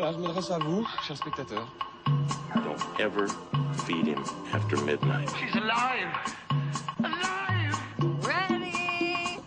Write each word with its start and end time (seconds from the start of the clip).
Voilà, 0.00 0.16
je 0.16 0.22
m'adresse 0.22 0.50
à 0.50 0.58
vous, 0.58 0.86
chers 1.06 1.18
spectateurs. 1.18 1.68
Don't 2.54 2.80
ever 2.98 3.28
feed 3.84 4.06
him 4.06 4.24
after 4.50 4.78
midnight. 4.78 5.28
She's 5.38 5.54
alive! 5.54 6.08
Alive! 7.00 7.78
Ready 8.24 9.40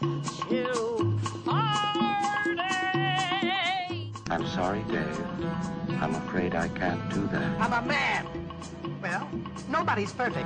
to 0.50 1.18
party. 1.44 2.62
I'm 4.30 4.46
sorry, 4.46 4.84
Dave. 4.90 5.20
I'm 6.00 6.14
afraid 6.14 6.54
I 6.54 6.68
can't 6.68 7.02
do 7.10 7.28
that. 7.32 7.60
I'm 7.60 7.74
a 7.74 7.82
man. 7.88 8.28
Well, 9.02 9.28
nobody's 9.70 10.14
perfect. 10.14 10.46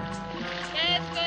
Qu'est-ce 0.74 1.27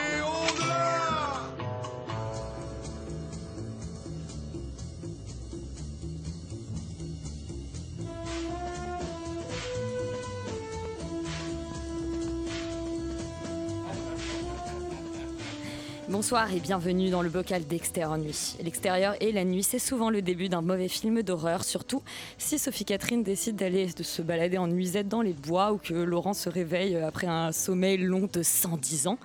Bonsoir 16.31 16.53
et 16.53 16.61
bienvenue 16.61 17.09
dans 17.09 17.21
le 17.21 17.29
bocal 17.29 17.67
d'Extérieur 17.67 18.17
Nuit. 18.17 18.55
L'extérieur 18.63 19.15
et 19.19 19.33
la 19.33 19.43
nuit, 19.43 19.63
c'est 19.63 19.79
souvent 19.79 20.09
le 20.09 20.21
début 20.21 20.47
d'un 20.47 20.61
mauvais 20.61 20.87
film 20.87 21.23
d'horreur, 21.23 21.65
surtout 21.65 22.01
si 22.37 22.57
Sophie 22.57 22.85
Catherine 22.85 23.21
décide 23.21 23.57
d'aller 23.57 23.89
se 23.89 24.21
balader 24.21 24.57
en 24.57 24.67
nuisette 24.67 25.09
dans 25.09 25.21
les 25.21 25.33
bois 25.33 25.73
ou 25.73 25.77
que 25.77 25.93
Laurent 25.93 26.33
se 26.33 26.47
réveille 26.47 26.95
après 26.95 27.27
un 27.27 27.51
sommeil 27.51 27.97
long 27.97 28.29
de 28.31 28.43
110 28.43 29.07
ans. 29.07 29.17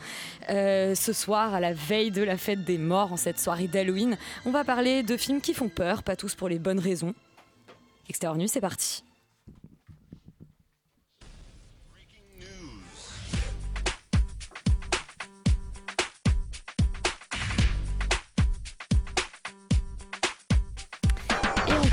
Euh, 0.51 0.97
ce 0.97 1.13
soir, 1.13 1.55
à 1.55 1.61
la 1.61 1.75
veille 1.75 2.11
de 2.11 2.25
la 2.25 2.37
fête 2.37 2.65
des 2.65 2.77
morts, 2.77 3.13
en 3.13 3.17
cette 3.17 3.39
soirée 3.39 3.69
d'Halloween, 3.69 4.19
on 4.45 4.51
va 4.51 4.65
parler 4.65 5.05
de 5.05 5.17
films 5.17 5.41
qui 5.41 5.55
font 5.55 5.69
peur, 5.69 6.03
pas 6.03 6.17
tous 6.17 6.35
pour 6.35 6.49
les 6.49 6.59
bonnes 6.59 6.81
raisons. 6.81 7.15
Extérieur 8.09 8.37
Nuit, 8.37 8.49
c'est 8.49 8.61
parti. 8.61 9.06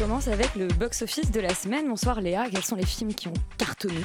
Commence 0.04 0.28
avec 0.28 0.56
le 0.56 0.68
box-office 0.68 1.32
de 1.32 1.40
la 1.40 1.56
semaine. 1.56 1.88
Bonsoir 1.88 2.20
Léa, 2.20 2.50
quels 2.50 2.66
sont 2.66 2.76
les 2.76 2.86
films 2.86 3.14
qui 3.14 3.30
ont 3.30 3.34
cartonné? 3.58 4.02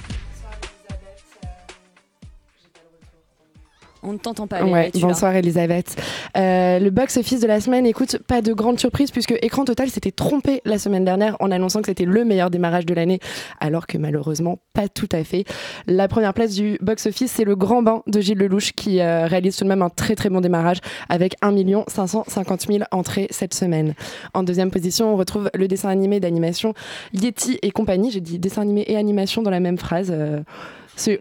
On 4.08 4.14
ne 4.14 4.18
t'entend 4.18 4.46
pas. 4.46 4.64
Ouais, 4.64 4.90
bonsoir 5.02 5.36
Elisabeth. 5.36 5.94
Euh, 6.34 6.78
le 6.78 6.88
box-office 6.88 7.40
de 7.40 7.46
la 7.46 7.60
semaine, 7.60 7.84
écoute, 7.84 8.16
pas 8.26 8.40
de 8.40 8.54
grande 8.54 8.80
surprise 8.80 9.10
puisque 9.10 9.34
Écran 9.42 9.66
Total 9.66 9.90
s'était 9.90 10.12
trompé 10.12 10.62
la 10.64 10.78
semaine 10.78 11.04
dernière 11.04 11.36
en 11.40 11.50
annonçant 11.50 11.80
que 11.80 11.86
c'était 11.88 12.06
le 12.06 12.24
meilleur 12.24 12.48
démarrage 12.48 12.86
de 12.86 12.94
l'année, 12.94 13.20
alors 13.60 13.86
que 13.86 13.98
malheureusement 13.98 14.60
pas 14.72 14.88
tout 14.88 15.10
à 15.12 15.24
fait. 15.24 15.44
La 15.86 16.08
première 16.08 16.32
place 16.32 16.54
du 16.54 16.78
box-office, 16.80 17.32
c'est 17.32 17.44
Le 17.44 17.54
Grand 17.54 17.82
Bain 17.82 18.02
de 18.06 18.18
Gilles 18.20 18.38
Lelouch 18.38 18.72
qui 18.72 19.00
euh, 19.02 19.26
réalise 19.26 19.56
tout 19.58 19.64
de 19.64 19.68
même 19.68 19.82
un 19.82 19.90
très 19.90 20.14
très 20.14 20.30
bon 20.30 20.40
démarrage 20.40 20.78
avec 21.10 21.34
1 21.42 21.54
550 21.86 22.66
000 22.66 22.84
entrées 22.90 23.26
cette 23.28 23.52
semaine. 23.52 23.92
En 24.32 24.42
deuxième 24.42 24.70
position, 24.70 25.12
on 25.12 25.16
retrouve 25.16 25.50
le 25.52 25.68
dessin 25.68 25.90
animé 25.90 26.18
d'animation 26.18 26.72
Yeti 27.12 27.58
et 27.60 27.72
compagnie. 27.72 28.10
J'ai 28.10 28.22
dit 28.22 28.38
dessin 28.38 28.62
animé 28.62 28.84
et 28.86 28.96
animation 28.96 29.42
dans 29.42 29.50
la 29.50 29.60
même 29.60 29.76
phrase. 29.76 30.08
euh, 30.10 30.40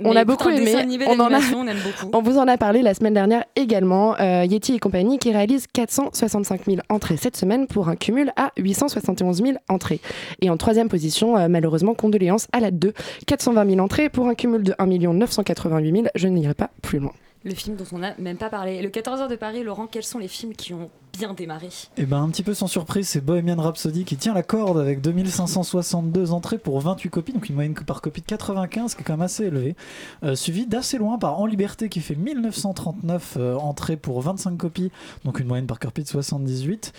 on 0.03 0.16
a 0.16 0.25
beaucoup 0.25 0.50
aimé. 0.50 0.73
On 1.08 1.20
en 1.20 1.25
a 1.25 1.30
d'animation, 1.30 1.59
on 1.61 1.67
aime 1.67 1.78
beaucoup. 1.83 2.11
on 2.14 2.22
vous 2.22 2.38
en 2.38 2.47
a 2.47 2.58
parlé 2.58 2.81
la 2.81 2.94
semaine 2.94 3.14
dernière 3.14 3.45
également. 3.56 4.16
euh, 4.20 4.45
Yeti 4.45 4.73
et 4.75 4.80
compagnie 4.80 5.20
qui 5.20 5.31
réalise 5.31 5.67
465 5.72 6.66
000 6.66 6.78
entrées 6.89 7.17
cette 7.17 7.38
semaine 7.38 7.67
pour 7.67 7.89
un 7.89 7.95
cumul 7.95 8.31
à 8.36 8.52
871 8.58 9.42
000 9.42 9.58
entrées. 9.70 9.99
Et 10.42 10.49
en 10.49 10.58
troisième 10.58 10.89
position, 10.89 11.37
euh, 11.37 11.48
malheureusement, 11.48 11.93
condoléances 11.93 12.48
à 12.52 12.60
la 12.60 12.71
2, 12.71 12.93
420 13.26 13.70
000 13.70 13.80
entrées 13.80 14.10
pour 14.10 14.27
un 14.27 14.36
cumul 14.36 14.64
de 14.64 14.73
1 14.80 14.87
988 14.87 15.92
000. 15.92 16.08
Je 16.16 16.27
n'irai 16.27 16.54
pas 16.54 16.70
plus 16.82 16.99
loin. 16.99 17.11
Le 17.43 17.54
film 17.54 17.76
dont 17.76 17.86
on 17.93 17.99
n'a 17.99 18.14
même 18.17 18.37
pas 18.37 18.49
parlé. 18.49 18.82
Le 18.82 18.89
14h 18.89 19.30
de 19.30 19.36
Paris, 19.36 19.64
Laurent, 19.64 19.87
quels 19.87 20.04
sont 20.04 20.20
les 20.20 20.27
films 20.27 20.54
qui 20.54 20.73
ont 20.73 20.89
bien 21.17 21.33
démarré 21.33 21.70
Et 21.98 22.05
ben 22.05 22.22
un 22.22 22.30
petit 22.30 22.44
peu 22.44 22.54
sans 22.54 22.67
surprise, 22.67 23.10
c'est 23.10 23.22
Bohemian 23.22 23.55
Rhapsody 23.61 24.04
qui 24.05 24.17
tient 24.17 24.33
la 24.33 24.44
corde 24.44 24.78
avec 24.78 25.02
2562 25.02 26.32
entrées 26.32 26.58
pour 26.58 26.80
28 26.80 27.10
copies, 27.10 27.33
donc 27.33 27.50
une 27.50 27.55
moyenne 27.55 27.73
par 27.73 28.02
copie 28.02 28.22
de 28.22 28.26
95, 28.28 28.95
qui 28.95 29.02
est 29.02 29.04
quand 29.04 29.14
même 29.14 29.22
assez 29.22 29.45
élevée. 29.45 29.76
Euh, 30.23 30.36
suivi 30.36 30.66
d'assez 30.67 30.98
loin 30.98 31.17
par 31.17 31.39
En 31.39 31.45
Liberté 31.45 31.89
qui 31.89 32.00
fait 32.02 32.16
1939 32.16 33.36
euh, 33.38 33.55
entrées 33.55 33.98
pour 33.98 34.22
25 34.22 34.58
copies, 34.58 34.92
donc 35.26 35.39
une 35.39 35.48
moyenne 35.48 35.67
par 35.67 35.80
copie 35.80 36.04
de 36.04 36.08
78. 36.08 36.94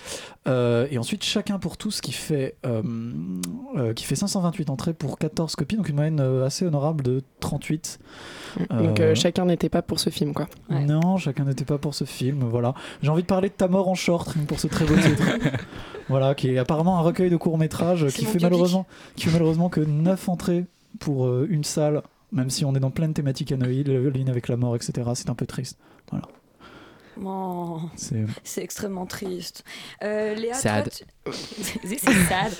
Euh, 0.47 0.87
et 0.91 0.99
ensuite 0.99 1.25
Chacun 1.25 1.59
pour 1.59 1.77
tous 1.77 2.00
qui 2.00 2.12
fait, 2.12 2.56
euh, 2.65 2.83
euh, 3.77 3.93
qui 3.93 4.05
fait 4.05 4.15
528 4.15 4.71
entrées 4.71 4.95
pour 4.95 5.19
14 5.19 5.55
copies, 5.56 5.77
donc 5.77 5.89
une 5.89 5.97
moyenne 5.97 6.21
euh, 6.21 6.47
assez 6.47 6.65
honorable 6.65 7.03
de 7.05 7.23
38. 7.41 7.99
Donc 8.59 8.69
Euh, 8.71 9.11
euh, 9.11 9.15
chacun 9.15 9.45
n'était 9.45 9.69
pas 9.69 9.83
pour 9.83 10.00
ce 10.00 10.11
film, 10.11 10.33
quoi. 10.33 10.49
Ouais. 10.71 10.85
non, 10.85 11.17
chacun 11.19 11.45
n'était 11.45 11.65
pas 11.65 11.79
pour 11.79 11.95
ce 11.95 12.05
film. 12.05 12.45
Voilà. 12.50 12.75
J'ai 13.03 13.11
envie 13.11 13.23
de 13.23 13.27
parler 13.27 13.49
de 13.50 13.55
Ta 13.55 13.69
mort 13.69 13.89
en 13.89 13.95
short, 14.09 14.35
pour 14.47 14.59
ce 14.59 14.69
très 14.69 14.87
beau 14.87 14.95
titre. 14.97 15.23
voilà, 16.09 16.35
qui 16.35 16.49
est 16.49 16.59
apparemment 16.59 16.99
un 16.99 17.03
recueil 17.03 17.29
de 17.29 17.37
courts 17.37 17.59
métrages 17.59 18.09
C'est 18.09 18.21
qui 18.21 18.25
fait 18.25 18.39
malheureusement, 18.41 18.87
qui 19.17 19.27
fait 19.27 19.33
malheureusement 19.33 19.69
que 19.69 19.81
9 19.81 20.29
entrées 20.31 20.65
pour 20.99 21.27
euh, 21.27 21.47
une 21.51 21.65
salle. 21.65 22.03
Même 22.33 22.49
si 22.49 22.65
on 22.65 22.75
est 22.75 22.81
dans 22.81 22.91
plein 22.91 23.09
de 23.09 23.13
thématiques 23.13 23.53
Halloween 23.53 24.29
avec 24.29 24.49
la 24.49 24.57
mort, 24.57 24.77
etc. 24.77 25.11
C'est 25.15 25.31
un 25.31 25.35
peu 25.35 25.47
triste. 25.47 25.79
Oh, 27.25 27.81
C'est 28.45 28.62
extrêmement 28.62 29.06
triste. 29.06 29.65
Euh, 30.05 30.34
Léa, 30.34 30.55
Sad. 30.55 30.84
toi, 30.84 30.93
tu- 30.97 31.05
c'est 31.84 31.99
sad. 31.99 32.53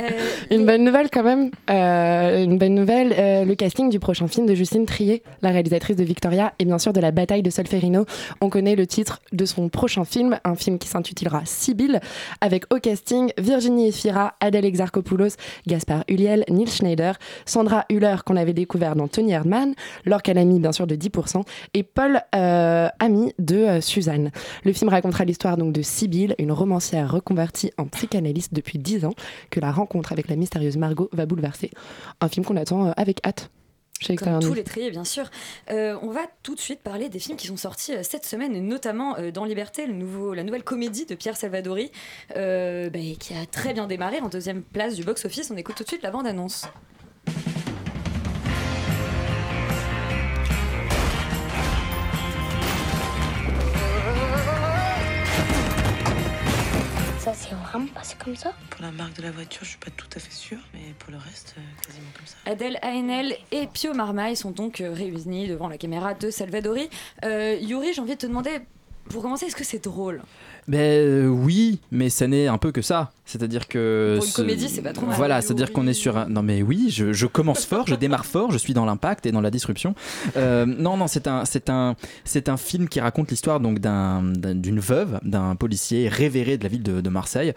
Euh, 0.00 0.08
Une 0.50 0.64
bonne 0.64 0.82
nouvelle 0.84 1.10
quand 1.10 1.22
même. 1.24 1.50
Euh, 1.68 2.42
une 2.44 2.56
bonne 2.58 2.74
nouvelle, 2.74 3.12
euh, 3.18 3.44
le 3.44 3.54
casting 3.54 3.90
du 3.90 3.98
prochain 3.98 4.28
film 4.28 4.46
de 4.46 4.54
Justine 4.54 4.86
Trier, 4.86 5.22
la 5.42 5.50
réalisatrice 5.50 5.96
de 5.96 6.04
Victoria, 6.04 6.54
et 6.58 6.64
bien 6.64 6.78
sûr 6.78 6.92
de 6.92 7.00
la 7.00 7.10
bataille 7.10 7.42
de 7.42 7.50
Solferino. 7.50 8.06
On 8.40 8.48
connaît 8.48 8.76
le 8.76 8.86
titre 8.86 9.20
de 9.32 9.44
son 9.44 9.68
prochain 9.68 10.04
film, 10.04 10.38
un 10.44 10.54
film 10.54 10.78
qui 10.78 10.88
s'intitulera 10.88 11.42
Sibylle, 11.44 12.00
avec 12.40 12.72
au 12.72 12.78
casting 12.78 13.30
Virginie 13.36 13.88
Efira, 13.88 14.34
Adèle 14.40 14.64
Exarchopoulos, 14.64 15.36
Gaspard 15.66 16.04
Huliel, 16.08 16.44
Neil 16.48 16.68
Schneider, 16.70 17.18
Sandra 17.44 17.84
Hüller 17.90 18.16
qu'on 18.24 18.36
avait 18.36 18.54
découvert 18.54 18.96
dans 18.96 19.08
Tony 19.08 19.32
Erdmann, 19.32 19.74
Laure 20.06 20.22
Calamy 20.22 20.60
bien 20.60 20.72
sûr 20.72 20.86
de 20.86 20.94
10%, 20.94 21.42
et 21.74 21.82
Paul 21.82 22.20
euh, 22.34 22.88
Ami 23.00 23.34
de 23.38 23.56
euh, 23.56 23.80
Suzanne. 24.04 24.30
Le 24.64 24.72
film 24.72 24.90
racontera 24.90 25.24
l'histoire 25.24 25.56
donc 25.56 25.72
de 25.72 25.82
Sibylle, 25.82 26.34
une 26.38 26.52
romancière 26.52 27.10
reconvertie 27.10 27.72
en 27.78 27.86
psychanalyste 27.86 28.52
depuis 28.52 28.78
10 28.78 29.06
ans, 29.06 29.14
que 29.50 29.60
la 29.60 29.72
rencontre 29.72 30.12
avec 30.12 30.28
la 30.28 30.36
mystérieuse 30.36 30.76
Margot 30.76 31.08
va 31.12 31.26
bouleverser. 31.26 31.70
Un 32.20 32.28
film 32.28 32.44
qu'on 32.44 32.56
attend 32.56 32.86
euh, 32.86 32.92
avec 32.96 33.20
hâte. 33.26 33.50
Chez 34.00 34.16
Comme 34.16 34.40
tous 34.40 34.54
les 34.54 34.90
bien 34.90 35.04
sûr. 35.04 35.30
Euh, 35.70 35.96
on 36.02 36.10
va 36.10 36.22
tout 36.42 36.54
de 36.54 36.60
suite 36.60 36.80
parler 36.80 37.08
des 37.08 37.20
films 37.20 37.38
qui 37.38 37.46
sont 37.46 37.56
sortis 37.56 37.94
euh, 37.94 38.02
cette 38.02 38.26
semaine, 38.26 38.54
et 38.54 38.60
notamment 38.60 39.16
euh, 39.16 39.30
dans 39.30 39.44
Liberté, 39.44 39.86
le 39.86 39.94
nouveau, 39.94 40.34
la 40.34 40.42
nouvelle 40.42 40.64
comédie 40.64 41.06
de 41.06 41.14
Pierre 41.14 41.36
Salvadori, 41.36 41.90
bah, 42.30 42.98
qui 43.18 43.34
a 43.34 43.46
très 43.50 43.72
bien 43.72 43.86
démarré 43.86 44.20
en 44.20 44.28
deuxième 44.28 44.62
place 44.62 44.96
du 44.96 45.04
box-office. 45.04 45.50
On 45.50 45.56
écoute 45.56 45.76
tout 45.76 45.84
de 45.84 45.88
suite 45.88 46.02
la 46.02 46.10
bande-annonce. 46.10 46.66
Ça 57.24 57.32
s'est 57.32 57.54
vraiment 57.54 57.86
passé 57.86 58.16
comme 58.22 58.36
ça 58.36 58.52
Pour 58.68 58.82
la 58.82 58.90
marque 58.90 59.16
de 59.16 59.22
la 59.22 59.30
voiture, 59.30 59.64
je 59.64 59.70
suis 59.70 59.78
pas 59.78 59.90
tout 59.90 60.06
à 60.14 60.20
fait 60.20 60.30
sûre, 60.30 60.58
mais 60.74 60.92
pour 60.98 61.10
le 61.10 61.16
reste, 61.16 61.54
euh, 61.56 61.62
quasiment 61.80 62.10
comme 62.14 62.26
ça. 62.26 62.36
Adèle 62.44 62.78
Haenel 62.82 63.34
et 63.50 63.66
Pio 63.66 63.94
Marmaille 63.94 64.36
sont 64.36 64.50
donc 64.50 64.82
euh, 64.82 64.92
réunis 64.92 65.48
devant 65.48 65.68
la 65.68 65.78
caméra 65.78 66.12
de 66.12 66.28
Salvadori. 66.28 66.90
Euh, 67.24 67.56
Yuri, 67.58 67.94
j'ai 67.94 68.02
envie 68.02 68.12
de 68.12 68.18
te 68.18 68.26
demander, 68.26 68.60
pour 69.08 69.22
commencer, 69.22 69.46
est-ce 69.46 69.56
que 69.56 69.64
c'est 69.64 69.82
drôle? 69.82 70.20
Ben 70.68 71.26
oui, 71.26 71.80
mais 71.90 72.08
ça 72.10 72.26
n'est 72.26 72.46
un 72.46 72.58
peu 72.58 72.72
que 72.72 72.82
ça. 72.82 73.12
C'est-à-dire 73.26 73.68
que. 73.68 74.16
Pour 74.18 74.24
une 74.26 74.30
ce- 74.30 74.36
comédie, 74.36 74.68
c'est 74.68 74.82
pas 74.82 74.92
trop 74.92 75.06
mal. 75.06 75.16
Voilà, 75.16 75.40
c'est-à-dire 75.40 75.72
qu'on 75.72 75.86
est 75.86 75.94
sur 75.94 76.18
un. 76.18 76.28
Non, 76.28 76.42
mais 76.42 76.60
oui, 76.62 76.88
je, 76.90 77.12
je 77.14 77.26
commence 77.26 77.64
fort, 77.64 77.86
je 77.86 77.94
démarre 77.94 78.26
fort, 78.26 78.50
je 78.52 78.58
suis 78.58 78.74
dans 78.74 78.84
l'impact 78.84 79.24
et 79.24 79.32
dans 79.32 79.40
la 79.40 79.50
disruption. 79.50 79.94
Euh, 80.36 80.66
non, 80.66 80.98
non, 80.98 81.06
c'est 81.06 81.26
un, 81.26 81.46
c'est 81.46 81.70
un, 81.70 81.96
c'est 82.24 82.50
un 82.50 82.58
film 82.58 82.86
qui 82.86 83.00
raconte 83.00 83.30
l'histoire 83.30 83.60
donc 83.60 83.78
d'un, 83.78 84.22
d'un- 84.22 84.54
d'une 84.54 84.78
veuve, 84.78 85.20
d'un 85.22 85.54
policier 85.56 86.08
révéré 86.08 86.58
de 86.58 86.64
la 86.64 86.68
ville 86.68 86.82
de, 86.82 87.00
de 87.00 87.08
Marseille, 87.08 87.54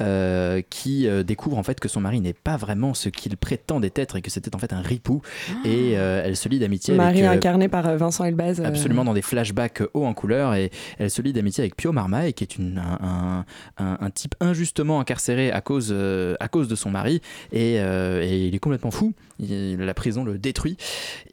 euh, 0.00 0.62
qui 0.70 1.08
découvre 1.24 1.58
en 1.58 1.62
fait 1.64 1.80
que 1.80 1.88
son 1.88 2.00
mari 2.00 2.20
n'est 2.20 2.32
pas 2.32 2.56
vraiment 2.56 2.94
ce 2.94 3.08
qu'il 3.08 3.36
prétendait 3.36 3.92
être 3.96 4.16
et 4.16 4.22
que 4.22 4.30
c'était 4.30 4.54
en 4.54 4.58
fait 4.58 4.72
un 4.72 4.80
ripou. 4.82 5.20
Et 5.64 5.98
euh, 5.98 6.22
elle 6.24 6.36
se 6.36 6.48
lie 6.48 6.60
d'amitié 6.60 6.94
Marie 6.94 7.22
avec. 7.24 7.38
incarnée 7.38 7.68
par 7.68 7.96
Vincent 7.96 8.24
Elbaz. 8.24 8.60
euh, 8.60 8.64
Absolument 8.66 9.04
dans 9.04 9.14
des 9.14 9.22
flashbacks 9.22 9.82
hauts 9.94 10.06
en 10.06 10.14
couleur 10.14 10.54
et, 10.54 10.70
Elle 10.98 11.10
se 11.10 11.22
lie 11.22 11.32
d'amitié 11.32 11.62
avec 11.62 11.74
Pio 11.76 11.90
Marmaille, 11.92 12.34
qui 12.34 12.44
un, 12.58 13.44
un, 13.78 14.10
type 14.10 14.34
injustement 14.40 15.00
incarcéré 15.00 15.50
à 15.50 15.60
cause, 15.60 15.88
euh, 15.90 16.34
à 16.40 16.48
cause 16.48 16.68
de 16.68 16.74
son 16.74 16.90
mari, 16.90 17.20
et, 17.52 17.80
euh, 17.80 18.22
et 18.22 18.46
il 18.46 18.54
est 18.54 18.58
complètement 18.58 18.90
fou. 18.90 19.14
Il- 19.38 19.76
la 19.78 19.94
prison 19.94 20.24
le 20.24 20.38
détruit, 20.38 20.76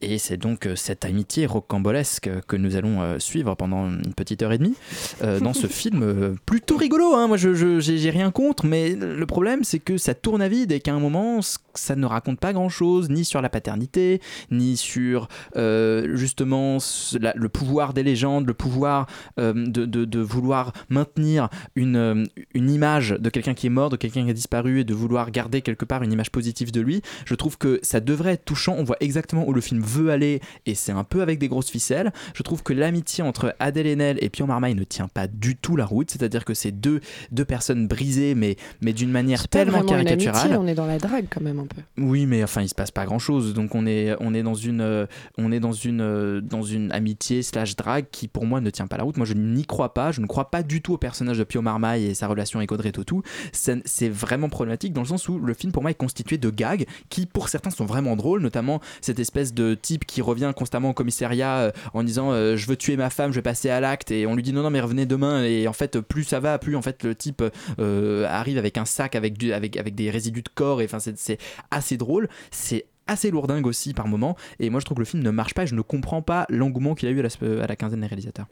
et 0.01 0.17
c'est 0.17 0.37
donc 0.37 0.67
euh, 0.67 0.75
cette 0.75 1.05
amitié 1.05 1.45
rocambolesque 1.45 2.29
que 2.47 2.55
nous 2.55 2.75
allons 2.75 3.01
euh, 3.01 3.19
suivre 3.19 3.55
pendant 3.55 3.87
une 3.89 4.13
petite 4.13 4.43
heure 4.43 4.51
et 4.51 4.57
demie 4.57 4.75
euh, 5.23 5.39
dans 5.39 5.53
ce 5.53 5.67
film 5.81 6.37
plutôt 6.45 6.77
rigolo. 6.77 7.13
Hein. 7.15 7.27
Moi, 7.27 7.37
je, 7.37 7.79
j'ai 7.79 8.09
rien 8.09 8.31
contre, 8.31 8.65
mais 8.65 8.93
le 8.95 9.25
problème, 9.25 9.63
c'est 9.63 9.79
que 9.79 9.97
ça 9.97 10.13
tourne 10.13 10.41
à 10.41 10.47
vide 10.47 10.71
et 10.71 10.79
qu'à 10.79 10.93
un 10.93 10.99
moment, 10.99 11.39
ça 11.73 11.95
ne 11.95 12.05
raconte 12.05 12.39
pas 12.39 12.53
grand-chose, 12.53 13.09
ni 13.09 13.25
sur 13.25 13.41
la 13.41 13.49
paternité, 13.49 14.21
ni 14.51 14.77
sur 14.77 15.27
euh, 15.55 16.15
justement 16.15 16.77
la- 17.19 17.33
le 17.35 17.49
pouvoir 17.49 17.93
des 17.93 18.03
légendes, 18.03 18.45
le 18.47 18.53
pouvoir 18.53 19.07
euh, 19.39 19.53
de, 19.53 19.85
de- 19.85 20.05
de 20.05 20.19
vouloir 20.19 20.73
maintenir 20.89 21.49
une, 21.75 22.25
une 22.53 22.69
image 22.69 23.15
de 23.19 23.29
quelqu'un 23.29 23.53
qui 23.53 23.67
est 23.67 23.71
mort, 23.71 23.89
de 23.89 23.97
quelqu'un 23.97 24.23
qui 24.25 24.29
a 24.29 24.33
disparu 24.33 24.79
et 24.81 24.83
de 24.83 24.93
vouloir 24.93 25.31
garder 25.31 25.61
quelque 25.61 25.85
part 25.85 26.03
une 26.03 26.11
image 26.13 26.31
positive 26.31 26.71
de 26.71 26.81
lui. 26.81 27.01
Je 27.25 27.35
trouve 27.35 27.57
que 27.57 27.79
ça 27.81 27.94
devrait 27.99 28.33
être 28.33 28.45
touchant. 28.45 28.75
On 28.77 28.83
voit 28.83 28.97
exactement 28.99 29.47
où 29.47 29.53
le 29.53 29.61
film 29.61 29.81
veut 29.81 30.09
aller 30.09 30.41
et 30.65 30.75
c'est 30.75 30.91
un 30.91 31.03
peu 31.03 31.21
avec 31.21 31.39
des 31.39 31.47
grosses 31.47 31.69
ficelles. 31.69 32.11
Je 32.33 32.43
trouve 32.43 32.63
que 32.63 32.73
l'amitié 32.73 33.23
entre 33.23 33.55
Adèle 33.59 33.87
Haenel 33.87 34.17
et 34.21 34.29
Pion 34.29 34.47
Marmaille 34.47 34.75
ne 34.75 34.83
tient 34.83 35.07
pas 35.07 35.27
du 35.27 35.55
tout 35.55 35.75
la 35.75 35.85
route. 35.85 36.11
C'est-à-dire 36.11 36.45
que 36.45 36.53
c'est 36.53 36.71
deux, 36.71 37.01
deux 37.31 37.45
personnes 37.45 37.87
brisées, 37.87 38.35
mais, 38.35 38.55
mais 38.81 38.93
d'une 38.93 39.11
manière 39.11 39.47
tellement 39.47 39.79
amitié, 39.79 39.95
caricaturale. 39.95 40.57
on 40.59 40.67
est 40.67 40.75
dans 40.75 40.85
la 40.85 40.97
drague 40.97 41.27
quand 41.29 41.41
même 41.41 41.59
un 41.59 41.65
peu. 41.65 41.81
Oui, 41.97 42.25
mais 42.25 42.43
enfin, 42.43 42.61
il 42.61 42.69
se 42.69 42.75
passe 42.75 42.91
pas 42.91 43.05
grand 43.05 43.19
chose. 43.19 43.53
Donc, 43.53 43.75
on 43.75 43.85
est, 43.85 44.15
on 44.19 44.33
est 44.33 44.43
dans 44.43 44.53
une, 44.53 44.81
euh, 44.81 45.05
on 45.37 45.51
est 45.51 45.59
dans 45.59 45.71
une, 45.71 46.01
euh, 46.01 46.41
dans 46.41 46.63
une 46.63 46.91
amitié 46.91 47.43
slash 47.43 47.75
drague 47.75 48.05
qui, 48.11 48.27
pour 48.27 48.45
moi, 48.45 48.61
ne 48.61 48.69
tient 48.69 48.87
pas 48.87 48.97
la 48.97 49.03
route. 49.03 49.17
Moi, 49.17 49.25
je 49.25 49.33
n'y 49.33 49.65
crois 49.65 49.93
pas. 49.93 50.11
Je 50.11 50.21
ne 50.21 50.27
crois 50.27 50.51
pas 50.51 50.63
du 50.63 50.81
tout 50.81 50.93
au 50.93 50.97
personnage 50.97 51.37
de 51.37 51.43
Pio 51.43 51.61
Marmaille 51.61 52.05
et 52.05 52.13
sa 52.13 52.27
relation 52.27 52.59
avec 52.59 52.71
Audrey 52.71 52.91
Tautou. 52.91 53.21
C'est 53.51 54.09
vraiment 54.09 54.49
problématique 54.49 54.93
dans 54.93 55.01
le 55.01 55.07
sens 55.07 55.27
où 55.29 55.39
le 55.39 55.53
film, 55.53 55.71
pour 55.71 55.81
moi, 55.81 55.91
est 55.91 55.95
constitué 55.95 56.37
de 56.37 56.49
gags 56.49 56.85
qui, 57.09 57.25
pour 57.25 57.49
certains, 57.49 57.69
sont 57.69 57.84
vraiment 57.85 58.15
drôles. 58.15 58.41
Notamment 58.41 58.81
cette 59.01 59.19
espèce 59.19 59.53
de 59.53 59.73
type 59.73 60.05
qui 60.05 60.21
revient 60.21 60.51
constamment 60.55 60.89
au 60.89 60.93
commissariat 60.93 61.57
euh, 61.57 61.71
en 61.93 62.03
disant 62.03 62.31
euh, 62.31 62.55
je 62.55 62.67
veux 62.67 62.75
tuer 62.75 62.97
ma 62.97 63.09
femme, 63.09 63.31
je 63.31 63.35
vais 63.35 63.41
passer 63.41 63.69
à 63.69 63.79
l'acte, 63.79 64.11
et 64.11 64.27
on 64.27 64.35
lui 64.35 64.43
dit 64.43 64.53
non 64.53 64.63
non 64.63 64.69
mais 64.69 64.81
revenez 64.81 65.05
demain. 65.05 65.43
Et 65.43 65.67
en 65.67 65.73
fait, 65.73 65.99
plus 65.99 66.23
ça 66.23 66.39
va, 66.39 66.57
plus 66.59 66.75
en 66.75 66.81
fait 66.81 67.03
le 67.03 67.15
type 67.15 67.43
euh, 67.79 68.25
arrive 68.27 68.57
avec 68.57 68.77
un 68.77 68.85
sac 68.85 69.15
avec 69.15 69.43
avec 69.43 69.77
avec 69.77 69.95
des 69.95 70.09
résidus 70.09 70.43
de 70.43 70.49
corps. 70.53 70.81
Et 70.81 70.85
enfin, 70.85 70.99
c'est 70.99 71.37
assez 71.71 71.97
drôle. 71.97 72.29
C'est 72.51 72.85
assez 73.07 73.29
lourdingue 73.29 73.67
aussi 73.67 73.93
par 73.93 74.07
moment. 74.07 74.35
Et 74.59 74.69
moi, 74.69 74.79
je 74.79 74.85
trouve 74.85 74.95
que 74.95 75.01
le 75.01 75.05
film 75.05 75.23
ne 75.23 75.31
marche 75.31 75.53
pas 75.53 75.63
et 75.63 75.67
je 75.67 75.75
ne 75.75 75.81
comprends 75.81 76.21
pas 76.21 76.45
l'engouement 76.49 76.95
qu'il 76.95 77.07
a 77.07 77.11
eu 77.11 77.19
à 77.19 77.67
la 77.67 77.75
quinzaine 77.75 78.01
des 78.01 78.07
réalisateurs. 78.07 78.47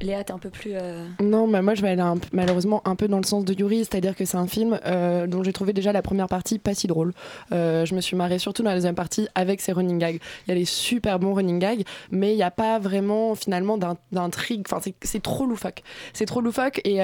Léa, 0.00 0.22
t'es 0.22 0.32
un 0.32 0.38
peu 0.38 0.50
plus. 0.50 0.72
euh, 0.74 1.04
Non, 1.20 1.46
mais 1.46 1.60
moi 1.60 1.74
je 1.74 1.82
vais 1.82 1.88
aller 1.88 2.02
malheureusement 2.32 2.82
un 2.84 2.94
peu 2.94 3.08
dans 3.08 3.18
le 3.18 3.24
sens 3.24 3.44
de 3.44 3.52
Yuri, 3.52 3.78
c'est-à-dire 3.84 4.14
que 4.14 4.24
c'est 4.24 4.36
un 4.36 4.46
film 4.46 4.78
euh, 4.86 5.26
dont 5.26 5.42
j'ai 5.42 5.52
trouvé 5.52 5.72
déjà 5.72 5.92
la 5.92 6.02
première 6.02 6.28
partie 6.28 6.58
pas 6.58 6.74
si 6.74 6.86
drôle. 6.86 7.12
Euh, 7.52 7.84
je 7.84 7.94
me 7.94 8.00
suis 8.00 8.16
marrée 8.16 8.38
surtout 8.38 8.62
dans 8.62 8.70
la 8.70 8.76
deuxième 8.76 8.94
partie 8.94 9.26
avec 9.34 9.60
ses 9.60 9.72
running 9.72 9.98
gags. 9.98 10.20
Il 10.46 10.50
y 10.50 10.52
a 10.52 10.54
les 10.54 10.64
super 10.64 11.18
bons 11.18 11.34
running 11.34 11.58
gags, 11.58 11.82
mais 12.12 12.32
il 12.32 12.36
n'y 12.36 12.42
a 12.44 12.50
pas 12.50 12.78
vraiment 12.78 13.34
finalement 13.34 13.76
d'in- 13.76 13.96
d'intrigue. 14.12 14.64
Enfin, 14.70 14.80
c'est- 15.02 15.18
trop 15.22 15.46
loufoque. 15.46 15.82
C'est 16.12 16.26
trop 16.26 16.40
loufoque 16.40 16.80
et 16.84 16.98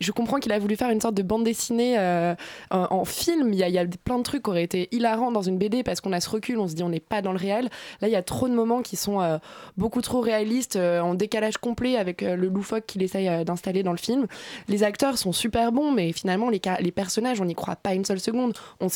je 0.00 0.10
comprends 0.12 0.38
qu'il 0.38 0.50
a 0.52 0.58
voulu 0.58 0.74
faire 0.76 0.90
une 0.90 1.00
sorte 1.00 1.14
de 1.14 1.22
bande 1.22 1.44
dessinée 1.44 1.96
en, 2.70 3.04
film. 3.04 3.52
Il 3.52 3.58
y, 3.58 3.62
a, 3.62 3.68
il 3.68 3.74
y 3.74 3.78
a 3.78 3.84
plein 4.04 4.18
de 4.18 4.22
trucs 4.24 4.42
qui 4.42 4.50
auraient 4.50 4.64
été 4.64 4.88
hilarants 4.90 5.30
dans 5.30 5.42
une 5.42 5.58
BD 5.58 5.82
parce 5.84 6.00
qu'on 6.00 6.12
a 6.12 6.20
ce 6.20 6.28
recul, 6.28 6.58
on 6.58 6.66
se 6.66 6.74
dit 6.74 6.82
on 6.82 6.88
n'est 6.88 6.98
pas 7.00 7.22
dans 7.22 7.30
le 7.32 7.38
réel. 7.38 7.68
Là, 8.00 8.08
il 8.08 8.10
y 8.10 8.16
a 8.16 8.22
trop 8.22 8.48
de 8.48 8.54
moments 8.54 8.82
qui 8.82 8.96
sont 8.96 9.38
beaucoup 9.76 10.00
trop 10.00 10.20
réalistes, 10.20 10.76
en 10.76 11.14
décalage 11.14 11.56
complet 11.58 11.96
avec 11.96 12.24
le 12.36 12.48
loufoque 12.48 12.84
qu'il 12.86 13.02
essaye 13.02 13.28
euh, 13.28 13.44
d'installer 13.44 13.82
dans 13.82 13.92
le 13.92 13.98
film. 13.98 14.26
Les 14.68 14.82
acteurs 14.82 15.18
sont 15.18 15.32
super 15.32 15.72
bons, 15.72 15.92
mais 15.92 16.12
finalement, 16.12 16.50
les, 16.50 16.60
les 16.80 16.92
personnages, 16.92 17.40
on 17.40 17.44
n'y 17.44 17.54
croit 17.54 17.76
pas 17.76 17.94
une 17.94 18.04
seule 18.04 18.20
seconde. 18.20 18.52
On 18.80 18.88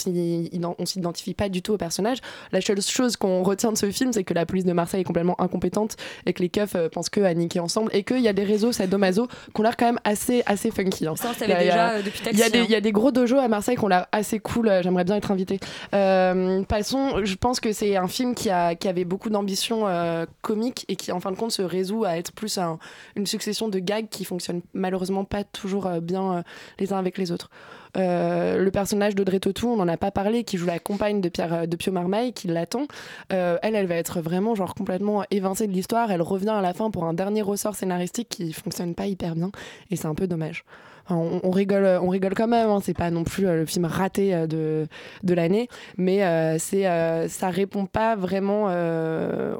s'identifie 0.85 1.35
pas 1.35 1.49
du 1.49 1.63
tout 1.63 1.73
aux 1.75 1.79
personnages. 1.79 2.19
La 2.53 2.61
seule 2.61 2.81
chose 2.81 3.17
qu'on 3.17 3.43
retient 3.43 3.73
de 3.73 3.79
ce 3.79 3.91
film, 3.91 4.13
c'est 4.13 4.25
que 4.25 4.35
la 4.35 4.47
police 4.47 4.65
de 4.65 4.73
Marseille 4.73 5.01
est 5.01 5.05
complètement 5.05 5.41
incompétente 5.41 5.97
et 6.27 6.33
que 6.33 6.43
les 6.43 6.49
keufs 6.49 6.75
euh, 6.75 6.89
pensent 6.89 7.11
que 7.11 7.21
à 7.21 7.35
niquer 7.35 7.61
ensemble 7.61 7.91
et 7.95 8.03
qu'il 8.03 8.21
y 8.21 8.29
a 8.29 8.33
des 8.33 8.45
réseaux 8.45 8.73
sadomaso 8.73 9.27
qui 9.27 9.61
ont 9.61 9.63
l'air 9.63 9.77
quand 9.77 9.87
même 9.87 10.01
assez, 10.05 10.43
assez 10.47 10.71
funky. 10.71 11.07
hein. 11.07 11.15
Ça, 11.17 11.31
on 11.31 11.45
Il 11.45 11.51
y 11.51 11.53
a- 11.71 11.91
euh, 11.95 12.03
depuis 12.03 12.21
il 12.33 12.39
y, 12.39 12.51
des, 12.51 12.59
hein. 12.59 12.65
il 12.67 12.71
y 12.71 12.75
a 12.75 12.81
des 12.81 12.93
gros 12.93 13.11
dojos 13.13 13.39
à 13.39 13.49
Marseille 13.49 13.77
qui 13.77 13.85
ont 13.85 13.89
l'air 13.89 14.07
assez 14.13 14.39
cool. 14.39 14.69
euh, 14.69 14.83
J'aimerais 14.83 15.05
bien 15.05 15.17
être 15.17 15.31
invité. 15.31 15.59
Euh, 15.95 16.63
passons, 16.65 17.25
je 17.25 17.35
pense 17.37 17.61
que 17.61 17.73
c'est 17.73 17.97
un 17.97 18.09
film 18.09 18.35
qui, 18.35 18.51
a, 18.51 18.75
qui 18.75 18.89
avait 18.89 19.05
beaucoup 19.05 19.31
d'ambition 19.31 19.87
euh, 19.87 20.27
comique 20.43 20.85
et 20.89 20.97
qui, 20.97 21.13
en 21.13 21.21
fin 21.21 21.31
de 21.31 21.37
compte, 21.37 21.53
se 21.53 21.63
résout 21.63 22.05
à 22.05 22.17
être 22.17 22.33
plus 22.33 22.59
un- 22.59 22.79
une 23.17 23.26
succession 23.27 23.69
de 23.69 23.79
gags 23.79 24.09
qui 24.09 24.25
fonctionnent 24.25 24.63
malheureusement 24.75 25.25
pas 25.25 25.45
toujours 25.45 25.87
euh, 25.87 26.01
bien 26.01 26.39
euh, 26.39 26.43
les 26.79 26.93
uns 26.93 26.99
avec 26.99 27.19
les 27.19 27.33
autres. 27.33 27.51
Euh, 27.97 28.59
le 28.63 28.71
personnage 28.71 29.15
d'Audrey 29.15 29.41
Tautou, 29.41 29.69
on 29.69 29.77
n'en 29.77 29.89
a 29.89 29.97
pas 29.97 30.11
parlé, 30.11 30.45
qui 30.45 30.59
joue 30.59 30.67
la 30.67 30.79
compagne 30.79 31.21
de, 31.21 31.29
Pierre, 31.29 31.67
de 31.67 31.77
Pio 31.77 31.93
Marmaille, 31.93 32.33
qui 32.33 32.47
l'attend. 32.47 32.87
Elle, 33.31 33.59
elle 33.63 33.87
va 33.87 33.95
être 33.95 34.21
vraiment 34.21 34.55
genre 34.55 34.75
complètement 34.75 35.25
évincée 35.31 35.67
de 35.67 35.73
l'histoire. 35.73 36.11
Elle 36.11 36.23
revient 36.23 36.51
à 36.51 36.61
la 36.61 36.75
fin 36.75 36.91
pour 36.91 37.05
un 37.05 37.15
dernier 37.15 37.43
ressort 37.43 37.75
scénaristique 37.75 38.29
qui 38.29 38.53
fonctionne 38.53 38.95
pas 38.95 39.07
hyper 39.07 39.35
bien 39.35 39.51
et 39.91 39.97
c'est 39.97 40.07
un 40.07 40.15
peu 40.15 40.27
dommage. 40.27 40.65
On, 41.09 41.51
rigole, 41.51 42.01
on 42.03 42.09
rigole 42.09 42.35
quand 42.35 42.49
même. 42.49 42.69
hein, 42.69 42.81
c'est 42.83 42.97
pas 42.97 43.13
non 43.13 43.23
plus 43.23 43.45
le 43.45 43.65
film 43.65 43.85
raté 43.85 44.47
de, 44.49 44.89
de 45.23 45.35
l'année, 45.35 45.69
mais 45.97 46.25
euh, 46.25 46.59
c'est, 46.59 46.83
ça 47.29 47.49
répond 47.49 47.87
pas 47.87 48.17
vraiment 48.17 48.65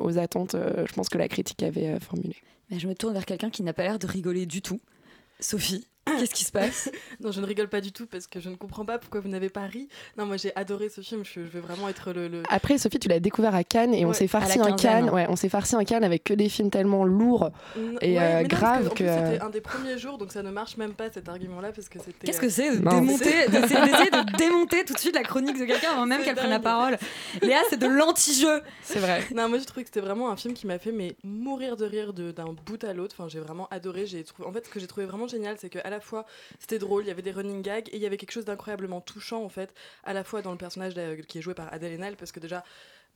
aux 0.01 0.19
attentes. 0.19 0.57
je 0.57 0.93
pense 0.93 1.09
que 1.09 1.19
la 1.19 1.29
critique 1.29 1.63
avait 1.63 1.89
euh, 1.89 1.99
Mais 2.71 2.79
je 2.79 2.89
me 2.89 2.95
tourne 2.95 3.15
vers 3.15 3.27
quelqu'un 3.27 3.51
qui 3.51 3.63
n'a 3.63 3.73
pas 3.73 3.83
l'air 3.83 3.99
de 3.99 4.07
rigoler 4.07 4.47
du 4.47 4.63
tout. 4.63 4.81
Sophie, 5.41 5.87
qu'est-ce 6.07 6.35
qui 6.35 6.45
se 6.45 6.53
passe 6.53 6.91
Non, 7.21 7.33
je 7.33 7.41
ne 7.41 7.47
rigole 7.47 7.69
pas 7.69 7.81
du 7.81 7.93
tout 7.93 8.07
parce 8.07 8.27
que 8.27 8.41
je 8.41 8.49
ne 8.49 8.55
comprends 8.57 8.85
pas 8.85 8.99
pourquoi 8.99 9.21
vous 9.21 9.29
n'avez 9.29 9.49
pas 9.49 9.63
ri. 9.63 9.89
Non, 10.17 10.27
moi 10.27 10.37
j'ai 10.37 10.53
adoré 10.57 10.89
ce 10.89 11.01
film. 11.01 11.25
Je, 11.25 11.41
je 11.41 11.41
vais 11.41 11.61
vraiment 11.61 11.89
être 11.89 12.13
le. 12.13 12.29
le- 12.29 12.43
Après, 12.51 12.79
Sophie, 12.79 12.99
tu 12.99 13.09
l'as 13.09 13.21
découvert 13.21 13.55
à 13.55 13.65
Cannes 13.65 13.95
et 13.95 14.05
on 14.07 14.13
s'est 14.13 14.29
farci 14.29 14.59
un 14.61 14.73
Cannes. 14.73 15.11
Ouais, 15.11 15.27
on 15.29 15.37
s'est 15.37 15.49
farci 15.49 15.77
un 15.77 15.85
Cannes 15.85 16.05
avec 16.05 16.25
que 16.25 16.35
des 16.35 16.49
films 16.49 16.71
tellement 16.71 17.05
lourds 17.05 17.51
N- 17.77 17.99
et 18.01 18.17
ouais, 18.19 18.23
euh, 18.23 18.43
graves 18.45 18.89
que. 18.91 18.95
plus, 18.95 19.07
C'était 19.07 19.41
un 19.43 19.51
des 19.51 19.61
premiers 19.61 19.99
jours, 19.99 20.19
donc 20.19 20.33
ça 20.33 20.43
ne 20.43 20.51
marche 20.51 20.77
même 20.77 20.95
pas 20.95 21.11
cet 21.11 21.29
argument-là 21.29 21.73
parce 21.73 21.89
que 21.89 21.99
c'était. 21.99 22.27
Qu'est-ce 22.27 22.39
euh, 22.39 22.41
que 22.43 22.49
c'est 22.49 22.71
de 22.79 22.89
démonter, 22.89 23.49
d'essayer 23.49 24.11
de 24.11 24.37
démonter 24.37 24.85
tout 24.85 24.95
de 24.95 24.99
suite 24.99 25.15
la 25.15 25.23
chronique 25.23 25.59
de 25.59 25.65
quelqu'un 25.65 25.91
avant 25.93 26.07
même 26.07 26.23
qu'elle 26.23 26.37
prenne 26.37 26.51
la 26.51 26.61
parole? 26.61 26.97
Léa, 27.43 27.59
c'est 27.71 27.79
de 27.79 27.87
l'anti-jeu 27.87 28.63
C'est 28.83 28.99
vrai. 28.99 29.23
Non, 29.35 29.49
moi 29.49 29.59
j'ai 29.59 29.65
trouvé 29.65 29.83
que 29.83 29.89
c'était 29.89 30.01
vraiment 30.07 30.31
un 30.31 30.37
film 30.37 30.55
qui 30.55 30.67
m'a 30.67 30.79
fait 30.79 30.93
mais 30.93 31.17
mourir 31.25 31.77
de 31.77 31.85
rire 31.85 32.13
de- 32.13 32.31
d'un 32.31 32.55
bout 32.67 32.83
à 32.85 32.93
l'autre. 32.93 33.15
Enfin, 33.19 33.29
j'ai 33.29 33.41
vraiment 33.41 33.69
adoré. 33.71 34.07
J'ai 34.07 34.23
trouvé. 34.25 34.49
En 34.49 34.53
fait, 34.53 34.65
ce 34.67 34.71
que 34.71 34.81
j'ai 34.81 34.87
trouvé 34.87 35.07
vraiment 35.07 35.27
génial, 35.29 35.57
c'est 35.59 35.69
qu'à 35.69 35.89
la 35.89 35.96
fois 36.01 36.27
c'était 36.59 36.79
drôle, 36.79 37.05
il 37.05 37.09
y 37.09 37.11
avait 37.11 37.23
des 37.23 37.33
running 37.33 37.63
gags 37.63 37.89
et 37.91 37.97
il 37.97 38.03
y 38.03 38.07
avait 38.07 38.17
quelque 38.17 38.33
chose 38.33 38.45
d'incroyablement 38.45 39.01
touchant 39.01 39.43
en 39.43 39.49
fait, 39.49 39.73
à 40.05 40.13
la 40.13 40.25
fois 40.25 40.43
dans 40.43 40.53
le 40.53 40.59
personnage 40.59 40.95
qui 41.29 41.39
est 41.39 41.43
joué 41.43 41.55
par 41.55 41.73
Adèle 41.73 41.93
Haenel, 41.95 42.17
parce 42.17 42.33
que 42.33 42.41
déjà. 42.41 42.65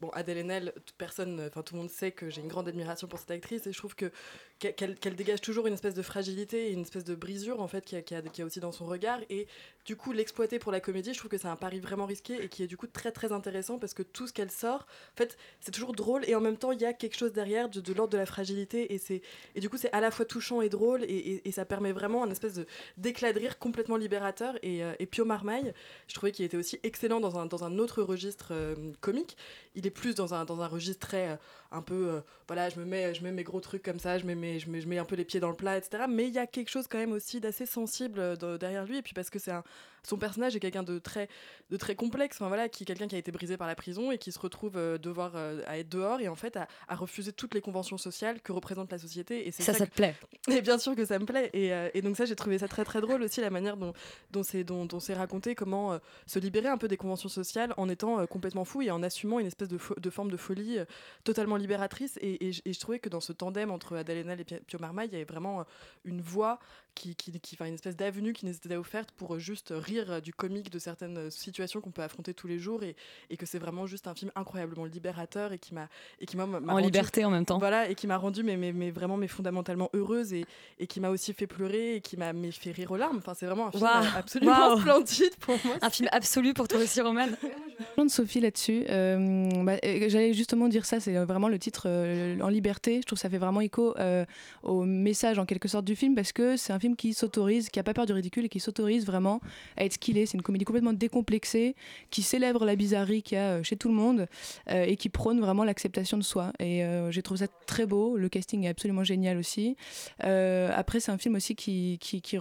Bon, 0.01 0.09
Adèle 0.15 0.39
Haenel, 0.39 0.73
personne, 0.97 1.43
enfin 1.47 1.61
tout 1.61 1.75
le 1.75 1.81
monde 1.81 1.91
sait 1.91 2.11
que 2.11 2.31
j'ai 2.31 2.41
une 2.41 2.49
grande 2.49 2.67
admiration 2.67 3.07
pour 3.07 3.19
cette 3.19 3.33
actrice 3.33 3.67
et 3.67 3.73
je 3.75 3.77
trouve 3.77 3.95
que 3.95 4.11
qu'elle- 4.59 4.97
dégage 5.15 5.43
toujours 5.43 5.67
une 5.67 5.75
espèce 5.75 5.93
de 5.93 6.01
fragilité 6.01 6.69
et 6.69 6.73
une 6.73 6.81
espèce 6.81 7.05
de 7.05 7.15
brisure 7.15 7.61
en 7.61 7.69
fait 7.69 7.85
qui 7.85 7.97
a, 7.97 8.01
qui 8.01 8.15
a- 8.15 8.23
qui 8.23 8.41
a 8.41 8.47
aussi 8.47 8.61
dans 8.61 8.73
son 8.73 8.87
regard 8.87 9.21
et 9.29 9.47
du 9.91 9.97
coup 9.97 10.13
l'exploiter 10.13 10.61
pour 10.61 10.71
la 10.71 10.79
comédie, 10.79 11.13
je 11.13 11.19
trouve 11.19 11.33
que 11.33 11.37
c'est 11.37 11.49
un 11.49 11.57
pari 11.57 11.81
vraiment 11.81 12.07
risqué 12.07 12.41
et 12.41 12.49
qui 12.49 12.63
est 12.63 12.69
du 12.69 12.77
coup 12.77 12.87
très 12.87 13.11
très 13.11 13.33
intéressant 13.33 13.77
parce 13.81 13.93
que 13.93 14.05
tout 14.05 14.29
ce 14.29 14.33
qu'elle 14.33 14.53
sort, 14.53 14.87
en 15.15 15.17
fait, 15.17 15.37
c'est 15.59 15.73
toujours 15.73 15.95
drôle 15.95 16.23
et 16.29 16.37
en 16.37 16.41
même 16.41 16.57
temps 16.57 16.71
il 16.71 16.81
y 16.81 16.85
a 16.85 16.93
quelque 16.93 17.17
chose 17.17 17.33
derrière 17.33 17.69
de, 17.69 17.93
l'ordre 17.93 18.13
de 18.13 18.17
la 18.17 18.25
fragilité 18.25 18.95
et 18.95 18.99
c'est 18.99 19.21
et 19.57 19.61
du 19.61 19.69
coup 19.69 19.79
c'est 19.79 19.93
à 19.93 20.01
la 20.01 20.13
fois 20.13 20.25
touchant 20.25 20.61
et 20.61 20.69
drôle 20.69 21.03
et, 21.03 21.43
ça 21.51 21.65
permet 21.65 21.91
vraiment 21.91 22.23
un 22.23 22.31
espèce 22.31 22.61
d'éclat 22.99 23.33
de 23.33 23.41
rire 23.41 23.59
complètement 23.59 23.97
libérateur 23.97 24.55
et, 24.63 24.85
euh, 24.85 24.95
Pio 25.11 25.25
Marmaille, 25.25 25.75
je 26.07 26.15
trouvais 26.15 26.31
qu'il 26.31 26.45
était 26.45 26.57
aussi 26.57 26.79
excellent 26.85 27.19
dans 27.19 27.37
un, 27.37 27.47
dans 27.47 27.65
un 27.65 27.77
autre 27.81 28.01
registre 28.05 28.51
euh, 28.53 28.77
comique. 29.01 29.37
Il 29.75 29.89
est 29.89 29.91
plus 29.91 30.15
dans 30.15 30.35
un, 30.35 30.45
dans 30.45 30.61
un 30.61 30.69
registre 30.69 31.05
très 31.05 31.31
euh, 31.31 31.37
un 31.73 31.83
peu 31.83 32.09
euh, 32.09 32.21
voilà 32.49 32.69
je 32.69 32.79
me 32.81 32.85
mets 32.85 33.15
je 33.15 33.23
mets 33.23 33.33
mes 33.33 33.45
gros 33.45 33.61
trucs 33.61 33.83
comme 33.83 33.99
ça, 34.01 34.19
je 34.19 34.25
mets 34.27 34.59
je 34.59 34.69
mets, 34.71 34.81
je 34.81 34.89
mets 34.89 34.99
un 34.99 35.05
peu 35.05 35.17
les 35.17 35.25
pieds 35.25 35.41
dans 35.41 35.51
le 35.51 35.57
plat 35.57 35.77
etc. 35.77 36.05
Mais 36.09 36.27
il 36.29 36.35
y 36.35 36.39
a 36.39 36.47
quelque 36.47 36.69
chose 36.71 36.87
quand 36.89 36.99
même 36.99 37.13
aussi 37.13 37.41
d'assez 37.41 37.67
sensible 37.67 38.19
euh, 38.19 38.37
de- 38.37 38.57
derrière 38.57 38.85
lui 38.87 38.99
et 38.99 39.03
puis 39.03 39.15
parce 39.15 39.31
que 39.31 39.39
c'est 39.39 39.53
un 39.53 39.63
son 40.03 40.17
personnage 40.17 40.57
est 40.57 40.61
quelqu'un 40.61 40.83
de 40.83 40.99
très 40.99 41.29
de 41.71 41.77
très 41.77 41.95
complexe 41.95 42.37
enfin 42.37 42.49
voilà 42.49 42.69
qui 42.69 42.83
est 42.83 42.87
quelqu'un 42.87 43.07
qui 43.09 43.15
a 43.15 43.19
été 43.19 43.31
brisé 43.33 43.57
par 43.57 43.67
la 43.69 43.75
prison 43.75 44.11
et 44.13 44.19
qui 44.19 44.33
se 44.33 44.39
retrouve 44.39 44.77
euh, 44.77 44.99
devoir 44.99 45.33
euh, 45.37 45.63
à 45.67 45.79
être 45.79 45.89
dehors 45.89 46.21
et 46.21 46.29
en 46.29 46.35
fait 46.35 46.57
à, 46.57 46.67
à 46.89 46.95
refuser 46.97 47.33
toutes 47.33 47.55
les 47.55 47.61
conventions 47.61 47.99
sociales 47.99 48.41
que 48.41 48.53
représente 48.53 48.91
la 48.93 48.99
société 48.99 49.47
et 49.47 49.51
c'est 49.53 49.63
Ça, 49.63 49.73
ça 49.75 49.85
que- 49.87 49.91
te 49.91 49.95
plaît 49.97 50.15
et 50.51 50.61
bien 50.63 50.79
sûr 50.79 50.95
que 50.97 51.05
ça 51.05 51.19
me 51.19 51.25
plaît. 51.27 51.51
Et, 51.53 51.73
euh, 51.73 51.89
et 51.95 52.03
donc 52.03 52.17
ça, 52.17 52.25
j'ai 52.25 52.37
trouvé 52.37 52.59
ça 52.59 52.69
très 52.69 52.85
très 52.85 53.01
drôle 53.01 53.23
aussi, 53.23 53.41
la 53.41 53.51
manière 53.51 53.77
dont, 53.77 53.93
dont 54.31 54.43
c'est 54.43 54.65
dont, 54.65 54.85
dont 54.87 55.01
c'est 55.01 55.15
raconté, 55.15 55.55
comment 55.55 55.99
se 56.27 56.39
libérer 56.39 56.69
un 56.69 56.79
peu 56.79 56.89
des 56.89 56.97
conventions 56.97 57.29
sociales 57.29 57.75
en 57.77 57.89
étant 57.89 58.27
complètement 58.27 58.65
fou 58.65 58.83
et 58.83 58.91
en 58.91 59.03
assumant 59.03 59.39
une 59.39 59.47
espèce 59.47 59.69
de, 59.69 59.79
fo- 59.79 59.99
de 59.99 60.11
forme 60.11 60.31
de 60.31 60.37
folie 60.37 60.79
totalement 61.25 61.57
libératrice 61.57 62.19
et, 62.21 62.47
et 62.49 62.53
je- 62.53 62.63
et 62.65 62.73
je 62.73 62.81
trouvais 62.81 62.99
que 62.99 63.09
dans 63.09 63.21
ce 63.21 63.33
tandem 63.33 63.71
entre 63.71 63.97
Haenel 63.97 64.41
et 64.41 64.45
Pi- 64.45 64.61
Pio 64.67 64.79
Marmaille, 64.79 65.09
il 65.09 65.13
y 65.13 65.17
avait 65.17 65.25
vraiment 65.25 65.65
une 66.05 66.21
voix 66.21 66.59
qui, 66.95 67.15
qui, 67.15 67.33
qui- 67.41 67.55
enfin, 67.57 67.67
une 67.67 67.75
espèce 67.75 67.97
d'avenue 67.97 68.33
qui 68.33 68.47
nous 68.47 68.53
était 68.55 68.77
offerte 68.77 69.11
pour 69.13 69.35
euh, 69.35 69.39
juste 69.39 69.73
rire 69.77 70.11
euh, 70.13 70.21
du 70.21 70.33
comique 70.33 70.71
de 70.71 70.79
certaines 70.79 71.17
euh, 71.19 71.31
situations 71.31 71.81
qu'on 71.81 71.91
peut 71.91 72.03
affronter 72.03 72.35
tous 72.35 72.47
les 72.47 72.59
jours 72.59 72.83
et, 72.83 72.97
et 73.31 73.37
que 73.37 73.47
c'est 73.47 73.59
vraiment 73.59 73.87
juste 73.87 74.07
un 74.07 74.15
film 74.15 74.31
incroyablement 74.35 74.85
libérateur 74.85 75.53
et 75.53 75.59
qui 75.59 75.75
m'a 75.75 75.89
et 76.21 76.27
qui 76.27 76.37
m'a 76.37 76.45
En 76.45 76.61
rendu- 76.61 76.85
liberté 76.85 77.25
en 77.25 77.31
même 77.31 77.45
temps. 77.47 77.59
voilà 77.59 77.89
et 77.89 77.95
qui 77.95 78.07
m'a 78.07 78.17
rendu 78.17 78.43
mais, 78.43 78.57
mais, 78.57 78.73
mais 78.73 78.91
vraiment 78.91 79.17
mais 79.17 79.29
fondamentalement 79.29 79.91
heureuse 79.95 80.33
et, 80.33 80.45
et 80.79 80.87
qui 80.87 81.01
m'a 81.01 81.11
aussi 81.11 81.33
fait 81.33 81.47
pleurer 81.47 81.97
et 81.97 82.01
qui 82.01 82.17
m'a 82.17 82.33
mais 82.33 82.51
fait 82.51 82.73
rire 82.73 82.91
aux 82.91 82.97
larmes 82.97 83.19
enfin 83.19 83.35
c'est 83.35 83.47
vraiment 83.47 83.69
un 83.69 83.73
film 83.73 83.87
absolument 84.17 84.79
splendide 84.79 85.37
pour 85.41 85.57
moi 85.65 85.77
Un 85.83 85.91
film 85.91 86.09
absolu 86.13 86.55
pour 86.55 86.69
toi 86.69 86.81
aussi, 86.81 87.01
Roman 87.01 87.27
plein 87.95 88.05
de 88.05 88.11
Sophie 88.11 88.41
là-dessus. 88.41 88.85
Euh, 88.91 89.49
bah, 89.65 89.77
J'allais 89.83 90.35
justement 90.35 90.69
dire 90.69 90.85
ça, 90.85 91.01
c'est 91.01 91.15
vraiment 91.25 91.49
le 91.49 91.59
titre 91.59 91.85
euh, 91.87 92.39
En 92.41 92.49
liberté. 92.49 92.97
Je 93.01 93.07
trouve 93.07 93.17
que 93.17 93.23
ça 93.23 93.31
fait 93.31 93.39
vraiment 93.39 93.61
écho 93.63 93.95
euh, 93.99 94.25
au 94.63 94.85
message 94.85 95.39
en 95.39 95.47
quelque 95.47 95.69
sorte 95.69 95.85
du 95.85 95.97
film 95.97 96.15
parce 96.15 96.33
que 96.33 96.57
c'est 96.57 96.73
un 96.73 96.79
film 96.81 96.97
qui 96.97 97.15
s'autorise, 97.15 97.69
qui 97.69 97.79
a 97.79 97.83
pas 97.83 97.95
peur 97.95 98.07
du 98.07 98.13
ridicule 98.13 98.45
et 98.45 98.49
qui 98.49 98.61
s'autorise 98.61 99.07
vraiment 99.07 99.41
à 99.77 99.85
être 99.85 99.95
ce 99.95 99.99
qu'il 99.99 100.19
est. 100.19 100.27
C'est 100.27 100.37
une 100.37 100.43
comédie 100.43 100.65
complètement 100.65 100.93
décomplexée 100.93 101.75
qui 102.11 102.23
célèbre 102.23 102.65
la 102.65 102.77
bizarrerie 102.77 103.23
qu'il 103.23 103.37
y 103.37 103.41
a 103.41 103.51
euh, 103.53 103.63
chez 103.63 103.77
tout 103.77 103.89
le 103.89 103.95
monde 103.95 104.27
euh, 104.71 104.85
et 104.85 104.97
qui 104.97 105.09
prône 105.09 105.41
vraiment 105.41 105.65
l'acceptation 105.65 106.17
de 106.19 106.23
soi. 106.23 106.53
Et 106.59 106.85
euh, 106.85 107.11
j'ai 107.11 107.23
trouvé 107.23 107.41
ça 107.41 107.47
très 107.67 107.87
beau. 107.87 108.17
Le 108.17 108.29
casting 108.29 108.65
est 108.65 108.69
absolument 108.69 109.05
génial 109.05 109.39
aussi. 109.39 109.77
Après, 110.21 111.01
c'est 111.01 111.13
un 111.13 111.19
film 111.19 111.35
aussi 111.35 111.55
qui, 111.55 111.99
qui, 112.01 112.21
qui, 112.21 112.39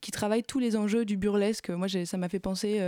qui, 0.00 0.10
travaille 0.10 0.42
tous 0.42 0.58
les 0.58 0.76
enjeux 0.76 1.04
du 1.04 1.16
burlesque. 1.16 1.70
Moi, 1.70 1.88
ça 1.88 2.16
m'a 2.16 2.28
fait 2.28 2.38
penser 2.38 2.80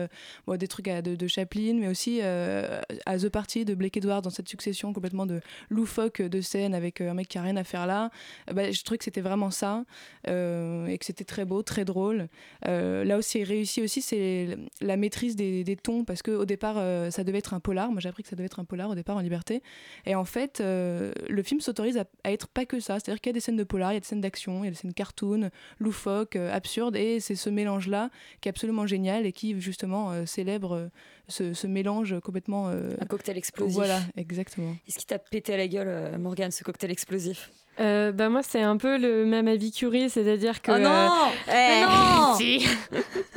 bon, 0.47 0.57
des 0.57 0.69
trucs 0.69 0.87
de, 0.87 1.27
Chaplin, 1.27 1.75
mais 1.75 1.89
aussi 1.89 2.21
à 2.21 3.19
The 3.19 3.29
Party 3.29 3.65
de 3.65 3.75
Blake 3.75 3.97
Edwards 3.97 4.23
dans 4.23 4.31
cette 4.31 4.49
succession 4.49 4.93
complètement 4.93 5.27
de 5.27 5.41
loufoque 5.71 6.23
de 6.23 6.41
scènes 6.41 6.75
avec 6.75 7.01
un 7.01 7.15
mec 7.15 7.29
qui 7.29 7.39
a 7.39 7.43
rien 7.43 7.57
à 7.57 7.65
faire 7.65 7.87
là. 7.87 8.11
Bah, 8.53 8.71
je 8.71 8.83
trouvais 8.83 8.99
que 8.99 9.05
c'était 9.05 9.21
vraiment 9.21 9.51
ça 9.51 9.85
euh, 10.29 10.87
et 10.87 10.99
que 10.99 11.05
c'était 11.05 11.25
très 11.25 11.45
beau, 11.45 11.63
très 11.63 11.85
drôle. 11.85 12.29
Euh, 12.67 13.05
là 13.05 13.17
aussi, 13.17 13.45
réussi 13.45 13.83
aussi, 13.83 14.03
c'est 14.03 14.57
la 14.81 14.97
maîtrise 14.97 15.37
des, 15.37 15.65
des 15.65 15.77
tons 15.77 16.05
parce 16.05 16.23
qu'au 16.23 16.45
départ, 16.45 16.77
euh, 16.79 17.11
ça 17.11 17.25
devait 17.25 17.39
être 17.39 17.55
un 17.55 17.61
polar. 17.61 17.91
Moi, 17.91 18.01
j'ai 18.01 18.09
appris 18.09 18.23
que 18.23 18.29
ça 18.29 18.37
devait 18.37 18.47
être 18.47 18.61
un 18.61 18.65
polar 18.65 18.91
au 18.91 18.95
départ 18.95 19.17
en 19.17 19.21
liberté. 19.21 19.63
Et 20.05 20.15
en 20.15 20.25
fait, 20.25 20.61
le 20.61 21.43
film 21.43 21.61
s'autorise 21.61 21.99
à, 21.99 22.05
à 22.25 22.33
être 22.33 22.49
pas 22.49 22.67
que 22.67 22.81
ça. 22.81 22.99
C'est-à-dire 22.99 23.21
qu'il 23.21 23.31
y 23.31 23.35
a 23.35 23.35
des 23.35 23.41
scènes 23.41 23.57
de 23.57 23.65
polar, 23.65 23.93
il 23.93 23.95
y 23.95 23.99
a 23.99 24.01
des 24.01 24.07
scènes 24.07 24.21
d'action, 24.21 24.63
il 24.63 24.67
y 24.67 24.69
a 24.69 24.71
des 24.71 24.77
scènes 24.77 24.95
cartoon, 24.95 25.51
loufoques, 25.79 26.37
absurdes. 26.37 26.97
Et 26.97 27.21
c'est 27.21 27.37
ce 27.37 27.51
mélange-là 27.51 28.11
qui 28.41 28.49
est 28.49 28.51
absolument 28.51 28.87
génial 28.87 29.27
et 29.27 29.33
qui, 29.33 29.61
justement, 29.61 30.27
célèbre 30.27 30.91
ce, 31.29 31.55
ce 31.55 31.67
mélange 31.67 32.19
complètement. 32.21 32.69
Un 32.69 33.07
cocktail 33.07 33.37
explosif. 33.37 33.75
Voilà, 33.75 34.01
exactement. 34.17 34.77
Est-ce 34.87 34.99
qui 34.99 35.07
t'a 35.07 35.19
pété 35.19 35.55
à 35.55 35.57
la 35.57 35.69
gueule, 35.69 36.19
Morgane, 36.19 36.51
ce 36.51 36.65
cocktail 36.65 36.91
explosif? 36.91 37.51
Euh, 37.79 38.11
bah 38.13 38.29
moi 38.31 38.43
c'est 38.43 38.63
un 38.63 38.77
peu 38.77 38.97
le 38.99 39.25
même 39.27 39.49
avis 39.49 39.71
Curie, 39.71 40.09
c'est-à-dire 40.09 40.63
que 40.63 40.73
Oh 40.73 40.79
non 40.79 41.11
euh, 41.49 41.85
non 41.85 42.35
si. 42.39 42.67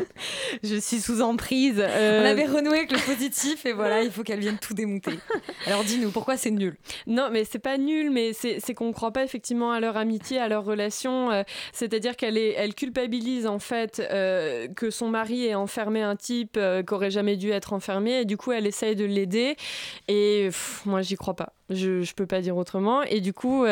je 0.63 0.75
suis 0.75 0.99
sous 0.99 1.21
emprise. 1.21 1.75
euh, 1.79 2.21
On 2.23 2.25
avait 2.25 2.45
renoué 2.45 2.77
avec 2.77 2.91
le 2.91 2.99
positif 3.05 3.65
et 3.65 3.73
voilà, 3.73 4.01
il 4.03 4.11
faut 4.11 4.23
qu'elle 4.23 4.39
vienne 4.39 4.57
tout 4.59 4.73
démonter. 4.73 5.19
Alors 5.65 5.83
dis-nous, 5.83 6.11
pourquoi 6.11 6.37
c'est 6.37 6.51
nul? 6.51 6.75
Non, 7.07 7.29
mais 7.31 7.43
c'est 7.45 7.59
pas 7.59 7.77
nul, 7.77 8.11
mais 8.11 8.31
c'est 8.33 8.73
qu'on 8.73 8.87
ne 8.87 8.93
croit 8.93 9.11
pas 9.11 9.23
effectivement 9.23 9.71
à 9.71 9.79
leur 9.79 9.97
amitié, 9.97 10.39
à 10.39 10.47
leur 10.47 10.63
relation. 10.63 11.31
euh, 11.31 11.43
C'est-à-dire 11.73 12.15
qu'elle 12.15 12.37
elle 12.37 12.73
culpabilise 12.75 13.45
en 13.47 13.59
fait 13.59 14.01
que 14.75 14.89
son 14.89 15.09
mari 15.09 15.45
ait 15.47 15.55
enfermé 15.55 16.01
un 16.01 16.15
type 16.15 16.55
euh, 16.57 16.81
qui 16.83 16.93
aurait 16.93 17.11
jamais 17.11 17.35
dû 17.37 17.51
être 17.51 17.73
enfermé, 17.73 18.21
et 18.21 18.25
du 18.25 18.37
coup 18.37 18.51
elle 18.51 18.67
essaye 18.67 18.95
de 18.95 19.05
l'aider. 19.05 19.55
Et 20.07 20.45
pff, 20.45 20.81
moi 20.85 21.01
j'y 21.01 21.15
crois 21.15 21.35
pas. 21.35 21.53
Je, 21.69 22.01
je 22.01 22.13
peux 22.13 22.25
pas 22.25 22.41
dire 22.41 22.55
autrement. 22.57 23.03
Et 23.03 23.19
du 23.21 23.33
coup. 23.33 23.65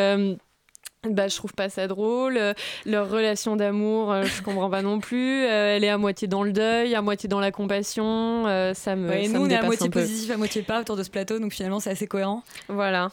Bah, 1.04 1.28
je 1.28 1.36
trouve 1.36 1.54
pas 1.54 1.70
ça 1.70 1.88
drôle. 1.88 2.38
Euh, 2.38 2.54
Leur 2.86 3.10
relation 3.10 3.56
d'amour, 3.56 4.12
euh, 4.12 4.24
je 4.24 4.42
comprends 4.42 4.70
pas 4.70 4.82
non 4.82 5.00
plus. 5.00 5.46
Euh, 5.46 5.76
elle 5.76 5.84
est 5.84 5.90
à 5.90 5.98
moitié 5.98 6.28
dans 6.28 6.44
le 6.44 6.52
deuil, 6.52 6.96
à 6.96 7.02
moitié 7.02 7.30
dans 7.30 7.40
la 7.40 7.52
compassion. 7.52 8.44
ça 8.74 8.96
me. 8.96 9.10
Ouais, 9.10 9.24
et 9.24 9.28
ça 9.28 9.34
nous, 9.34 9.42
me 9.42 9.48
on 9.48 9.50
est 9.50 9.56
à 9.56 9.64
moitié 9.64 9.90
positif, 9.90 10.32
à 10.32 10.38
moitié 10.38 10.62
pas 10.62 10.82
autour 10.82 10.98
de 10.98 11.04
ce 11.04 11.10
plateau, 11.10 11.40
donc 11.40 11.54
finalement, 11.54 11.80
c'est 11.80 11.92
assez 11.92 12.08
cohérent. 12.08 12.44
Voilà, 12.68 13.10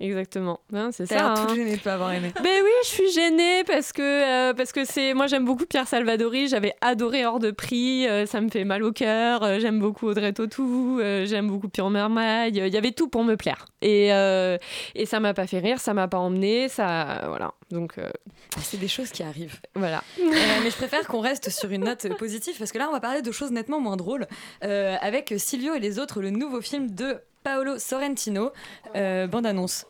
exactement. 0.00 0.60
Hein, 0.72 0.90
c'est 0.92 1.06
ça. 1.06 1.14
l'air 1.14 1.34
toute 1.34 1.50
hein. 1.50 1.54
gênée 1.54 1.76
de 1.76 1.80
pas 1.80 1.94
avoir 1.94 2.12
aimé. 2.12 2.32
Ben 2.42 2.62
oui, 2.62 2.70
je 2.82 2.88
suis 2.88 3.10
gênée 3.12 3.64
parce 3.64 3.92
que 3.92 4.02
euh, 4.02 4.54
parce 4.54 4.72
que 4.72 4.84
c'est 4.84 5.14
moi 5.14 5.26
j'aime 5.26 5.44
beaucoup 5.44 5.66
Pierre 5.66 5.88
Salvadori, 5.88 6.48
j'avais 6.48 6.74
adoré 6.80 7.24
Hors 7.26 7.38
de 7.38 7.50
prix, 7.50 8.06
euh, 8.06 8.26
ça 8.26 8.40
me 8.40 8.48
fait 8.50 8.64
mal 8.64 8.82
au 8.82 8.92
cœur, 8.92 9.42
euh, 9.42 9.58
j'aime 9.60 9.78
beaucoup 9.78 10.06
Audrey 10.06 10.32
Tautou, 10.32 11.00
j'aime 11.24 11.48
beaucoup 11.48 11.68
Pierre 11.68 11.90
Mermaille, 11.90 12.52
il 12.56 12.68
y 12.68 12.76
avait 12.76 12.92
tout 12.92 13.08
pour 13.08 13.24
me 13.24 13.36
plaire. 13.36 13.66
Et 13.82 14.08
et 14.94 15.06
ça 15.06 15.20
m'a 15.20 15.34
pas 15.34 15.46
fait 15.46 15.58
rire, 15.58 15.80
ça 15.80 15.94
m'a 15.94 16.08
pas 16.08 16.18
emmené, 16.18 16.68
ça 16.68 17.24
voilà. 17.28 17.52
Donc 17.70 17.94
C'est 18.60 18.78
des 18.78 18.88
choses 18.88 19.10
qui 19.10 19.22
arrivent. 19.22 19.60
voilà. 19.74 20.02
Mais 20.18 20.70
je 20.70 20.76
préfère 20.76 21.06
qu'on 21.06 21.20
reste 21.20 21.50
sur 21.50 21.70
une 21.70 21.84
note 21.84 22.06
positive 22.18 22.54
parce 22.58 22.72
que 22.72 22.78
là, 22.78 22.88
on 22.88 22.92
va 22.92 23.00
parler 23.00 23.22
de 23.22 23.32
choses 23.32 23.50
nettement 23.50 23.80
moins 23.80 23.96
drôles 23.96 24.26
avec 24.60 25.34
Silvio 25.38 25.74
et 25.74 25.80
les 25.80 25.98
autres, 25.98 26.20
le 26.20 26.30
nouveau 26.30 26.60
film 26.60 26.90
de 26.90 27.18
Paolo 27.44 27.78
Sorrentino, 27.78 28.54
euh, 28.94 29.28
bande 29.28 29.48
annonce. 29.48 29.86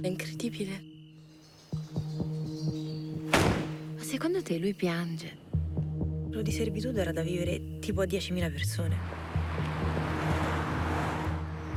È 0.00 0.06
incredibile. 0.08 0.82
Ma 3.30 4.02
secondo 4.02 4.42
te 4.42 4.58
lui 4.58 4.74
piange? 4.74 5.38
Quello 6.24 6.42
di 6.42 6.50
servitù 6.50 6.88
era 6.88 7.12
da 7.12 7.22
vivere 7.22 7.78
tipo 7.78 8.00
a 8.00 8.04
10.000 8.04 8.52
persone. 8.52 8.96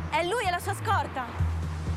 È 0.09 0.25
lui 0.25 0.43
e 0.43 0.49
la 0.49 0.59
sua 0.59 0.73
scorta. 0.73 1.27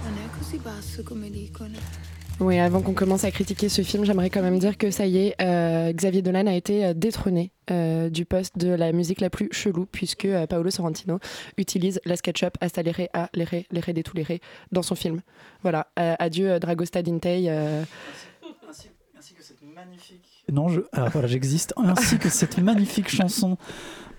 Non 0.03 0.19
è 0.19 0.37
così 0.37 0.59
basso 0.59 1.03
come 1.03 1.31
dicono. 1.31 2.18
Oui, 2.41 2.57
avant 2.61 2.83
qu'on 2.83 2.93
commence 2.95 3.25
à 3.25 3.33
critiquer 3.33 3.69
ce 3.69 3.83
film, 3.83 4.05
j'aimerais 4.05 4.31
quand 4.31 4.43
même 4.43 4.61
dire 4.61 4.79
que 4.79 4.93
ça 4.93 5.07
y 5.07 5.19
est, 5.19 5.35
euh, 5.43 5.93
Xavier 5.93 6.23
Dolan 6.23 6.47
a 6.47 6.55
été 6.55 6.85
euh, 6.85 6.95
détrôné 6.95 7.51
euh, 7.73 8.11
du 8.11 8.25
poste 8.25 8.57
de 8.57 8.69
la 8.69 8.93
musique 8.93 9.21
la 9.21 9.29
plus 9.29 9.49
chelou, 9.51 9.87
puisque 9.91 10.25
euh, 10.25 10.47
Paolo 10.47 10.71
Sorrentino 10.71 11.19
utilise 11.57 12.01
la 12.05 12.15
SketchUp 12.15 12.57
hasta 12.61 12.83
les 12.83 12.93
ré, 12.93 13.11
a 13.13 13.29
les 13.35 13.43
ré, 13.43 13.67
les 13.73 13.81
ré 13.81 13.93
des 13.93 14.05
tous 14.05 14.17
les 14.17 14.23
ré 14.23 14.41
dans 14.71 14.83
son 14.83 14.95
film. 14.95 15.21
Voilà, 15.63 15.89
euh, 15.99 16.15
adieu 16.21 16.53
euh, 16.53 16.59
Dragosta 16.61 17.03
Non, 20.53 20.69
je... 20.69 20.81
alors 20.93 21.11
voilà, 21.11 21.29
j'existe, 21.29 21.75
ainsi 21.77 22.19
que 22.19 22.29
cette 22.29 22.59
magnifique 22.63 23.09
chanson 23.09 23.57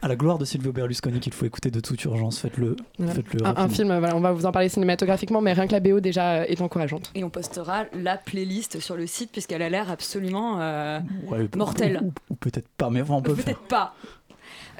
à 0.01 0.07
la 0.07 0.15
gloire 0.15 0.37
de 0.37 0.45
Silvio 0.45 0.71
Berlusconi 0.71 1.19
qu'il 1.19 1.33
faut 1.33 1.45
écouter 1.45 1.71
de 1.71 1.79
toute 1.79 2.03
urgence. 2.05 2.39
Faites-le. 2.39 2.75
voilà. 2.97 3.13
Faites-le 3.13 3.45
un, 3.45 3.67
film, 3.67 3.87
voilà, 3.99 4.15
on 4.15 4.21
va 4.21 4.31
vous 4.31 4.45
en 4.45 4.51
parler 4.51 4.69
cinématographiquement, 4.69 5.41
mais 5.41 5.53
rien 5.53 5.67
que 5.67 5.73
la 5.73 5.79
BO 5.79 5.99
déjà 5.99 6.47
est 6.47 6.61
encourageante. 6.61 7.11
Et 7.15 7.23
on 7.23 7.29
postera 7.29 7.85
la 7.93 8.17
playlist 8.17 8.79
sur 8.79 8.95
le 8.95 9.07
site 9.07 9.31
puisqu'elle 9.31 9.61
a 9.61 9.69
l'air 9.69 9.91
absolument 9.91 10.61
euh, 10.61 10.99
Ouais, 11.27 11.49
mortelle. 11.55 11.99
Ou, 12.01 12.13
ou 12.29 12.35
peut-être 12.35 12.69
pas, 12.77 12.89
mais 12.89 13.01
enfin, 13.01 13.15
on 13.15 13.21
peut. 13.21 13.35
Peut-être 13.35 13.67
pas. 13.67 13.93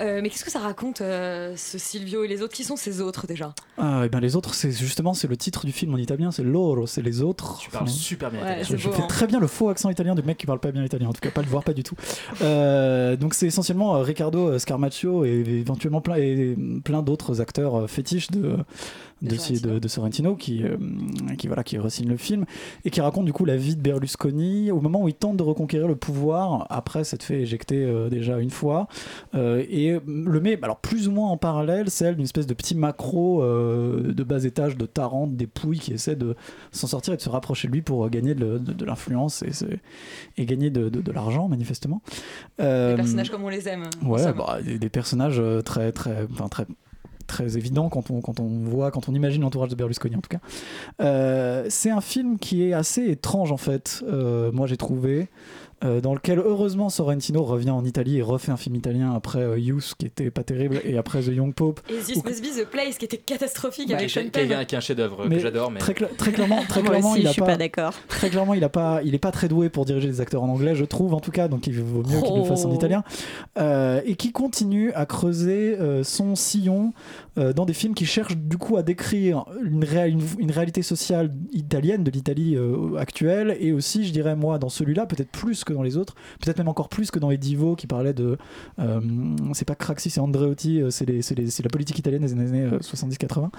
Euh, 0.01 0.19
mais 0.21 0.29
qu'est-ce 0.29 0.45
que 0.45 0.51
ça 0.51 0.59
raconte, 0.59 1.01
euh, 1.01 1.53
ce 1.55 1.77
Silvio 1.77 2.23
et 2.23 2.27
les 2.27 2.41
autres? 2.41 2.53
Qui 2.53 2.63
sont 2.63 2.75
ces 2.75 3.01
autres 3.01 3.27
déjà? 3.27 3.53
Ah, 3.77 4.03
et 4.05 4.09
ben 4.09 4.19
les 4.19 4.35
autres, 4.35 4.53
c'est 4.53 4.71
justement 4.71 5.13
c'est 5.13 5.27
le 5.27 5.37
titre 5.37 5.65
du 5.65 5.71
film 5.71 5.93
en 5.93 5.97
italien, 5.97 6.31
c'est 6.31 6.43
loro, 6.43 6.87
c'est 6.87 7.01
les 7.01 7.21
autres. 7.21 7.57
Tu 7.59 7.69
parles 7.69 7.87
super 7.89 8.31
bien 8.31 8.41
Ouais, 8.41 8.45
italien. 8.47 8.63
Je, 8.63 8.69
c'est 8.69 8.77
je 8.77 8.87
beau, 8.87 8.93
fais 8.95 9.03
hein. 9.03 9.07
très 9.07 9.27
bien 9.27 9.39
le 9.39 9.47
faux 9.47 9.69
accent 9.69 9.89
italien 9.89 10.15
du 10.15 10.21
mec 10.23 10.37
qui 10.37 10.45
parle 10.45 10.59
pas 10.59 10.71
bien 10.71 10.83
italien, 10.83 11.09
en 11.09 11.13
tout 11.13 11.21
cas 11.21 11.31
pas 11.31 11.41
le 11.41 11.47
voir 11.47 11.63
pas 11.63 11.73
du 11.73 11.83
tout. 11.83 11.95
Euh, 12.41 13.15
donc 13.15 13.33
c'est 13.33 13.47
essentiellement 13.47 13.95
euh, 13.95 14.01
Riccardo 14.01 14.57
Scarmaccio 14.57 15.25
et 15.25 15.43
éventuellement 15.47 16.01
plein, 16.01 16.15
et 16.15 16.55
plein 16.83 17.01
d'autres 17.01 17.41
acteurs 17.41 17.75
euh, 17.75 17.87
fétiches 17.87 18.31
de, 18.31 18.57
de, 19.21 19.35
Sorrentino. 19.35 19.73
de- 19.73 19.79
de 19.79 19.87
Sorrentino 19.87 20.35
qui, 20.35 20.63
euh, 20.63 20.77
qui, 21.37 21.47
voilà, 21.47 21.63
qui 21.63 21.77
le 21.77 22.17
film 22.17 22.45
et 22.85 22.89
qui 22.89 23.01
raconte 23.01 23.25
du 23.25 23.33
coup 23.33 23.45
la 23.45 23.57
vie 23.57 23.75
de 23.75 23.81
Berlusconi 23.81 24.71
au 24.71 24.79
moment 24.81 25.03
où 25.03 25.07
il 25.07 25.13
tente 25.13 25.37
de 25.37 25.43
reconquérir 25.43 25.87
le 25.87 25.95
pouvoir 25.95 26.65
après 26.69 27.03
s'être 27.03 27.23
fait 27.23 27.41
éjecter 27.41 27.83
euh, 27.83 28.09
déjà 28.09 28.39
une 28.39 28.49
fois 28.49 28.87
euh, 29.35 29.63
et 29.69 29.99
le 30.05 30.39
met 30.39 30.57
alors 30.61 30.77
plus 30.79 31.07
ou 31.07 31.11
moins 31.11 31.29
en 31.29 31.37
parallèle 31.37 31.89
celle 31.89 32.15
d'une 32.15 32.23
espèce 32.25 32.47
de 32.47 32.53
petit 32.53 32.75
macro 32.75 33.43
euh, 33.43 34.13
de 34.13 34.23
bas 34.23 34.43
étage 34.43 34.77
de 34.77 34.85
Tarente 34.85 35.35
des 35.35 35.47
Pouilles 35.47 35.79
qui 35.79 35.93
essaie 35.93 36.15
de 36.15 36.35
s'en 36.71 36.87
sortir 36.87 37.13
et 37.13 37.17
de 37.17 37.21
se 37.21 37.29
rapprocher 37.29 37.67
de 37.67 37.73
lui 37.73 37.81
pour 37.81 38.09
gagner 38.09 38.35
de, 38.35 38.57
de- 38.57 38.73
de 38.73 38.85
l'influence 38.85 39.43
et, 40.37 40.45
gagner 40.45 40.69
de, 40.69 40.89
l'argent 41.11 41.47
manifestement 41.47 42.01
Des 42.57 42.93
personnages 42.95 43.29
comme 43.29 43.43
on 43.43 43.49
les 43.49 43.67
aime. 43.67 43.83
en 44.03 44.07
Ouais, 44.09 44.33
bah, 44.33 44.59
des, 44.63 44.79
des 44.79 44.89
personnages 44.89 45.41
très, 45.65 45.91
très, 45.91 46.25
enfin, 46.31 46.47
très, 46.47 46.65
très 47.29 47.57
évidents 47.57 47.87
quand 47.87 48.11
on, 48.11 48.19
quand 48.19 48.41
on 48.41 48.49
voit, 48.63 48.91
quand 48.91 49.07
on 49.07 49.13
imagine 49.13 49.41
l'entourage 49.43 49.69
de 49.69 49.75
Berlusconi 49.75 50.17
en 50.17 50.21
tout 50.21 50.29
cas. 50.29 50.41
Euh, 51.01 51.65
c'est 51.69 51.91
un 51.91 52.01
film 52.01 52.37
qui 52.37 52.63
est 52.63 52.73
assez 52.73 53.05
étrange 53.05 53.53
en 53.53 53.57
fait, 53.57 54.03
euh, 54.05 54.51
moi 54.51 54.67
j'ai 54.67 54.77
trouvé. 54.77 55.29
Euh, 55.83 56.01
dans 56.01 56.13
lequel 56.13 56.39
heureusement 56.39 56.89
Sorrentino 56.89 57.43
revient 57.43 57.69
en 57.71 57.83
Italie 57.85 58.17
et 58.17 58.21
refait 58.21 58.51
un 58.51 58.57
film 58.57 58.75
italien 58.75 59.13
après 59.13 59.39
euh, 59.39 59.57
Youth 59.59 59.93
qui 59.97 60.05
était 60.05 60.29
pas 60.31 60.43
terrible 60.43 60.81
et 60.83 60.97
après 60.97 61.21
The 61.21 61.27
Young 61.27 61.53
Pope. 61.53 61.79
Et 61.89 61.97
This 61.99 62.23
Must 62.23 62.41
Be 62.43 62.63
The 62.63 62.65
Place 62.69 62.97
qui 62.97 63.05
était 63.05 63.17
catastrophique 63.17 63.87
Qui 63.87 63.93
avec 63.93 64.05
est, 64.05 64.09
Sean 64.09 64.29
Penn. 64.31 64.51
un, 64.51 64.65
qui 64.65 64.75
est 64.75 64.77
un 64.77 64.81
chef-d'œuvre 64.81 65.25
Mais 65.27 65.35
que 65.37 65.41
j'adore, 65.41 65.71
mais 65.71 65.79
très, 65.79 65.93
cla- 65.93 66.13
très 66.17 66.31
clairement, 66.31 66.61
très 66.67 66.81
clairement, 66.83 67.11
aussi, 67.11 67.21
il 67.21 67.25
a 67.27 67.29
je 67.29 67.33
suis 67.33 67.41
pas 67.41 67.55
d'accord. 67.57 67.93
Très 68.07 68.29
clairement, 68.29 68.53
il 68.53 68.63
a 68.63 68.69
pas, 68.69 69.01
il 69.05 69.15
est 69.15 69.19
pas 69.19 69.31
très 69.31 69.47
doué 69.47 69.69
pour 69.69 69.85
diriger 69.85 70.07
des 70.07 70.19
acteurs 70.21 70.43
en 70.43 70.49
anglais, 70.49 70.75
je 70.75 70.83
trouve 70.85 71.13
en 71.13 71.19
tout 71.21 71.31
cas, 71.31 71.47
donc 71.47 71.67
il 71.67 71.79
vaut 71.81 72.03
mieux 72.03 72.21
qu'il 72.21 72.35
le 72.35 72.43
fasse 72.43 72.65
en 72.65 72.71
Oh. 72.71 72.75
italien. 72.75 73.03
Euh, 73.57 74.01
et 74.05 74.15
qui 74.15 74.31
continue 74.31 74.91
à 74.93 75.05
creuser 75.05 75.77
euh, 75.79 76.03
son 76.03 76.35
sillon 76.35 76.93
euh, 77.37 77.53
dans 77.53 77.65
des 77.65 77.73
films 77.73 77.93
qui 77.93 78.05
cherchent 78.05 78.35
du 78.37 78.57
coup 78.57 78.77
à 78.77 78.83
décrire 78.83 79.45
une, 79.63 79.83
réa- 79.83 80.07
une, 80.09 80.21
une 80.39 80.51
réalité 80.51 80.81
sociale 80.81 81.33
italienne 81.51 82.03
de 82.03 82.11
l'Italie 82.11 82.55
euh, 82.55 82.95
actuelle, 82.97 83.55
et 83.59 83.71
aussi, 83.71 84.05
je 84.05 84.11
dirais 84.13 84.35
moi, 84.35 84.57
dans 84.59 84.69
celui-là, 84.69 85.05
peut-être 85.05 85.31
plus 85.31 85.63
que 85.69 85.73
dans 85.73 85.83
les 85.83 85.95
autres, 85.97 86.15
peut-être 86.41 86.57
même 86.57 86.67
encore 86.67 86.89
plus 86.89 87.11
que 87.11 87.19
dans 87.19 87.31
Edivo 87.31 87.75
qui 87.75 87.87
parlait 87.87 88.13
de, 88.13 88.37
euh, 88.79 88.99
c'est 89.53 89.65
pas 89.65 89.75
Craxi, 89.75 90.09
c'est 90.09 90.19
Andreotti, 90.19 90.81
euh, 90.81 90.89
c'est 90.89 91.05
les- 91.05 91.21
les- 91.35 91.45
la 91.63 91.69
politique 91.69 91.97
italienne 91.99 92.21
des 92.21 92.33
années 92.33 92.63
euh, 92.63 92.79
70-80, 92.81 93.51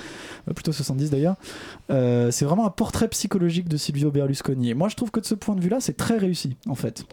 euh, 0.48 0.52
plutôt 0.52 0.72
70 0.72 1.10
d'ailleurs. 1.10 1.36
C'est 1.88 2.44
vraiment 2.44 2.66
un 2.66 2.70
portrait 2.70 3.08
psychologique 3.08 3.68
de 3.68 3.76
Silvio 3.76 4.10
Berlusconi. 4.10 4.70
Et 4.70 4.74
moi, 4.74 4.88
je 4.88 4.96
trouve 4.96 5.10
que 5.10 5.20
de 5.20 5.24
ce 5.26 5.34
point 5.34 5.54
de 5.54 5.60
vue-là, 5.60 5.78
c'est 5.80 5.96
très 5.96 6.16
réussi, 6.18 6.56
en 6.68 6.74
fait. 6.74 7.04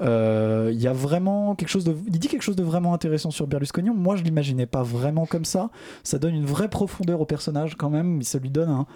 Il 0.00 0.80
y 0.80 0.86
a 0.86 0.92
vraiment 0.92 1.54
quelque 1.54 1.68
chose. 1.68 1.84
Il 2.06 2.18
dit 2.18 2.28
quelque 2.28 2.42
chose 2.42 2.56
de 2.56 2.62
vraiment 2.62 2.94
intéressant 2.94 3.30
sur 3.30 3.46
Berlusconi. 3.46 3.90
Moi, 3.90 4.16
je 4.16 4.22
l'imaginais 4.24 4.66
pas 4.66 4.82
vraiment 4.82 5.26
comme 5.26 5.44
ça. 5.44 5.70
Ça 6.02 6.18
donne 6.18 6.34
une 6.34 6.46
vraie 6.46 6.68
profondeur 6.68 7.20
au 7.20 7.26
personnage, 7.26 7.74
quand 7.76 7.90
même. 7.90 8.22
Ça 8.22 8.38
lui 8.38 8.50
donne 8.50 8.70
un. 8.70 8.86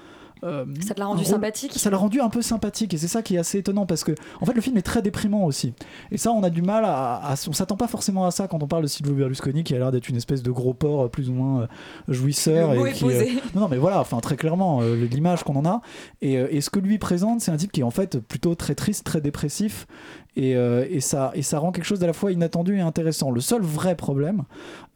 Euh, 0.45 0.65
Ça 0.87 0.95
te 0.95 1.01
l'a 1.01 1.07
rendu 1.07 1.25
sympathique. 1.25 1.73
Ça 1.77 1.91
l'a 1.91 1.97
rendu 1.97 2.21
un 2.21 2.29
peu 2.29 2.43
sympathique 2.43 2.95
et 2.95 2.99
c'est 2.99 3.09
ça 3.09 3.23
qui 3.23 3.37
est 3.37 3.39
assez 3.39 3.59
étonnant 3.59 3.87
parce 3.87 4.05
que 4.05 4.13
en 4.41 4.47
fait 4.47 4.55
le 4.55 4.61
film 4.61 4.77
est 4.77 4.83
très 4.83 5.03
déprimant 5.03 5.45
aussi. 5.45 5.75
Et 6.11 6.19
ça 6.19 6.31
on 6.33 6.43
a 6.43 6.51
du 6.51 6.63
mal 6.63 6.85
à, 6.85 7.15
à- 7.17 7.35
on 7.49 7.53
s'attend 7.53 7.77
pas 7.77 7.89
forcément 7.89 8.27
à 8.27 8.31
ça 8.31 8.49
quand 8.49 8.63
on 8.63 8.67
parle 8.67 8.83
de 8.83 8.89
Silvio 8.89 9.15
Berlusconi 9.15 9.65
qui 9.65 9.75
a 9.75 9.79
l'air 9.79 9.93
d'être 9.93 10.09
une 10.09 10.17
espèce 10.17 10.43
de 10.43 10.51
gros 10.51 10.75
porc 10.75 11.03
euh, 11.05 11.09
plus 11.09 11.29
ou 11.31 11.33
moins 11.33 11.63
euh, 11.63 11.67
jouisseur 12.09 12.75
et 12.75 12.93
qui, 12.93 13.05
posé. 13.05 13.33
non, 13.55 13.63
non 13.63 13.69
mais 13.69 13.77
voilà 13.79 14.01
enfin 14.01 14.21
très 14.21 14.37
clairement 14.37 14.81
euh, 14.83 15.07
l'image 15.11 15.43
qu'on 15.45 15.57
en 15.57 15.65
a. 15.65 15.81
Et, 16.21 16.39
euh, 16.39 16.49
et 16.51 16.61
ce 16.61 16.71
que 16.71 16.79
lui 16.81 16.99
présente 16.99 17.41
c'est 17.41 17.51
un 17.51 17.57
type 17.57 17.73
qui 17.73 17.81
est 17.81 17.85
en 17.85 17.91
fait 17.91 18.19
plutôt 18.19 18.55
très 18.55 18.75
triste 18.75 19.05
très 19.05 19.21
dépressif 19.21 19.87
et, 20.37 20.57
euh, 20.57 20.87
et 20.89 21.01
ça, 21.01 21.33
rend 21.59 21.73
quelque 21.73 21.85
chose 21.85 21.99
d'à 21.99 22.07
la 22.07 22.13
fois 22.13 22.33
inattendu 22.33 22.77
et 22.77 22.81
intéressant. 22.81 23.31
Le 23.31 23.41
seul 23.41 23.63
vrai 23.63 23.97
problème, 23.97 24.45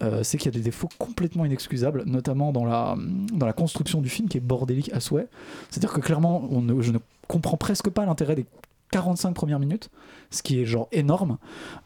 euh, 0.03 0.23
c'est 0.23 0.39
qu'il 0.39 0.47
y 0.47 0.55
a 0.55 0.59
des 0.59 0.65
défauts 0.65 0.89
complètement 0.99 1.45
inexcusables, 1.45 2.05
notamment 2.07 2.53
dans 2.53 2.65
la, 2.65 3.53
construction 3.53 4.01
du 4.01 4.09
film 4.09 4.29
qui 4.29 4.39
est 4.39 4.41
bordélique 4.41 4.91
à 4.93 5.01
souhait. 5.01 5.29
C'est-à-dire 5.71 5.93
que 5.93 6.01
clairement, 6.01 6.49
je 6.81 6.93
ne 6.93 6.99
comprends 7.29 7.57
presque 7.57 7.91
pas 7.91 8.07
l'intérêt 8.07 8.35
des 8.35 8.47
45 8.91 9.33
premières 9.33 9.59
minutes, 9.59 9.91
ce 10.31 10.43
qui 10.43 10.61
est 10.61 10.65
genre 10.65 10.89
énorme. 10.93 11.39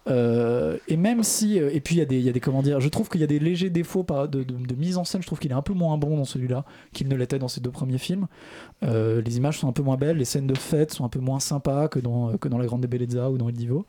Euh, 0.09 0.79
et 0.89 0.97
même 0.97 1.23
si, 1.23 1.59
euh, 1.59 1.71
et 1.73 1.81
puis 1.81 1.97
il 1.97 1.99
y 1.99 2.03
a 2.03 2.05
des, 2.05 2.21
y 2.21 2.29
a 2.29 2.33
des 2.33 2.41
comment 2.41 2.63
dire, 2.63 2.81
je 2.81 2.89
trouve 2.89 3.09
qu'il 3.09 3.21
y 3.21 3.25
a 3.25 3.27
des 3.27 3.39
légers 3.39 3.71
défauts 3.71 4.05
de, 4.05 4.75
mise 4.75 4.97
en 4.97 5.05
scène. 5.05 5.23
Je 5.23 5.27
trouve 5.27 5.39
qu'il 5.39 5.51
est 5.51 5.55
un 5.55 5.63
peu 5.63 5.73
moins 5.73 5.97
bon 5.99 6.17
dans 6.17 6.25
celui-là 6.25 6.65
qu'il 6.93 7.09
ne 7.09 7.17
l'était 7.17 7.39
dans 7.39 7.49
ses 7.49 7.61
deux 7.61 7.71
premiers 7.71 7.99
films. 7.99 8.27
Euh, 8.83 9.23
les 9.23 9.37
images 9.37 9.59
sont 9.59 9.69
un 9.69 9.73
peu 9.73 9.83
moins 9.83 9.97
belles, 9.97 10.19
les 10.19 10.25
scènes 10.25 10.47
de 10.47 10.57
fête 10.57 10.93
sont 10.93 11.05
un 11.05 11.09
peu 11.09 11.21
moins 11.21 11.41
sympas 11.41 11.89
que 11.89 11.99
dans 11.99 12.37
que 12.37 12.49
dans 12.49 12.59
La 12.59 12.67
Grande 12.67 12.85
Bellezza 12.87 13.31
ou 13.31 13.39
dans 13.39 13.49
Il 13.49 13.57
Divo. 13.57 13.87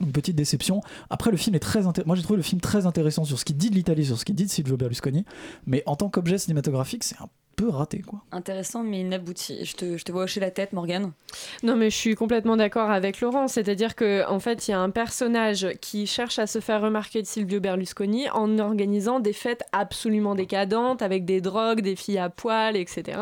Une 0.00 0.10
petite 0.10 0.34
déception. 0.34 0.80
Après, 1.08 1.30
le 1.30 1.36
film 1.36 1.54
est 1.54 1.60
très 1.60 1.86
intér- 1.86 2.04
Moi, 2.04 2.16
j'ai 2.16 2.22
trouvé 2.22 2.36
le 2.36 2.42
film 2.42 2.60
très 2.60 2.84
intéressant 2.84 3.24
sur 3.24 3.38
ce 3.38 3.44
qu'il 3.44 3.56
dit 3.56 3.70
de 3.70 3.76
l'Italie, 3.76 4.04
sur 4.04 4.18
ce 4.18 4.24
qu'il 4.24 4.34
dit 4.34 4.44
de 4.44 4.50
Silvio 4.50 4.76
Berlusconi. 4.76 5.24
Mais 5.66 5.84
en 5.86 5.94
tant 5.94 6.08
qu'objet 6.08 6.36
cinématographique, 6.36 7.04
c'est 7.04 7.16
un 7.20 7.28
peu 7.56 7.68
raté, 7.68 8.00
quoi. 8.00 8.20
Intéressant 8.32 8.82
mais 8.82 9.00
inabouti. 9.00 9.64
Je 9.64 9.74
te, 9.74 9.96
je 9.96 10.04
te 10.04 10.12
vois 10.12 10.24
hocher 10.24 10.40
la 10.40 10.50
tête, 10.50 10.72
Morgane. 10.72 11.12
Non, 11.62 11.76
mais 11.76 11.90
je 11.90 11.96
suis 11.96 12.14
complètement 12.14 12.56
d'accord 12.56 12.90
avec 12.90 13.20
Laurent. 13.20 13.48
C'est-à-dire 13.48 13.94
que 13.94 14.28
en 14.28 14.40
fait, 14.40 14.68
il 14.68 14.72
y 14.72 14.74
a 14.74 14.80
un 14.80 14.90
personnage 14.90 15.68
qui 15.80 16.06
cherche 16.06 16.38
à 16.38 16.46
se 16.46 16.60
faire 16.60 16.80
remarquer 16.80 17.22
de 17.22 17.26
Silvio 17.26 17.60
Berlusconi 17.60 18.28
en 18.30 18.58
organisant 18.58 19.20
des 19.20 19.32
fêtes 19.32 19.62
absolument 19.72 20.34
décadentes 20.34 21.02
avec 21.02 21.24
des 21.24 21.40
drogues, 21.40 21.80
des 21.80 21.96
filles 21.96 22.18
à 22.18 22.28
poil, 22.30 22.76
etc. 22.76 23.18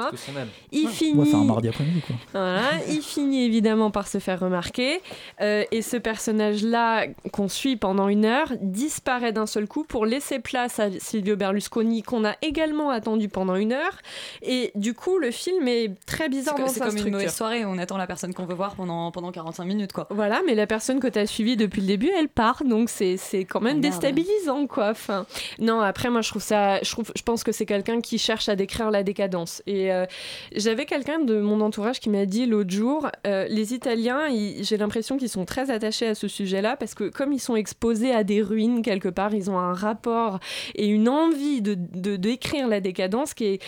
Il 0.72 0.86
Ouais, 0.86 0.92
finit. 0.92 1.30
faire 1.30 1.40
un 1.40 1.44
mardi 1.44 1.68
après-midi, 1.68 2.00
quoi. 2.06 2.16
Voilà, 2.32 2.70
il 2.88 3.02
finit 3.02 3.44
évidemment 3.44 3.90
par 3.90 4.08
se 4.08 4.18
faire 4.18 4.40
remarquer. 4.40 5.00
Euh, 5.40 5.64
et 5.70 5.82
ce 5.82 5.96
personnage-là, 5.96 7.06
qu'on 7.32 7.48
suit 7.48 7.76
pendant 7.76 8.08
une 8.08 8.24
heure, 8.24 8.52
disparaît 8.60 9.32
d'un 9.32 9.46
seul 9.46 9.66
coup 9.68 9.84
pour 9.84 10.06
laisser 10.06 10.38
place 10.38 10.78
à 10.78 10.90
Silvio 10.98 11.36
Berlusconi, 11.36 12.02
qu'on 12.02 12.24
a 12.24 12.34
également 12.42 12.90
attendu 12.90 13.28
pendant 13.28 13.56
une 13.56 13.72
heure. 13.72 13.98
Et 14.42 14.72
du 14.74 14.94
coup, 14.94 15.18
le 15.18 15.30
film 15.30 15.66
est 15.68 15.90
très 16.06 16.28
bizarre 16.28 16.54
C'est 16.56 16.62
dans 16.62 16.66
co- 16.68 16.72
c'est 16.72 16.78
sa 16.80 16.84
comme 16.86 16.94
une 16.94 16.98
structure. 17.00 17.18
mauvaise 17.18 17.34
soirée, 17.34 17.64
on 17.64 17.78
attend 17.78 17.96
la 17.96 18.06
personne 18.06 18.34
qu'on 18.34 18.46
veut 18.46 18.54
voir 18.54 18.74
pendant, 18.74 19.10
pendant 19.10 19.30
45 19.32 19.64
minutes, 19.64 19.92
quoi. 19.92 20.06
Voilà, 20.10 20.40
mais 20.46 20.54
la 20.54 20.66
personne 20.66 21.00
que 21.00 21.06
tu 21.08 21.18
as 21.18 21.26
suivie 21.26 21.56
depuis 21.56 21.80
le 21.80 21.86
début, 21.86 22.10
elle 22.18 22.28
part, 22.28 22.64
donc 22.64 22.88
c'est 22.90 23.16
c'est 23.16 23.44
quand 23.44 23.60
même 23.60 23.78
Ah, 23.78 23.80
déstabilisant, 23.88 24.66
quoi. 24.66 24.90
Enfin, 24.90 25.26
non, 25.58 25.80
après, 25.80 26.10
moi, 26.10 26.20
je 26.22 26.28
trouve 26.30 26.42
ça, 26.42 26.80
je, 26.82 26.90
trouve, 26.90 27.12
je 27.16 27.22
pense 27.22 27.44
que 27.44 27.52
c'est 27.52 27.66
quelqu'un 27.66 28.00
qui 28.00 28.18
cherche 28.18 28.48
à 28.48 28.56
décrire 28.56 28.90
la 28.90 29.02
décadence. 29.02 29.62
Et 29.66 29.92
euh, 29.92 30.06
j'avais 30.54 30.84
quelqu'un 30.86 31.18
de 31.20 31.40
mon 31.40 31.60
entourage 31.60 32.00
qui 32.00 32.10
m'a 32.10 32.26
dit 32.26 32.46
l'autre 32.46 32.70
jour, 32.70 33.08
euh, 33.26 33.46
les 33.48 33.74
Italiens, 33.74 34.22
j'ai 34.60 34.76
l'impression 34.76 35.16
qu'ils 35.16 35.28
sont 35.28 35.44
très 35.44 35.70
attachés 35.70 36.06
à 36.08 36.14
ce 36.14 36.28
sujet-là, 36.28 36.76
parce 36.76 36.94
que 36.94 37.08
comme 37.08 37.32
ils 37.32 37.40
sont 37.40 37.56
exposés 37.56 38.12
à 38.14 38.24
des 38.24 38.42
ruines 38.42 38.82
quelque 38.82 39.08
part, 39.08 39.34
ils 39.34 39.50
ont 39.50 39.58
un 39.58 39.72
rapport 39.74 40.38
et 40.74 40.86
une 40.86 41.08
envie 41.08 41.62
de, 41.62 41.76
de 41.76 42.16
décrire 42.16 42.68
la 42.68 42.80
décadence 42.80 43.34
qui 43.34 43.44
est 43.44 43.62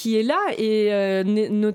qui 0.00 0.10
est 0.18 0.22
là 0.22 0.40
et 0.56 0.92
euh, 0.92 1.72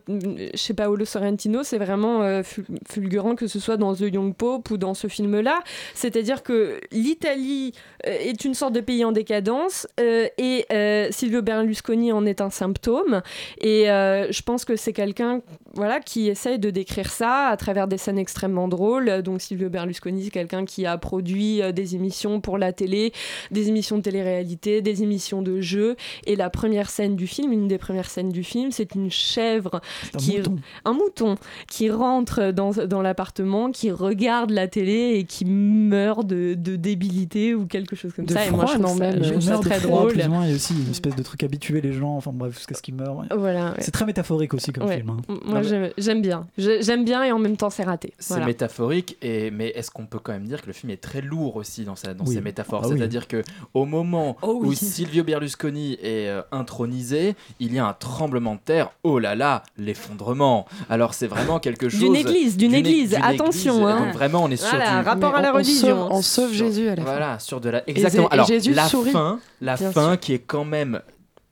chez 0.56 0.74
Paolo 0.74 1.06
Sorrentino 1.06 1.60
c'est 1.64 1.78
vraiment 1.78 2.22
euh, 2.24 2.42
fu- 2.44 2.66
fulgurant 2.90 3.36
que 3.36 3.48
ce 3.48 3.60
soit 3.60 3.78
dans 3.78 3.94
The 3.94 4.08
Young 4.16 4.34
Pope 4.34 4.72
ou 4.72 4.78
dans 4.78 4.96
ce 5.02 5.08
film 5.08 5.40
là 5.42 5.58
c'est-à-dire 5.94 6.42
que 6.42 6.80
l'Italie 6.92 7.74
euh, 8.08 8.30
est 8.30 8.44
une 8.46 8.56
sorte 8.56 8.74
de 8.74 8.82
pays 8.82 9.04
en 9.06 9.12
décadence 9.12 9.88
euh, 10.00 10.28
et 10.38 10.66
Silvio 11.12 11.42
Berlusconi 11.42 12.12
en 12.12 12.26
est 12.26 12.42
un 12.42 12.50
symptôme. 12.50 13.22
Et 13.62 13.84
je 13.86 14.42
pense 14.42 14.66
que 14.66 14.76
c'est 14.76 14.94
quelqu'un 14.94 15.42
voilà 15.74 16.00
qui 16.00 16.30
essaye 16.30 16.58
de 16.60 16.70
décrire 16.70 17.10
ça 17.12 17.48
à 17.48 17.58
travers 17.58 17.88
des 17.88 17.98
scènes 17.98 18.18
extrêmement 18.18 18.68
drôles. 18.68 19.22
Donc 19.22 19.42
Silvio 19.42 19.70
Berlusconi 19.70 20.24
c'est 20.24 20.32
quelqu'un 20.32 20.66
qui 20.66 20.86
a 20.86 20.98
produit 20.98 21.62
des 21.74 21.96
émissions 21.96 22.42
pour 22.42 22.58
la 22.58 22.72
télé 22.74 23.12
des 23.52 23.70
émissions 23.70 23.98
de 23.98 24.04
télé-réalité 24.04 24.82
des 24.82 25.04
émissions 25.04 25.42
de 25.42 25.62
jeux. 25.62 25.96
Et 26.26 26.36
la 26.36 26.50
première 26.50 26.90
scène 26.90 27.16
du 27.16 27.28
film 27.28 27.52
une 27.52 27.68
des 27.68 27.78
premières 27.78 28.10
scènes 28.16 28.30
du 28.32 28.44
film 28.44 28.72
c'est 28.72 28.96
une 28.96 29.12
chèvre 29.12 29.80
un 30.14 30.18
qui 30.18 30.38
mouton. 30.38 30.56
un 30.86 30.94
mouton 30.94 31.36
qui 31.70 31.90
rentre 31.90 32.52
dans, 32.52 32.72
dans 32.72 33.02
l'appartement 33.02 33.72
qui 33.72 33.92
regarde 33.92 34.52
la 34.52 34.68
télé 34.68 35.14
et 35.16 35.24
qui 35.26 35.46
meurt 35.46 36.26
de, 36.26 36.54
de 36.56 36.76
débilité 36.76 37.54
ou 37.56 37.66
quelque 37.66 37.96
chose 37.96 38.14
comme 38.14 38.26
De 38.26 38.34
ça 38.34 38.46
et 38.46 38.52
moi 38.52 38.66
je 38.66 38.72
trouve 38.74 38.82
non, 38.84 38.88
ça, 38.98 39.00
même. 39.00 39.24
je 39.24 39.30
trouve 39.32 39.42
ça 39.42 39.50
Meurt 39.52 39.64
de 39.64 39.70
très 39.70 39.80
froid, 39.80 39.98
drôle 40.00 40.14
plus 40.14 40.26
ou 40.26 40.30
moins, 40.30 40.44
il 40.46 40.50
y 40.50 40.54
a 40.54 40.56
aussi 40.56 40.74
une 40.74 40.90
espèce 40.92 41.16
de 41.16 41.24
truc 41.24 41.44
habitué 41.44 41.82
les 41.82 41.94
gens, 41.94 42.16
enfin 42.16 42.32
bref, 42.34 42.54
jusqu'à 42.56 42.74
ce 42.76 42.82
qu'ils 42.82 42.96
meurent. 42.96 43.18
ouais. 43.18 43.26
Voilà, 43.36 43.72
ouais. 43.72 43.78
C'est 43.80 43.92
très 43.92 44.06
métaphorique 44.06 44.54
aussi 44.54 44.72
comme 44.72 44.88
Ouais. 44.88 44.98
film. 44.98 45.10
hein. 45.10 45.18
Moi, 45.46 45.62
mais- 45.70 45.94
j'aime- 45.98 46.22
bien. 46.22 46.48
J'aime 46.58 47.04
bien 47.06 47.24
et 47.24 47.32
en 47.32 47.40
même 47.40 47.58
temps, 47.58 47.70
c'est 47.70 47.84
raté. 47.84 48.14
C'est 48.18 48.34
Voilà. 48.36 48.46
métaphorique, 48.48 49.18
et, 49.22 49.52
mais 49.52 49.68
est-ce 49.70 49.92
qu'on 49.92 50.06
peut 50.06 50.20
quand 50.20 50.32
même 50.32 50.46
dire 50.48 50.62
que 50.62 50.68
le 50.68 50.74
film 50.74 50.90
est 50.92 51.02
très 51.02 51.22
lourd 51.22 51.56
aussi 51.58 51.84
dans, 51.84 51.96
sa, 51.96 52.14
dans 52.14 52.24
Oui. 52.26 52.36
ses 52.36 52.42
métaphores? 52.42 52.82
Ah 52.86 52.88
oui. 52.88 52.98
C'est-à-dire 52.98 53.28
que 53.28 53.44
au 53.74 53.86
moment 53.86 54.38
Oh 54.42 54.60
oui. 54.62 54.70
où 54.70 54.74
Silvio 54.74 55.24
Berlusconi 55.24 55.94
est 56.02 56.28
euh, 56.30 56.42
intronisé, 56.52 57.36
il 57.60 57.74
y 57.74 57.80
a 57.80 57.88
un 57.88 57.94
tremblement 58.00 58.56
de 58.56 58.60
terre. 58.60 58.92
Oh 59.04 59.20
là 59.20 59.36
là, 59.36 59.64
l'effondrement. 59.78 60.66
Alors 60.90 61.14
c'est 61.14 61.28
vraiment 61.28 61.60
quelque 61.60 61.90
chose. 61.90 62.00
D'une 62.00 62.16
église, 62.16 62.58
d'une 62.58 62.74
église, 62.74 63.16
attention, 63.22 63.88
hein. 63.88 64.06
Donc 64.06 64.14
vraiment, 64.14 64.44
on 64.44 64.52
est 64.52 64.58
sur 64.58 64.70
Voilà, 64.70 65.02
du. 65.02 65.08
rapport 65.08 65.36
à 65.36 65.42
la 65.42 65.50
on- 65.50 65.54
on 65.54 65.58
religion. 65.58 65.88
sauve- 65.88 66.12
on 66.12 66.22
sauve 66.22 66.50
sur- 66.54 66.66
Jésus 66.66 66.88
à 66.90 66.96
la 66.96 67.04
fin. 67.04 67.10
Voilà, 67.12 67.40
sur 67.40 67.62
de 67.62 67.70
la. 67.70 67.90
Exactement. 67.90 68.30
Et 68.30 68.34
Alors 68.34 68.48
Jésus 68.48 68.74
la 68.74 68.88
sourit. 68.88 69.12
fin, 69.12 69.40
la 69.62 69.76
Bien 69.76 69.92
fin 69.92 70.10
sûr. 70.12 70.20
qui 70.20 70.34
est 70.34 70.40
quand 70.40 70.66
même 70.66 71.02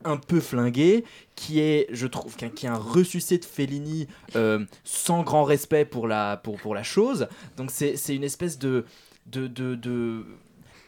un 0.06 0.18
peu 0.18 0.42
flinguée, 0.42 1.06
qui 1.36 1.60
est, 1.62 1.88
je 1.92 2.08
trouve, 2.08 2.36
qui 2.36 2.66
est 2.66 2.70
un 2.70 2.76
ressuscité 2.78 3.38
de 3.38 3.46
Fellini 3.46 4.08
euh, 4.36 4.60
sans 4.84 5.24
grand 5.24 5.46
respect 5.46 5.86
pour 5.86 6.08
la, 6.08 6.38
pour, 6.44 6.58
pour 6.58 6.76
la 6.76 6.84
chose. 6.84 7.28
Donc 7.58 7.72
c'est 7.72 7.96
c'est 7.96 8.14
une 8.16 8.24
espèce 8.26 8.60
de, 8.60 8.86
de, 9.28 9.48
de, 9.48 9.76
de- 9.76 10.26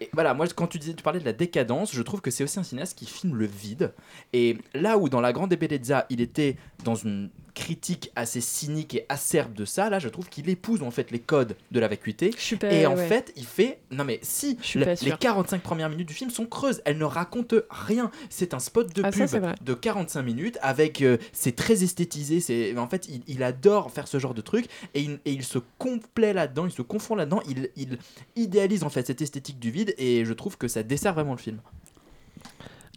et 0.02 0.10
voilà, 0.14 0.34
moi 0.34 0.46
quand 0.54 0.68
tu 0.68 0.78
disais, 0.78 0.94
tu 0.94 1.04
parlais 1.04 1.20
de 1.20 1.26
la 1.26 1.34
décadence, 1.34 1.94
je 1.94 2.02
trouve 2.02 2.22
que 2.22 2.32
c'est 2.32 2.44
aussi 2.44 2.60
un 2.60 2.64
cinéaste 2.64 2.98
qui 2.98 3.06
filme 3.06 3.36
le 3.36 3.46
vide. 3.46 3.94
Et 4.34 4.58
là 4.74 4.98
où 4.98 5.10
dans 5.10 5.22
La 5.22 5.32
Grande 5.32 5.54
Bellezza, 5.54 6.06
il 6.10 6.22
était 6.22 6.58
dans 6.84 6.96
une 6.96 7.30
critique 7.56 8.12
assez 8.16 8.42
cynique 8.42 8.94
et 8.94 9.06
acerbe 9.10 9.54
de 9.54 9.66
ça, 9.66 9.90
là 9.90 9.98
je 9.98 10.10
trouve 10.10 10.30
qu'il 10.30 10.48
épouse 10.50 10.84
en 10.84 10.92
fait 10.92 11.10
les 11.10 11.20
codes 11.20 11.56
de 11.72 11.80
la 11.80 11.88
vacuité. 11.88 12.32
Pas- 12.60 12.72
Et 12.72 12.86
en 12.86 12.96
ouais. 12.96 13.08
fait, 13.08 13.34
il 13.36 13.46
fait. 13.46 13.80
Non 13.92 14.04
mais 14.04 14.20
si, 14.22 14.60
les 14.76 14.96
sûre. 14.96 15.18
45 15.18 15.62
premières 15.62 15.90
minutes 15.90 16.08
du 16.08 16.14
film 16.14 16.30
sont 16.30 16.46
creuses, 16.46 16.82
elles 16.86 16.98
ne 16.98 17.06
racontent 17.06 17.56
rien. 17.70 18.12
C'est 18.30 18.54
un 18.54 18.60
spot 18.60 18.94
de 18.96 19.02
Ah, 19.04 19.10
pub 19.12 19.28
de 19.64 19.74
45 19.74 20.22
minutes 20.22 20.58
avec. 20.62 21.02
euh, 21.02 21.18
c'est 21.34 21.56
très 21.56 21.84
esthétisé, 21.84 22.42
c'est 22.42 22.78
en 22.78 22.88
fait, 22.88 23.08
il, 23.08 23.22
il 23.28 23.42
adore 23.42 23.90
faire 23.92 24.08
ce 24.08 24.20
genre 24.20 24.34
de 24.34 24.42
truc 24.42 24.66
et 24.94 25.02
il, 25.02 25.20
et 25.26 25.32
il 25.32 25.44
se 25.44 25.60
complaît 25.78 26.34
là-dedans, 26.34 26.66
il 26.66 26.72
se 26.72 26.82
confond 26.82 27.16
là-dedans, 27.16 27.42
il, 27.50 27.70
il 27.78 27.98
idéalise 28.36 28.84
en 28.84 28.90
fait 28.90 29.08
cette 29.08 29.22
esthétique 29.22 29.60
du 29.60 29.72
vide 29.72 29.96
et 29.98 30.26
je 30.26 30.34
trouve 30.34 30.58
que 30.58 30.68
ça 30.68 30.84
dessert 30.84 31.14
vraiment 31.14 31.32
le 31.32 31.38
film. 31.40 31.60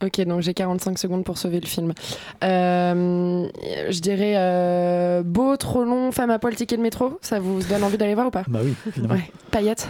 Ok, 0.03 0.21
donc 0.21 0.43
j'ai 0.43 0.55
45 0.55 0.97
secondes 0.97 1.25
pour 1.25 1.39
sauver 1.39 1.59
le 1.59 1.67
film. 1.67 1.93
Euh, 2.45 3.49
je 3.91 4.01
dirais 4.01 4.35
euh, 4.37 5.23
beau, 5.25 5.57
trop 5.57 5.83
long, 5.83 6.13
femme 6.13 6.31
à 6.31 6.39
poil, 6.39 6.55
ticket 6.55 6.77
de 6.77 6.83
métro. 6.83 7.19
Ça 7.21 7.41
vous 7.41 7.61
donne 7.65 7.83
envie 7.83 7.99
d'aller 7.99 8.15
voir 8.15 8.29
ou 8.29 8.31
pas 8.31 8.45
Bah 8.47 8.61
oui, 8.63 8.75
évidemment. 8.87 9.15
Ouais, 9.15 9.31
paillettes. 9.51 9.89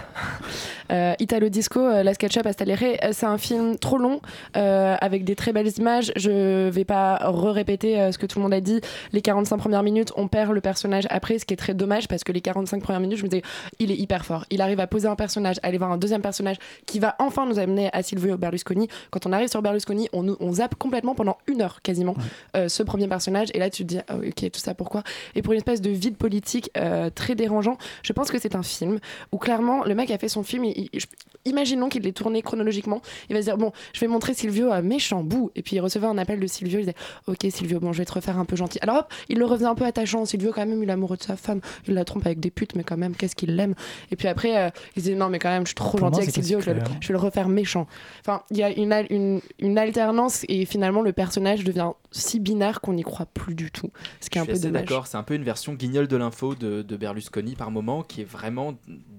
Euh, 0.90 1.12
Italo 1.18 1.50
Disco, 1.50 1.86
La 1.86 2.14
SketchUp 2.14 2.46
à 2.46 2.52
Stalere, 2.54 2.96
euh, 3.04 3.10
c'est 3.12 3.26
un 3.26 3.36
film 3.36 3.76
trop 3.76 3.98
long 3.98 4.20
avec 4.54 5.24
des 5.24 5.36
très 5.36 5.52
belles 5.52 5.70
images. 5.76 6.10
Je 6.16 6.70
vais 6.70 6.84
pas 6.86 7.16
re-répéter 7.16 8.10
ce 8.10 8.16
que 8.18 8.24
tout 8.26 8.38
le 8.38 8.44
monde 8.44 8.54
a 8.54 8.60
dit. 8.60 8.80
Les 9.12 9.20
45 9.20 9.58
premières 9.58 9.82
minutes, 9.82 10.12
on 10.16 10.28
perd 10.28 10.52
le 10.52 10.60
personnage 10.60 11.04
après, 11.10 11.38
ce 11.38 11.44
qui 11.44 11.52
est 11.52 11.58
très 11.58 11.74
dommage 11.74 12.08
parce 12.08 12.24
que 12.24 12.32
les 12.32 12.40
45 12.40 12.82
premières 12.82 13.00
minutes, 13.00 13.18
je 13.18 13.24
me 13.24 13.28
disais, 13.28 13.42
il 13.78 13.90
est 13.90 13.96
hyper 13.96 14.24
fort. 14.24 14.46
Il 14.50 14.62
arrive 14.62 14.80
à 14.80 14.86
poser 14.86 15.08
un 15.08 15.16
personnage, 15.16 15.56
aller 15.62 15.76
voir 15.78 15.92
un 15.92 15.98
deuxième 15.98 16.22
personnage 16.22 16.56
qui 16.86 16.98
va 16.98 17.14
enfin 17.18 17.46
nous 17.46 17.58
amener 17.58 17.90
à 17.92 18.02
Silvio 18.02 18.38
Berlusconi. 18.38 18.88
Quand 19.10 19.26
on 19.26 19.32
arrive 19.32 19.48
sur 19.48 19.60
Berlusconi, 19.62 19.97
on, 20.12 20.52
zappe 20.52 20.74
complètement 20.76 21.14
pendant 21.14 21.38
une 21.46 21.62
heure 21.62 21.82
quasiment 21.82 22.14
euh, 22.56 22.68
ce 22.68 22.82
premier 22.82 23.08
personnage. 23.08 23.48
Et 23.54 23.58
là, 23.58 23.70
tu 23.70 23.82
te 23.84 23.88
dis, 23.88 23.98
ah, 24.08 24.16
ok, 24.16 24.50
tout 24.50 24.60
ça 24.60 24.74
pourquoi? 24.74 25.02
Et 25.34 25.42
pour 25.42 25.52
une 25.52 25.58
espèce 25.58 25.80
de 25.80 25.90
vide 25.90 26.16
politique 26.16 26.70
euh, 26.76 27.10
très 27.10 27.34
dérangeant, 27.34 27.76
je 28.02 28.12
pense 28.12 28.30
que 28.30 28.38
c'est 28.38 28.54
un 28.54 28.62
film 28.62 28.98
où 29.32 29.38
clairement, 29.38 29.84
le 29.84 29.94
mec 29.94 30.10
a 30.10 30.18
fait 30.18 30.28
son 30.28 30.42
film. 30.42 30.64
il- 30.64 30.88
il- 30.92 31.00
je- 31.00 31.06
imaginons 31.44 31.88
qu'il 31.88 32.02
l'ait 32.02 32.12
tourné 32.12 32.42
chronologiquement. 32.42 33.00
Il 33.30 33.34
va 33.34 33.40
se 33.40 33.46
dire, 33.46 33.56
bon, 33.56 33.72
je 33.92 34.00
vais 34.00 34.06
montrer 34.08 34.34
Silvio 34.34 34.70
à 34.70 34.82
méchant 34.82 35.22
bout. 35.22 35.50
Et 35.56 35.62
puis 35.62 35.76
il 35.76 35.80
recevait 35.80 36.06
un 36.06 36.18
appel 36.18 36.40
de 36.40 36.46
Silvio. 36.46 36.78
Il 36.78 36.82
disait, 36.86 36.96
ok, 37.26 37.38
Silvio, 37.50 37.80
bon, 37.80 37.92
je 37.92 37.98
vais 37.98 38.04
te 38.04 38.12
refaire 38.12 38.38
un 38.38 38.44
peu 38.44 38.56
gentil. 38.56 38.78
Alors 38.82 38.96
hop, 38.98 39.12
il 39.28 39.38
le 39.38 39.44
refaisait 39.46 39.66
un 39.66 39.74
peu 39.74 39.84
attachant. 39.84 40.24
Silvio, 40.24 40.52
quand 40.52 40.64
même, 40.66 40.82
il 40.82 40.88
est 40.88 40.92
amoureux 40.92 41.16
de 41.16 41.22
sa 41.22 41.36
femme. 41.36 41.60
Il 41.86 41.94
la 41.94 42.04
trompe 42.04 42.26
avec 42.26 42.40
des 42.40 42.50
putes, 42.50 42.74
mais 42.74 42.84
quand 42.84 42.96
même, 42.96 43.14
qu'est-ce 43.16 43.34
qu'il 43.36 43.56
l'aime? 43.56 43.74
Et 44.10 44.16
puis 44.16 44.28
après, 44.28 44.56
euh, 44.58 44.70
il 44.96 45.02
disait, 45.02 45.14
non, 45.14 45.28
mais 45.28 45.38
quand 45.38 45.48
même, 45.50 45.62
je 45.62 45.68
suis 45.68 45.74
trop 45.74 45.96
gentil 45.98 46.20
avec 46.20 46.34
Silvio. 46.34 46.58
si 46.60 46.64
Je 46.66 46.70
vais, 46.70 46.74
le, 46.78 46.84
clair. 46.84 46.96
je 47.00 47.08
vais 47.08 47.12
le 47.14 47.18
refaire 47.20 47.48
méchant. 47.48 47.86
Enfin, 48.20 48.42
il 48.50 48.56
y 48.58 48.62
a 48.62 48.70
une, 48.70 48.92
une, 49.10 49.40
une 49.58 49.74
alternance 49.88 50.44
et 50.48 50.64
finalement, 50.64 51.02
le 51.02 51.12
personnage 51.12 51.64
devient 51.64 51.90
si 52.12 52.38
binaire 52.40 52.80
qu'on 52.80 52.92
n'y 52.92 53.02
croit 53.02 53.26
plus 53.26 53.54
du 53.54 53.70
tout. 53.70 53.90
Ce 54.20 54.30
qui 54.30 54.38
est 54.38 54.42
Je 54.44 54.50
un 54.50 54.54
suis 54.54 54.62
peu 54.62 54.68
dommage. 54.68 54.82
d'accord, 54.84 55.06
c'est 55.06 55.16
un 55.16 55.22
peu 55.22 55.34
une 55.34 55.44
version 55.44 55.74
guignol 55.74 56.06
de 56.08 56.16
l'info 56.16 56.54
de, 56.54 56.82
de 56.82 56.96
Berlusconi 56.96 57.56
par 57.56 57.70
moment 57.70 58.02
qui 58.02 58.20
est 58.20 58.24
vraiment 58.24 58.74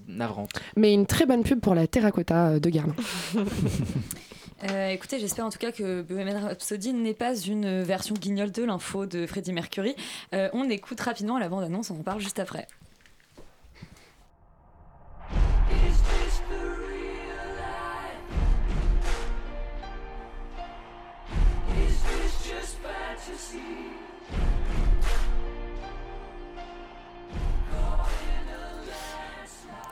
navrante. 0.08 0.52
Mais 0.76 0.94
une 0.94 1.06
très 1.06 1.26
bonne 1.26 1.44
pub 1.44 1.60
pour 1.60 1.76
la 1.76 1.88
terracotta 1.88 2.48
euh, 2.50 2.60
de 2.60 2.70
Guerlain. 2.70 2.96
Euh, 4.70 4.90
écoutez, 4.90 5.20
j'espère 5.20 5.46
en 5.46 5.50
tout 5.52 5.58
cas 5.58 5.72
que 5.72 6.02
Bohemian 6.02 6.42
Rhapsody 6.42 6.92
n'est 6.92 7.14
pas 7.14 7.34
une 7.34 7.82
version 7.82 8.14
guignol 8.14 8.52
de 8.52 8.64
l'info 8.64 9.06
de 9.06 9.26
Freddie 9.26 9.54
Mercury. 9.54 9.96
Euh, 10.34 10.50
on 10.52 10.70
écoute 10.70 11.00
rapidement 11.00 11.40
la 11.40 11.48
bande-annonce, 11.48 11.92
on 11.92 12.00
en 12.02 12.04
parle 12.04 12.20
juste 12.20 12.40
après. 12.40 12.68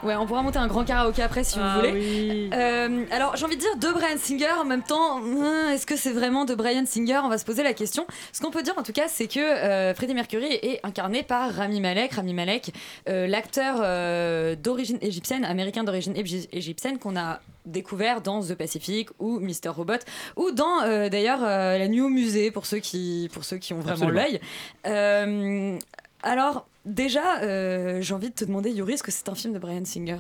Ouais, 0.04 0.16
on 0.16 0.28
pourra 0.28 0.44
monter 0.44 0.60
un 0.60 0.68
grand 0.68 0.84
karaoké 0.86 1.24
après 1.24 1.44
si 1.44 1.58
Ah 1.60 1.74
vous 1.74 1.80
voulez. 1.80 1.92
oui. 1.92 2.50
Euh, 2.54 3.04
alors, 3.10 3.36
j'ai 3.36 3.46
envie 3.46 3.56
de 3.56 3.62
dire 3.62 3.76
de 3.78 3.92
Brian 3.92 4.18
Singer 4.20 4.52
en 4.60 4.64
même 4.64 4.84
temps. 4.84 5.16
hum, 5.18 5.72
Est-ce 5.74 5.88
que 5.88 5.96
c'est 5.96 6.12
vraiment 6.12 6.46
de 6.46 6.54
Brian 6.54 6.86
Singer? 6.86 7.20
On 7.24 7.30
va 7.30 7.40
se 7.40 7.46
poser 7.46 7.64
la 7.64 7.74
question. 7.74 8.06
Ce 8.32 8.40
qu'on 8.40 8.52
peut 8.52 8.62
dire 8.62 8.76
en 8.78 8.84
tout 8.84 8.94
cas, 8.94 9.08
c'est 9.08 9.28
que 9.28 9.40
euh, 9.40 9.96
Freddie 9.96 10.14
Mercury 10.14 10.54
est 10.62 10.80
incarné 10.84 11.24
par 11.24 11.52
Rami 11.52 11.82
Malek. 11.82 12.12
Rami 12.14 12.36
Malek, 12.36 12.74
euh, 13.10 13.26
l'acteur 13.26 13.78
euh, 13.82 14.56
d'origine 14.56 15.00
égyptienne, 15.02 15.44
américain 15.44 15.84
d'origine 15.84 16.14
égy- 16.14 16.48
égyptienne, 16.54 17.00
qu'on 17.00 17.18
a 17.18 17.40
découvert 17.68 18.22
dans 18.22 18.42
The 18.42 18.56
Pacific 18.56 19.10
ou 19.20 19.40
Mr. 19.40 19.70
Robot 19.70 19.94
ou 20.36 20.52
dans 20.52 20.82
euh, 20.84 21.10
d'ailleurs 21.10 21.44
euh, 21.44 21.78
la 21.78 21.88
nuit 21.88 22.02
au 22.02 22.10
musée 22.10 22.52
pour 22.52 22.66
ceux 22.66 22.80
qui 22.80 23.30
pour 23.34 23.44
ceux 23.44 23.58
qui 23.58 23.74
ont 23.74 23.80
vraiment 23.80 24.10
l'œil. 24.10 24.40
Euh, 24.86 25.78
alors 26.24 26.68
déjà, 26.86 27.42
euh, 27.42 28.02
j'ai 28.02 28.14
envie 28.14 28.30
de 28.30 28.34
te 28.34 28.46
demander, 28.46 28.72
Yuri, 28.72 28.94
est-ce 28.94 29.04
que 29.04 29.12
c'est 29.12 29.30
un 29.30 29.36
film 29.36 29.54
de 29.54 29.60
Brian 29.60 29.86
Singer? 29.86 30.20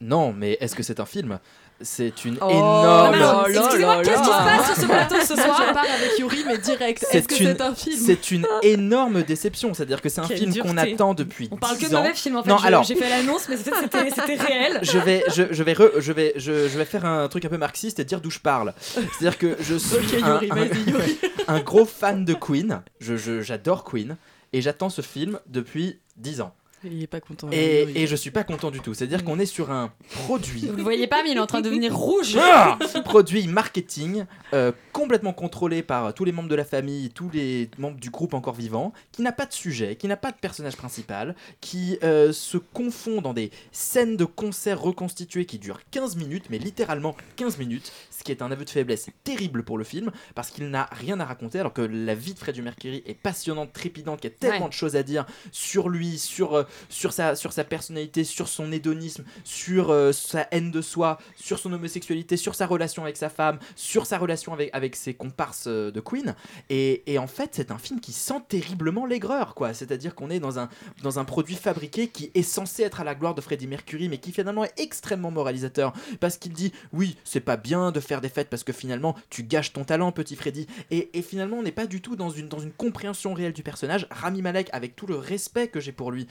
Non, 0.00 0.32
mais 0.32 0.56
est-ce 0.60 0.74
que 0.74 0.82
c'est 0.82 1.00
un 1.00 1.06
film? 1.06 1.38
C'est 1.80 2.24
une 2.24 2.38
Oh 2.40 2.50
énorme. 2.50 3.46
Excusez-moi, 3.48 4.02
qu'est-ce 4.02 4.18
qui 4.18 4.24
se 4.24 4.30
passe 4.30 4.66
sur 4.66 4.76
ce 4.76 4.86
plateau 4.86 5.14
ce 5.20 5.34
soir 5.36 5.62
Je 5.68 5.72
pars 5.72 5.84
avec 5.84 6.18
Yuri, 6.18 6.44
mais 6.46 6.58
direct. 6.58 7.06
Est-ce 7.12 7.28
que 7.28 7.34
une- 7.34 7.46
c'est 7.56 7.60
un 7.60 7.74
film 7.74 8.02
C'est 8.04 8.30
une 8.32 8.46
énorme 8.62 9.22
déception. 9.22 9.74
C'est-à-dire 9.74 10.02
que 10.02 10.08
c'est 10.08 10.20
un 10.20 10.26
Quelle 10.26 10.38
film 10.38 10.58
qu'on 10.58 10.76
attend 10.76 11.14
depuis 11.14 11.48
On 11.52 11.56
parle 11.56 11.76
que 11.76 11.84
10 11.84 11.90
de 11.90 11.96
mauvais 11.96 12.14
films 12.14 12.36
en 12.36 12.42
fait. 12.42 12.50
Non, 12.50 12.58
Je- 12.58 12.66
alors, 12.66 12.82
J'ai 12.82 12.96
fait 12.96 13.08
l'annonce, 13.08 13.48
mais 13.48 13.56
c'était- 13.56 14.34
réel. 14.34 14.80
je 14.82 14.98
vais, 14.98 15.22
je, 15.32 15.44
je 15.52 15.62
vais, 15.62 15.74
re- 15.74 16.00
je 16.00 16.12
vais, 16.12 16.32
je, 16.36 16.68
je 16.68 16.78
vais 16.78 16.84
faire 16.84 17.04
un 17.04 17.28
truc 17.28 17.44
un 17.44 17.48
peu 17.48 17.58
marxiste 17.58 18.00
et 18.00 18.04
dire 18.04 18.20
d'où 18.20 18.30
je 18.30 18.40
parle. 18.40 18.74
C'est-à-dire 18.80 19.38
que 19.38 19.56
je 19.60 19.74
suis 19.78 19.96
Ok, 19.96 20.22
un, 20.22 20.34
Yuri, 20.34 20.48
un- 20.50 20.54
vas-y, 20.56 20.90
Yuri. 20.90 21.18
un 21.48 21.60
gros 21.60 21.84
fan 21.84 22.24
de 22.24 22.34
Queen. 22.34 22.80
Je, 23.00 23.16
je- 23.16 23.40
j'adore 23.42 23.84
Queen 23.84 24.16
et 24.52 24.62
j'attends 24.62 24.90
ce 24.90 25.02
film 25.02 25.38
depuis 25.46 26.00
10 26.16 26.40
ans. 26.40 26.52
Il 26.84 27.02
est 27.02 27.06
pas 27.06 27.20
content. 27.20 27.48
Et, 27.52 27.80
Yuri. 27.80 27.92
et 27.98 28.06
je 28.06 28.16
suis 28.16 28.30
pas 28.30 28.44
content 28.44 28.70
du 28.70 28.80
tout. 28.80 28.94
C'est-à-dire 28.94 29.24
qu'on 29.24 29.38
est 29.38 29.46
sur 29.46 29.70
un 29.70 29.92
produit. 30.10 30.66
Vous 30.66 30.76
le 30.76 30.82
voyez 30.82 31.06
pas, 31.06 31.22
mais 31.24 31.30
il 31.32 31.36
est 31.36 31.40
en 31.40 31.46
train 31.46 31.60
de 31.60 31.64
devenir 31.66 31.96
rouge. 31.96 32.36
Ah 32.40 32.78
produit 33.04 33.46
marketing 33.48 34.24
euh, 34.54 34.72
complètement 34.92 35.32
contrôlé 35.32 35.82
par 35.82 36.14
tous 36.14 36.24
les 36.24 36.32
membres 36.32 36.48
de 36.48 36.54
la 36.54 36.64
famille, 36.64 37.10
tous 37.10 37.30
les 37.32 37.70
membres 37.78 37.98
du 37.98 38.10
groupe 38.10 38.34
encore 38.34 38.54
vivant, 38.54 38.92
qui 39.12 39.22
n'a 39.22 39.32
pas 39.32 39.46
de 39.46 39.52
sujet, 39.52 39.96
qui 39.96 40.06
n'a 40.08 40.16
pas 40.16 40.30
de 40.30 40.36
personnage 40.36 40.76
principal, 40.76 41.34
qui 41.60 41.98
euh, 42.02 42.32
se 42.32 42.56
confond 42.58 43.20
dans 43.20 43.34
des 43.34 43.50
scènes 43.72 44.16
de 44.16 44.24
concert 44.24 44.80
reconstituées 44.80 45.44
qui 45.46 45.58
durent 45.58 45.80
15 45.90 46.16
minutes, 46.16 46.44
mais 46.50 46.58
littéralement 46.58 47.16
15 47.36 47.58
minutes, 47.58 47.92
ce 48.10 48.24
qui 48.24 48.32
est 48.32 48.42
un 48.42 48.50
aveu 48.50 48.64
de 48.64 48.70
faiblesse 48.70 49.10
terrible 49.24 49.62
pour 49.64 49.78
le 49.78 49.84
film, 49.84 50.10
parce 50.34 50.50
qu'il 50.50 50.68
n'a 50.70 50.88
rien 50.92 51.18
à 51.20 51.24
raconter, 51.24 51.58
alors 51.60 51.72
que 51.72 51.82
la 51.82 52.14
vie 52.14 52.34
de 52.34 52.38
Freddie 52.38 52.62
Mercury 52.62 53.02
est 53.06 53.14
passionnante, 53.14 53.72
trépidante, 53.72 54.20
qu'il 54.20 54.30
y 54.30 54.32
a 54.32 54.36
tellement 54.36 54.64
Ouais. 54.66 54.68
de 54.68 54.74
choses 54.74 54.96
à 54.96 55.02
dire 55.02 55.24
sur 55.52 55.88
lui, 55.88 56.18
sur, 56.18 56.54
euh, 56.54 56.64
sur, 56.88 57.12
sa, 57.12 57.34
sur 57.36 57.52
sa 57.52 57.64
personnalité, 57.64 58.24
sur 58.24 58.48
son 58.48 58.72
hédonisme, 58.72 59.24
sur 59.44 59.90
euh, 59.90 60.12
sa 60.12 60.46
haine 60.50 60.70
de 60.70 60.80
soi, 60.82 61.18
sur 61.36 61.58
son 61.58 61.72
homosexualité, 61.72 62.36
sur 62.36 62.54
sa 62.54 62.66
relation 62.66 63.02
avec 63.02 63.16
sa 63.16 63.28
femme, 63.28 63.58
sur 63.76 64.06
sa 64.06 64.18
relation 64.18 64.52
avec, 64.52 64.70
avec 64.72 64.96
ses 64.96 65.14
comparses 65.14 65.66
euh, 65.66 65.90
de 65.90 66.00
Queen. 66.00 66.34
Et, 66.70 67.02
et 67.12 67.18
en 67.18 67.26
fait, 67.26 67.50
c'est 67.52 67.70
un 67.70 67.78
film 67.78 68.00
qui 68.00 68.12
sent 68.12 68.40
terriblement 68.48 69.06
l'aigreur, 69.06 69.54
quoi. 69.54 69.74
C'est-à-dire 69.74 70.14
qu'on 70.14 70.30
est 70.30 70.40
dans 70.40 70.58
un, 70.58 70.68
dans 71.02 71.18
un 71.18 71.24
produit 71.24 71.56
fabriqué 71.56 72.08
qui 72.08 72.30
est 72.34 72.42
censé 72.42 72.82
être 72.82 73.00
à 73.00 73.04
la 73.04 73.14
gloire 73.14 73.34
de 73.34 73.40
Freddie 73.40 73.66
Mercury, 73.66 74.08
mais 74.08 74.18
qui 74.18 74.32
finalement 74.32 74.64
est 74.64 74.72
extrêmement 74.78 75.30
moralisateur. 75.30 75.92
Parce 76.20 76.38
qu'il 76.38 76.52
dit, 76.52 76.72
oui, 76.92 77.16
c'est 77.24 77.40
pas 77.40 77.56
bien 77.56 77.92
de 77.92 78.00
faire 78.00 78.20
des 78.20 78.28
fêtes 78.28 78.48
parce 78.50 78.64
que 78.64 78.72
finalement, 78.72 79.14
tu 79.30 79.42
gâches 79.42 79.72
ton 79.72 79.84
talent, 79.84 80.12
petit 80.12 80.36
Freddy. 80.36 80.66
Et, 80.90 81.10
et 81.18 81.22
finalement, 81.22 81.58
on 81.58 81.62
n'est 81.62 81.72
pas 81.72 81.86
du 81.86 82.00
tout 82.00 82.16
dans 82.16 82.30
une, 82.30 82.48
dans 82.48 82.60
une 82.60 82.72
compréhension 82.72 83.34
réelle 83.34 83.52
du 83.52 83.62
personnage. 83.62 84.06
Rami 84.10 84.42
Malek, 84.42 84.68
avec 84.72 84.96
tout 84.96 85.06
le 85.06 85.16
respect 85.16 85.68
que 85.68 85.80
j'ai 85.80 85.92
pour 85.92 86.10
lui, 86.10 86.26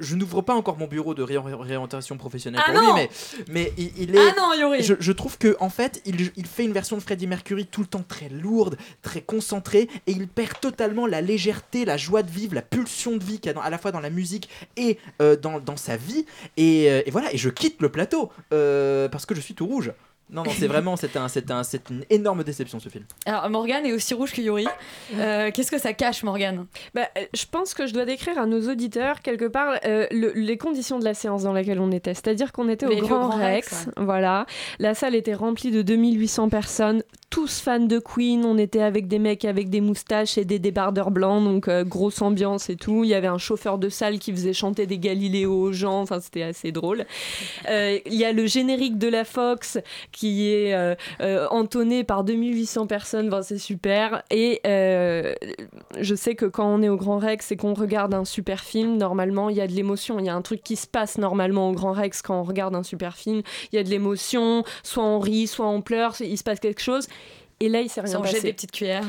je, 0.00 0.14
n'ouvre 0.16 0.42
pas 0.42 0.54
encore 0.54 0.76
mon 0.78 0.86
bureau 0.86 1.14
de 1.14 1.22
ré- 1.22 1.36
réorientation 1.38 2.16
professionnelle 2.16 2.62
Ah 2.64 2.72
pour 2.72 2.82
non 2.82 2.94
lui, 2.96 3.02
mais, 3.02 3.10
mais 3.48 3.72
il, 3.78 3.92
il 3.98 4.16
est. 4.16 4.18
Ah 4.18 4.34
non, 4.38 4.52
Yuri. 4.54 4.82
Je, 4.82 4.94
je 4.98 5.12
trouve 5.12 5.38
que 5.38 5.56
en 5.60 5.68
fait, 5.70 6.00
il, 6.06 6.30
il 6.36 6.46
fait 6.46 6.64
une 6.64 6.72
version 6.72 6.96
de 6.96 7.02
Freddie 7.02 7.26
Mercury 7.26 7.66
tout 7.66 7.80
le 7.80 7.86
temps 7.86 8.04
très 8.06 8.28
lourde, 8.28 8.76
très 9.02 9.20
concentrée, 9.20 9.88
et 10.06 10.12
il 10.12 10.28
perd 10.28 10.60
totalement 10.60 11.06
la 11.06 11.20
légèreté, 11.20 11.84
la 11.84 11.96
joie 11.96 12.22
de 12.22 12.30
vivre, 12.30 12.54
la 12.54 12.62
pulsion 12.62 13.16
de 13.16 13.24
vie 13.24 13.38
qu'il 13.40 13.46
y 13.46 13.50
a 13.50 13.52
dans- 13.54 13.60
à 13.62 13.70
la 13.70 13.78
fois 13.78 13.92
dans 13.92 14.00
la 14.00 14.10
musique 14.10 14.48
et 14.76 14.98
euh, 15.20 15.36
dans, 15.36 15.60
dans 15.60 15.76
sa 15.76 15.96
vie. 15.96 16.26
Et, 16.56 16.90
euh, 16.90 17.02
et 17.06 17.10
voilà, 17.10 17.32
et 17.32 17.36
je 17.36 17.48
quitte 17.50 17.80
le 17.82 17.88
plateau 17.90 18.30
euh, 18.52 19.08
parce 19.08 19.26
que 19.26 19.34
je 19.34 19.40
suis 19.40 19.54
tout 19.54 19.66
rouge. 19.66 19.92
Non, 20.34 20.42
non, 20.42 20.50
c'est 20.50 20.66
vraiment, 20.66 20.96
c'est 20.96 21.16
un, 21.16 21.28
c'est 21.28 21.50
un, 21.50 21.62
c'est 21.62 21.88
une 21.90 22.04
énorme 22.10 22.42
déception 22.44 22.80
ce 22.80 22.88
film. 22.88 23.04
Alors, 23.24 23.48
Morgane 23.48 23.86
est 23.86 23.92
aussi 23.92 24.14
rouge 24.14 24.32
que 24.32 24.40
Yuri. 24.42 24.66
Euh, 25.16 25.50
Qu'est-ce 25.52 25.70
que 25.70 25.78
ça 25.78 25.92
cache, 25.92 26.22
Morgane? 26.24 26.66
Bah, 26.94 27.02
euh, 27.18 27.22
je 27.34 27.44
pense 27.50 27.72
que 27.74 27.86
je 27.86 27.92
dois 27.92 28.04
décrire 28.04 28.38
à 28.38 28.46
nos 28.46 28.68
auditeurs 28.68 29.20
quelque 29.22 29.44
part 29.44 29.76
euh, 29.84 30.06
le- 30.10 30.32
les 30.34 30.56
conditions 30.58 30.98
de 30.98 31.04
la 31.04 31.14
séance 31.14 31.42
dans 31.44 31.52
laquelle 31.52 31.78
on 31.78 31.92
était. 31.92 32.14
C'est-à-dire 32.14 32.52
qu'on 32.52 32.68
était 32.68 32.86
au 32.86 32.90
Grand, 32.90 32.98
vu 33.06 33.12
au 33.12 33.18
Grand 33.28 33.36
Rex, 33.36 33.68
Rex, 33.86 33.88
voilà. 33.96 34.46
La 34.78 34.94
salle 34.94 35.14
était 35.14 35.34
remplie 35.34 35.70
de 35.70 35.82
2800 35.82 36.48
personnes, 36.48 37.02
tous 37.34 37.58
fans 37.58 37.80
de 37.80 37.98
Queen. 37.98 38.44
On 38.44 38.56
était 38.58 38.80
avec 38.80 39.08
des 39.08 39.18
mecs 39.18 39.44
avec 39.44 39.68
des 39.68 39.80
moustaches 39.80 40.38
et 40.38 40.44
des 40.44 40.60
débardeurs 40.60 41.10
blancs, 41.10 41.42
donc 41.42 41.66
euh, 41.66 41.82
grosse 41.82 42.22
ambiance 42.22 42.70
et 42.70 42.76
tout. 42.76 43.02
Il 43.02 43.10
y 43.10 43.14
avait 43.14 43.26
un 43.26 43.38
chauffeur 43.38 43.78
de 43.78 43.88
salle 43.88 44.20
qui 44.20 44.30
faisait 44.30 44.52
chanter 44.52 44.86
des 44.86 44.98
Galiléos 44.98 45.52
aux 45.52 45.72
gens. 45.72 46.00
Enfin, 46.00 46.20
c'était 46.20 46.44
assez 46.44 46.70
drôle. 46.70 47.04
Euh, 47.68 47.98
Il 48.06 48.14
y 48.14 48.24
a 48.24 48.30
le 48.30 48.46
générique 48.46 48.98
de 48.98 49.08
la 49.08 49.24
Fox 49.24 49.78
qui 50.12 50.48
est 50.48 50.74
euh, 50.74 50.94
entonné 51.50 52.04
par 52.04 52.22
2800 52.22 52.86
personnes. 52.86 53.26
Enfin, 53.26 53.42
c'est 53.42 53.58
super. 53.58 54.22
Et 54.30 54.60
je 54.64 56.14
sais 56.14 56.36
que 56.36 56.46
quand 56.46 56.72
on 56.72 56.82
est 56.82 56.88
au 56.88 56.96
Grand 56.96 57.18
Rex 57.18 57.50
et 57.50 57.56
qu'on 57.56 57.74
regarde 57.74 58.14
un 58.14 58.24
super 58.24 58.60
film, 58.60 58.96
normalement, 58.96 59.50
il 59.50 59.56
y 59.56 59.60
a 59.60 59.66
de 59.66 59.72
l'émotion. 59.72 60.20
Il 60.20 60.26
y 60.26 60.28
a 60.28 60.36
un 60.36 60.42
truc 60.42 60.62
qui 60.62 60.76
se 60.76 60.86
passe 60.86 61.18
normalement 61.18 61.68
au 61.68 61.72
Grand 61.72 61.94
Rex 61.94 62.22
quand 62.22 62.38
on 62.38 62.44
regarde 62.44 62.76
un 62.76 62.84
super 62.84 63.16
film. 63.16 63.42
Il 63.72 63.76
y 63.76 63.78
a 63.80 63.82
de 63.82 63.90
l'émotion. 63.90 64.62
Soit 64.84 65.02
on 65.02 65.18
rit, 65.18 65.48
soit 65.48 65.66
on 65.66 65.82
pleure. 65.82 66.14
Il 66.20 66.38
se 66.38 66.44
passe 66.44 66.60
quelque 66.60 66.80
chose. 66.80 67.08
Et 67.60 67.68
là, 67.68 67.80
il 67.80 67.88
s'est 67.88 68.00
rien 68.00 68.12
Sans 68.12 68.20
passé. 68.22 68.36
jeter 68.36 68.46
des 68.48 68.52
petites 68.52 68.72
cuillères. 68.72 69.04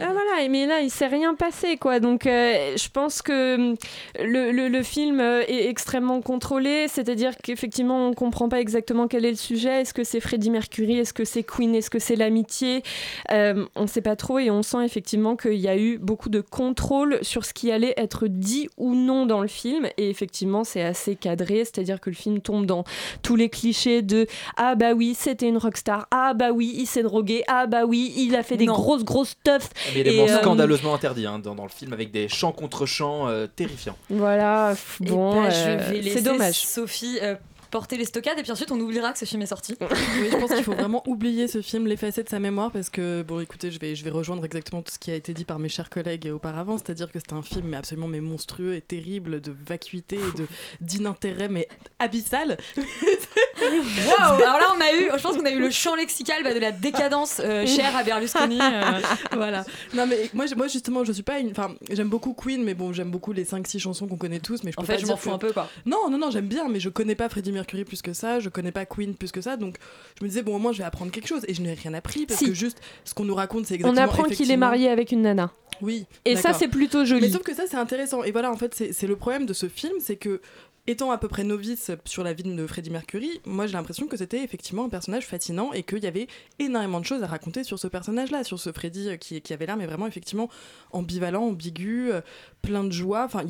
Ah, 0.00 0.12
voilà, 0.12 0.48
mais 0.48 0.66
là, 0.66 0.80
il 0.80 0.90
s'est 0.90 1.06
rien 1.06 1.34
passé, 1.34 1.76
quoi. 1.76 2.00
Donc, 2.00 2.26
euh, 2.26 2.76
je 2.76 2.88
pense 2.88 3.22
que 3.22 3.54
hum, 3.54 3.76
le, 4.20 4.50
le- 4.50 4.68
le 4.68 4.82
film 4.82 5.20
euh, 5.20 5.42
est 5.46 5.68
extrêmement 5.68 6.20
contrôlé, 6.20 6.86
c'est-à-dire 6.88 7.32
qu'effectivement, 7.42 8.08
on 8.08 8.12
comprend 8.14 8.48
pas 8.48 8.60
exactement 8.60 9.06
quel 9.08 9.24
est 9.24 9.30
le 9.30 9.36
sujet. 9.36 9.82
Est-ce 9.82 9.94
que 9.94 10.04
c'est 10.04 10.20
Freddie 10.20 10.50
Mercury? 10.50 10.98
Est-ce 10.98 11.12
que 11.14 11.24
c'est 11.24 11.42
Queen? 11.44 11.74
Est-ce 11.74 11.90
que 11.90 11.98
c'est 11.98 12.16
l'amitié? 12.16 12.82
Euh, 13.30 13.64
On 13.76 13.86
sait 13.86 14.00
pas 14.02 14.16
trop 14.16 14.38
et 14.38 14.50
on 14.50 14.62
sent 14.62 14.84
effectivement 14.84 15.36
qu'il 15.36 15.54
y 15.54 15.68
a 15.68 15.76
eu 15.76 15.98
beaucoup 15.98 16.28
de 16.28 16.40
contrôle 16.40 17.18
sur 17.22 17.44
ce 17.44 17.54
qui 17.54 17.70
allait 17.70 17.94
être 17.96 18.26
dit 18.26 18.68
ou 18.76 18.94
non 18.94 19.26
dans 19.26 19.40
le 19.40 19.48
film. 19.48 19.86
Et 19.96 20.10
effectivement, 20.10 20.64
c'est 20.64 20.82
assez 20.82 21.14
cadré, 21.16 21.58
c'est-à-dire 21.64 22.00
que 22.00 22.10
le 22.10 22.16
film 22.16 22.40
tombe 22.40 22.66
dans 22.66 22.84
tous 23.22 23.36
les 23.36 23.48
clichés 23.48 24.02
de 24.02 24.26
Ah 24.56 24.74
bah 24.74 24.92
oui, 24.94 25.14
c'était 25.18 25.48
une 25.48 25.58
rockstar. 25.58 26.06
Ah 26.10 26.34
bah 26.34 26.50
oui, 26.52 26.74
il 26.76 26.86
s'est 26.86 27.02
drogué. 27.02 27.44
Ah 27.48 27.66
bah 27.66 27.83
oui, 27.86 28.12
il 28.16 28.34
a 28.36 28.42
fait 28.42 28.56
des 28.56 28.66
Non. 28.66 28.74
grosses, 28.74 29.04
grosses 29.04 29.34
teufs. 29.42 29.68
Mais 29.94 30.00
il 30.00 30.08
est 30.08 30.30
euh, 30.30 30.38
scandaleusement 30.40 30.94
interdit 30.94 31.26
hein, 31.26 31.38
dans, 31.38 31.54
dans 31.54 31.64
le 31.64 31.68
film 31.68 31.92
avec 31.92 32.10
des 32.10 32.28
chants 32.28 32.52
contre 32.52 32.86
chants 32.86 33.28
euh, 33.28 33.46
terrifiants. 33.46 33.96
Voilà, 34.10 34.74
Et 35.00 35.04
bon, 35.04 35.42
bah, 35.42 35.48
euh, 35.52 35.78
je 35.78 35.90
vais 35.92 36.00
laisser 36.00 36.16
c'est 36.18 36.22
dommage. 36.22 36.54
Sophie 36.54 37.18
euh, 37.22 37.34
porter 37.74 37.96
les 37.96 38.04
stockades 38.04 38.38
et 38.38 38.42
puis 38.44 38.52
ensuite 38.52 38.70
on 38.70 38.78
oubliera 38.78 39.12
que 39.12 39.18
ce 39.18 39.24
film 39.24 39.42
est 39.42 39.46
sorti. 39.46 39.74
Oui, 40.20 40.28
je 40.30 40.36
pense 40.36 40.52
qu'il 40.54 40.62
faut 40.62 40.74
vraiment 40.74 41.02
oublier 41.08 41.48
ce 41.48 41.60
film, 41.60 41.88
l'effacer 41.88 42.22
de 42.22 42.28
sa 42.28 42.38
mémoire, 42.38 42.70
parce 42.70 42.88
que, 42.88 43.22
bon, 43.22 43.40
écoutez, 43.40 43.72
je 43.72 43.80
vais, 43.80 43.96
je 43.96 44.04
vais 44.04 44.10
rejoindre 44.10 44.44
exactement 44.44 44.80
tout 44.80 44.92
ce 44.92 44.98
qui 44.98 45.10
a 45.10 45.14
été 45.16 45.34
dit 45.34 45.44
par 45.44 45.58
mes 45.58 45.68
chers 45.68 45.90
collègues 45.90 46.30
auparavant, 46.32 46.78
c'est-à-dire 46.78 47.10
que 47.10 47.18
c'est 47.18 47.32
un 47.32 47.42
film 47.42 47.66
mais 47.70 47.76
absolument 47.76 48.06
mais 48.06 48.20
monstrueux 48.20 48.74
et 48.76 48.80
terrible, 48.80 49.40
de 49.40 49.52
vacuité 49.66 50.16
et 50.16 50.38
de 50.38 50.46
d'inintérêt, 50.80 51.48
mais 51.48 51.66
abyssal. 51.98 52.56
Waouh 52.76 54.42
Alors 54.42 54.58
là 54.58 54.66
on 54.76 54.80
a 54.80 54.92
eu, 54.92 55.10
je 55.16 55.22
pense 55.22 55.36
qu'on 55.36 55.44
a 55.44 55.50
eu 55.50 55.58
le 55.58 55.70
champ 55.70 55.96
lexical 55.96 56.44
bah, 56.44 56.54
de 56.54 56.60
la 56.60 56.70
décadence 56.70 57.40
euh, 57.42 57.66
chère 57.66 57.96
à 57.96 58.04
Berlusconi. 58.04 58.58
euh. 58.60 59.00
voilà. 59.32 59.64
Non 59.94 60.06
mais 60.06 60.30
moi, 60.32 60.44
moi 60.56 60.68
justement, 60.68 61.02
je 61.04 61.12
suis 61.12 61.22
pas 61.22 61.38
une. 61.40 61.50
Enfin, 61.50 61.74
j'aime 61.90 62.08
beaucoup 62.08 62.34
Queen, 62.34 62.62
mais 62.62 62.74
bon, 62.74 62.92
j'aime 62.92 63.10
beaucoup 63.10 63.32
les 63.32 63.44
5-6 63.44 63.78
chansons 63.80 64.06
qu'on 64.06 64.16
connaît 64.16 64.40
tous, 64.40 64.62
mais 64.62 64.70
je 64.70 64.76
En 64.78 64.82
peux 64.82 64.86
fait, 64.86 64.94
pas 64.94 65.00
je 65.00 65.06
m'en 65.06 65.16
fous 65.16 65.30
que- 65.30 65.34
un 65.34 65.38
peu, 65.38 65.52
quoi. 65.52 65.68
Non, 65.86 66.08
non, 66.10 66.18
non, 66.18 66.30
j'aime 66.30 66.46
bien, 66.46 66.68
mais 66.68 66.78
je 66.80 66.88
connais 66.88 67.14
pas 67.16 67.28
Freddie 67.28 67.52
Mercury 67.52 67.63
plus 67.64 68.02
que 68.02 68.12
ça, 68.12 68.40
je 68.40 68.48
connais 68.48 68.72
pas 68.72 68.86
Queen 68.86 69.14
plus 69.14 69.32
que 69.32 69.40
ça, 69.40 69.56
donc 69.56 69.76
je 70.18 70.24
me 70.24 70.28
disais 70.28 70.42
bon, 70.42 70.56
au 70.56 70.58
moins 70.58 70.72
je 70.72 70.78
vais 70.78 70.84
apprendre 70.84 71.10
quelque 71.10 71.28
chose, 71.28 71.44
et 71.48 71.54
je 71.54 71.62
n'ai 71.62 71.74
rien 71.74 71.94
appris 71.94 72.26
parce 72.26 72.38
Si. 72.40 72.46
que 72.46 72.54
juste 72.54 72.80
ce 73.04 73.14
qu'on 73.14 73.24
nous 73.24 73.34
raconte, 73.34 73.66
c'est 73.66 73.74
On 73.74 73.88
exactement. 73.88 74.04
apprend 74.04 74.22
qu'il 74.24 74.50
est 74.50 74.56
marié 74.56 74.88
avec 74.88 75.12
une 75.12 75.22
nana. 75.22 75.50
Oui. 75.80 76.06
Et 76.24 76.36
ça, 76.36 76.52
c'est 76.52 76.68
plutôt 76.68 77.04
joli. 77.04 77.22
Mais 77.22 77.30
sauf 77.30 77.42
que 77.42 77.54
ça, 77.54 77.64
c'est 77.68 77.76
intéressant. 77.76 78.22
Et 78.22 78.30
voilà, 78.30 78.50
en 78.52 78.56
fait, 78.56 78.74
c'est 78.74 78.92
c'est 78.92 79.06
le 79.08 79.16
problème 79.16 79.44
de 79.46 79.52
ce 79.52 79.68
film, 79.68 79.94
c'est 80.00 80.16
que. 80.16 80.40
Étant 80.86 81.10
à 81.10 81.16
peu 81.16 81.28
près 81.28 81.44
novice 81.44 81.90
sur 82.04 82.22
la 82.24 82.34
vie 82.34 82.42
de 82.42 82.66
Freddie 82.66 82.90
Mercury, 82.90 83.40
moi 83.46 83.66
j'ai 83.66 83.72
l'impression 83.72 84.06
que 84.06 84.18
c'était 84.18 84.44
effectivement 84.44 84.84
un 84.84 84.90
personnage 84.90 85.24
fascinant 85.24 85.72
et 85.72 85.82
qu'il 85.82 86.04
y 86.04 86.06
avait 86.06 86.26
énormément 86.58 87.00
de 87.00 87.06
choses 87.06 87.22
à 87.22 87.26
raconter 87.26 87.64
sur 87.64 87.78
ce 87.78 87.86
personnage-là, 87.86 88.44
sur 88.44 88.60
ce 88.60 88.70
Freddie 88.70 89.08
euh, 89.08 89.16
qui, 89.16 89.40
qui 89.40 89.54
avait 89.54 89.64
l'air 89.64 89.78
mais 89.78 89.86
vraiment 89.86 90.06
effectivement 90.06 90.50
ambivalent, 90.92 91.42
ambigu, 91.44 92.12
euh, 92.12 92.20
plein 92.66 92.84
de 92.84 92.92
joie. 92.92 93.24
Enfin, 93.24 93.42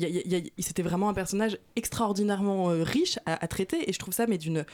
c'était 0.59 0.81
vraiment 0.83 1.09
un 1.09 1.13
personnage 1.13 1.57
extraordinairement 1.75 2.69
euh, 2.71 2.83
riche 2.83 3.19
à, 3.25 3.43
à 3.43 3.47
traiter 3.47 3.89
et 3.89 3.93
je 3.93 3.99
trouve 3.99 4.13
ça 4.13 4.27
mais 4.27 4.37
d'une 4.37 4.65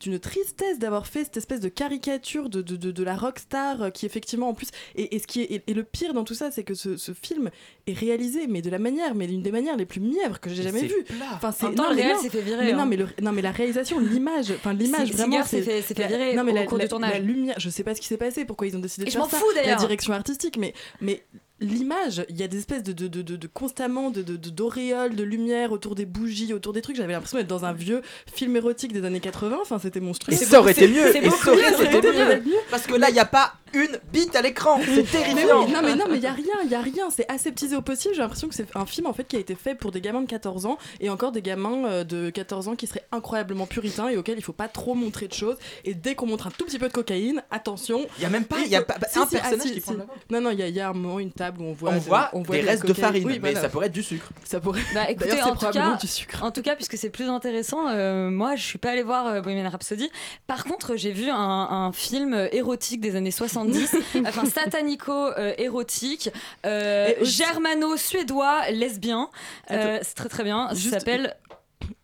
d'une 0.00 0.20
tristesse 0.20 0.78
d'avoir 0.78 1.08
fait 1.08 1.24
cette 1.24 1.36
espèce 1.38 1.58
de 1.58 1.68
caricature 1.68 2.48
de, 2.48 2.62
de, 2.62 2.76
de, 2.76 2.92
de 2.92 3.02
la 3.02 3.16
rockstar 3.16 3.82
euh, 3.82 3.90
qui 3.90 4.06
effectivement 4.06 4.48
en 4.48 4.54
plus 4.54 4.68
et, 4.94 5.16
et 5.16 5.18
ce 5.18 5.26
qui 5.26 5.40
est 5.40 5.50
et, 5.52 5.62
et 5.66 5.74
le 5.74 5.82
pire 5.82 6.14
dans 6.14 6.22
tout 6.22 6.34
ça 6.34 6.52
c'est 6.52 6.62
que 6.62 6.74
ce, 6.74 6.96
ce 6.96 7.12
film 7.12 7.50
est 7.88 7.94
réalisé 7.98 8.46
mais 8.46 8.62
de 8.62 8.70
la 8.70 8.78
manière 8.78 9.16
mais 9.16 9.26
d'une 9.26 9.42
des 9.42 9.50
manières 9.50 9.76
les 9.76 9.86
plus 9.86 10.00
mièvres 10.00 10.38
que 10.38 10.50
j'ai 10.50 10.60
Et 10.60 10.64
jamais 10.66 10.80
c'est 10.80 10.86
vues 10.86 11.04
enfin 11.34 11.52
mais 11.62 11.80
réel 12.02 12.12
non. 12.14 12.22
s'est 12.22 12.30
fait 12.30 12.42
virer, 12.42 12.64
mais 12.66 12.72
non 12.74 12.80
hein. 12.82 12.86
mais 12.86 12.96
le- 12.96 13.08
non 13.22 13.32
mais 13.32 13.42
la 13.42 13.50
réalisation 13.50 13.98
l'image 13.98 14.52
enfin 14.52 14.72
l'image 14.72 15.10
vraiment 15.12 15.42
s'est 15.42 15.62
fait- 15.62 16.06
virer 16.06 16.34
non 16.36 16.44
mais 16.44 16.52
au 16.52 16.54
la, 16.54 16.66
cours 16.66 16.78
du 16.78 16.84
la- 16.84 16.88
tournage. 16.88 17.12
la 17.14 17.18
lumière 17.18 17.56
je 17.58 17.68
sais 17.68 17.82
pas 17.82 17.96
ce 17.96 18.00
qui 18.00 18.06
s'est 18.06 18.16
passé 18.18 18.44
pourquoi 18.44 18.68
ils 18.68 18.76
ont 18.76 18.80
décidé 18.80 19.02
Et 19.02 19.06
de 19.06 19.10
je 19.10 19.16
faire 19.16 19.24
m'en 19.24 19.28
ça 19.30 19.38
fous, 19.38 19.46
la 19.56 19.74
direction 19.74 20.12
artistique 20.12 20.58
mais 20.58 20.74
mais 21.00 21.24
l'image 21.60 22.24
il 22.28 22.36
y 22.38 22.42
a 22.42 22.48
des 22.48 22.58
espèces 22.58 22.82
de, 22.82 22.92
de, 22.92 23.08
de, 23.08 23.22
de- 23.22 23.36
de 23.36 23.46
constamment 23.46 24.10
de, 24.10 24.22
d'auréoles 24.22 25.16
de 25.16 25.24
lumière 25.24 25.72
autour 25.72 25.94
des 25.94 26.06
bougies 26.06 26.52
autour 26.54 26.72
des 26.72 26.82
trucs. 26.82 26.96
J'avais 26.96 27.12
l'impression 27.14 27.38
d'être 27.38 27.48
dans 27.48 27.64
un 27.64 27.72
vieux 27.72 28.02
film 28.32 28.56
érotique 28.56 28.92
des 28.92 29.04
années 29.04 29.20
80 29.20 29.58
enfin 29.62 29.78
c'était 29.78 30.00
monstrueux 30.00 30.34
Et 30.34 30.36
ça 30.36 30.60
aurait 30.60 30.72
été 30.72 30.86
mieux. 30.88 31.16
Et 31.16 31.30
ça 31.30 31.52
aurait 31.52 31.98
été 31.98 32.12
mieux. 32.12 32.42
Parce 32.70 32.86
que 32.86 32.94
là, 32.94 33.08
il 33.10 33.14
n'y 33.14 33.18
a 33.20 33.24
pas 33.24 33.54
une 33.74 33.98
bite 34.12 34.34
à 34.36 34.42
l'écran. 34.42 34.78
C'est 34.84 34.96
mais 34.96 35.02
terrifiant. 35.04 35.64
oui, 35.66 35.72
non 35.72 35.80
mais 35.82 35.94
non 35.94 36.04
mais 36.10 36.16
il 36.16 36.22
y 36.22 36.26
a 36.26 36.32
rien, 36.32 36.54
il 36.64 36.70
y 36.70 36.74
a 36.74 36.80
rien, 36.80 37.08
c'est 37.10 37.30
aseptisé 37.30 37.76
au 37.76 37.82
possible. 37.82 38.14
J'ai 38.14 38.20
l'impression 38.22 38.48
que 38.48 38.54
c'est 38.54 38.66
un 38.74 38.86
film 38.86 39.06
en 39.06 39.12
fait 39.12 39.24
qui 39.24 39.36
a 39.36 39.38
été 39.38 39.54
fait 39.54 39.74
pour 39.74 39.92
des 39.92 40.00
gamins 40.00 40.22
de 40.22 40.26
14 40.28 40.66
ans 40.66 40.78
et 41.00 41.10
encore 41.10 41.32
des 41.32 41.42
gamins 41.42 41.86
euh, 41.86 42.04
de 42.04 42.30
14 42.30 42.68
ans 42.68 42.76
qui 42.76 42.86
seraient 42.86 43.04
incroyablement 43.12 43.66
puritains 43.66 44.08
et 44.08 44.16
auxquels 44.16 44.38
il 44.38 44.42
faut 44.42 44.52
pas 44.52 44.68
trop 44.68 44.94
montrer 44.94 45.28
de 45.28 45.34
choses 45.34 45.56
et 45.84 45.94
dès 45.94 46.14
qu'on 46.14 46.26
montre 46.26 46.46
un 46.46 46.50
tout 46.50 46.64
petit 46.64 46.78
peu 46.78 46.88
de 46.88 46.92
cocaïne, 46.92 47.42
attention. 47.50 48.06
Il 48.18 48.22
y 48.22 48.26
a 48.26 48.30
même 48.30 48.44
pas- 48.44 48.56
il 48.64 48.70
y 48.70 48.76
a 48.76 48.82
pas- 48.82 48.94
un 48.96 49.26
personnage 49.26 49.72
qui 49.72 49.80
prend 49.80 49.92
de 49.94 49.98
la 49.98 50.06
Non 50.30 50.40
non, 50.40 50.50
il 50.50 50.58
y, 50.58 50.62
a- 50.62 50.68
il 50.68 50.74
y 50.74 50.80
a 50.80 50.88
un 50.88 50.92
moment 50.92 51.18
une 51.18 51.32
table 51.32 51.60
où 51.60 51.64
on 51.64 51.72
voit 51.72 51.90
On 51.90 51.94
de- 51.94 51.98
voit 52.00 52.30
on 52.32 52.42
des 52.42 52.60
restes 52.60 52.86
de 52.86 52.92
farine, 52.92 53.24
Oui, 53.26 53.34
mais 53.42 53.50
voilà. 53.52 53.60
ça 53.62 53.68
pourrait 53.68 53.86
être 53.86 53.92
du 53.92 54.02
sucre. 54.02 54.28
Ça 54.44 54.60
pourrait. 54.60 54.80
Bah 54.94 55.10
écoutez, 55.10 55.28
D'ailleurs, 55.30 55.44
c'est 55.44 55.50
en 55.50 55.52
tout, 55.54 55.58
probablement 55.58 55.92
cas, 55.92 55.98
du 56.00 56.06
sucre. 56.06 56.42
en 56.42 56.50
tout 56.50 56.62
cas, 56.62 56.74
puisque 56.74 56.96
c'est 56.96 57.10
plus 57.10 57.28
intéressant, 57.28 57.88
euh, 57.88 58.30
moi 58.30 58.56
je 58.56 58.62
suis 58.64 58.78
pas 58.78 58.90
allée 58.92 59.02
voir 59.02 59.26
euh, 59.26 59.40
Bohemian 59.42 59.68
Rhapsody. 59.68 60.10
Par 60.46 60.64
contre, 60.64 60.96
j'ai 60.96 61.12
vu 61.12 61.28
un, 61.28 61.36
un 61.36 61.92
film 61.92 62.48
érotique 62.52 63.00
des 63.00 63.14
années 63.16 63.30
70, 63.66 63.96
enfin 64.26 64.44
satanico-érotique, 64.46 66.30
Et 66.64 67.16
aussi- 67.20 67.32
germano-suédois, 67.32 68.70
lesbien. 68.70 69.30
Euh, 69.70 69.98
c'est 70.02 70.14
très 70.14 70.28
très 70.28 70.44
bien. 70.44 70.68
Ça 70.74 70.90
s'appelle 70.98 71.34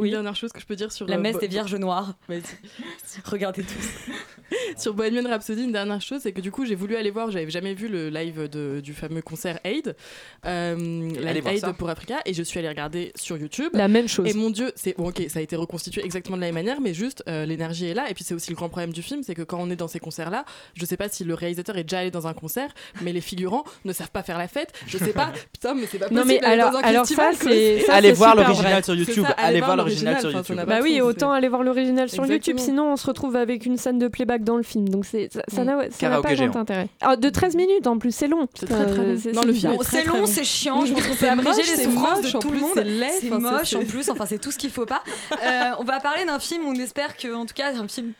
Une 0.02 0.10
dernière 0.10 0.34
chose 0.36 0.52
que 0.52 0.60
je 0.60 0.66
peux 0.66 0.76
dire 0.76 0.90
sur 0.92 1.06
La 1.06 1.16
euh, 1.16 1.20
messe 1.20 1.34
Bo- 1.34 1.40
des 1.40 1.46
Vierges 1.48 1.74
Noires. 1.76 2.14
Vas-y. 2.28 2.42
Regardez 3.24 3.62
tous. 3.62 4.12
sur 4.80 4.94
Bohemian 4.94 5.28
Rhapsody, 5.28 5.64
une 5.64 5.72
dernière 5.72 6.00
chose, 6.00 6.20
c'est 6.22 6.32
que 6.32 6.40
du 6.40 6.50
coup, 6.50 6.64
j'ai 6.66 6.74
voulu 6.74 6.96
aller 6.96 7.10
voir, 7.10 7.30
j'avais 7.30 7.50
jamais 7.50 7.74
vu 7.74 7.88
le 7.88 8.08
live 8.10 8.48
de- 8.48 8.80
du 8.82 8.92
fameux 8.94 9.22
concert 9.22 9.58
Aid, 9.64 9.94
euh, 10.46 10.76
live 10.76 11.42
voir 11.42 11.54
Aid 11.54 11.60
ça. 11.60 11.72
pour 11.72 11.88
Africa, 11.90 12.16
et 12.24 12.34
je 12.34 12.42
suis 12.42 12.58
allée 12.58 12.68
regarder 12.68 13.12
sur 13.14 13.36
YouTube. 13.36 13.70
La 13.72 13.88
même 13.88 14.08
chose. 14.08 14.28
Et 14.28 14.34
mon 14.34 14.50
dieu, 14.50 14.72
c'est 14.76 14.96
bon, 14.96 15.08
ok, 15.08 15.22
ça 15.28 15.38
a 15.38 15.42
été 15.42 15.56
reconstitué 15.56 16.04
exactement 16.04 16.36
de 16.36 16.42
la 16.42 16.48
même 16.48 16.54
manière, 16.54 16.80
mais 16.80 16.94
juste 16.94 17.22
euh, 17.28 17.46
l'énergie 17.46 17.86
est 17.86 17.94
là. 17.94 18.10
Et 18.10 18.14
puis 18.14 18.24
c'est 18.24 18.34
aussi 18.34 18.50
le 18.50 18.56
grand 18.56 18.68
problème 18.68 18.92
du 18.92 19.02
film, 19.02 19.22
c'est 19.22 19.34
que 19.34 19.42
quand 19.42 19.58
on 19.60 19.70
est 19.70 19.76
dans 19.76 19.88
ces 19.88 20.00
concerts-là, 20.00 20.44
je 20.74 20.84
sais 20.84 20.96
pas 20.96 21.08
si 21.08 21.24
le 21.24 21.34
réalisateur 21.34 21.76
est 21.78 21.84
déjà 21.84 22.00
allé 22.00 22.10
dans 22.10 22.26
un 22.26 22.34
concert, 22.34 22.72
mais 23.02 23.12
les 23.12 23.20
figurants 23.20 23.64
ne 23.84 23.92
savent 23.92 24.10
pas 24.10 24.22
faire 24.22 24.38
la 24.38 24.48
fête. 24.48 24.72
Je 24.86 24.98
sais 24.98 25.12
pas, 25.12 25.32
putain, 25.52 25.74
mais 25.74 25.86
c'est 25.90 25.98
pas 25.98 26.08
possible. 26.08 26.20
Non, 26.20 26.26
mais 26.26 26.42
alors- 26.44 26.70
dans 26.72 26.78
un 26.78 26.82
alors 26.82 27.06
ça, 27.06 27.30
c'est- 27.38 27.88
Allez 27.90 28.12
voir 28.12 28.34
l'original 28.36 28.84
sur 28.84 28.94
YouTube. 28.94 29.24
ça, 29.26 29.32
Allez 29.32 29.60
voir 29.64 29.76
l'original 29.76 30.20
sur 30.20 30.30
YouTube. 30.30 30.60
Bah 30.66 30.78
oui, 30.82 31.00
autant 31.00 31.32
aller 31.32 31.48
voir 31.48 31.62
l'original 31.62 32.08
sur 32.08 32.24
YouTube, 32.26 32.58
sinon 32.58 32.92
on 32.92 32.96
se 32.96 33.06
retrouve 33.06 33.36
avec 33.36 33.66
une 33.66 33.76
scène 33.76 33.98
de 33.98 34.08
playback 34.08 34.44
dans 34.44 34.56
le 34.56 34.62
film. 34.62 34.88
Donc 34.88 35.04
c'est 35.04 35.32
ça 35.32 35.42
ça 35.48 35.64
n'a 35.64 35.72
ça 35.78 35.84
n'a 35.84 35.88
Karaoké 36.20 36.36
pas 36.36 36.46
grand 36.46 36.60
intérêt. 36.60 36.88
Ah, 37.00 37.16
de 37.16 37.28
13 37.28 37.56
minutes 37.56 37.86
en 37.86 37.98
plus, 37.98 38.14
c'est 38.14 38.28
long. 38.28 38.46
C'est 38.54 38.66
très, 38.66 38.86
très 38.86 38.96
long. 38.96 39.16
c'est- 39.18 39.32
c'est 39.32 39.84
C'est 39.84 40.04
long, 40.06 40.26
c'est 40.26 40.44
chiant. 40.44 40.84
Je 40.84 40.92
pense 40.92 41.06
qu'on 41.06 41.14
c'est 41.14 41.26
peut 41.26 41.32
abréger 41.32 41.58
les 41.62 41.64
c'est 41.76 41.84
souffrances 41.84 42.22
moche, 42.22 42.32
de 42.32 42.36
en 42.36 42.40
tout 42.40 42.48
le 42.50 42.54
plus, 42.54 42.60
monde. 42.62 42.70
c'est 42.74 43.20
C'est 43.20 43.30
moche 43.30 43.70
c'est- 43.70 43.76
en 43.76 43.84
plus. 43.84 44.10
Enfin, 44.10 44.26
c'est 44.26 44.38
tout 44.38 44.50
ce 44.50 44.58
qu'il 44.58 44.70
faut 44.70 44.86
pas. 44.86 45.02
Euh, 45.44 45.70
on 45.78 45.84
va 45.84 46.00
parler 46.00 46.24
d'un 46.24 46.38
film. 46.38 46.62
On 46.66 46.74
espère 46.74 47.16
que, 47.16 47.34
en 47.34 47.44
tout 47.44 47.54
cas, 47.54 47.72
un 47.74 47.88
film. 47.88 48.12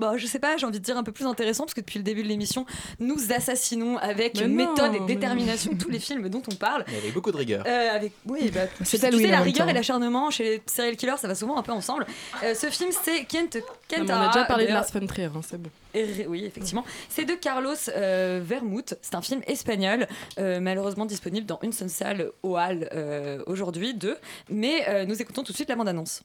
Bon, 0.00 0.16
je 0.18 0.26
sais 0.26 0.38
pas, 0.40 0.56
j'ai 0.56 0.66
envie 0.66 0.80
de 0.80 0.84
dire 0.84 0.96
un 0.96 1.02
peu 1.04 1.12
plus 1.12 1.24
intéressant 1.26 1.64
parce 1.64 1.74
que 1.74 1.80
depuis 1.80 1.98
le 1.98 2.02
début 2.04 2.22
de 2.24 2.28
l'émission, 2.28 2.66
nous 2.98 3.32
assassinons 3.32 3.96
avec 3.98 4.34
Mais 4.40 4.48
non, 4.48 4.70
méthode 4.72 4.94
et 4.94 5.00
mais 5.00 5.06
détermination 5.06 5.72
tous 5.76 5.88
les 5.88 6.00
films 6.00 6.28
dont 6.28 6.42
on 6.50 6.54
parle. 6.56 6.84
Mais 6.88 6.98
avec 6.98 7.14
beaucoup 7.14 7.30
de 7.30 7.36
rigueur. 7.36 7.64
Euh, 7.66 7.88
avec 7.94 8.12
oui, 8.26 8.50
bah, 8.52 8.62
C'est 8.84 8.98
tu 8.98 9.18
sais, 9.18 9.26
la 9.28 9.40
rigueur 9.40 9.66
temps. 9.66 9.70
et 9.70 9.74
l'acharnement 9.74 10.30
chez 10.30 10.44
les 10.44 10.62
serial 10.66 10.96
killers, 10.96 11.16
ça 11.18 11.28
va 11.28 11.34
souvent 11.34 11.56
un 11.56 11.62
peu 11.62 11.72
ensemble. 11.72 12.06
Euh, 12.42 12.54
ce 12.54 12.66
film, 12.70 12.90
c'est 13.04 13.24
Kent 13.24 13.56
Non, 13.56 13.62
Kent 13.88 14.02
mais 14.08 14.12
on 14.14 14.16
a 14.20 14.26
déjà 14.28 14.44
parlé 14.44 14.66
de 14.66 14.72
Lars 14.72 14.86
von 14.92 15.06
Trier, 15.06 15.26
hein, 15.26 15.40
c'est 15.48 15.60
bon. 15.62 15.70
et- 15.94 16.26
Oui, 16.26 16.44
effectivement. 16.44 16.84
C'est 17.08 17.24
de 17.24 17.34
Carlos 17.34 17.74
euh, 17.96 18.40
Vermouth. 18.44 18.94
C'est 19.00 19.14
un 19.14 19.22
film 19.22 19.42
espagnol, 19.46 20.08
euh, 20.38 20.58
malheureusement 20.60 21.06
disponible 21.06 21.46
dans 21.46 21.60
une 21.62 21.72
seule 21.72 21.90
salle 21.90 22.30
au 22.42 22.56
Hall 22.56 22.88
euh, 22.92 23.42
aujourd'hui, 23.46 23.94
deux. 23.94 24.16
Mais 24.50 24.84
euh, 24.88 25.04
nous 25.06 25.20
écoutons 25.22 25.42
tout 25.44 25.52
de 25.52 25.56
suite 25.56 25.68
la 25.68 25.76
bande-annonce. 25.76 26.22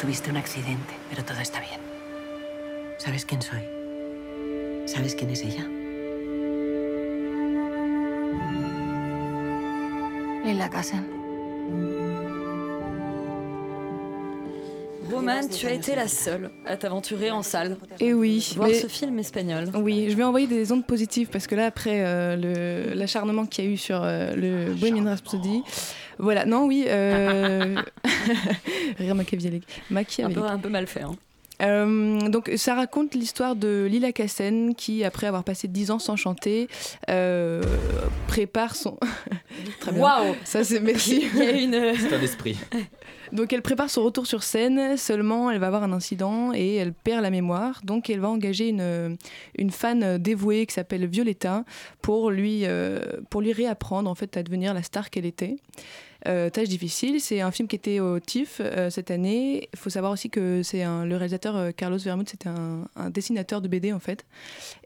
Tuviste 0.00 0.30
un 0.30 0.36
accidente, 0.36 0.94
pero 1.10 1.24
todo 1.24 1.38
está 1.40 1.60
bien. 1.60 1.80
¿Sabes 2.98 3.24
quién 3.24 3.40
soy? 3.42 3.62
¿Sabes 4.86 5.14
quién 5.14 5.30
es 5.30 5.42
ella? 5.42 5.64
Lila 10.44 10.68
Cassen. 10.70 11.06
Roman, 15.10 15.48
tu 15.48 15.66
as 15.66 15.72
été 15.72 15.94
la 15.94 16.08
seule 16.08 16.50
à 16.66 16.76
t'aventurer 16.76 17.30
en 17.30 17.42
salle. 17.42 17.76
Et 18.00 18.12
oui, 18.12 18.52
Voir 18.56 18.68
mais- 18.68 18.74
ce 18.74 18.88
film 18.88 19.18
espagnol. 19.20 19.70
Oui, 19.74 20.08
je 20.10 20.16
vais 20.16 20.24
envoyer 20.24 20.46
des 20.48 20.70
ondes 20.72 20.84
positives 20.86 21.28
parce 21.30 21.46
que 21.46 21.54
là, 21.54 21.66
après 21.66 22.02
euh, 22.04 22.92
l'acharnement 22.94 23.46
qu'il 23.46 23.64
y 23.64 23.68
a 23.68 23.70
eu 23.70 23.76
sur 23.76 24.00
euh, 24.02 24.34
le 24.34 24.74
Bohemian 24.74 25.04
Rhapsody, 25.04 25.62
voilà, 26.18 26.44
non, 26.44 26.66
oui, 26.66 26.84
euh... 26.88 27.76
rire 28.98 29.14
machiavélique, 29.14 29.66
Un 29.90 30.30
peu, 30.30 30.42
un 30.42 30.58
peu 30.58 30.68
mal 30.68 30.86
fait. 30.86 31.02
hein. 31.02 31.16
Euh, 31.62 32.28
donc 32.28 32.50
ça 32.56 32.74
raconte 32.74 33.14
l'histoire 33.14 33.56
de 33.56 33.86
Lila 33.90 34.12
Kassen 34.12 34.74
qui, 34.74 35.04
après 35.04 35.26
avoir 35.26 35.42
passé 35.42 35.68
10 35.68 35.90
ans 35.90 35.98
sans 35.98 36.16
chanter, 36.16 36.68
euh, 37.08 37.62
prépare 38.28 38.76
son... 38.76 38.98
Très 39.80 39.92
bien. 39.92 40.02
Waouh 40.02 40.34
Ça 40.44 40.64
c'est 40.64 40.80
merci. 40.80 41.24
Une... 41.34 41.94
C'est 41.96 42.14
un 42.14 42.20
esprit. 42.20 42.58
Donc 43.32 43.54
elle 43.54 43.62
prépare 43.62 43.88
son 43.88 44.04
retour 44.04 44.26
sur 44.26 44.42
scène, 44.42 44.98
seulement 44.98 45.50
elle 45.50 45.58
va 45.58 45.68
avoir 45.68 45.82
un 45.82 45.92
incident 45.94 46.52
et 46.54 46.74
elle 46.74 46.92
perd 46.92 47.22
la 47.22 47.30
mémoire. 47.30 47.80
Donc 47.84 48.10
elle 48.10 48.20
va 48.20 48.28
engager 48.28 48.68
une, 48.68 49.16
une 49.56 49.70
fan 49.70 50.18
dévouée 50.18 50.66
qui 50.66 50.74
s'appelle 50.74 51.06
Violetta 51.06 51.64
pour 52.02 52.30
lui, 52.30 52.60
euh, 52.64 53.00
pour 53.30 53.40
lui 53.40 53.52
réapprendre 53.54 54.10
en 54.10 54.14
fait 54.14 54.36
à 54.36 54.42
devenir 54.42 54.74
la 54.74 54.82
star 54.82 55.08
qu'elle 55.08 55.26
était. 55.26 55.56
Euh, 56.26 56.50
Tâche 56.50 56.68
difficile, 56.68 57.20
c'est 57.20 57.40
un 57.40 57.50
film 57.50 57.68
qui 57.68 57.76
était 57.76 58.00
au 58.00 58.18
TIFF 58.18 58.60
euh, 58.60 58.90
cette 58.90 59.10
année. 59.10 59.68
Il 59.72 59.78
faut 59.78 59.90
savoir 59.90 60.12
aussi 60.12 60.28
que 60.28 60.62
c'est 60.62 60.84
le 60.84 61.16
réalisateur 61.16 61.56
euh, 61.56 61.70
Carlos 61.70 61.98
Vermouth, 61.98 62.28
c'était 62.30 62.48
un, 62.48 62.88
un, 62.96 63.10
dessinateur 63.10 63.60
de 63.60 63.68
BD 63.68 63.92
en 63.92 64.00
fait. 64.00 64.24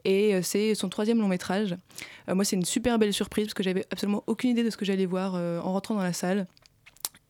Et 0.05 0.41
c'est 0.43 0.75
son 0.75 0.89
troisième 0.89 1.19
long 1.19 1.27
métrage. 1.27 1.75
Moi, 2.27 2.45
c'est 2.45 2.55
une 2.55 2.65
super 2.65 2.97
belle 2.97 3.13
surprise 3.13 3.45
parce 3.45 3.53
que 3.53 3.63
j'avais 3.63 3.85
absolument 3.91 4.23
aucune 4.27 4.51
idée 4.51 4.63
de 4.63 4.69
ce 4.69 4.77
que 4.77 4.85
j'allais 4.85 5.05
voir 5.05 5.35
en 5.35 5.73
rentrant 5.73 5.95
dans 5.95 6.03
la 6.03 6.13
salle. 6.13 6.47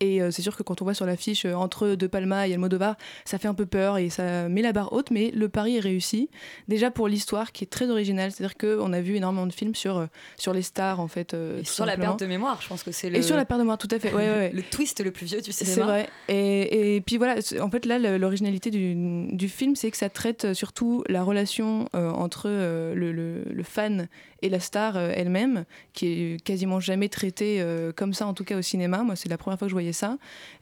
Et 0.02 0.22
euh, 0.22 0.32
c'est 0.32 0.42
sûr 0.42 0.58
que 0.58 0.64
quand 0.64 0.82
on 0.82 0.86
voit 0.86 0.94
sur 0.94 1.06
l'affiche 1.06 1.46
euh, 1.46 1.54
entre 1.54 1.90
De 1.90 2.08
Palma 2.08 2.48
et 2.48 2.54
Almodovar, 2.54 2.96
ça 3.24 3.38
fait 3.38 3.48
un 3.48 3.54
peu 3.54 3.66
peur 3.66 3.98
et 3.98 4.10
ça 4.10 4.50
met 4.50 4.62
la 4.62 4.74
barre 4.74 4.92
haute, 4.92 5.12
mais 5.12 5.32
le 5.32 5.48
pari 5.48 5.78
est 5.78 5.82
réussi. 5.82 6.30
Déjà 6.68 6.92
pour 6.92 7.08
l'histoire 7.08 7.54
qui 7.54 7.64
est 7.64 7.68
très 7.68 7.90
originale, 7.90 8.32
c'est-à-dire 8.32 8.58
qu'on 8.58 8.92
a 8.92 9.00
vu 9.00 9.16
énormément 9.16 9.48
de 9.48 9.54
films 9.54 9.76
sur, 9.76 9.98
euh, 9.98 10.06
sur 10.38 10.54
les 10.54 10.64
stars 10.64 11.00
en 11.00 11.08
fait. 11.08 11.34
et 11.34 11.64
sur 11.64 11.86
la 11.86 11.96
perte 11.96 12.20
de 12.20 12.26
mémoire, 12.26 12.62
je 12.62 12.68
pense 12.68 12.84
que 12.84 12.92
c'est 12.92 13.10
le. 13.10 13.18
Et 13.18 13.22
sur 13.22 13.38
la 13.38 13.46
perte 13.46 13.60
de 13.60 13.64
mémoire, 13.64 13.78
tout 13.78 13.88
à 13.92 14.00
fait. 14.00 14.14
Ouais, 14.14 14.30
ouais. 14.30 14.52
le 14.54 14.64
twist 14.64 15.02
le 15.04 15.12
plus 15.12 15.28
vieux 15.28 15.42
du 15.42 15.52
cinéma. 15.52 15.76
C'est 15.76 15.82
vrai. 15.82 16.10
Et, 16.28 16.96
et, 16.96 17.02
puis 17.02 17.18
voilà, 17.18 17.36
en 17.62 17.70
fait 17.70 17.86
là, 17.86 17.98
l'originalité 18.18 18.70
du, 18.70 19.32
du 19.32 19.50
film, 19.50 19.76
c'est 19.76 19.92
que 19.92 19.98
ça 19.98 20.10
traite 20.10 20.54
surtout 20.54 21.04
la 21.08 21.24
relation 21.24 21.88
euh, 21.96 22.10
entre 22.12 22.46
euh, 22.48 22.94
le, 22.96 23.12
le, 23.12 23.44
le, 23.44 23.64
fan 23.64 24.08
et 24.42 24.50
la 24.50 24.60
star 24.60 24.98
euh, 24.98 25.12
elle-même, 25.16 25.66
qui 25.94 26.08
est 26.08 26.44
quasiment 26.44 26.80
jamais 26.80 27.10
traitée 27.10 27.64
comme 27.96 28.14
ça, 28.14 28.28
en 28.28 28.34
tout 28.34 28.44
cas 28.44 28.58
au 28.58 28.62
cinéma. 28.62 29.04
Moi, 29.04 29.16
c'est 29.16 29.30
la 29.30 29.38
première 29.38 29.58
fois 29.58 29.68
que 29.68 29.70
je 29.70 29.76
voyais 29.76 29.91
ça. 29.94 30.18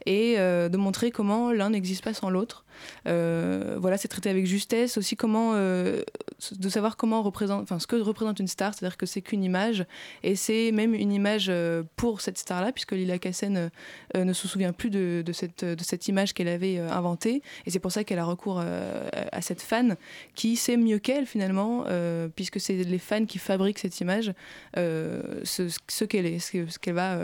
Et 0.06 0.36
de 0.36 0.76
montrer 0.76 1.10
comment 1.10 1.52
l'un 1.52 1.70
n'existe 1.70 2.04
pas 2.04 2.14
sans 2.14 2.30
l'autre. 2.30 2.64
Euh, 3.06 3.76
voilà, 3.78 3.96
c'est 3.96 4.08
traité 4.08 4.30
avec 4.30 4.46
justesse. 4.46 4.96
Aussi, 4.96 5.16
comment, 5.16 5.52
euh, 5.54 6.02
de 6.52 6.68
savoir 6.68 6.96
comment 6.96 7.22
représente, 7.22 7.62
enfin, 7.62 7.78
ce 7.78 7.86
que 7.86 7.96
représente 7.96 8.38
une 8.40 8.48
star, 8.48 8.74
c'est-à-dire 8.74 8.96
que 8.96 9.06
c'est 9.06 9.22
qu'une 9.22 9.44
image, 9.44 9.84
et 10.22 10.36
c'est 10.36 10.72
même 10.72 10.94
une 10.94 11.12
image 11.12 11.46
euh, 11.48 11.82
pour 11.96 12.20
cette 12.20 12.38
star-là, 12.38 12.72
puisque 12.72 12.92
Lila 12.92 13.18
Kassen 13.18 13.70
ne 14.14 14.32
se 14.32 14.48
souvient 14.48 14.72
plus 14.72 14.90
de, 14.90 15.24
cette, 15.32 16.08
image 16.08 16.34
qu'elle 16.34 16.48
avait 16.48 16.78
inventée, 16.78 17.42
et 17.66 17.70
c'est 17.70 17.78
pour 17.78 17.92
ça 17.92 18.04
qu'elle 18.04 18.18
a 18.18 18.24
recours 18.24 18.60
à 18.60 19.42
cette 19.42 19.62
fan 19.62 19.96
qui 20.34 20.56
sait 20.56 20.76
mieux 20.76 20.98
qu'elle 20.98 21.26
finalement, 21.26 21.84
puisque 22.34 22.60
c'est 22.60 22.74
les 22.74 22.98
fans 22.98 23.24
qui 23.26 23.38
fabriquent 23.38 23.78
cette 23.78 24.00
image, 24.00 24.32
ce, 24.76 25.68
ce 25.88 26.04
qu'elle 26.04 26.26
est, 26.26 26.38
ce 26.38 26.78
qu'elle 26.78 26.94
va, 26.94 27.18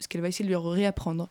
ce 0.00 0.08
qu'elle 0.08 0.20
va 0.20 0.28
essayer 0.28 0.44
de 0.44 0.50
lui 0.50 0.56
réapprendre. 0.56 1.28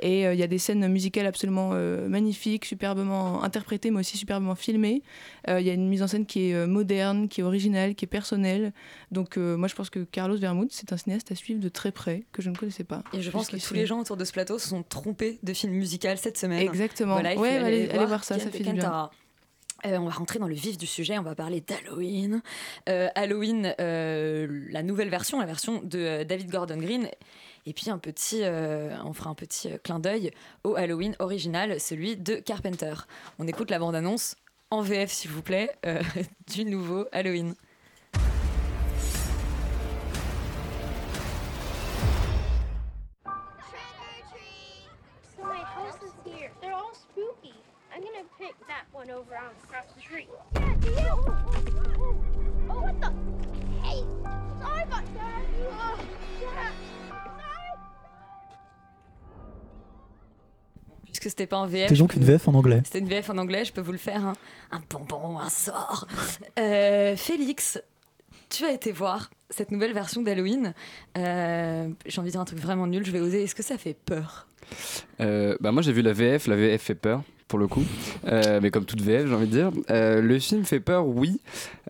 Et 0.00 0.22
il 0.22 0.26
euh, 0.26 0.34
y 0.34 0.42
a 0.42 0.46
des 0.46 0.58
scènes 0.58 0.86
musicales 0.88 1.26
absolument 1.26 1.70
euh, 1.72 2.08
magnifiques, 2.08 2.64
superbement 2.64 3.42
interprétées, 3.42 3.90
mais 3.90 4.00
aussi 4.00 4.16
superbement 4.16 4.54
filmées. 4.54 5.02
Il 5.46 5.54
euh, 5.54 5.60
y 5.60 5.70
a 5.70 5.72
une 5.72 5.88
mise 5.88 6.02
en 6.02 6.06
scène 6.06 6.26
qui 6.26 6.50
est 6.50 6.66
moderne, 6.66 7.28
qui 7.28 7.40
est 7.40 7.44
originale, 7.44 7.94
qui 7.94 8.04
est 8.04 8.08
personnelle. 8.08 8.72
Donc 9.10 9.36
moi, 9.36 9.68
je 9.68 9.74
pense 9.74 9.90
que 9.90 10.00
Carlos 10.00 10.36
Vermouth, 10.36 10.68
c'est 10.70 10.92
un 10.92 10.96
cinéaste 10.96 11.32
à 11.32 11.34
suivre 11.34 11.60
de 11.60 11.68
très 11.68 11.92
près, 11.92 12.24
que 12.32 12.42
je 12.42 12.50
ne 12.50 12.56
connaissais 12.56 12.84
pas. 12.84 13.02
Et 13.12 13.22
je 13.22 13.30
pense 13.30 13.48
que 13.48 13.56
tous 13.56 13.74
les 13.74 13.86
gens 13.86 14.00
autour 14.00 14.16
de 14.16 14.24
ce 14.24 14.32
plateau 14.32 14.58
se 14.58 14.68
sont 14.68 14.82
trompés 14.82 15.38
de 15.42 15.52
films 15.52 15.74
musicaux 15.74 16.08
cette 16.16 16.38
semaine. 16.38 16.60
Exactement. 16.60 17.14
Voilà, 17.14 17.34
il 17.34 17.38
ouais, 17.38 17.56
allez, 17.56 17.86
voir, 17.86 17.96
allez 17.96 18.06
voir 18.06 18.24
ça, 18.24 18.38
ça 18.38 18.50
fait 18.50 18.62
bien. 18.62 19.10
Euh, 19.84 19.98
on 19.98 20.06
va 20.06 20.12
rentrer 20.12 20.38
dans 20.38 20.48
le 20.48 20.54
vif 20.54 20.78
du 20.78 20.86
sujet, 20.86 21.18
on 21.18 21.22
va 21.22 21.34
parler 21.34 21.60
d'Halloween. 21.60 22.42
Euh, 22.88 23.08
Halloween, 23.14 23.74
euh, 23.78 24.64
la 24.70 24.82
nouvelle 24.82 25.10
version, 25.10 25.38
la 25.38 25.46
version 25.46 25.82
de 25.82 26.22
David 26.24 26.50
Gordon 26.50 26.78
Green. 26.78 27.08
Et 27.66 27.72
puis 27.72 27.90
un 27.90 27.98
petit, 27.98 28.42
on 29.04 29.12
fera 29.12 29.30
un 29.30 29.34
petit 29.34 29.68
clin 29.82 29.98
d'œil 29.98 30.30
au 30.64 30.76
Halloween 30.76 31.16
original, 31.18 31.80
celui 31.80 32.16
de 32.16 32.36
Carpenter. 32.36 32.94
On 33.38 33.46
écoute 33.46 33.70
la 33.70 33.78
bande-annonce 33.78 34.36
en 34.70 34.82
VF, 34.82 35.10
s'il 35.10 35.30
vous 35.30 35.42
plaît, 35.42 35.76
du 36.54 36.64
nouveau 36.64 37.06
Halloween. 37.12 37.54
Over 49.08 49.38
on 49.38 49.50
across 49.62 49.86
the 49.94 50.00
street. 50.00 50.28
Yeah, 50.54 50.74
yeah. 50.82 51.14
Oh, 51.14 51.24
oh, 51.98 52.16
oh, 52.70 52.80
what 52.80 53.00
the? 53.00 53.12
Hey, 53.82 54.02
sorry 54.60 54.82
about 54.82 55.14
that. 55.14 55.42
Oh, 55.70 55.98
yeah. 56.42 56.72
Puisque 61.18 61.30
c'était 61.30 61.46
pas 61.46 61.56
en 61.56 61.66
VF. 61.66 61.88
C'était 61.88 61.98
donc 61.98 62.14
une 62.14 62.24
VF 62.24 62.46
en 62.46 62.54
anglais. 62.54 62.82
C'était 62.84 62.98
une 62.98 63.08
VF 63.08 63.30
en 63.30 63.38
anglais, 63.38 63.64
je 63.64 63.72
peux 63.72 63.80
vous 63.80 63.92
le 63.92 63.98
faire. 63.98 64.22
Hein. 64.22 64.34
Un 64.70 64.80
bonbon, 64.90 65.38
un 65.38 65.48
sort. 65.48 66.06
Euh, 66.58 67.16
Félix, 67.16 67.78
tu 68.50 68.64
as 68.64 68.72
été 68.72 68.92
voir 68.92 69.30
cette 69.50 69.70
nouvelle 69.70 69.92
version 69.92 70.22
d'Halloween. 70.22 70.74
Euh, 71.16 71.88
J'ai 72.06 72.20
envie 72.20 72.28
de 72.28 72.32
dire 72.32 72.40
un 72.40 72.44
truc 72.44 72.58
vraiment 72.58 72.86
nul, 72.86 73.04
je 73.04 73.10
vais 73.10 73.20
oser. 73.20 73.44
Est-ce 73.44 73.54
que 73.54 73.62
ça 73.62 73.78
fait 73.78 73.94
peur? 73.94 74.46
Euh, 75.20 75.56
bah 75.60 75.72
Moi 75.72 75.82
j'ai 75.82 75.92
vu 75.92 76.02
la 76.02 76.12
VF, 76.12 76.46
la 76.46 76.56
VF 76.56 76.82
fait 76.82 76.94
peur 76.94 77.22
pour 77.48 77.58
le 77.58 77.68
coup, 77.68 77.84
euh, 78.26 78.60
mais 78.62 78.70
comme 78.70 78.84
toute 78.84 79.00
VF, 79.00 79.28
j'ai 79.28 79.34
envie 79.34 79.46
de 79.46 79.52
dire. 79.52 79.70
Euh, 79.90 80.20
le 80.20 80.38
film 80.38 80.64
fait 80.64 80.80
peur, 80.80 81.06
oui. 81.06 81.40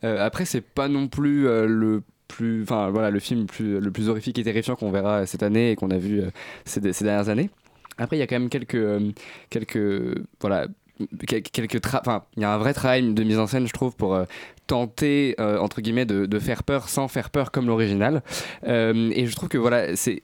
Euh, 0.05 0.25
après, 0.25 0.45
c'est 0.45 0.61
pas 0.61 0.89
non 0.89 1.09
plus 1.09 1.49
euh, 1.49 1.67
le 1.67 2.03
plus, 2.29 2.63
enfin 2.65 2.91
voilà, 2.91 3.11
le 3.11 3.21
film 3.21 3.47
plus, 3.47 3.81
le 3.81 3.91
plus 3.91 4.09
horrifique 4.09 4.39
et 4.39 4.43
terrifiant 4.43 4.77
qu'on 4.77 4.91
verra 4.91 5.27
cette 5.27 5.43
année 5.43 5.71
et 5.71 5.77
qu'on 5.77 5.91
a 5.91 5.99
vu 5.99 6.23
ces, 6.65 6.93
ces, 6.93 7.05
dernières 7.05 7.29
années. 7.29 7.51
Après, 7.99 8.17
il 8.17 8.21
y 8.21 8.23
a 8.23 8.27
quand 8.27 8.39
même 8.39 8.49
quelques, 8.49 9.15
quelques, 9.51 10.19
voilà. 10.41 10.67
Quelques 11.19 11.87
enfin, 11.95 12.25
il 12.37 12.43
y 12.43 12.45
a 12.45 12.55
un 12.55 12.57
vrai 12.57 12.73
travail 12.73 13.13
de 13.13 13.23
mise 13.23 13.39
en 13.39 13.47
scène, 13.47 13.67
je 13.67 13.73
trouve, 13.73 13.95
pour 13.95 14.19
tenter 14.67 15.35
entre 15.39 15.83
guillemets 15.83 16.07
de, 16.07 16.39
faire 16.39 16.63
peur 16.63 16.89
sans 16.89 17.07
faire 17.07 17.29
peur 17.29 17.51
comme 17.51 17.67
l'original. 17.67 18.23
et 18.65 19.27
je 19.27 19.37
trouve 19.37 19.51
que 19.51 19.59
voilà, 19.59 19.95
c'est 19.95 20.23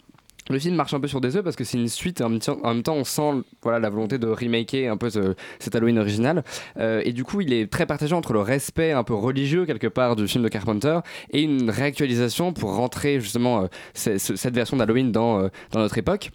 le 0.50 0.58
film 0.58 0.74
marche 0.74 0.92
un 0.94 1.00
peu 1.00 1.08
sur 1.08 1.20
des 1.20 1.36
œufs 1.36 1.44
parce 1.44 1.56
que 1.56 1.64
c'est 1.64 1.78
une 1.78 1.88
suite 1.88 2.20
en 2.20 2.28
même, 2.28 2.40
temps, 2.82 2.94
on 2.94 3.04
sent 3.04 3.42
voilà 3.62 3.78
la 3.78 3.90
volonté 3.90 4.18
de 4.18 4.26
remaker 4.26 4.92
un 4.92 4.96
peu 4.96 5.08
ce, 5.10 5.34
cet 5.58 5.74
Halloween 5.76 5.98
original 5.98 6.42
euh, 6.78 7.00
et 7.04 7.12
du 7.12 7.24
coup 7.24 7.40
il 7.40 7.52
est 7.52 7.70
très 7.70 7.86
partagé 7.86 8.14
entre 8.14 8.32
le 8.32 8.40
respect 8.40 8.92
un 8.92 9.04
peu 9.04 9.14
religieux 9.14 9.66
quelque 9.66 9.86
part 9.86 10.16
du 10.16 10.26
film 10.26 10.42
de 10.42 10.48
Carpenter 10.48 10.98
et 11.30 11.42
une 11.42 11.70
réactualisation 11.70 12.52
pour 12.52 12.74
rentrer 12.74 13.20
justement 13.20 13.62
euh, 13.62 14.18
cette 14.18 14.54
version 14.54 14.76
d'Halloween 14.76 15.12
dans, 15.12 15.40
euh, 15.40 15.48
dans 15.70 15.80
notre 15.80 15.98
époque 15.98 16.30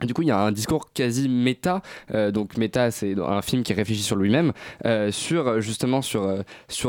du 0.00 0.14
coup, 0.14 0.22
il 0.22 0.28
y 0.28 0.30
a 0.30 0.38
un 0.38 0.52
discours 0.52 0.92
quasi 0.92 1.28
méta. 1.28 1.82
Euh, 2.14 2.30
donc, 2.30 2.56
méta, 2.56 2.90
c'est 2.90 3.14
un 3.18 3.42
film 3.42 3.62
qui 3.62 3.72
réfléchit 3.72 4.02
sur 4.02 4.16
lui-même, 4.16 4.52
euh, 4.84 5.12
sur 5.12 5.60
justement 5.60 6.02
sur, 6.02 6.24
euh, 6.24 6.42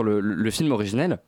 le, 0.03 0.51
film 0.51 0.71
originel 0.71 1.19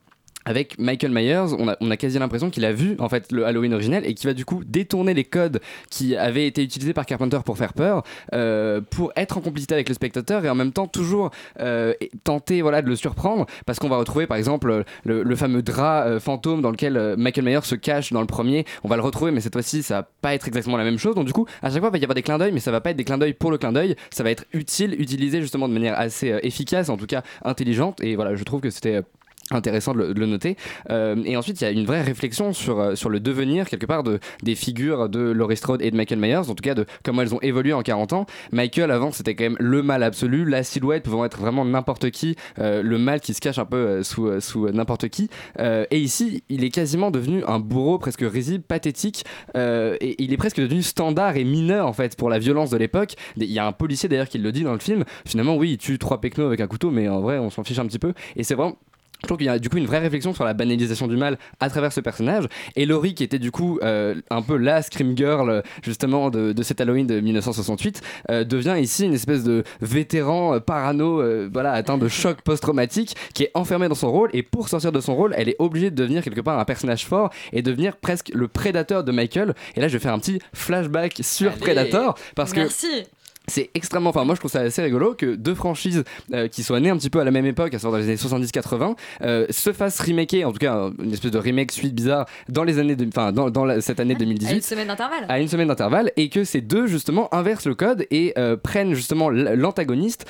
avec 0.46 0.78
Michael 0.78 1.10
Myers, 1.10 1.54
on 1.58 1.90
a, 1.90 1.96
quasi 1.96 2.18
l'impression 2.18 2.50
qu'il 2.50 2.64
a 2.64 2.72
vu 2.72 2.94
en 3.00 3.08
fait 3.08 3.32
le 3.32 3.44
Halloween 3.44 3.74
originel 3.74 4.06
et 4.06 4.14
qui 4.14 4.26
va 4.26 4.32
du 4.32 4.44
coup 4.44 4.62
détourner 4.64 5.12
les 5.12 5.24
codes 5.24 5.60
qui 5.90 6.16
avaient 6.16 6.46
été 6.46 6.62
utilisés 6.62 6.94
par 6.94 7.04
Carpenter 7.04 7.40
pour 7.44 7.58
faire 7.58 7.72
peur, 7.72 8.04
euh, 8.32 8.80
pour 8.80 9.12
être 9.16 9.38
en 9.38 9.40
complicité 9.40 9.74
avec 9.74 9.88
le 9.88 9.94
spectateur 9.94 10.44
et 10.44 10.48
en 10.48 10.54
même 10.54 10.72
temps 10.72 10.86
toujours 10.86 11.30
euh, 11.60 11.94
tenter 12.22 12.62
voilà 12.62 12.80
de 12.80 12.88
le 12.88 12.94
surprendre. 12.94 13.46
Parce 13.66 13.80
qu'on 13.80 13.88
va 13.88 13.96
retrouver 13.96 14.28
par 14.28 14.36
exemple 14.36 14.84
le, 15.04 15.22
le 15.24 15.36
fameux 15.36 15.62
drap 15.62 16.06
euh, 16.06 16.20
fantôme 16.20 16.62
dans 16.62 16.70
lequel 16.70 17.16
Michael 17.18 17.44
Myers 17.44 17.64
se 17.64 17.74
cache 17.74 18.12
dans 18.12 18.20
le 18.20 18.26
premier, 18.28 18.64
on 18.84 18.88
va 18.88 18.96
le 18.96 19.02
retrouver 19.02 19.32
mais 19.32 19.40
cette 19.40 19.52
fois-ci 19.52 19.82
ça 19.82 19.96
va 19.96 20.08
pas 20.22 20.34
être 20.34 20.46
exactement 20.46 20.76
la 20.76 20.84
même 20.84 20.98
chose. 20.98 21.16
Donc 21.16 21.26
du 21.26 21.32
coup 21.32 21.46
à 21.60 21.70
chaque 21.70 21.80
fois 21.80 21.88
il 21.88 21.92
va 21.92 21.98
y 21.98 22.04
avoir 22.04 22.14
des 22.14 22.22
clins 22.22 22.38
d'œil 22.38 22.52
mais 22.52 22.60
ça 22.60 22.70
va 22.70 22.80
pas 22.80 22.90
être 22.90 22.96
des 22.96 23.04
clins 23.04 23.18
d'œil 23.18 23.34
pour 23.34 23.50
le 23.50 23.58
clin 23.58 23.72
d'œil, 23.72 23.96
ça 24.10 24.22
va 24.22 24.30
être 24.30 24.44
utile, 24.52 24.94
utilisé 25.00 25.40
justement 25.40 25.68
de 25.68 25.74
manière 25.74 25.98
assez 25.98 26.38
efficace 26.42 26.88
en 26.88 26.96
tout 26.96 27.06
cas 27.06 27.22
intelligente. 27.44 28.00
Et 28.00 28.14
voilà 28.14 28.36
je 28.36 28.44
trouve 28.44 28.60
que 28.60 28.70
c'était 28.70 29.02
intéressant 29.50 29.94
de 29.94 30.12
le, 30.12 30.26
noter. 30.26 30.56
Euh, 30.90 31.16
et 31.24 31.36
ensuite 31.36 31.60
il 31.60 31.64
y 31.64 31.66
a 31.66 31.70
une 31.70 31.84
vraie 31.84 32.02
réflexion 32.02 32.52
sur, 32.52 32.80
euh, 32.80 32.94
sur 32.96 33.10
le 33.10 33.20
devenir 33.20 33.68
quelque 33.68 33.86
part 33.86 34.02
de, 34.02 34.18
des 34.42 34.54
figures 34.54 35.08
de 35.08 35.20
Laurie 35.20 35.56
Strode 35.56 35.82
et 35.82 35.90
de 35.90 35.96
Michael 35.96 36.18
Myers 36.18 36.48
en 36.48 36.54
tout 36.54 36.62
cas 36.62 36.74
de 36.74 36.84
comment 37.04 37.22
elles 37.22 37.34
ont 37.34 37.40
évolué 37.40 37.72
en 37.72 37.82
40 37.82 38.12
ans. 38.12 38.26
Michael 38.50 38.90
avant 38.90 39.12
c'était 39.12 39.34
quand 39.34 39.44
même 39.44 39.56
le 39.60 39.82
mal 39.82 40.02
absolu. 40.02 40.44
La 40.44 40.64
silhouette 40.64 41.04
pouvant 41.04 41.24
être 41.24 41.38
vraiment 41.38 41.64
n'importe 41.64 42.10
qui 42.10 42.36
euh, 42.58 42.82
le 42.82 42.98
mal 42.98 43.20
qui 43.20 43.34
se 43.34 43.40
cache 43.40 43.58
un 43.58 43.64
peu 43.64 44.02
sous, 44.02 44.40
sous 44.40 44.68
n'importe 44.70 45.08
qui. 45.08 45.30
Et 45.58 45.98
ici 45.98 46.42
il 46.48 46.64
est 46.64 46.70
quasiment 46.70 47.10
devenu 47.10 47.44
un 47.46 47.60
bourreau 47.60 47.98
presque 47.98 48.22
risible 48.22 48.64
pathétique 48.64 49.24
et 49.54 50.22
il 50.22 50.32
est 50.32 50.36
presque 50.36 50.60
devenu 50.60 50.82
standard 50.82 51.36
et 51.36 51.44
mineur 51.44 51.86
en 51.86 51.92
fait 51.92 52.16
pour 52.16 52.30
la 52.30 52.38
violence 52.38 52.70
de 52.70 52.76
l'époque. 52.76 53.14
Il 53.36 53.50
y 53.50 53.58
a 53.58 53.66
un 53.66 53.72
policier 53.72 54.08
d'ailleurs 54.08 54.28
qui 54.28 54.38
le 54.38 54.50
dit 54.50 54.62
dans 54.62 54.72
le 54.72 54.78
film. 54.78 55.04
Finalement 55.24 55.56
oui 55.56 55.72
il 55.72 55.78
tue 55.78 55.98
trois 55.98 56.20
pecnos 56.20 56.46
avec 56.46 56.60
un 56.60 56.66
couteau 56.66 56.90
mais 56.90 57.08
en 57.08 57.20
vrai 57.20 57.38
on 57.38 57.50
s'en 57.50 57.62
fiche 57.62 57.78
un 57.78 57.86
petit 57.86 57.98
peu. 57.98 58.12
Et 58.34 58.42
c'est 58.42 58.54
vraiment 58.54 58.76
je 59.22 59.26
trouve 59.26 59.38
qu'il 59.38 59.46
y 59.46 59.50
a 59.50 59.58
du 59.58 59.68
coup 59.68 59.78
une 59.78 59.86
vraie 59.86 59.98
réflexion 59.98 60.34
sur 60.34 60.44
la 60.44 60.54
banalisation 60.54 61.06
du 61.06 61.16
mal 61.16 61.38
à 61.60 61.70
travers 61.70 61.92
ce 61.92 62.00
personnage. 62.00 62.46
Et 62.76 62.86
Laurie, 62.86 63.14
qui 63.14 63.24
était 63.24 63.38
du 63.38 63.50
coup 63.50 63.78
euh, 63.82 64.14
un 64.30 64.42
peu 64.42 64.56
la 64.56 64.82
Scream 64.82 65.16
Girl 65.16 65.62
justement 65.82 66.30
de, 66.30 66.52
de 66.52 66.62
cet 66.62 66.80
Halloween 66.80 67.06
de 67.06 67.20
1968, 67.20 68.02
euh, 68.30 68.44
devient 68.44 68.76
ici 68.78 69.04
une 69.04 69.14
espèce 69.14 69.44
de 69.44 69.64
vétéran 69.80 70.54
euh, 70.54 70.60
parano, 70.60 71.22
voilà, 71.50 71.72
atteint 71.72 71.98
de 71.98 72.08
choc 72.08 72.42
post-traumatique, 72.42 73.16
qui 73.34 73.44
est 73.44 73.50
enfermé 73.54 73.88
dans 73.88 73.94
son 73.94 74.10
rôle. 74.10 74.30
Et 74.32 74.42
pour 74.42 74.68
sortir 74.68 74.92
de 74.92 75.00
son 75.00 75.16
rôle, 75.16 75.34
elle 75.36 75.48
est 75.48 75.56
obligée 75.58 75.90
de 75.90 75.96
devenir 75.96 76.22
quelque 76.22 76.40
part 76.40 76.58
un 76.58 76.64
personnage 76.64 77.06
fort 77.06 77.30
et 77.52 77.62
devenir 77.62 77.96
presque 77.96 78.30
le 78.34 78.48
prédateur 78.48 79.04
de 79.04 79.12
Michael. 79.12 79.54
Et 79.76 79.80
là, 79.80 79.88
je 79.88 79.94
vais 79.94 79.98
faire 79.98 80.12
un 80.12 80.18
petit 80.18 80.40
flashback 80.52 81.20
sur 81.22 81.52
Allez. 81.52 81.60
Predator 81.60 82.18
parce 82.34 82.52
que 82.52 82.60
Merci. 82.60 83.04
C'est 83.48 83.70
extrêmement. 83.74 84.10
Enfin, 84.10 84.24
moi 84.24 84.34
je 84.34 84.40
trouve 84.40 84.50
ça 84.50 84.60
assez 84.60 84.82
rigolo 84.82 85.14
que 85.14 85.34
deux 85.34 85.54
franchises 85.54 86.04
euh, 86.32 86.48
qui 86.48 86.62
soient 86.62 86.80
nées 86.80 86.90
un 86.90 86.96
petit 86.96 87.10
peu 87.10 87.20
à 87.20 87.24
la 87.24 87.30
même 87.30 87.46
époque, 87.46 87.74
à 87.74 87.78
savoir 87.78 88.00
dans 88.00 88.06
les 88.06 88.12
années 88.12 88.16
70-80, 88.46 88.96
euh, 89.22 89.46
se 89.50 89.72
fassent 89.72 90.00
remaker, 90.00 90.48
en 90.48 90.52
tout 90.52 90.58
cas 90.58 90.90
une 91.02 91.12
espèce 91.12 91.30
de 91.30 91.38
remake 91.38 91.72
suite 91.72 91.94
bizarre, 91.94 92.26
dans 92.48 92.64
les 92.64 92.78
années. 92.78 92.96
de- 92.96 93.06
Enfin, 93.06 93.32
dans, 93.32 93.50
dans 93.50 93.64
la- 93.64 93.80
cette 93.80 94.00
année 94.00 94.12
À 94.14 94.14
une 94.14 94.18
2018 94.18 94.64
semaine 94.64 94.88
d'intervalle. 94.88 95.26
à 95.28 95.38
une 95.40 95.48
semaine 95.48 95.68
d'intervalle 95.68 96.10
et 96.16 96.28
que 96.28 96.44
ces 96.44 96.60
deux 96.60 96.86
justement 96.86 97.32
inversent 97.34 97.66
le 97.66 97.74
code 97.74 98.06
et 98.10 98.32
euh, 98.38 98.56
prennent 98.56 98.94
justement 98.94 99.30
l'antagoniste 99.30 100.26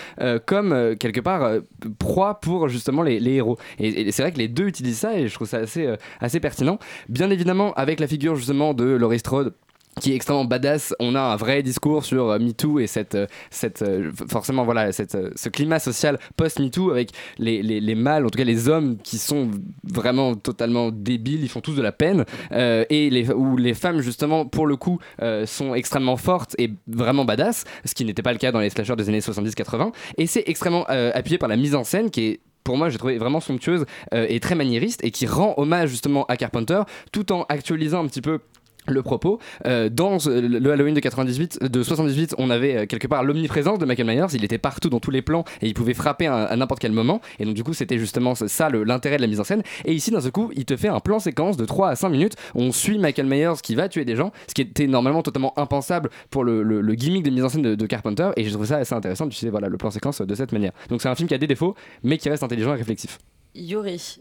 comme 0.47 0.97
quelque 0.99 1.21
part 1.21 1.51
proie 1.99 2.41
pour 2.41 2.69
justement 2.69 3.03
les, 3.03 3.19
les 3.21 3.35
héros 3.35 3.57
et, 3.79 4.09
et 4.09 4.13
c'est 4.13 4.23
vrai 4.23 4.33
que 4.33 4.39
les 4.39 4.49
deux 4.49 4.67
utilisent 4.67 4.99
ça 4.99 5.19
et 5.19 5.29
je 5.29 5.35
trouve 5.35 5.49
ça 5.49 5.59
assez, 5.59 5.89
assez 6.21 6.41
pertinent 6.41 6.79
bien 7.09 7.31
évidemment 7.31 7.73
avec 7.75 8.01
la 8.01 8.07
figure 8.07 8.35
justement 8.37 8.75
de 8.75 8.85
Laurie 8.85 9.19
Strode 9.19 9.55
qui 10.01 10.13
est 10.13 10.15
extrêmement 10.15 10.45
badass. 10.45 10.95
On 11.01 11.15
a 11.15 11.21
un 11.21 11.37
vrai 11.37 11.63
discours 11.63 12.05
sur 12.05 12.29
euh, 12.29 12.39
MeToo 12.39 12.81
et 12.81 12.87
cette, 12.87 13.15
euh, 13.15 13.27
cette 13.51 13.81
euh, 13.81 14.13
forcément 14.29 14.65
voilà, 14.65 14.93
cette, 14.93 15.17
ce 15.37 15.49
climat 15.49 15.79
social 15.79 16.19
post-MeToo 16.37 16.91
avec 16.91 17.11
les, 17.39 17.63
les, 17.63 17.81
les 17.81 17.95
mâles, 17.95 18.27
en 18.27 18.29
tout 18.29 18.37
cas 18.37 18.45
les 18.45 18.69
hommes 18.69 18.99
qui 19.03 19.17
sont 19.17 19.51
vraiment 19.85 20.35
totalement 20.35 20.91
débiles, 20.91 21.43
ils 21.43 21.49
font 21.49 21.63
tous 21.63 21.75
de 21.75 21.83
la 21.83 21.93
peine, 21.93 22.25
et 22.51 23.11
les, 23.11 23.31
où 23.31 23.57
les 23.57 23.75
femmes 23.75 24.01
justement 24.01 24.45
pour 24.45 24.67
le 24.67 24.77
coup 24.77 24.99
sont 25.45 25.75
extrêmement 25.75 26.17
fortes 26.17 26.55
et 26.59 26.73
vraiment 26.87 27.25
badass, 27.25 27.65
ce 27.85 27.95
qui 27.95 28.05
n'était 28.05 28.23
pas 28.23 28.33
le 28.33 28.39
cas 28.39 28.53
dans 28.53 28.61
les 28.61 28.71
slashers 28.71 28.97
des 28.97 29.09
années 29.09 29.21
70-80. 29.21 29.93
Et 30.19 30.27
c'est 30.27 30.45
extrêmement 30.47 30.85
appuyé 30.87 31.39
par 31.39 31.49
la 31.49 31.57
mise 31.57 31.75
en 31.75 31.85
scène 31.85 32.11
qui 32.11 32.23
est 32.23 32.41
pour 32.65 32.77
moi, 32.77 32.89
j'ai 32.89 32.99
trouvé 32.99 33.17
vraiment 33.17 33.39
somptueuse 33.39 33.85
et 34.13 34.41
très 34.41 34.57
maniériste 34.57 35.05
et 35.05 35.13
qui 35.13 35.27
rend 35.27 35.55
hommage 35.57 35.91
justement 35.91 36.25
à 36.27 36.37
Carpenter 36.37 36.83
tout 37.13 37.31
en 37.31 37.45
actualisant 37.49 38.03
un 38.03 38.09
petit 38.09 38.23
peu 38.23 38.41
le 38.89 39.03
propos. 39.03 39.39
Euh, 39.67 39.89
dans 39.89 40.19
ce- 40.19 40.31
le 40.31 40.71
Halloween 40.73 40.95
de 40.95 41.01
98, 41.01 41.63
de 41.63 41.83
78, 41.83 42.35
on 42.39 42.51
avait 42.51 42.77
euh, 42.77 42.87
quelque 42.87 43.07
part 43.07 43.25
l'omniprésence 43.25 43.79
de 43.79 43.85
Michael 43.85 44.07
Myers. 44.07 44.27
Il 44.35 44.45
était 44.45 44.59
partout 44.59 44.89
dans 44.91 45.01
tous 45.01 45.11
les 45.11 45.23
plans 45.23 45.45
et 45.63 45.67
il 45.69 45.75
pouvait 45.75 45.95
frapper 45.95 46.27
à, 46.27 46.55
n'importe 46.57 46.81
quel 46.81 46.93
moment. 46.93 47.21
Et 47.39 47.45
donc 47.45 47.55
du 47.55 47.65
coup, 47.65 47.75
c'était 47.75 47.99
justement 47.99 48.35
ça 48.35 48.69
l'intérêt 48.71 49.17
de 49.17 49.23
la 49.23 49.29
mise 49.29 49.41
en 49.41 49.45
scène. 49.45 49.63
Et 49.85 49.93
ici, 49.93 50.11
d'un 50.11 50.21
seul 50.21 50.33
coup, 50.33 50.51
il 50.55 50.65
te 50.65 50.77
fait 50.77 50.89
un 50.89 51.01
plan 51.01 51.19
séquence 51.19 51.57
de 51.57 51.65
3 51.65 51.91
à 51.91 51.97
5 51.97 52.09
minutes. 52.11 52.35
On 52.55 52.73
suit 52.73 52.99
Michael 52.99 53.27
Myers 53.27 53.55
qui 53.63 53.75
va 53.75 53.89
tuer 53.89 54.05
des 54.05 54.17
gens, 54.17 54.33
ce 54.49 54.55
qui 54.55 54.63
était 54.63 54.87
normalement 54.87 55.23
totalement 55.23 55.53
impensable 55.59 56.11
pour 56.31 56.45
le 56.45 56.95
gimmick 56.95 57.23
de 57.23 57.31
mise 57.31 57.45
en 57.45 57.49
scène 57.49 57.63
de, 57.63 57.75
de 57.75 57.87
Carpenter. 57.87 58.31
Et 58.37 58.45
j'ai 58.45 58.51
trouvé 58.51 58.67
ça 58.67 58.77
assez 58.77 58.95
intéressant 58.95 59.27
d'utiliser 59.27 59.51
voilà, 59.51 59.69
le 59.69 59.77
plan 59.77 59.91
séquence 59.91 60.21
de 60.21 60.35
cette 60.35 60.53
manière. 60.53 60.73
Donc 60.89 61.03
c'est 61.03 61.09
un 61.09 61.15
film 61.15 61.29
qui 61.29 61.35
a 61.35 61.39
des 61.39 61.47
défauts, 61.47 61.75
mais 62.03 62.19
qui 62.19 62.29
reste 62.29 62.43
intelligent 62.43 62.75
et 62.75 62.79
réflexif. 62.79 63.19
Yuri. 63.55 64.19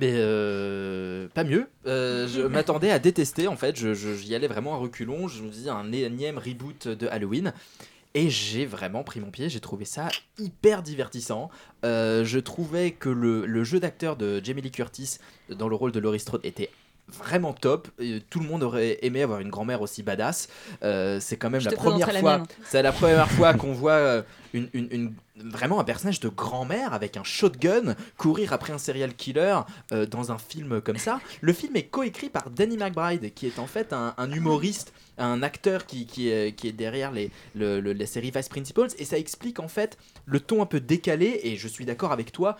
Mais 0.00 0.12
euh, 0.14 1.26
pas 1.34 1.44
mieux. 1.44 1.66
Euh, 1.86 2.28
je 2.28 2.40
m'attendais 2.46 2.90
à 2.90 2.98
détester 2.98 3.48
en 3.48 3.56
fait. 3.56 3.76
Je, 3.76 3.94
je- 3.94 4.14
j'y 4.14 4.34
allais 4.34 4.46
vraiment 4.48 4.74
à 4.74 4.78
reculons. 4.78 5.28
Je 5.28 5.42
me 5.42 5.48
dis 5.50 5.68
un 5.68 5.90
énième 5.92 6.38
reboot 6.38 6.88
de 6.88 7.06
Halloween. 7.08 7.52
Et 8.14 8.30
j'ai 8.30 8.64
vraiment 8.64 9.04
pris 9.04 9.20
mon 9.20 9.30
pied. 9.30 9.48
J'ai 9.48 9.60
trouvé 9.60 9.84
ça 9.84 10.08
hyper 10.38 10.82
divertissant. 10.82 11.50
Euh, 11.84 12.24
je 12.24 12.38
trouvais 12.38 12.92
que 12.92 13.08
le, 13.10 13.44
le 13.44 13.64
jeu 13.64 13.80
d'acteur 13.80 14.16
de 14.16 14.40
Jamie 14.42 14.62
Lee 14.62 14.70
Curtis 14.70 15.18
dans 15.50 15.68
le 15.68 15.74
rôle 15.76 15.92
de 15.92 16.00
Laurie 16.00 16.18
Strode 16.20 16.40
était 16.44 16.70
vraiment 17.08 17.52
top. 17.52 17.88
Et 17.98 18.20
tout 18.30 18.40
le 18.40 18.46
monde 18.46 18.62
aurait 18.62 18.98
aimé 19.02 19.22
avoir 19.22 19.40
une 19.40 19.50
grand-mère 19.50 19.82
aussi 19.82 20.02
badass. 20.02 20.48
Euh, 20.82 21.20
c'est 21.20 21.36
quand 21.36 21.50
même 21.50 21.60
Je 21.60 21.68
la 21.70 21.76
première 21.76 22.10
fois. 22.20 22.42
C'est 22.64 22.82
la 22.82 22.92
première 22.92 23.30
fois 23.30 23.54
qu'on 23.54 23.72
voit 23.72 24.24
une, 24.54 24.68
une- 24.72 24.88
une- 24.90 25.12
vraiment 25.44 25.80
un 25.80 25.84
personnage 25.84 26.20
de 26.20 26.28
grand-mère 26.28 26.92
avec 26.92 27.16
un 27.16 27.24
shotgun 27.24 27.94
courir 28.16 28.52
après 28.52 28.72
un 28.72 28.78
serial 28.78 29.14
killer 29.14 29.60
euh, 29.92 30.06
dans 30.06 30.32
un 30.32 30.38
film 30.38 30.80
comme 30.80 30.98
ça. 30.98 31.20
Le 31.40 31.52
film 31.52 31.76
est 31.76 31.84
coécrit 31.84 32.28
par 32.28 32.50
Danny 32.50 32.76
McBride, 32.76 33.32
qui 33.34 33.46
est 33.46 33.58
en 33.58 33.66
fait 33.66 33.92
un, 33.92 34.14
humoriste, 34.32 34.92
un 35.18 35.42
acteur 35.42 35.86
qui, 35.86 36.06
qui, 36.06 36.28
est, 36.28 36.72
derrière 36.72 37.10
les, 37.12 37.30
le- 37.54 37.80
le- 37.80 37.92
la 37.92 38.06
série 38.06 38.30
Vice 38.34 38.48
Principals, 38.48 38.90
et 38.98 39.04
ça 39.04 39.18
explique 39.18 39.60
en 39.60 39.68
fait 39.68 39.98
le 40.26 40.40
ton 40.40 40.62
un 40.62 40.66
peu 40.66 40.80
décalé, 40.80 41.40
et 41.44 41.56
je 41.56 41.68
suis 41.68 41.84
d'accord 41.84 42.12
avec 42.12 42.32
toi, 42.32 42.56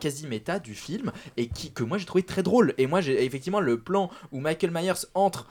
quasi 0.00 0.26
méta 0.26 0.58
du 0.58 0.74
film 0.74 1.12
et 1.36 1.46
qui 1.46 1.70
que 1.70 1.84
moi 1.84 1.96
j'ai 1.96 2.04
trouvé 2.04 2.24
très 2.24 2.42
drôle 2.42 2.74
et 2.76 2.88
moi 2.88 3.00
j'ai 3.00 3.24
effectivement 3.24 3.60
le 3.60 3.78
plan 3.78 4.10
où 4.32 4.40
Michael 4.40 4.72
Myers 4.72 5.06
entre 5.14 5.46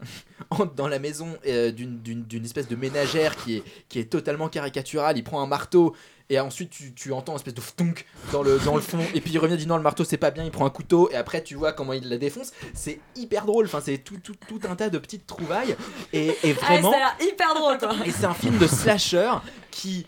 entre 0.50 0.74
dans 0.74 0.88
la 0.88 0.98
maison 0.98 1.38
euh, 1.46 1.70
d'une 1.72 2.44
espèce 2.44 2.68
de 2.68 2.76
ménagère 2.76 3.36
qui 3.36 3.56
est, 3.56 3.62
qui 3.88 3.98
est 3.98 4.10
totalement 4.10 4.48
caricaturale. 4.48 5.16
Il 5.16 5.24
prend 5.24 5.40
un 5.40 5.46
marteau 5.46 5.94
et 6.30 6.40
ensuite 6.40 6.70
tu, 6.70 6.92
tu 6.94 7.12
entends 7.12 7.32
une 7.32 7.36
espèce 7.36 7.54
de 7.54 7.60
ftonk 7.60 8.04
dans 8.32 8.42
le, 8.42 8.58
dans 8.60 8.74
le 8.74 8.82
fond. 8.82 9.00
Et 9.14 9.20
puis 9.20 9.32
il 9.32 9.38
revient, 9.38 9.56
dit 9.56 9.66
non, 9.66 9.76
le 9.76 9.82
marteau 9.82 10.04
c'est 10.04 10.16
pas 10.16 10.30
bien, 10.30 10.44
il 10.44 10.50
prend 10.50 10.66
un 10.66 10.70
couteau 10.70 11.10
et 11.10 11.16
après 11.16 11.42
tu 11.42 11.54
vois 11.54 11.72
comment 11.72 11.92
il 11.92 12.08
la 12.08 12.18
défonce. 12.18 12.52
C'est 12.74 13.00
hyper 13.16 13.46
drôle. 13.46 13.66
Enfin, 13.66 13.80
c'est 13.84 13.98
tout, 13.98 14.18
tout, 14.18 14.34
tout 14.48 14.60
un 14.68 14.76
tas 14.76 14.90
de 14.90 14.98
petites 14.98 15.26
trouvailles. 15.26 15.76
Et, 16.12 16.36
et 16.44 16.52
vraiment. 16.52 16.92
Ah, 16.94 16.98
ça 16.98 17.06
a 17.06 17.22
l'air 17.22 17.32
hyper 17.32 17.54
drôle, 17.54 17.78
quoi. 17.78 17.94
Et 18.04 18.10
c'est 18.10 18.26
un 18.26 18.34
film 18.34 18.58
de 18.58 18.66
slasher 18.66 19.32
qui, 19.70 20.06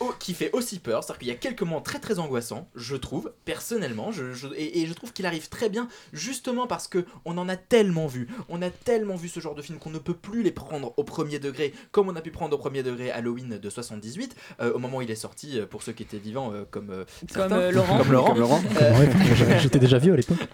oh, 0.00 0.12
qui 0.18 0.34
fait 0.34 0.50
aussi 0.52 0.78
peur. 0.78 1.02
C'est-à-dire 1.04 1.18
qu'il 1.18 1.28
y 1.28 1.32
a 1.32 1.34
quelques 1.34 1.62
moments 1.62 1.80
très 1.80 1.98
très 1.98 2.18
angoissants, 2.18 2.68
je 2.74 2.96
trouve, 2.96 3.32
personnellement. 3.44 4.12
Je, 4.12 4.32
je- 4.32 4.48
et, 4.56 4.80
et 4.80 4.86
je 4.86 4.92
trouve 4.94 5.12
qu'il 5.12 5.26
arrive 5.26 5.48
très 5.48 5.68
bien, 5.68 5.88
justement 6.12 6.66
parce 6.66 6.88
que 6.88 7.04
on 7.24 7.36
en 7.38 7.48
a 7.48 7.56
tellement 7.56 8.06
vu. 8.06 8.28
On 8.48 8.62
a 8.62 8.70
tellement 8.70 9.16
vu 9.16 9.28
ce 9.28 9.40
genre 9.40 9.54
de 9.54 9.62
film 9.62 9.78
qu'on 9.78 9.90
ne 9.90 9.98
peut 9.98 10.14
plus 10.14 10.42
les 10.42 10.52
prendre 10.52 10.94
au 10.96 11.04
premier 11.04 11.38
degré, 11.38 11.72
comme 11.92 12.08
on 12.08 12.16
a 12.16 12.20
pu 12.20 12.30
prendre 12.30 12.54
au 12.54 12.58
premier 12.58 12.82
degré 12.82 13.10
Halloween 13.10 13.58
de 13.58 13.70
78, 13.70 14.34
euh, 14.60 14.72
au 14.72 14.78
moment 14.78 14.98
où 14.98 15.02
il 15.02 15.10
est 15.10 15.14
sorti, 15.14 15.58
euh, 15.58 15.66
pour 15.66 15.82
ceux 15.82 15.92
qui 15.92 16.02
étaient 16.02 16.18
vivants, 16.18 16.52
euh, 16.52 16.64
comme, 16.70 16.90
euh, 16.90 17.04
certains. 17.30 17.56
euh, 17.56 17.70
Laurent. 17.72 17.98
Comme 17.98 18.12
Laurent. 18.12 18.28
Comme 18.28 18.40
Laurent. 18.40 18.62
Euh, 18.80 19.58
J'étais 19.60 19.78
déjà 19.78 19.98
vieux 19.98 20.12
à 20.12 20.16
l'époque. 20.16 20.38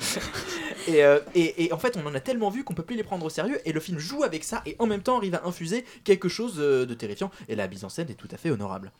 et, 0.89 1.05
euh, 1.05 1.19
et- 1.35 1.65
et 1.65 1.73
en 1.73 1.79
fait, 1.79 1.97
on 2.03 2.07
en 2.09 2.15
a 2.15 2.21
tellement 2.21 2.51
vu 2.51 2.65
qu'on 2.65 2.75
peut 2.75 2.83
plus 2.83 2.97
les 2.97 3.03
prendre 3.03 3.25
au 3.27 3.31
sérieux. 3.31 3.59
Et 3.65 3.73
le 3.73 3.81
film 3.81 3.99
joue 3.99 4.23
avec 4.23 4.45
ça 4.45 4.63
et 4.67 4.77
en 4.79 4.87
même 4.87 5.03
temps 5.03 5.17
arrive 5.19 5.35
à 5.35 5.47
infuser 5.47 5.85
quelque 6.05 6.29
chose 6.29 6.55
euh, 6.59 6.87
de 6.87 6.95
terrifiant. 6.95 7.31
Et 7.49 7.55
la 7.57 7.69
mise 7.69 7.85
en 7.85 7.89
scène 7.89 8.09
est 8.11 8.15
tout 8.15 8.29
à 8.31 8.37
fait 8.37 8.51
honorable. 8.51 8.93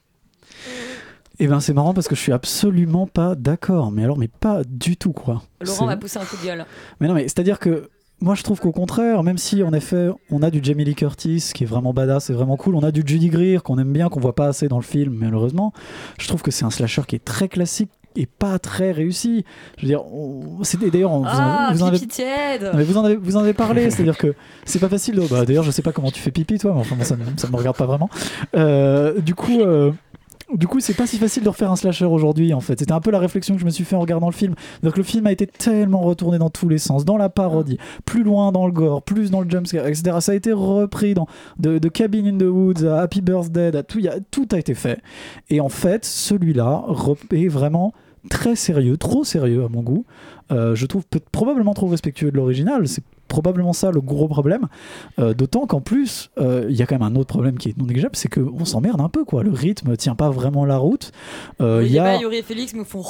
Et 1.39 1.47
ben 1.47 1.61
c'est 1.61 1.73
marrant 1.73 1.95
parce 1.95 2.07
que 2.09 2.15
je 2.15 2.21
suis 2.21 2.33
absolument 2.33 3.07
pas 3.07 3.35
d'accord. 3.35 3.91
Mais 3.93 4.05
alors, 4.05 4.19
mais 4.19 4.29
pas 4.29 4.63
du 4.67 4.97
tout 4.97 5.13
quoi. 5.13 5.43
Laurent 5.61 5.79
C'est- 5.79 5.87
va 5.87 5.97
pousser 5.97 6.19
un 6.19 6.25
coup 6.25 6.37
de 6.37 6.45
gueule. 6.45 6.67
Mais 7.01 7.09
non, 7.09 7.15
mais 7.15 7.23
c'est-à-dire 7.23 7.59
que 7.59 7.89
moi 8.21 8.35
je 8.35 8.43
trouve 8.43 8.61
qu'au 8.61 8.73
contraire, 8.73 9.23
même 9.23 9.39
si 9.39 9.63
en 9.63 9.73
effet 9.73 10.09
on 10.31 10.43
a 10.43 10.51
du 10.51 10.61
Jamie 10.63 10.85
Lee 10.85 10.95
Curtis 10.95 11.51
qui 11.55 11.65
est 11.65 11.67
vraiment 11.67 11.95
badass 11.95 12.29
et 12.29 12.35
vraiment 12.35 12.59
cool, 12.59 12.75
on 12.75 12.83
a 12.83 12.91
du 12.91 13.03
Judy 13.07 13.31
Greer 13.31 13.63
qu'on 13.63 13.79
aime 13.79 13.93
bien, 13.93 14.11
qu'on 14.11 14.21
voit 14.21 14.35
pas 14.35 14.49
assez 14.49 14.69
dans 14.69 14.77
le 14.77 14.83
film 14.85 15.15
malheureusement, 15.15 15.73
je 16.19 16.29
trouve 16.29 16.43
que 16.43 16.51
c'est 16.51 16.67
un 16.67 16.71
slasher 16.71 17.03
qui 17.09 17.17
est 17.17 17.25
très 17.25 17.49
classique 17.49 17.91
et 18.17 18.27
pas 18.27 18.59
très 18.59 18.93
réussi. 18.93 19.45
Je 19.79 19.83
veux 19.83 19.89
dire, 19.89 20.03
c'était 20.63 20.91
d'ailleurs 20.91 21.13
vous, 21.19 21.25
en- 21.25 21.27
Ah, 21.27 21.71
vous 21.73 21.83
en 21.83 21.87
avez 21.87 21.99
non, 21.99 22.71
mais 22.75 22.85
vous 22.85 22.97
en 22.99 23.05
avez, 23.05 23.17
vous 23.17 23.37
en 23.37 23.41
avez 23.41 23.55
parlé, 23.55 23.91
c'est-à-dire 23.91 24.19
que 24.19 24.35
c'est 24.65 24.79
pas 24.79 24.89
facile. 24.89 25.17
De... 25.17 25.21
Bah, 25.29 25.45
D'ailleurs, 25.45 25.65
je 25.65 25.71
sais 25.71 25.83
pas 25.83 25.93
comment 25.93 26.11
tu 26.11 26.21
fais 26.21 26.31
pipi, 26.31 26.59
toi, 26.59 26.73
mais 26.75 26.81
enfin, 26.81 26.97
ça, 27.03 27.17
ça 27.37 27.49
me 27.49 27.57
regarde 27.57 27.77
pas 27.77 27.87
vraiment. 27.87 28.11
Euh, 28.57 29.21
du 29.21 29.35
coup, 29.35 29.61
euh, 29.61 29.93
du 30.55 30.67
coup, 30.67 30.81
c'est 30.81 30.95
pas 30.95 31.07
si 31.07 31.19
facile 31.19 31.43
de 31.43 31.49
refaire 31.49 31.71
un 31.71 31.77
slasher 31.77 32.05
aujourd'hui, 32.05 32.53
en 32.55 32.61
fait. 32.61 32.79
C'était 32.79 32.93
un 32.93 33.01
peu 33.01 33.11
la 33.11 33.19
réflexion 33.19 33.55
que 33.55 33.61
je 33.61 33.67
me 33.67 33.71
suis 33.71 33.85
fait 33.85 33.97
en 33.97 34.01
regardant 34.01 34.27
le 34.27 34.35
film. 34.35 34.55
Donc, 34.83 34.97
le 34.97 35.03
film 35.03 35.27
a 35.27 35.33
été 35.33 35.47
tellement 35.47 36.01
retourné 36.01 36.39
dans 36.39 36.51
tous 36.51 36.69
les 36.69 36.79
sens, 36.79 37.05
dans 37.05 37.17
la 37.17 37.29
parodie, 37.29 37.79
plus 38.05 38.23
loin 38.23 38.53
dans 38.53 38.67
le 38.67 38.73
gore, 38.73 39.03
plus 39.03 39.31
dans 39.31 39.41
le 39.41 39.51
jumpscare, 39.51 39.87
etc. 39.87 40.17
Ça 40.21 40.33
a 40.33 40.35
été 40.35 40.53
repris 40.53 41.15
dans 41.15 41.27
de, 41.59 41.79
Cabin 41.89 42.27
in 42.27 42.39
the 42.39 42.51
Woods 42.51 42.87
à 42.87 43.01
Happy 43.01 43.21
Birthday, 43.21 43.77
à 43.77 43.83
tout, 43.83 43.99
y 43.99 44.09
a, 44.09 44.19
tout 44.31 44.49
a 44.53 44.59
été 44.59 44.75
fait. 44.75 45.01
Et 45.49 45.61
en 45.61 45.69
fait, 45.69 46.05
celui-là 46.05 46.85
est 47.33 47.49
vraiment 47.49 47.93
très 48.29 48.57
sérieux, 48.57 48.97
trop 48.97 49.25
sérieux 49.25 49.65
à 49.65 49.69
mon 49.69 49.83
goût. 49.83 50.05
Euh, 50.51 50.75
je 50.75 50.87
trouve 50.87 51.05
probablement 51.33 51.75
trop 51.75 51.87
respectueux 51.87 52.31
de 52.31 52.37
l'original. 52.37 52.87
C'est 52.87 53.05
probablement 53.31 53.73
ça 53.73 53.91
le 53.91 54.01
gros 54.03 54.29
problème. 54.29 54.67
Euh, 55.19 55.33
D'autant 55.33 55.67
qu'en 55.67 55.81
plus, 55.81 56.31
euh, 56.39 56.67
il 56.69 56.77
y 56.77 56.83
a 56.83 56.87
quand 56.87 56.99
même 56.99 57.11
un 57.11 57.17
autre 57.19 57.29
problème 57.29 57.57
qui 57.57 57.71
est 57.71 57.79
non 57.79 57.87
négligeable, 57.87 58.15
c'est 58.17 58.29
qu'on 58.29 58.65
s'emmerde 58.67 59.01
un 59.01 59.09
peu. 59.09 59.25
quoi. 59.25 59.43
Le 59.43 59.53
rythme 59.53 59.97
tient 59.97 60.15
pas 60.15 60.29
vraiment 60.29 60.67
la 60.67 60.77
route. 60.77 61.13
Euh, 61.63 61.83
Il 61.85 61.91
y 61.91 61.95
y 61.95 61.99
a 61.99 62.21
Yuri 62.21 62.37
et 62.39 62.43
Félix 62.43 62.75
me 62.75 62.85
font. 62.85 63.03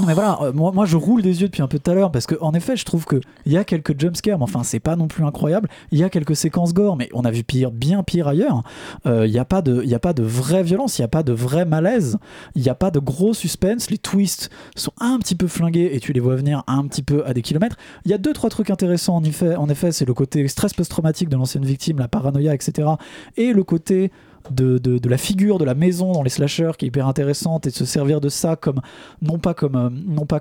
Non, 0.00 0.06
mais 0.06 0.14
voilà, 0.14 0.38
euh, 0.42 0.52
moi, 0.52 0.72
moi 0.72 0.86
je 0.86 0.96
roule 0.96 1.22
des 1.22 1.42
yeux 1.42 1.46
depuis 1.48 1.62
un 1.62 1.68
peu 1.68 1.78
tout 1.78 1.90
à 1.90 1.94
l'heure 1.94 2.10
parce 2.10 2.26
que 2.26 2.34
en 2.40 2.52
effet 2.54 2.76
je 2.76 2.84
trouve 2.84 3.04
que 3.04 3.20
il 3.46 3.52
y 3.52 3.56
a 3.56 3.64
quelques 3.64 4.00
jumpscares, 4.00 4.38
mais 4.38 4.44
enfin 4.44 4.62
c'est 4.64 4.80
pas 4.80 4.96
non 4.96 5.06
plus 5.06 5.24
incroyable. 5.24 5.68
Il 5.92 5.98
y 5.98 6.04
a 6.04 6.08
quelques 6.10 6.34
séquences 6.36 6.72
gore, 6.74 6.96
mais 6.96 7.08
on 7.12 7.24
a 7.24 7.30
vu 7.30 7.44
pire, 7.44 7.70
bien 7.70 8.02
pire 8.02 8.26
ailleurs. 8.28 8.62
Il 9.04 9.30
n'y 9.30 9.38
a 9.38 9.44
pas 9.44 9.62
de, 9.62 9.82
il 9.84 9.88
y 9.90 9.94
a 9.94 9.98
pas 10.00 10.12
de 10.14 10.22
vraie 10.22 10.62
violence, 10.62 10.98
il 10.98 11.02
n'y 11.02 11.04
a 11.06 11.08
pas 11.08 11.22
de 11.22 11.32
vrai 11.32 11.64
malaise, 11.64 12.16
il 12.56 12.62
n'y 12.62 12.68
a 12.70 12.74
pas 12.74 12.90
de 12.90 12.98
gros 12.98 13.34
suspense. 13.34 13.90
Les 13.90 13.98
twists 13.98 14.50
sont 14.76 14.92
un 15.00 15.18
petit 15.18 15.34
peu 15.34 15.46
flingués 15.46 15.90
et 15.94 16.00
tu 16.00 16.12
les 16.12 16.20
vois 16.20 16.36
venir 16.36 16.62
un 16.66 16.86
petit 16.86 17.02
peu 17.02 17.24
à 17.26 17.34
des 17.34 17.42
kilomètres. 17.42 17.76
Il 18.04 18.10
y 18.10 18.14
a 18.14 18.18
deux 18.18 18.32
trois 18.32 18.50
trucs 18.50 18.70
intéressants 18.70 19.16
en 19.16 19.24
effet. 19.24 19.56
En 19.58 19.68
effet, 19.68 19.92
c'est 19.92 20.04
le 20.04 20.14
côté 20.14 20.46
stress 20.48 20.74
post-traumatique 20.74 21.28
de 21.28 21.36
l'ancienne 21.36 21.64
victime, 21.64 21.98
la 21.98 22.08
paranoïa, 22.08 22.54
etc. 22.54 22.88
Et 23.36 23.52
le 23.52 23.64
côté 23.64 24.10
de, 24.50 24.78
de, 24.78 25.08
la 25.08 25.18
figure 25.18 25.58
de 25.58 25.64
la 25.64 25.74
maison 25.74 26.12
dans 26.12 26.22
les 26.22 26.30
slashers 26.30 26.72
qui 26.78 26.86
est 26.86 26.88
hyper 26.88 27.06
intéressante 27.06 27.66
et 27.66 27.70
de 27.70 27.74
se 27.74 27.84
servir 27.84 28.20
de 28.20 28.28
ça 28.28 28.56
comme 28.56 28.80
non 29.20 29.38
pas 29.38 29.52
comme 29.54 29.74
euh, 29.76 29.90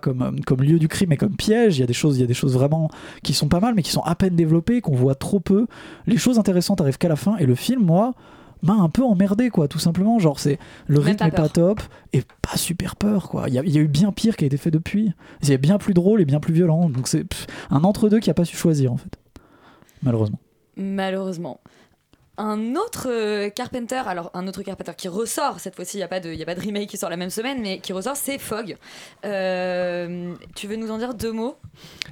euh, 0.07 0.32
comme 0.45 0.61
lieu 0.61 0.80
du 0.80 0.88
crime 0.88 1.09
mais 1.09 1.18
comme 1.18 1.36
piège 1.36 1.78
il 1.78 1.82
y 1.82 1.84
a 1.84 1.88
des 1.88 1.93
choses 1.93 2.18
il 2.18 2.22
y 2.22 2.24
a 2.24 2.28
des 2.28 2.34
choses 2.34 2.53
vraiment 2.53 2.89
qui 3.24 3.34
sont 3.34 3.49
pas 3.49 3.59
mal 3.59 3.74
mais 3.76 3.82
qui 3.82 3.91
sont 3.91 4.01
à 4.01 4.15
peine 4.15 4.36
développées 4.36 4.82
qu'on 4.82 4.95
voit 4.95 5.15
trop 5.15 5.39
peu 5.39 5.68
les 6.05 6.18
choses 6.18 6.39
intéressantes 6.39 6.80
arrivent 6.80 6.97
qu'à 6.97 7.09
la 7.09 7.15
fin 7.15 7.36
et 7.38 7.45
le 7.45 7.55
film 7.55 7.84
moi 7.84 8.13
m'a 8.63 8.73
un 8.73 8.89
peu 8.89 9.03
emmerdé 9.03 9.49
quoi 9.49 9.67
tout 9.67 9.79
simplement. 9.79 10.19
Genre 10.19 10.39
c'est 10.39 10.57
le 10.87 10.99
rythme 10.99 11.17
pas 11.19 11.27
est 11.27 11.31
pas 11.31 11.49
top 11.49 11.81
et 12.13 12.21
pas 12.41 12.57
super 12.57 12.95
peur 12.95 13.29
quoi. 13.29 13.45
Il 13.47 13.53
y, 13.53 13.59
a- 13.59 13.63
il 13.63 13.69
y 13.71 13.77
a 13.77 13.81
eu 13.81 13.87
bien 13.87 14.11
pire 14.11 14.35
qui 14.37 14.43
a 14.43 14.47
été 14.47 14.57
fait 14.57 14.71
depuis. 14.71 15.13
A 15.49 15.57
bien 15.57 15.77
plus 15.77 15.93
drôle 15.93 16.21
et 16.21 16.25
bien 16.25 16.39
plus 16.39 16.53
violent. 16.53 16.89
Donc 16.89 17.07
c'est 17.07 17.25
un 17.69 17.83
entre 17.83 18.09
deux 18.09 18.19
qui 18.19 18.29
a 18.29 18.33
pas 18.33 18.45
su 18.45 18.55
choisir 18.57 18.91
en 18.93 18.97
fait. 18.97 19.17
Malheureusement. 20.03 20.39
Malheureusement. 20.75 21.59
Un 22.39 22.75
autre 22.75 23.07
euh, 23.09 23.49
Carpenter, 23.49 24.01
alors 24.05 24.29
un 24.33 24.47
autre 24.47 24.61
Carpenter 24.61 24.91
qui 24.95 25.07
ressort, 25.07 25.59
cette 25.59 25.75
fois-ci 25.75 25.97
il 25.97 25.99
n'y 26.01 26.03
a, 26.03 26.07
pas 26.07 26.19
de- 26.19 26.31
y 26.33 26.41
a 26.43 26.45
pas 26.45 26.53
de 26.55 26.59
remake 26.61 26.88
qui 26.89 26.97
sort 26.97 27.09
la 27.09 27.17
même 27.17 27.29
semaine, 27.31 27.57
mais 27.61 27.79
qui 27.79 27.93
ressort, 27.93 28.15
c'est 28.15 28.38
Fog. 28.38 28.75
Euh, 29.25 30.33
tu 30.55 30.67
veux 30.67 30.75
nous 30.75 30.91
en 30.91 30.97
dire 30.97 31.13
deux 31.13 31.31
mots 31.31 31.55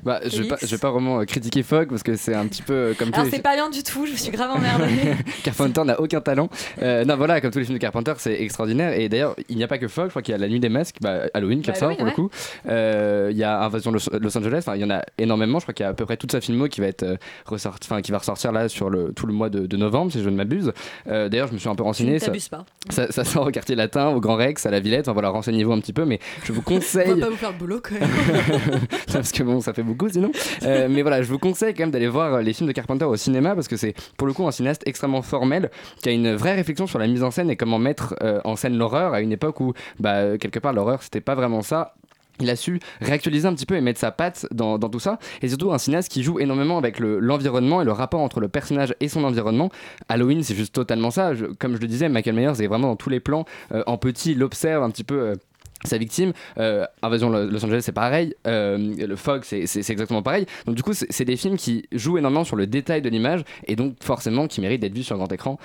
Bah, 0.03 0.19
je 0.23 0.30
Félix 0.43 0.65
je 0.65 0.76
vais 0.76 0.78
pas 0.80 0.91
vraiment 0.91 1.19
euh, 1.19 1.26
critiquer 1.26 1.63
Fogg 1.63 1.89
parce 1.89 2.03
que 2.03 2.15
c'est 2.15 2.34
un 2.36 2.47
petit 2.47 2.61
peu 2.61 2.73
euh, 2.73 2.93
comme 2.97 3.09
tous 3.09 3.15
Alors 3.15 3.26
les 3.26 3.32
c'est 3.32 3.41
pas 3.41 3.55
bien 3.55 3.69
du 3.69 3.84
tout, 3.84 4.05
je 4.05 4.11
me 4.11 4.17
suis 4.17 4.32
grave 4.32 4.51
emmerdée. 4.51 5.13
Carpenter 5.43 5.84
n'a 5.84 5.99
aucun 5.99 6.21
talent. 6.21 6.49
Euh, 6.82 7.05
non, 7.05 7.15
voilà, 7.17 7.39
comme 7.41 7.51
tous 7.51 7.59
les 7.59 7.65
films 7.65 7.78
de 7.78 7.82
Carpenter, 7.82 8.13
c'est 8.17 8.41
extraordinaire. 8.41 8.93
Et 8.99 9.09
d'ailleurs, 9.09 9.36
il 9.49 9.57
n'y 9.57 9.63
a 9.63 9.67
pas 9.67 9.78
que 9.78 9.88
Fogg, 9.88 10.05
je 10.05 10.09
crois 10.09 10.21
qu'il 10.21 10.32
y 10.32 10.36
a 10.36 10.38
La 10.39 10.47
Nuit 10.47 10.59
des 10.59 10.69
Masques, 10.69 10.97
bah, 11.01 11.21
Halloween 11.34 11.61
qui 11.61 11.67
Bah, 11.67 11.73
ressort 11.73 11.95
pour 11.97 12.05
le 12.05 12.11
coup. 12.11 12.30
Il 12.65 13.38
y 13.38 13.43
a 13.43 13.61
Invasion 13.63 13.91
Los, 13.91 14.09
Los 14.19 14.38
Angeles, 14.38 14.63
il 14.76 14.82
y 14.82 14.84
en 14.86 14.89
a 14.91 15.01
énormément. 15.17 15.59
Je 15.59 15.65
crois 15.65 15.73
qu'il 15.73 15.84
y 15.84 15.88
a 15.88 15.89
à 15.89 15.93
peu 15.93 16.05
près 16.05 16.17
toute 16.17 16.32
sa 16.32 16.41
filmo 16.41 16.67
qui 16.67 16.82
va 16.82 16.88
être 16.88 17.17
ressorti- 17.47 18.01
qui 18.01 18.11
va 18.11 18.17
ressortir 18.19 18.51
là 18.51 18.69
sur 18.69 18.89
le, 18.89 19.13
tout 19.13 19.28
le 19.28 19.34
mois 19.34 19.49
de, 19.49 19.65
de 19.65 19.78
novembre, 19.78 20.11
si 20.18 20.24
je 20.24 20.30
ne 20.30 20.36
m'abuse. 20.36 20.74
Euh, 21.07 21.30
d'ailleurs, 21.30 21.47
je 21.47 21.53
me 21.53 21.57
suis 21.57 21.70
un 21.70 21.76
peu 21.76 21.84
renseigné. 21.84 22.20
ça- 22.20 22.32
pas. 22.49 22.66
Ça, 22.89 23.11
ça 23.11 23.24
sort 23.24 23.47
au 23.47 23.51
quartier 23.51 23.76
latin, 23.76 24.09
au 24.09 24.20
Grand 24.20 24.36
Rex, 24.36 24.66
à 24.66 24.72
la 24.72 24.80
Villette. 24.80 25.01
Enfin 25.07 25.13
voilà, 25.13 25.30
renseignez-vous 25.30 25.72
un 25.72 25.80
petit 25.80 25.93
peu, 25.93 26.05
mais 26.05 26.20
je 26.43 26.51
vous 26.53 26.61
On 26.66 26.70
va 26.72 26.76
conseille. 26.78 27.20
pas 27.20 27.30
vous 27.30 27.36
faire 27.36 27.51
le 27.51 27.57
boulot 27.57 27.80
quand 27.82 27.95
même. 27.99 28.09
parce 29.13 29.32
que 29.32 29.43
bon, 29.43 29.61
ça 29.61 29.74
fait 29.74 29.84
beaucoup 29.84 30.09
sinon. 30.09 30.32
Euh, 30.63 30.88
mais 30.89 31.01
voilà, 31.01 31.22
je 31.22 31.28
vous 31.30 31.39
conseille 31.39 31.74
quand 31.74 31.84
même 31.84 31.91
d'aller 31.91 32.07
voir 32.07 32.36
euh, 32.36 32.41
les 32.41 32.53
films 32.53 32.68
de 32.68 32.74
Carpenter 32.74 33.05
au 33.05 33.16
cinéma 33.16 33.55
parce 33.55 33.68
que 33.68 33.78
c'est 33.78 33.93
pour 34.18 34.28
le 34.28 34.34
coup 34.34 34.45
un 34.47 34.51
cinéaste 34.51 34.84
extrêmement 34.86 35.22
formel 35.22 35.70
qui 36.01 36.09
a 36.09 36.11
une 36.11 36.36
vraie 36.36 36.55
réflexion 36.55 36.88
sur 36.88 36.99
la 36.99 37.07
mise 37.07 37.24
en 37.24 37.32
scène 37.32 37.49
et 37.49 37.55
comment 37.55 37.80
mettre 37.80 38.16
euh, 38.22 38.39
en 38.43 38.55
scène 38.55 38.78
l'horreur 38.78 39.13
à 39.13 39.22
une 39.22 39.32
époque 39.32 39.59
où, 39.61 39.74
bah, 39.99 40.38
quelque 40.38 40.59
part, 40.59 40.74
l'horreur 40.74 41.01
c'était 41.01 41.22
pas 41.22 41.36
vraiment 41.36 41.61
ça. 41.61 41.93
Il 42.41 42.49
a 42.49 42.55
su 42.55 42.79
réactualiser 43.01 43.47
un 43.47 43.53
petit 43.53 43.65
peu 43.65 43.75
et 43.75 43.81
mettre 43.81 43.99
sa 43.99 44.11
patte 44.11 44.45
dans, 44.51 44.77
tout 44.77 44.99
ça. 44.99 45.19
Et 45.41 45.47
surtout 45.47 45.71
un 45.71 45.77
cinéaste 45.77 46.09
qui 46.11 46.21
joue 46.23 46.39
énormément 46.39 46.77
avec 46.77 46.99
le- 46.99 47.19
l'environnement 47.19 47.81
et 47.81 47.86
le 47.86 47.91
rapport 47.91 48.21
entre 48.21 48.39
le 48.39 48.47
personnage 48.47 48.93
et 48.99 49.07
son 49.07 49.23
environnement. 49.23 49.69
Halloween, 50.09 50.43
c'est 50.43 50.55
juste 50.55 50.73
totalement 50.73 51.11
ça. 51.11 51.31
Comme 51.59 51.75
je 51.75 51.81
le 51.81 51.88
disais, 51.88 52.09
Michael 52.09 52.36
Myers 52.36 52.61
est 52.61 52.67
vraiment 52.67 52.89
dans 52.89 52.95
tous 52.95 53.09
les 53.09 53.19
plans. 53.19 53.45
Euh, 53.71 53.83
en 53.88 53.97
petit, 53.97 54.31
il 54.33 54.43
observe 54.43 54.83
un 54.83 54.89
petit 54.89 55.03
peu. 55.03 55.19
euh, 55.19 55.36
sa 55.83 55.97
victime, 55.99 56.31
Euh, 56.57 56.86
Invasion 57.03 57.29
Lo- 57.29 57.45
Los 57.47 57.63
Angeles 57.63 57.81
c'est 57.83 57.91
pareil, 57.91 58.33
Euh, 58.47 58.77
le 58.97 59.15
Fog 59.15 59.43
c'est 59.43 59.65
exactement 59.91 60.23
pareil. 60.23 60.47
Donc 60.65 60.73
du 60.75 60.81
coup 60.81 60.93
c'est 60.93 61.25
des 61.25 61.36
films 61.36 61.57
qui 61.57 61.86
jouent 61.91 62.17
énormément 62.17 62.43
sur 62.43 62.55
le 62.55 62.65
détail 62.65 63.01
de 63.03 63.09
l'image 63.09 63.43
et 63.67 63.75
donc 63.75 63.95
forcément 64.01 64.47
qui 64.47 64.61
méritent 64.61 64.81
d'être 64.81 64.95
vus 64.95 65.03
sur 65.03 65.15
grand 65.17 65.31
écran 65.31 65.59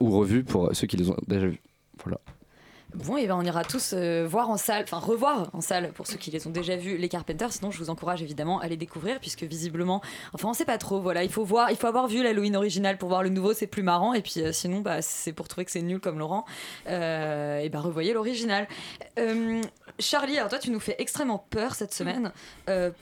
ou 0.00 0.10
revus 0.10 0.42
pour 0.42 0.70
ceux 0.72 0.88
qui 0.88 0.96
les 0.96 1.08
ont 1.10 1.16
déjà 1.28 1.46
vus. 1.46 1.60
Voilà. 2.02 2.18
Bon, 2.94 3.16
et 3.16 3.26
ben 3.26 3.36
on 3.36 3.42
ira 3.42 3.62
tous 3.64 3.92
euh, 3.94 4.26
voir 4.26 4.50
en 4.50 4.56
salle, 4.56 4.82
enfin 4.82 4.98
revoir 4.98 5.48
en 5.52 5.60
salle 5.60 5.92
pour 5.92 6.06
ceux 6.06 6.16
qui 6.16 6.30
les 6.30 6.46
ont 6.46 6.50
déjà 6.50 6.76
vus 6.76 6.96
les 6.96 7.08
Carpenters. 7.08 7.52
Sinon, 7.52 7.70
je 7.70 7.78
vous 7.78 7.88
encourage 7.88 8.20
évidemment 8.20 8.58
à 8.58 8.66
les 8.66 8.76
découvrir 8.76 9.20
puisque 9.20 9.44
visiblement, 9.44 10.02
enfin 10.32 10.48
on 10.48 10.54
sait 10.54 10.64
pas 10.64 10.78
trop. 10.78 11.00
Voilà, 11.00 11.22
il 11.22 11.30
faut 11.30 11.44
voir, 11.44 11.70
il 11.70 11.76
faut 11.76 11.86
avoir 11.86 12.08
vu 12.08 12.22
l'Halloween 12.22 12.56
original 12.56 12.98
pour 12.98 13.08
voir 13.08 13.22
le 13.22 13.28
nouveau, 13.28 13.52
c'est 13.52 13.68
plus 13.68 13.84
marrant. 13.84 14.12
Et 14.12 14.22
puis 14.22 14.40
euh, 14.40 14.52
sinon, 14.52 14.80
bah 14.80 15.02
c'est 15.02 15.32
pour 15.32 15.46
trouver 15.46 15.64
que 15.64 15.70
c'est 15.70 15.82
nul 15.82 16.00
comme 16.00 16.18
Laurent. 16.18 16.44
Euh, 16.88 17.60
et 17.60 17.68
ben 17.68 17.80
revoyez 17.80 18.12
l'original. 18.12 18.66
Charlie, 19.98 20.38
alors 20.38 20.48
toi 20.48 20.58
tu 20.58 20.70
nous 20.70 20.80
fais 20.80 20.96
extrêmement 20.98 21.38
peur 21.50 21.74
cette 21.74 21.94
semaine. 21.94 22.32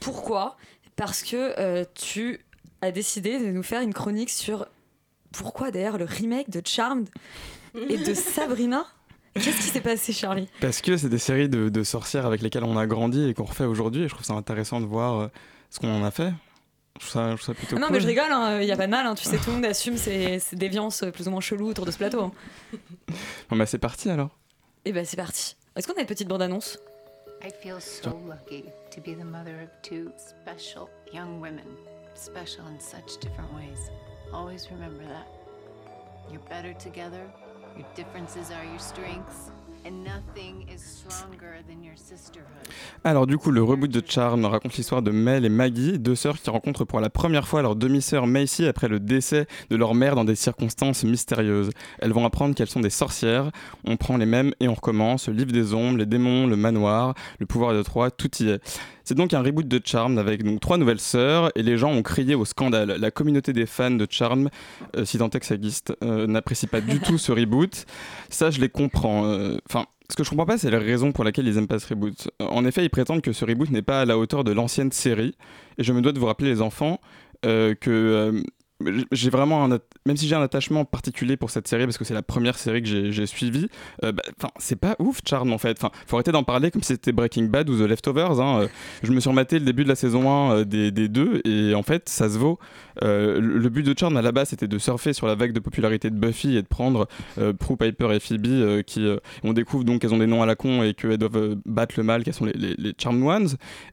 Pourquoi? 0.01 0.57
Parce 0.97 1.23
que 1.23 1.85
tu 1.95 2.45
as 2.83 2.91
décidé 2.91 3.39
de 3.39 3.47
nous 3.47 3.63
faire 3.63 3.81
une 3.81 3.95
chronique 3.95 4.31
sur 4.31 4.67
pourquoi 5.33 5.71
d'ailleurs 5.71 5.99
le 5.99 6.05
remake 6.05 6.51
de 6.51 6.61
Charmed 6.65 7.09
et 7.75 7.97
de 7.97 8.15
Sabrina? 8.15 8.87
Qu'est-ce 9.35 9.57
qui 9.59 9.63
s'est 9.63 9.81
passé, 9.81 10.13
Charlie? 10.13 10.49
Parce 10.61 10.81
que 10.81 10.97
c'est 10.97 11.09
des 11.09 11.19
séries 11.19 11.49
de, 11.49 11.69
de 11.69 11.83
sorcières 11.85 12.27
avec 12.27 12.43
lesquelles 12.43 12.65
on 12.65 12.77
a 12.77 12.87
grandi 12.87 13.29
et 13.29 13.35
qu'on 13.35 13.45
refait 13.45 13.65
aujourd'hui. 13.65 14.03
Et 14.03 14.09
je 14.09 14.15
trouve 14.15 14.25
ça 14.27 14.33
intéressant 14.35 14.81
de 14.81 14.87
voir 14.87 15.21
euh, 15.21 15.29
ce 15.71 15.79
qu'on 15.79 15.89
en 15.95 16.05
a 16.05 16.11
fait. 16.11 16.33
Je 17.01 17.07
trouve 17.07 17.11
ça, 17.13 17.31
je 17.31 17.43
trouve 17.43 17.47
ça 17.47 17.55
plutôt 17.55 17.77
Ah 17.77 17.81
non, 17.81 17.87
cool. 17.87 17.97
mais 17.97 18.01
je 18.01 18.07
rigole, 18.09 18.61
il 18.61 18.67
n'y 18.67 18.73
a 18.73 18.77
pas 18.77 18.87
de 18.87 18.91
mal, 18.91 19.07
hein, 19.07 19.15
tu 19.15 19.23
sais, 19.25 19.37
tout 19.39 19.51
le 19.51 19.53
monde 19.57 19.67
assume 19.67 19.97
ses, 19.97 20.41
ses 20.41 20.57
déviances 20.57 21.05
euh, 21.05 21.13
plus 21.13 21.29
ou 21.29 21.31
moins 21.31 21.41
cheloues 21.41 21.69
autour 21.69 21.87
de 21.87 21.93
ce 21.93 21.97
plateau. 21.99 22.23
hein. 22.23 22.33
Bon, 23.49 23.57
bah, 23.57 23.67
c'est 23.67 23.79
parti 23.79 24.11
alors. 24.11 24.31
Et 24.85 24.93
ben 24.93 25.05
c'est 25.05 25.17
parti. 25.17 25.55
Est-ce 25.77 25.87
qu'on 25.87 25.95
a 25.97 26.01
une 26.01 26.07
petite 26.07 26.27
bande-annonce? 26.27 26.79
I 27.45 27.51
feel 27.63 27.81
so 27.81 28.19
lucky 28.27 28.65
to 28.91 29.01
be 29.01 29.15
the 29.17 29.25
mother 29.25 29.63
of 29.63 29.69
two 29.83 30.11
special 30.17 30.89
young 31.15 31.41
women, 31.41 31.67
special 32.17 32.65
in 32.67 32.81
such 32.81 33.21
different 33.21 33.53
ways. 33.55 33.79
Always 34.33 34.69
remember 34.73 35.05
that. 35.05 35.29
You're 36.33 36.43
better 36.51 36.75
together, 36.83 37.23
Alors 43.05 43.27
du 43.27 43.39
coup, 43.39 43.51
le 43.51 43.63
reboot 43.63 43.91
de 43.91 44.03
Charm 44.07 44.45
raconte 44.45 44.77
l'histoire 44.77 45.03
de 45.03 45.11
Mel 45.11 45.45
et 45.45 45.49
Maggie, 45.49 45.99
deux 45.99 46.15
sœurs 46.15 46.39
qui 46.41 46.51
rencontrent 46.51 46.85
pour 46.85 47.01
la 47.01 47.11
première 47.11 47.47
fois 47.47 47.63
leur 47.63 47.77
demi-sœur 47.77 48.27
Macy 48.27 48.67
après 48.67 48.89
le 48.89 49.01
décès 49.01 49.47
de 49.71 49.77
leur 49.77 49.95
mère 49.95 50.15
dans 50.15 50.25
des 50.25 50.35
circonstances 50.35 51.05
mystérieuses. 51.05 51.71
Elles 52.01 52.13
vont 52.13 52.25
apprendre 52.25 52.55
qu'elles 52.55 52.69
sont 52.69 52.81
des 52.81 52.91
sorcières. 52.91 53.51
On 53.85 53.97
prend 53.97 54.17
les 54.17 54.27
mêmes 54.27 54.53
et 54.61 54.69
on 54.69 54.75
recommence. 54.75 55.29
Le 55.29 55.35
livre 55.35 55.53
des 55.53 55.73
ombres, 55.75 55.99
les 55.99 56.07
démons, 56.07 56.47
le 56.47 56.57
manoir, 56.57 57.15
le 57.39 57.47
pouvoir 57.47 57.73
de 57.73 57.83
Troie, 57.83 58.11
tout 58.11 58.31
y 58.43 58.49
est. 58.51 58.61
C'est 59.09 59.15
donc 59.15 59.33
un 59.33 59.41
reboot 59.41 59.67
de 59.67 59.81
Charm 59.83 60.19
avec 60.19 60.43
donc 60.43 60.61
trois 60.61 60.77
nouvelles 60.77 61.01
sœurs 61.01 61.51
et 61.55 61.63
les 61.63 61.79
gens 61.79 61.91
ont 61.91 62.03
crié 62.03 62.35
au 62.35 62.45
scandale. 62.45 62.99
La 63.01 63.11
communauté 63.11 63.55
des 63.55 63.65
fans 63.65 63.91
de 63.91 64.07
Charm, 64.11 64.51
euh, 64.99 65.07
si 65.07 65.17
tant 65.17 65.31
est 65.31 65.41
que 65.41 65.47
ça 65.47 65.55
existe, 65.55 65.95
euh, 66.05 66.27
n'apprécie 66.27 66.67
pas 66.67 66.83
du 66.83 67.01
tout 67.07 67.17
ce 67.17 67.33
reboot. 67.33 67.87
Ça, 68.29 68.51
je 68.51 68.61
les 68.61 68.69
comprends. 68.69 69.25
Euh, 69.25 69.57
Enfin. 69.67 69.87
ce 70.11 70.15
que 70.15 70.25
je 70.25 70.29
comprends 70.29 70.45
pas, 70.45 70.59
c'est 70.59 70.71
la 70.71 70.79
raison 70.79 71.13
pour 71.13 71.25
laquelle 71.25 71.49
ils 71.49 71.57
aiment 71.57 71.69
pas 71.69 71.79
ce 71.79 71.89
reboot. 71.89 72.29
En 72.39 72.67
effet, 72.67 72.85
ils 72.85 72.91
prétendent 72.91 73.23
que 73.23 73.33
ce 73.33 73.47
reboot 73.47 73.71
n'est 73.71 73.81
pas 73.81 74.03
à 74.03 74.05
la 74.05 74.19
hauteur 74.19 74.45
de 74.45 74.53
l'ancienne 74.53 74.93
série. 74.93 75.35
Et 75.79 75.85
je 75.85 75.95
me 75.95 76.03
dois 76.03 76.13
de 76.13 76.19
vous 76.19 76.27
rappeler, 76.27 76.51
les 76.51 76.61
enfants, 76.61 77.01
euh, 77.47 77.75
que 77.75 77.91
euh, 77.91 78.43
j'ai 79.11 79.31
vraiment 79.31 79.65
un, 79.65 79.79
même 80.07 80.17
si 80.17 80.29
j'ai 80.29 80.37
un 80.37 80.43
attachement 80.43 80.85
particulier 80.85 81.37
pour 81.37 81.51
cette 81.51 81.67
série 81.67 81.85
parce 81.85 81.99
que 81.99 82.05
c'est 82.05 82.15
la 82.15 82.23
première 82.23 82.57
série 82.57 82.81
que 82.83 82.89
j'ai- 83.11 83.27
suivie 83.27 83.69
euh, 84.05 84.13
bah, 84.13 84.23
enfin 84.39 84.53
c'est 84.59 84.77
pas 84.77 84.95
ouf 85.01 85.19
Charm 85.29 85.53
en 85.53 85.59
fait 85.59 85.77
enfin 85.77 85.91
faut 86.07 86.17
arrêter 86.17 86.31
d'en 86.33 86.45
parler 86.45 86.71
comme 86.71 86.83
si 86.83 86.93
c'était 86.93 87.11
Breaking 87.13 87.45
Bad 87.47 87.69
ou 87.69 87.77
The 87.77 87.89
Leftovers 87.89 88.41
hein. 88.41 88.63
Euh, 88.63 88.69
je 89.03 89.11
me 89.13 89.19
suis 89.21 89.29
rematé 89.29 89.59
le 89.59 89.65
début 89.65 89.83
de 89.83 89.89
la 89.89 89.97
saison 89.97 90.31
1 90.31 90.53
euh, 90.53 90.65
des, 90.65 90.91
des 90.93 91.09
deux 91.09 91.41
et 91.45 91.75
en 91.75 91.83
fait 91.83 92.09
ça 92.09 92.29
se 92.29 92.39
vaut 92.39 92.59
le 93.03 93.69
but 93.69 93.85
de 93.85 93.95
Charm 93.99 94.17
à 94.17 94.23
la 94.23 94.33
base 94.33 94.51
c'était 94.51 94.69
de 94.69 94.79
surfer 94.79 95.13
sur 95.13 95.27
la 95.27 95.35
vague 95.35 95.53
de 95.53 95.61
popularité 95.61 96.11
de 96.11 96.17
Buffy 96.17 96.57
et 96.57 96.63
de 96.63 96.67
prendre 96.69 97.07
Prue 97.59 97.77
Piper 97.77 98.13
et 98.15 98.21
Phoebe 98.21 98.83
qui 98.83 99.07
on 99.45 99.53
découvre 99.53 99.85
donc 99.85 100.01
qu'elles 100.01 100.15
ont 100.15 100.19
des 100.19 100.27
noms 100.27 100.43
à 100.43 100.47
la 100.47 100.55
con 100.57 100.83
et 100.83 100.95
qu'elles 100.95 101.19
doivent 101.19 101.57
battre 101.67 101.95
le 101.97 102.03
mal 102.05 102.23
qu'elles 102.25 102.35
sont 102.35 102.45
les, 102.47 102.53
les, 102.55 102.75
les 102.77 102.93
Charmed 102.99 103.23
Ones 103.23 103.49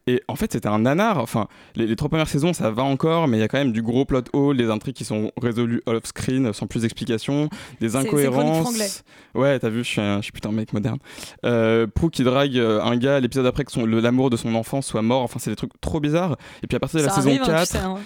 et 0.07 0.21
en 0.27 0.36
fait 0.36 0.51
c'était 0.53 0.67
un 0.69 0.79
nanar 0.79 1.17
enfin 1.19 1.47
les, 1.75 1.86
les 1.88 1.95
trois 1.95 2.09
premières 2.09 2.27
saisons 2.27 2.53
ça 2.53 2.71
va 2.71 2.83
encore 2.83 3.27
mais 3.27 3.38
il 3.38 3.41
y 3.41 3.43
a 3.43 3.47
quand 3.47 3.57
même 3.59 3.71
du 3.73 3.81
gros 3.81 4.05
plot 4.05 4.23
hole 4.33 4.57
des 4.57 4.69
intrigues 4.76 4.95
qui 4.95 5.05
sont 5.05 5.32
résolues 5.41 5.82
off 5.88 6.05
screen 6.05 6.53
sans 6.53 6.67
plus 6.67 6.82
d'explications 6.82 7.49
des 7.82 7.95
incohérences. 7.95 9.03
ouais 9.34 9.57
t'as 9.59 9.69
vu 9.69 9.80
je 9.84 9.89
suis, 9.89 10.01
un, 10.01 10.17
je 10.17 10.23
suis 10.23 10.32
putain 10.32 10.51
mec 10.51 10.73
moderne. 10.73 10.99
Euh, 11.45 11.88
Prue 11.88 12.09
qui 12.11 12.23
drague 12.23 12.57
euh, 12.57 12.82
un 12.82 12.97
gars 12.97 13.19
l'épisode 13.19 13.45
après 13.45 13.63
que 13.63 13.71
son- 13.71 13.86
l'amour 13.86 14.30
de 14.30 14.38
son 14.38 14.53
enfant 14.55 14.82
soit 14.82 15.01
mort. 15.01 15.21
Enfin 15.23 15.39
c'est 15.39 15.49
des 15.49 15.55
trucs 15.55 15.80
trop 15.82 15.99
bizarres. 15.99 16.38
Et 16.63 16.67
puis 16.67 16.76
à 16.76 16.80
partir 16.80 16.99
de 16.99 17.05
la 17.05 17.09
Ça 17.11 17.17
saison 17.21 17.30
arrive, 17.30 17.41
hein, 17.41 17.45
tu 17.45 17.51
4 17.51 17.67
sais, 17.67 17.78
hein. 17.80 17.97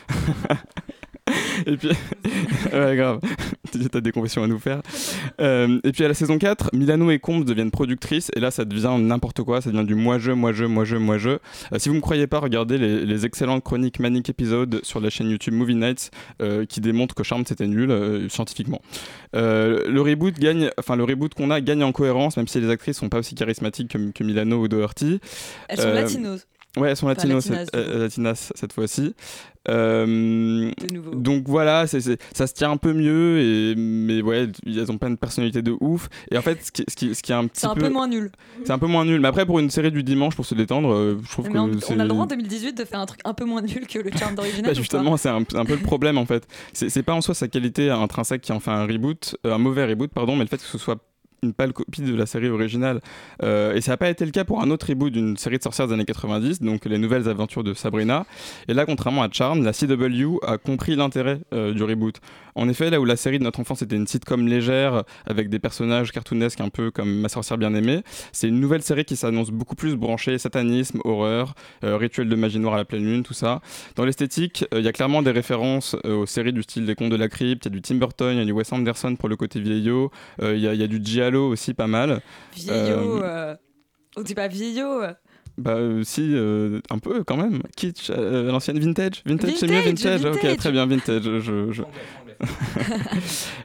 et 1.65 1.78
puis, 1.78 1.89
ouais, 2.74 2.95
grave, 2.95 3.20
t'as 3.91 4.01
des 4.01 4.11
confessions 4.11 4.43
à 4.43 4.47
nous 4.47 4.59
faire. 4.59 4.82
Euh, 5.41 5.80
et 5.84 5.91
puis 5.91 6.03
à 6.03 6.07
la 6.07 6.13
saison 6.13 6.38
4, 6.38 6.72
Milano 6.74 7.11
et 7.11 7.20
Combs 7.20 7.43
deviennent 7.43 7.72
productrices, 7.72 8.32
et 8.36 8.39
là 8.39 8.51
ça 8.51 8.65
devient 8.65 8.95
n'importe 8.99 9.43
quoi, 9.43 9.61
ça 9.61 9.72
devient 9.72 9.86
du 9.86 9.95
moi-je, 9.95 10.32
moi-je, 10.32 10.65
moi-je, 10.65 10.95
moi-je. 10.95 11.30
Euh, 11.30 11.39
si 11.78 11.89
vous 11.89 11.95
me 11.95 12.01
croyez 12.01 12.28
pas, 12.28 12.39
regardez 12.39 12.78
les, 12.78 13.05
les 13.05 13.26
excellentes 13.26 13.63
chroniques 13.63 13.99
Manic 13.99 14.30
épisodes 14.30 14.80
sur 14.84 14.99
la 14.99 15.09
chaîne 15.09 15.30
YouTube 15.30 15.53
Movie 15.53 15.76
Nights 15.76 16.11
euh, 16.41 16.65
qui 16.65 16.82
démontrent 16.82 17.15
que 17.15 17.24
Charmed 17.24 17.47
c'était 17.47 17.67
nul 17.67 17.91
euh, 17.91 18.30
scientifiquement. 18.30 18.82
Le 19.34 19.99
reboot 20.01 20.39
gagne, 20.39 20.70
enfin 20.78 20.95
le 20.95 21.03
reboot 21.03 21.34
qu'on 21.34 21.51
a 21.51 21.61
gagne 21.61 21.84
en 21.84 21.91
cohérence, 21.91 22.38
même 22.38 22.47
si 22.47 22.59
les 22.59 22.70
actrices 22.70 22.97
sont 22.97 23.09
pas 23.09 23.20
aussi 23.20 23.36
charismatiques 23.36 23.89
que, 23.89 24.11
que 24.11 24.24
Milano 24.24 24.61
ou 24.61 24.67
Doherty. 24.67 25.20
Elles 25.67 25.80
sont 25.80 25.93
latinos. 25.93 26.45
Ouais, 26.78 26.89
elles 26.89 26.95
sont 26.95 27.07
Enfin, 27.07 27.15
latinos, 27.15 27.49
latinas, 27.49 27.65
cette, 27.65 27.76
euh, 27.76 27.99
latinas 27.99 28.51
cette 28.55 28.74
fois-ci. 28.74 29.15
Euh, 29.67 30.05
De 30.05 30.93
nouveau. 30.93 31.15
donc 31.15 31.43
voilà, 31.47 31.86
ça 31.88 31.99
se 31.99 32.53
tient 32.53 32.72
un 32.72 32.78
peu 32.78 32.93
mieux, 32.93 33.39
et, 33.39 33.76
mais 33.76 34.22
ouais, 34.22 34.47
elles 34.65 34.91
ont 34.91 34.97
pas 34.97 35.07
une 35.07 35.17
personnalité 35.17 35.61
de 35.61 35.76
ouf. 35.82 36.09
Et 36.32 36.38
en 36.38 36.41
fait, 36.41 36.63
ce 36.63 36.72
qui, 36.72 36.86
ce 36.88 36.95
qui, 36.95 37.13
ce 37.15 37.22
qui 37.22 37.32
est 37.32 37.36
un 37.36 37.47
petit 37.47 37.61
C'est 37.61 37.67
un 37.67 37.76
peu 37.76 37.89
moins 37.89 38.07
nul. 38.07 38.32
C'est 38.63 38.72
un 38.72 38.80
peu 38.80 38.88
moins 38.88 39.03
nul. 39.03 39.20
Mais 39.20 39.28
après, 39.28 39.45
pour 39.45 39.59
une 39.59 39.70
série 39.70 39.91
du 39.91 40.03
dimanche, 40.03 40.36
pour 40.36 40.45
se 40.45 40.55
détendre, 40.55 40.93
euh, 40.93 41.20
je 41.24 41.30
trouve 41.30 41.47
Mais 41.47 41.53
que 41.53 41.57
on, 41.57 41.72
on 41.95 41.99
a 41.99 42.03
le 42.03 42.09
droit 42.09 42.24
en 42.24 42.28
2018 42.28 42.78
de 42.78 42.86
faire 42.86 42.99
un 42.99 43.05
truc 43.05 43.20
un 43.26 43.34
peu 43.34 43.45
moins 43.45 43.61
nul 43.61 43.86
que 43.88 43.99
le 43.99 44.11
charme 44.11 44.36
d'original. 44.36 44.72
Bah, 44.72 44.74
justement, 44.74 45.17
c'est 45.17 45.30
un, 45.30 45.43
un 45.55 45.65
peu 45.65 45.74
le 45.76 45.82
problème 45.84 46.17
en 46.17 46.26
fait. 46.26 46.47
C'est 46.74 46.89
c'est 46.89 47.03
pas 47.03 47.13
en 47.13 47.22
soi 47.22 47.34
sa 47.34 47.47
qualité 47.47 47.89
intrinsèque 47.89 48.41
qui 48.41 48.51
en 48.51 48.59
fait 48.59 48.72
un 48.72 48.86
reboot, 48.86 49.36
euh, 49.45 49.53
un 49.53 49.57
mauvais 49.57 49.86
reboot, 49.86 50.11
pardon, 50.11 50.36
mais 50.36 50.43
le 50.43 50.49
fait 50.49 50.57
que 50.57 50.63
ce 50.63 50.78
soit 50.78 50.99
une 51.44 51.54
pâle 51.54 51.74
copie 51.74 52.02
de 52.02 52.16
la 52.16 52.26
série 52.26 52.50
originale. 52.50 53.02
Euh, 53.44 53.76
et 53.76 53.82
ça 53.82 53.92
n'a 53.92 53.98
pas 53.98 54.10
été 54.10 54.26
le 54.26 54.32
cas 54.32 54.44
pour 54.44 54.62
un 54.62 54.70
autre 54.70 54.88
reboot 54.88 55.12
d'une 55.12 55.38
série 55.38 55.58
de 55.58 55.64
sorcières 55.64 55.88
des 55.88 55.94
années 55.94 56.06
90, 56.06 56.62
donc 56.62 56.86
les 56.86 56.98
nouvelles 56.98 57.30
aventures 57.30 57.64
de 57.64 57.74
Sabrina. 57.74 58.26
Et 58.68 58.74
là, 58.74 58.86
contrairement 58.86 59.24
à 59.24 59.30
Charm, 59.32 59.64
la 59.64 59.74
CW 59.74 60.40
a 60.46 60.58
compris 60.58 60.96
l'intérêt 60.96 61.40
euh, 61.54 61.74
du 61.74 61.84
reboot. 61.84 62.20
En 62.56 62.68
effet, 62.68 62.90
là 62.90 63.00
où 63.00 63.06
la 63.06 63.16
série 63.16 63.40
de 63.40 63.44
notre 63.44 63.60
enfance 63.60 63.82
était 63.82 63.96
une 63.96 64.08
sitcom 64.08 64.48
légère, 64.48 65.04
avec 65.26 65.50
des 65.50 65.60
personnages 65.60 66.12
cartoonesques 66.12 66.62
un 66.62 66.70
peu 66.70 66.92
comme 66.92 67.20
Ma 67.20 67.30
sorcière 67.30 67.58
bien-aimée, 67.58 68.04
c'est 68.32 68.48
une 68.48 68.60
nouvelle 68.60 68.82
série 68.82 69.06
qui 69.06 69.16
s'annonce 69.16 69.50
beaucoup 69.50 69.76
plus 69.76 69.96
branchée 69.96 70.38
satanisme, 70.38 71.00
horreur, 71.04 71.54
euh, 71.84 71.98
rituel 71.98 72.28
de 72.30 72.36
magie 72.36 72.60
noire 72.60 72.76
à 72.76 72.78
la 72.78 72.86
pleine 72.86 73.04
lune, 73.04 73.24
tout 73.24 73.34
ça. 73.34 73.62
Dans 73.96 74.06
l'esthétique, 74.06 74.66
euh, 74.74 74.80
il 74.80 74.86
y 74.86 74.88
a 74.88 74.92
clairement 74.92 75.22
des 75.22 75.32
références 75.32 75.96
aux 76.04 76.26
séries 76.26 76.54
du 76.54 76.64
style 76.64 76.86
des 76.86 76.96
contes 76.96 77.12
de 77.12 77.16
la 77.16 77.30
crypte, 77.30 77.66
il 77.66 77.70
y 77.70 77.72
a 77.72 77.76
du 77.76 77.82
Tim 77.82 77.96
Burton, 77.96 78.34
il 78.34 78.40
y 78.40 78.42
a 78.42 78.46
du 78.46 78.52
Wes 78.52 78.72
Anderson 78.72 79.16
pour 79.16 79.30
le 79.30 79.36
côté 79.36 79.60
vieillot, 79.60 80.12
il 80.42 80.58
y, 80.58 80.62
y 80.62 80.84
a 80.84 80.88
du 80.88 81.00
Aussi 81.38 81.73
pas 81.73 81.88
mal. 81.88 82.21
Vieillot. 82.53 83.17
Euh, 83.17 83.23
euh, 83.23 83.55
On 84.15 84.21
dit 84.21 84.36
pas 84.36 84.47
vieillot. 84.47 85.03
Bah 85.60 85.72
euh, 85.76 86.03
si, 86.03 86.22
euh, 86.34 86.80
un 86.89 86.97
peu 86.99 87.24
quand 87.24 87.38
même. 87.38 87.62
Kitsch, 87.76 88.10
euh, 88.10 88.51
l'ancienne 88.51 88.80
vintage. 88.80 89.22
Vintage, 89.26 89.53
c'est 89.57 89.68
mieux 89.68 89.80
Vintage, 89.82 90.22
vintage. 90.22 90.43
Ok, 90.51 90.57
très 90.57 90.72
bien, 90.72 90.86
vintage. 90.86 91.24
Je, 91.24 91.72
je- 91.72 91.84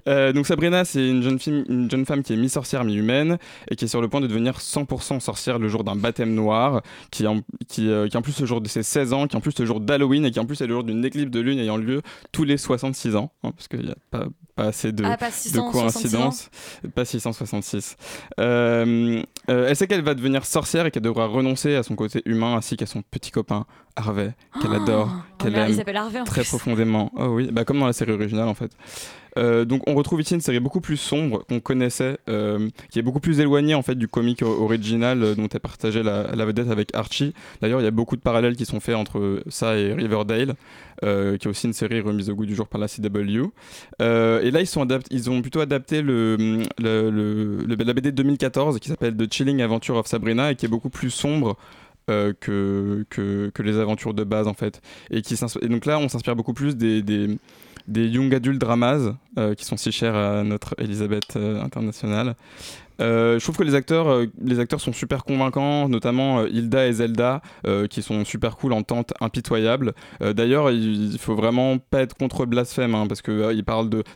Euh, 0.07 0.33
donc 0.35 0.47
Sabrina, 0.47 0.85
c'est 0.85 1.09
une 1.09 1.23
jeune, 1.23 1.39
fille, 1.39 1.65
une 1.69 1.91
jeune 1.91 2.05
femme 2.05 2.23
qui 2.23 2.35
est 2.35 2.37
mi-sorcière, 2.37 2.85
mi-humaine, 2.85 3.39
et 3.71 3.77
qui 3.77 3.87
est 3.87 3.89
sur 3.89 4.03
le 4.03 4.09
point 4.09 4.21
de 4.21 4.27
devenir 4.27 4.59
100% 4.59 5.19
sorcière 5.21 5.59
le 5.59 5.69
jour 5.69 5.83
d'un 5.83 5.97
baptême 5.97 6.35
noir, 6.35 6.83
qui, 7.11 7.27
en, 7.27 7.41
qui, 7.69 7.89
euh, 7.89 8.07
qui 8.09 8.17
en 8.19 8.21
plus 8.23 8.39
le 8.41 8.45
jour 8.47 8.61
de 8.61 8.69
ses 8.69 8.83
16 8.83 9.15
ans, 9.15 9.27
qui 9.27 9.37
en 9.37 9.41
plus 9.41 9.59
le 9.59 9.65
jour 9.65 9.81
d'Halloween, 9.81 10.27
et 10.27 10.31
qui 10.31 10.41
en 10.41 10.45
plus 10.45 10.61
est 10.61 10.67
le 10.67 10.75
jour 10.75 10.85
d'une 10.85 11.03
éclipse 11.07 11.31
de 11.31 11.41
lune 11.41 11.59
ayant 11.59 11.79
lieu 11.79 12.03
tous 12.33 12.45
les 12.45 12.59
66 12.59 13.17
ans, 13.17 13.33
hein, 13.45 13.53
parce 13.53 13.67
qu'il 13.69 13.81
n'y 13.81 13.91
a 13.91 13.97
pas, 14.11 14.27
pas 14.57 14.65
assez 14.65 14.93
de, 14.93 15.05
Ah, 15.05 15.17
pas 15.17 15.31
de 15.31 15.35
666 15.35 16.03
coïncidences. 16.11 16.51
Pas 16.95 17.05
666. 17.07 17.97
Euh, 18.41 19.23
euh, 19.49 19.67
elle 19.69 19.77
sait 19.77 19.87
qu'elle 19.87 20.03
va 20.03 20.13
devenir 20.15 20.45
sorcière 20.45 20.85
et 20.85 20.91
qu'elle 20.91 21.03
devra 21.03 21.27
renoncer 21.27 21.77
à 21.77 21.83
son 21.85 21.95
côté 21.95 22.23
humain 22.25 22.57
ainsi 22.57 22.77
qu'à 22.77 22.87
son 22.87 23.03
petit 23.03 23.31
copain 23.31 23.67
Harvey, 23.97 24.33
qu'elle 24.61 24.71
Oh 24.73 24.83
adore, 24.83 25.11
qu'elle 25.39 25.55
aime 25.55 25.97
Harvey 25.97 26.21
en 26.21 26.25
très 26.25 26.41
plus. 26.43 26.49
profondément. 26.49 27.13
Oh 27.17 27.27
oui, 27.29 27.49
bah 27.53 27.65
comme 27.65 27.79
dans 27.79 27.87
la 27.87 27.93
série 27.93 28.13
originale 28.13 28.49
en 28.49 28.55
fait. 28.55 28.71
Euh, 29.37 29.65
donc 29.65 29.83
on 29.89 29.95
retrouve 29.97 30.21
ici 30.21 30.33
une 30.35 30.41
série 30.41 30.61
beaucoup 30.61 30.81
plus 30.81 30.97
sombre 30.97 31.45
qu'on 31.49 31.59
connaissait, 31.59 32.19
euh, 32.29 32.69
qui 32.91 33.01
est 33.01 33.03
beaucoup 33.03 33.19
plus 33.19 33.41
éloignée 33.41 33.75
en 33.75 33.83
fait 33.83 33.97
du 33.97 34.07
comique 34.07 34.43
o- 34.43 34.63
original 34.63 35.23
euh, 35.25 35.35
dont 35.35 35.49
elle 35.53 35.59
partageait 35.59 36.05
la, 36.05 36.35
la 36.37 36.45
vedette 36.45 36.71
avec 36.71 36.95
Archie. 36.95 37.35
D'ailleurs, 37.61 37.81
il 37.81 37.85
y 37.85 37.89
a 37.89 37.91
beaucoup 37.91 38.15
de 38.15 38.21
parallèles 38.21 38.55
qui 38.55 38.65
sont 38.65 38.79
faits 38.79 38.95
entre 38.95 39.43
ça 39.49 39.77
et 39.77 39.93
Riverdale, 39.93 40.55
qui 41.03 41.09
est 41.09 41.47
aussi 41.49 41.67
une 41.67 41.73
série 41.73 42.01
remise 42.01 42.31
au 42.31 42.35
goût 42.37 42.47
du 42.47 42.55
jour 42.55 42.69
par 42.69 42.81
la 42.81 42.87
CW. 42.89 43.47
Et 44.01 44.51
là, 44.51 44.61
ils, 44.61 44.67
sont 44.67 44.87
ils 45.11 45.29
ont 45.31 45.43
plutôt 45.43 45.61
adapté 45.61 46.01
le, 46.01 46.37
le, 46.79 47.11
le- 47.11 47.59
le- 47.67 47.75
la 47.85 47.93
BD 47.93 48.13
de 48.13 48.17
2014 48.17 48.79
qui 48.79 48.89
s'appelle 48.89 49.17
The 49.17 49.31
Chilling 49.33 49.61
Adventure 49.63 49.97
of 49.97 50.07
Sabrina 50.07 50.53
et 50.53 50.55
qui 50.55 50.67
est 50.67 50.69
beaucoup 50.69 50.91
plus 50.91 51.11
sombre. 51.11 51.57
Euh, 52.11 52.33
que, 52.39 53.07
que, 53.09 53.63
les 53.63 53.79
aventures 53.79 54.15
de 54.15 54.25
base 54.25 54.47
en 54.47 54.55
fait. 54.55 54.83
Et, 55.11 55.23
qui 55.23 55.37
donc 55.63 55.87
là 55.87 55.99
on 55.99 56.09
s'inspire 56.09 56.37
beaucoup 56.37 56.53
plus 56.53 56.77
des, 56.77 57.03
des, 57.03 57.39
des 57.89 58.07
young 58.09 58.35
adult 58.35 58.59
dramas 58.59 59.15
euh, 59.39 59.55
qui 59.55 59.65
sont 59.65 59.77
si 59.77 59.93
chers 59.93 60.15
à 60.15 60.43
notre 60.45 60.75
Elisabeth 60.79 61.37
euh, 61.37 61.63
internationale 61.63 62.37
Euh, 63.01 63.39
je 63.39 63.45
trouve 63.45 63.57
que 63.57 63.63
les 63.63 63.75
acteurs, 63.75 64.09
euh, 64.09 64.27
les 64.41 64.61
acteurs 64.61 64.81
sont 64.81 64.93
super 64.93 65.25
convaincants, 65.25 65.89
notamment 65.89 66.41
euh, 66.41 66.49
Hilda 66.49 66.87
et 66.87 66.93
Zelda, 66.93 67.43
qui 67.91 68.03
sont 68.03 68.25
super 68.25 68.57
cool 68.57 68.73
en 68.73 68.83
tente 68.83 69.13
impitoyable. 69.21 69.95
D'ailleurs, 70.21 70.71
il, 70.71 71.13
il 71.13 71.19
faut 71.19 71.35
vraiment 71.35 71.79
pas 71.79 72.01
être 72.01 72.15
contre 72.15 72.47
blasphème, 72.47 72.95
hein, 72.95 73.07
parce 73.07 73.23
que 73.23 73.55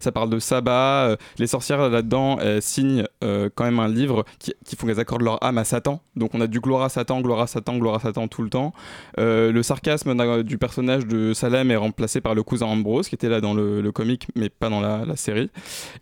ça 0.01 0.12
parle 0.12 0.31
de 0.31 0.39
sabbat. 0.39 1.16
les 1.39 1.47
sorcières 1.47 1.89
là-dedans 1.89 2.39
signent 2.61 3.05
quand 3.20 3.64
même 3.64 3.81
un 3.81 3.89
livre 3.89 4.24
qui, 4.39 4.53
qui 4.64 4.76
font 4.76 4.87
qu'elles 4.87 5.01
accordent 5.01 5.22
leur 5.22 5.43
âme 5.43 5.59
à 5.59 5.64
Satan. 5.64 6.03
Donc 6.16 6.35
on 6.35 6.41
a 6.41 6.47
du 6.47 6.61
gloire 6.61 6.83
à 6.83 6.89
Satan, 6.89 7.20
gloire 7.20 7.41
à 7.41 7.47
Satan, 7.47 7.79
gloire 7.79 7.97
à 7.97 8.01
Satan 8.01 8.29
tout 8.29 8.43
le 8.43 8.51
temps. 8.51 8.72
Le 9.16 9.62
sarcasme 9.62 10.43
du 10.43 10.59
personnage 10.59 11.07
de 11.07 11.33
Salem 11.33 11.70
est 11.70 11.76
remplacé 11.76 12.20
par 12.20 12.35
le 12.35 12.43
cousin 12.43 12.66
Ambrose, 12.66 13.09
qui 13.09 13.14
était 13.14 13.29
là 13.29 13.41
dans 13.41 13.55
le, 13.55 13.91
comic, 13.93 14.29
mais 14.37 14.49
pas 14.49 14.68
dans 14.68 14.81
la, 14.81 15.05
la 15.05 15.16
série. 15.16 15.51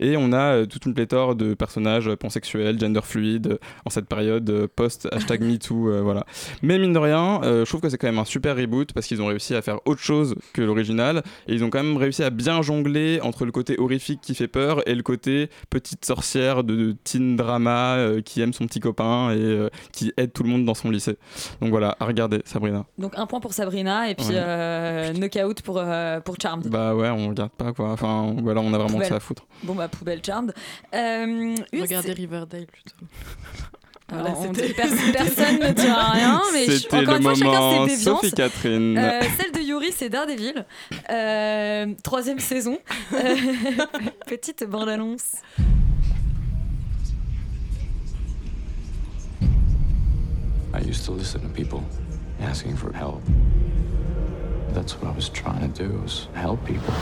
Et 0.01 0.17
on 0.17 0.33
a 0.33 0.67
toute 0.67 0.87
une 0.87 0.95
pléthore 0.95 1.35
de 1.35 1.55
personnages 1.55 2.09
euh, 2.09 2.17
gender 2.79 3.01
fluides, 3.03 3.47
euh, 3.53 3.59
en 3.85 3.91
cette 3.91 4.07
période 4.07 4.49
euh, 4.51 4.67
post 4.75 5.09
hashtag 5.13 5.43
MeToo, 5.43 5.89
euh, 5.91 6.01
voilà. 6.03 6.25
Mais 6.63 6.79
mine 6.79 6.93
de 6.93 6.99
rien, 6.99 7.41
euh, 7.45 7.65
je 7.65 7.71
trouve 7.71 7.81
que 7.81 7.89
c'est 7.89 7.99
quand 7.99 8.07
même 8.09 8.19
un 8.19 8.25
super 8.25 8.57
reboot 8.57 8.93
parce 8.93 9.07
qu'ils 9.07 9.21
ont 9.23 9.27
réussi 9.27 9.55
à 9.55 9.63
faire 9.63 9.79
autre 9.87 10.01
chose 10.01 10.35
que 10.53 10.63
l'original 10.63 11.23
et 11.49 11.55
ils 11.55 11.65
ont 11.65 11.71
quand 11.71 11.83
même 11.83 11.97
réussi 11.97 12.23
à 12.23 12.31
bien 12.31 12.63
jongler 12.63 13.21
entre 13.23 13.45
le 13.45 13.53
côté 13.53 13.79
horrifique 13.79 14.21
qui 14.23 14.35
fait 14.35 14.49
peur 14.49 14.87
et 14.89 14.95
le 14.95 15.03
côté 15.03 15.49
petite 15.71 16.05
sorcière 16.05 16.65
de 16.65 16.97
teen 17.05 17.37
drama 17.37 17.97
euh, 17.97 18.21
qui 18.23 18.41
aime 18.41 18.53
son 18.53 18.67
petit 18.67 18.81
copain 18.81 19.31
et 19.31 19.37
euh, 19.39 19.69
qui 19.93 20.13
aide 20.17 20.33
tout 20.33 20.43
le 20.43 20.49
monde 20.49 20.65
dans 20.65 20.75
son 20.75 20.91
lycée. 20.91 21.17
Donc 21.61 21.71
voilà, 21.71 21.97
à 22.01 22.05
regarder 22.07 22.41
Sabrina. 22.45 22.85
Donc 22.99 23.13
un 23.17 23.27
point 23.27 23.41
pour 23.41 23.53
Sabrina 23.53 24.11
et 24.11 24.15
puis 24.15 24.27
Ouais. 24.27 24.33
euh, 24.37 25.13
knockout 25.13 25.63
pour, 25.63 25.79
euh, 25.79 26.21
pour 26.21 26.37
Charmed. 26.41 26.67
Bah 26.69 26.95
ouais, 26.95 27.09
on 27.11 27.29
regarde 27.29 27.53
pas 27.53 27.73
quoi. 27.73 27.91
Enfin 27.91 28.35
voilà, 28.43 28.61
on 28.61 28.73
a 28.75 28.79
vraiment 28.79 28.95
Poubelle. 28.95 29.09
ça 29.09 29.17
à 29.17 29.21
foutre. 29.21 29.47
Bon 29.63 29.75
bah 29.75 29.89
poubelle 29.89 30.21
Charmed. 30.25 30.53
Euh, 30.95 31.55
Regardez 31.73 32.09
sé- 32.09 32.15
Riverdale 32.57 32.67
plutôt. 32.67 32.97
Alors, 34.09 34.23
Voilà, 34.23 34.37
on 34.39 34.55
c'était- 34.55 34.69
dit- 34.69 34.75
pers- 34.75 35.13
personne 35.13 35.59
ne 35.59 35.73
dira 35.73 36.11
rien, 36.13 36.41
mais 36.53 36.67
je- 36.67 36.71
C'était 36.79 36.97
encore 36.99 37.15
le 37.15 37.17
une 37.17 37.23
fois, 37.23 37.35
chacun 37.35 37.47
moment 37.51 37.87
ses 37.87 37.97
déviances. 37.97 38.21
Sophie 38.21 38.33
Catherine. 38.35 38.99
Euh, 38.99 39.21
celle 39.37 39.53
de 39.53 39.61
Yuri, 39.67 39.91
c'est 39.93 40.09
Daredevil. 40.09 40.65
Euh, 41.11 41.87
troisième 42.05 42.39
saison. 42.39 42.79
Euh, 43.15 43.17
petite 44.27 44.63
bande-annonce. 44.65 45.33
I 50.75 50.81
used 50.81 51.05
to 51.07 51.13
listen 51.13 51.41
to 51.43 51.49
people 51.49 51.83
asking 52.41 52.77
for 52.77 52.93
help. 52.93 53.23
That's 54.75 54.95
what 55.01 55.11
I 55.11 55.15
was 55.15 55.29
trying 55.31 55.73
to 55.73 55.83
do, 55.89 55.99
was 56.03 56.29
help 56.35 56.65
people. 56.67 56.93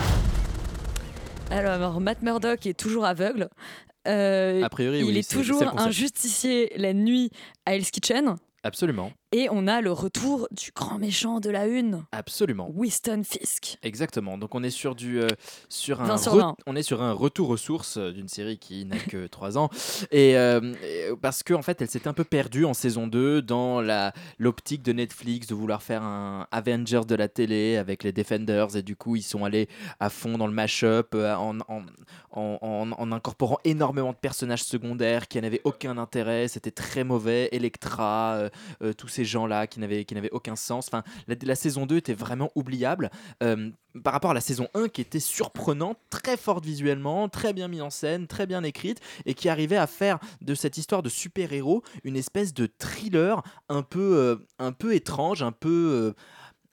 Alors, 1.50 2.00
Matt 2.00 2.22
Murdock 2.22 2.66
est 2.66 2.78
toujours 2.78 3.04
aveugle. 3.04 3.48
Euh, 4.06 4.62
A 4.62 4.68
priori, 4.68 4.98
il 4.98 5.04
oui, 5.04 5.18
est 5.18 5.30
toujours 5.30 5.62
un 5.80 5.90
justicier 5.90 6.72
la 6.76 6.92
nuit 6.92 7.30
à 7.66 7.74
Hell's 7.74 7.90
Kitchen. 7.90 8.36
Absolument. 8.62 9.12
Et 9.36 9.48
on 9.50 9.66
a 9.66 9.80
le 9.80 9.90
retour 9.90 10.46
du 10.52 10.70
grand 10.72 10.96
méchant 11.00 11.40
de 11.40 11.50
la 11.50 11.66
une, 11.66 12.04
Absolument. 12.12 12.70
Winston 12.72 13.22
Fisk. 13.24 13.78
Exactement. 13.82 14.38
Donc 14.38 14.54
on 14.54 14.62
est 14.62 14.70
sur 14.70 14.94
du 14.94 15.20
euh, 15.20 15.26
sur 15.68 16.00
un 16.00 16.04
20 16.04 16.18
sur 16.18 16.34
re- 16.34 16.38
20. 16.38 16.56
on 16.66 16.76
est 16.76 16.84
sur 16.84 17.02
un 17.02 17.12
retour 17.12 17.48
aux 17.50 17.56
sources 17.56 17.96
euh, 17.96 18.12
d'une 18.12 18.28
série 18.28 18.58
qui 18.58 18.84
n'a 18.84 18.96
que 18.96 19.26
3 19.34 19.58
ans 19.58 19.70
et, 20.12 20.36
euh, 20.38 20.60
et, 20.84 21.08
parce 21.20 21.42
que 21.42 21.52
en 21.52 21.62
fait 21.62 21.82
elle 21.82 21.88
s'est 21.90 22.06
un 22.06 22.12
peu 22.12 22.22
perdue 22.22 22.64
en 22.64 22.74
saison 22.74 23.08
2 23.08 23.42
dans 23.42 23.80
la 23.80 24.12
l'optique 24.38 24.82
de 24.84 24.92
Netflix 24.92 25.48
de 25.48 25.54
vouloir 25.56 25.82
faire 25.82 26.04
un 26.04 26.46
Avengers 26.52 27.02
de 27.08 27.16
la 27.16 27.26
télé 27.26 27.76
avec 27.76 28.04
les 28.04 28.12
Defenders 28.12 28.76
et 28.76 28.82
du 28.82 28.94
coup 28.94 29.16
ils 29.16 29.22
sont 29.22 29.44
allés 29.44 29.68
à 29.98 30.10
fond 30.10 30.38
dans 30.38 30.46
le 30.46 30.52
mash-up 30.52 31.12
en, 31.16 31.58
en, 31.68 31.82
en, 32.30 32.58
en- 32.62 32.92
en 32.96 33.12
incorporant 33.12 33.58
énormément 33.64 34.12
de 34.12 34.16
personnages 34.16 34.62
secondaires 34.62 35.26
qui 35.26 35.40
n'avaient 35.40 35.60
aucun 35.64 35.98
intérêt, 35.98 36.46
c'était 36.46 36.70
très 36.70 37.02
mauvais, 37.02 37.48
Electra, 37.50 38.48
euh, 38.82 38.92
tous 38.92 39.08
ces 39.08 39.23
gens-là 39.26 39.66
qui 39.66 39.80
n'avaient 39.80 40.30
aucun 40.32 40.56
sens. 40.56 40.88
Enfin, 40.88 41.02
la, 41.28 41.36
la 41.42 41.54
saison 41.54 41.86
2 41.86 41.96
était 41.96 42.14
vraiment 42.14 42.50
oubliable 42.54 43.10
euh, 43.42 43.70
par 44.02 44.12
rapport 44.12 44.32
à 44.32 44.34
la 44.34 44.40
saison 44.40 44.68
1 44.74 44.88
qui 44.88 45.00
était 45.00 45.20
surprenante, 45.20 45.98
très 46.10 46.36
forte 46.36 46.64
visuellement, 46.64 47.28
très 47.28 47.52
bien 47.52 47.68
mise 47.68 47.82
en 47.82 47.90
scène, 47.90 48.26
très 48.26 48.46
bien 48.46 48.62
écrite 48.64 49.00
et 49.26 49.34
qui 49.34 49.48
arrivait 49.48 49.76
à 49.76 49.86
faire 49.86 50.18
de 50.40 50.54
cette 50.54 50.78
histoire 50.78 51.02
de 51.02 51.08
super-héros 51.08 51.82
une 52.02 52.16
espèce 52.16 52.54
de 52.54 52.68
thriller 52.78 53.42
un 53.68 53.82
peu, 53.82 54.16
euh, 54.16 54.36
un 54.58 54.72
peu 54.72 54.94
étrange, 54.94 55.42
un 55.42 55.52
peu... 55.52 56.14
euh, 56.14 56.14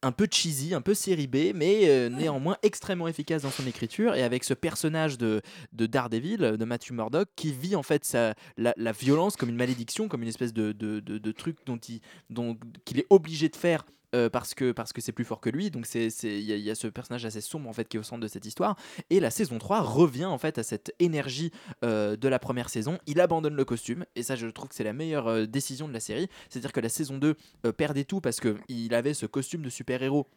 un 0.04 0.12
peu 0.12 0.28
cheesy, 0.32 0.74
un 0.74 0.82
peu 0.82 0.94
série 0.94 1.28
B, 1.28 1.54
mais 1.54 1.88
euh, 1.90 2.10
néanmoins 2.10 2.58
extrêmement 2.64 3.08
efficace 3.08 3.44
dans 3.44 3.52
son 3.52 3.68
écriture 3.68 4.16
et 4.16 4.24
avec 4.24 4.44
ce 4.44 4.54
personnage 4.54 5.18
de, 5.18 5.42
de 5.74 5.86
Daredevil, 5.86 6.38
de 6.38 6.66
Matthew 6.66 6.92
Murdock, 6.94 7.30
qui 7.36 7.52
vit 7.54 7.76
en 7.76 7.84
fait 7.84 8.04
sa, 8.04 8.34
la, 8.58 8.74
la 8.78 8.92
violence 8.92 9.36
comme 9.36 9.50
une 9.50 9.56
malédiction, 9.56 10.08
comme 10.08 10.24
une 10.24 10.30
espèce 10.30 10.54
de, 10.54 10.72
de, 10.72 11.00
de- 11.00 11.18
de 11.20 11.32
truc 11.32 11.58
dont 11.66 11.78
il, 11.78 12.02
dont, 12.30 12.58
qu'il 12.86 13.00
est 13.00 13.08
obligé 13.10 13.48
de 13.50 13.56
faire 13.56 13.84
euh, 14.16 14.30
parce 14.30 14.54
que 14.54 14.72
parce 14.72 14.92
c'est 14.98 15.12
plus 15.12 15.26
fort 15.26 15.42
que 15.42 15.50
lui. 15.50 15.72
Donc 15.72 15.86
il 15.94 16.40
y, 16.42 16.70
a- 16.70 16.76
ce 16.76 16.88
personnage 16.88 17.26
assez 17.26 17.42
sombre 17.42 17.70
en 17.70 17.74
fait 17.74 17.88
qui 17.88 17.98
est 17.98 18.00
au 18.00 18.04
centre 18.04 18.22
de 18.22 18.28
cette 18.28 18.46
histoire. 18.46 18.76
Et 19.10 19.20
la 19.20 19.30
saison 19.32 19.58
3 19.58 19.82
revient 19.82 20.26
en 20.26 20.38
fait 20.38 20.58
à 20.58 20.64
cette 20.64 20.94
énergie 21.00 21.52
euh, 21.84 22.16
de 22.16 22.28
la 22.28 22.40
première 22.40 22.70
saison. 22.70 22.98
Il 23.08 23.20
abandonne 23.20 23.56
le 23.56 23.66
costume 23.66 24.06
et 24.16 24.24
ça 24.24 24.36
je 24.36 24.48
trouve 24.48 24.70
que 24.70 24.76
c'est 24.76 24.84
la 24.84 24.94
meilleure 24.94 25.28
euh, 25.28 25.46
décision 25.46 25.88
de 25.88 25.94
la 25.94 26.00
série. 26.00 26.28
C'est-à-dire 26.50 26.72
que 26.72 26.80
la 26.80 26.90
saison 26.90 27.18
2 27.18 27.36
euh, 27.66 27.72
perdait 27.72 28.04
tout 28.06 28.22
parce 28.22 28.40
que 28.40 28.58
il 28.68 28.94
avait 28.94 29.14
ce 29.14 29.26
costume 29.26 29.62
de 29.64 29.70
super-héros 29.70 30.28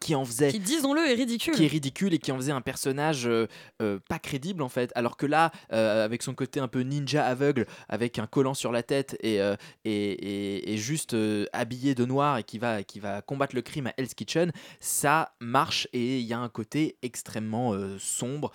qui 0.00 0.14
en 0.14 0.24
faisait 0.24 0.50
Qui, 0.50 0.58
disons-le, 0.58 1.06
est 1.06 1.14
ridicule. 1.14 1.54
qui 1.54 1.64
est 1.64 1.68
ridicule 1.68 2.14
et 2.14 2.18
qui 2.18 2.32
en 2.32 2.36
faisait 2.36 2.52
un 2.52 2.60
personnage 2.62 3.26
euh, 3.26 3.46
euh, 3.82 3.98
pas 4.08 4.18
crédible 4.18 4.62
en 4.62 4.68
fait 4.70 4.90
alors 4.94 5.16
que 5.18 5.26
là 5.26 5.52
euh, 5.72 6.04
avec 6.04 6.22
son 6.22 6.34
côté 6.34 6.60
un 6.60 6.68
peu 6.68 6.80
ninja 6.80 7.24
aveugle 7.26 7.66
avec 7.88 8.18
un 8.18 8.26
collant 8.26 8.54
sur 8.54 8.72
la 8.72 8.82
tête 8.82 9.16
et, 9.20 9.36
et, 9.36 9.50
et- 9.84 10.72
et 10.72 10.76
juste 10.78 11.14
habillé 11.52 11.94
de 11.94 12.04
noir 12.06 12.38
et 12.38 12.42
qui 12.44 12.58
va, 12.58 12.82
qui 12.82 13.00
va 13.00 13.20
combattre 13.22 13.54
le 13.54 13.60
crime 13.62 13.86
à 13.88 13.92
Hell's 13.98 14.14
Kitchen 14.14 14.50
ça 14.80 15.32
marche 15.40 15.86
et 15.92 16.18
il 16.20 16.26
y 16.26 16.32
a 16.32 16.38
un 16.38 16.48
côté 16.48 16.96
extrêmement 17.02 17.74
sombre 17.98 18.50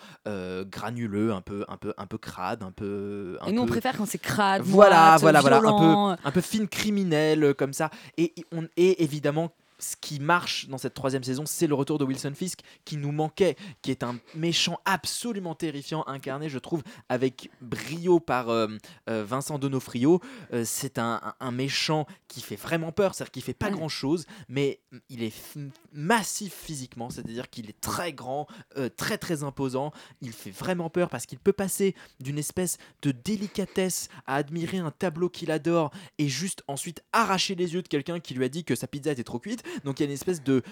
granuleux 0.65 1.33
un 1.33 1.41
peu, 1.41 1.65
un 1.67 1.77
peu, 1.77 1.93
un 1.97 2.05
peu 2.07 2.17
crade 2.17 2.63
un 2.63 2.71
peu 2.71 3.38
un 3.41 3.47
Et 3.47 3.51
nous, 3.51 3.61
on 3.61 3.65
préfère 3.65 3.95
quand 3.97 4.05
c'est 4.05 4.17
crade, 4.17 4.61
voilà, 4.63 5.17
voilà, 5.19 5.41
voilà, 5.41 5.57
un 5.57 6.15
peu, 6.15 6.21
un 6.23 6.31
peu 6.31 6.41
film 6.41 6.67
criminel 6.67 7.53
comme 7.55 7.73
ça. 7.73 7.89
Et, 8.17 8.33
on, 8.51 8.67
et 8.77 9.03
évidemment, 9.03 9.51
ce 9.80 9.95
qui 9.99 10.19
marche 10.19 10.67
dans 10.69 10.78
cette 10.78 10.93
troisième 10.93 11.23
saison, 11.23 11.43
c'est 11.45 11.67
le 11.67 11.75
retour 11.75 11.97
de 11.97 12.05
Wilson 12.05 12.34
Fisk 12.36 12.61
qui 12.86 12.97
nous 12.97 13.11
manquait, 13.11 13.55
qui 13.82 13.91
est 13.91 14.03
un 14.03 14.19
méchant 14.36 14.80
absolument 14.86 15.55
terrifiant, 15.55 16.03
incarné, 16.07 16.49
je 16.49 16.59
trouve, 16.59 16.84
avec 17.09 17.51
brio 17.61 18.19
par 18.19 18.49
euh, 18.49 18.67
euh, 19.09 19.23
Vincent 19.23 19.59
Donofrio. 19.59 20.21
Euh, 20.53 20.63
c'est 20.65 20.97
un, 20.97 21.21
méchant 21.51 22.05
qui 22.28 22.41
fait 22.41 22.55
vraiment 22.55 22.91
peur, 22.91 23.15
c'est-à-dire 23.15 23.32
qu'il 23.32 23.43
fait 23.43 23.53
pas 23.53 23.69
grand-chose, 23.69 24.25
mais 24.49 24.82
il 25.09 25.23
est 25.23 25.34
massif 25.93 26.53
physiquement, 26.53 27.09
c'est-à-dire 27.09 27.49
qu'il 27.49 27.69
est 27.69 27.80
très 27.80 28.13
grand, 28.13 28.47
très 28.95 29.17
très 29.17 29.43
imposant. 29.43 29.91
Il 30.21 30.34
fait 30.34 30.51
vraiment 30.51 30.89
peur 30.89 31.09
parce 31.09 31.25
qu'il 31.25 31.39
peut 31.39 31.53
passer 31.53 31.95
d'une 32.19 32.38
espèce 32.38 32.78
de 33.01 33.11
délicatesse 33.11 34.09
à 34.25 34.36
admirer 34.36 34.78
un 34.78 34.91
tableau 34.91 35.30
qu'il 35.30 35.51
adore 35.51 35.91
et 36.17 36.28
juste 36.28 36.63
ensuite 36.67 37.01
arracher 37.13 37.55
les 37.55 37.73
yeux 37.73 37.82
de 37.82 37.88
quelqu'un 37.88 38.19
qui 38.19 38.34
lui 38.34 38.45
a 38.45 38.49
dit 38.49 38.63
que 38.63 38.75
sa 38.75 38.88
pizza 38.88 39.11
était 39.11 39.23
trop 39.23 39.39
cuite. 39.39 39.63
Donc 39.84 39.99
il 39.99 40.03
y 40.03 40.05
a 40.05 40.07
une 40.07 40.13
espèce 40.13 40.43
de 40.43 40.63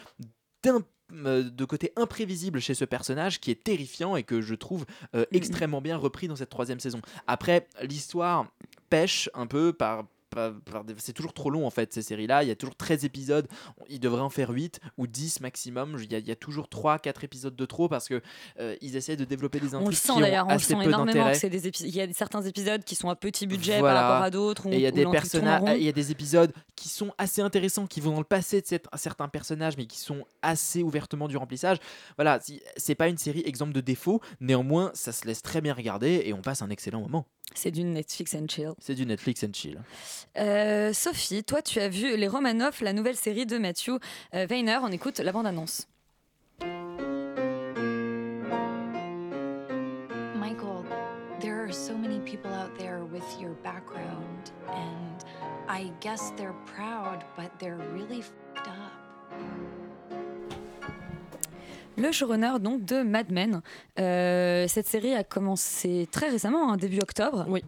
euh, 1.12 1.43
de 1.43 1.66
côté 1.66 1.93
imprévisible 1.98 2.60
chez 2.60 2.74
ce 2.74 2.84
personnage 2.84 3.39
qui 3.39 3.52
est 3.52 3.64
terrifiant 3.64 4.16
et 4.16 4.24
que 4.24 4.41
je 4.41 4.56
trouve 4.56 4.88
euh, 5.14 5.24
extrêmement 5.32 5.80
bien 5.80 5.98
repris 5.98 6.28
dans 6.28 6.36
cette 6.36 6.50
troisième 6.50 6.80
saison. 6.80 7.00
Après, 7.28 7.68
l'histoire 7.84 8.48
pêche 8.89 9.30
un 9.36 9.46
peu 9.46 9.72
par... 9.72 10.06
C'est 10.97 11.13
toujours 11.13 11.33
trop 11.33 11.49
long 11.49 11.65
en 11.65 11.69
fait 11.69 11.93
ces 11.93 12.01
séries-là, 12.01 12.43
il 12.43 12.47
y 12.49 12.51
a 12.51 12.55
toujours 12.55 12.75
13 12.75 13.05
épisodes, 13.05 13.47
il 13.89 13.99
devrait 13.99 14.21
en 14.21 14.29
faire 14.29 14.49
8 14.49 14.79
ou 14.97 15.07
10 15.07 15.39
maximum, 15.41 15.97
il 16.01 16.11
y 16.11 16.15
a, 16.15 16.19
il 16.19 16.27
y 16.27 16.31
a 16.31 16.36
toujours 16.36 16.67
3-4 16.67 17.23
épisodes 17.23 17.55
de 17.55 17.65
trop 17.65 17.88
parce 17.89 18.07
que 18.07 18.21
euh, 18.59 18.75
ils 18.81 18.95
essaient 18.95 19.15
de 19.15 19.25
développer 19.25 19.59
des 19.59 19.73
On 19.75 19.79
intrigues 19.79 19.89
le 19.91 19.95
sent 19.95 20.19
d'ailleurs, 20.19 20.47
on 20.47 20.53
le 20.53 20.59
sent 20.59 20.73
énormément. 20.83 21.31
que 21.31 21.47
des 21.47 21.67
Il 21.86 21.95
y 21.95 22.01
a 22.01 22.11
certains 22.13 22.41
épisodes 22.41 22.83
qui 22.83 22.95
sont 22.95 23.09
à 23.09 23.15
petit 23.15 23.47
budget 23.47 23.79
Voilà. 23.79 23.99
par 24.01 24.09
rapport 24.09 24.23
à 24.25 24.29
d'autres. 24.29 24.67
Et 24.67 24.75
il 24.75 24.81
y 24.81 24.88
a 24.88 24.91
des 24.91 25.05
personnages, 25.05 25.61
il 25.77 25.83
y 25.83 25.89
a 25.89 25.91
des 25.91 26.11
épisodes 26.11 26.51
qui 26.75 26.89
sont 26.89 27.13
assez 27.17 27.41
intéressants, 27.41 27.88
qui 27.88 28.01
vont 28.01 28.11
dans 28.11 28.19
le 28.19 28.23
passé 28.25 28.61
de 28.61 28.65
cette- 28.65 28.88
certains 28.95 29.27
personnages, 29.27 29.77
mais 29.77 29.86
qui 29.86 29.99
sont 29.99 30.25
assez 30.41 30.83
ouvertement 30.83 31.27
du 31.27 31.38
remplissage. 31.38 31.77
Voilà, 32.17 32.39
c'est 32.77 32.95
pas 32.95 33.07
une 33.07 33.17
série 33.17 33.43
exemple 33.45 33.73
de 33.73 33.81
défaut. 33.81 34.21
Néanmoins, 34.39 34.91
ça 34.93 35.11
se 35.11 35.25
laisse 35.25 35.41
très 35.41 35.61
bien 35.61 35.73
regarder 35.73 36.23
et 36.25 36.33
on 36.33 36.41
passe 36.41 36.61
un 36.61 36.69
excellent 36.69 37.01
moment. 37.01 37.25
C'est 37.54 37.72
du 37.72 37.84
Netflix 37.84 38.34
and 38.34 38.48
chill. 38.50 38.74
C'est 38.80 38.96
du 38.96 39.06
Netflix 39.06 39.43
and 39.43 39.54
chill. 39.54 39.80
Euh, 40.38 40.91
Sophie, 40.93 41.43
toi, 41.43 41.62
tu 41.62 41.80
as 41.80 41.89
vu 41.89 42.18
Les 42.18 42.28
Romanov, 42.28 42.82
la 42.82 42.93
nouvelle 42.93 43.16
série 43.16 43.46
de 43.46 43.58
Matthew 43.58 44.00
euh, 44.34 44.48
Weiner. 44.48 44.80
On 44.82 44.91
écoute 44.91 45.20
la 45.20 45.32
bande-annonce. 45.32 45.88
Michael, 50.36 50.84
there 51.39 51.62
are 51.62 51.74
so 51.74 51.96
many 51.96 52.20
people 52.20 52.52
out 52.52 52.76
there 52.78 53.04
with 53.06 53.24
your 53.39 53.56
background, 53.64 54.52
and 54.70 55.24
I 55.70 55.91
guess 56.02 56.32
they're 56.38 56.56
proud, 56.66 57.24
but 57.38 57.52
they're 57.60 57.80
really 57.93 58.22
fed 58.22 58.68
up. 58.68 59.84
Le 61.98 62.12
showrunner 62.12 62.54
donc 62.60 62.86
de 62.86 63.02
Mad 63.02 63.32
Men. 63.32 63.62
Euh, 64.00 64.68
cette 64.68 64.88
série 64.88 65.14
a 65.14 65.24
commencé 65.24 66.08
très 66.12 66.30
récemment, 66.30 66.72
hein, 66.72 66.78
début 66.78 67.00
octobre. 67.00 67.46
Oui. 67.48 67.64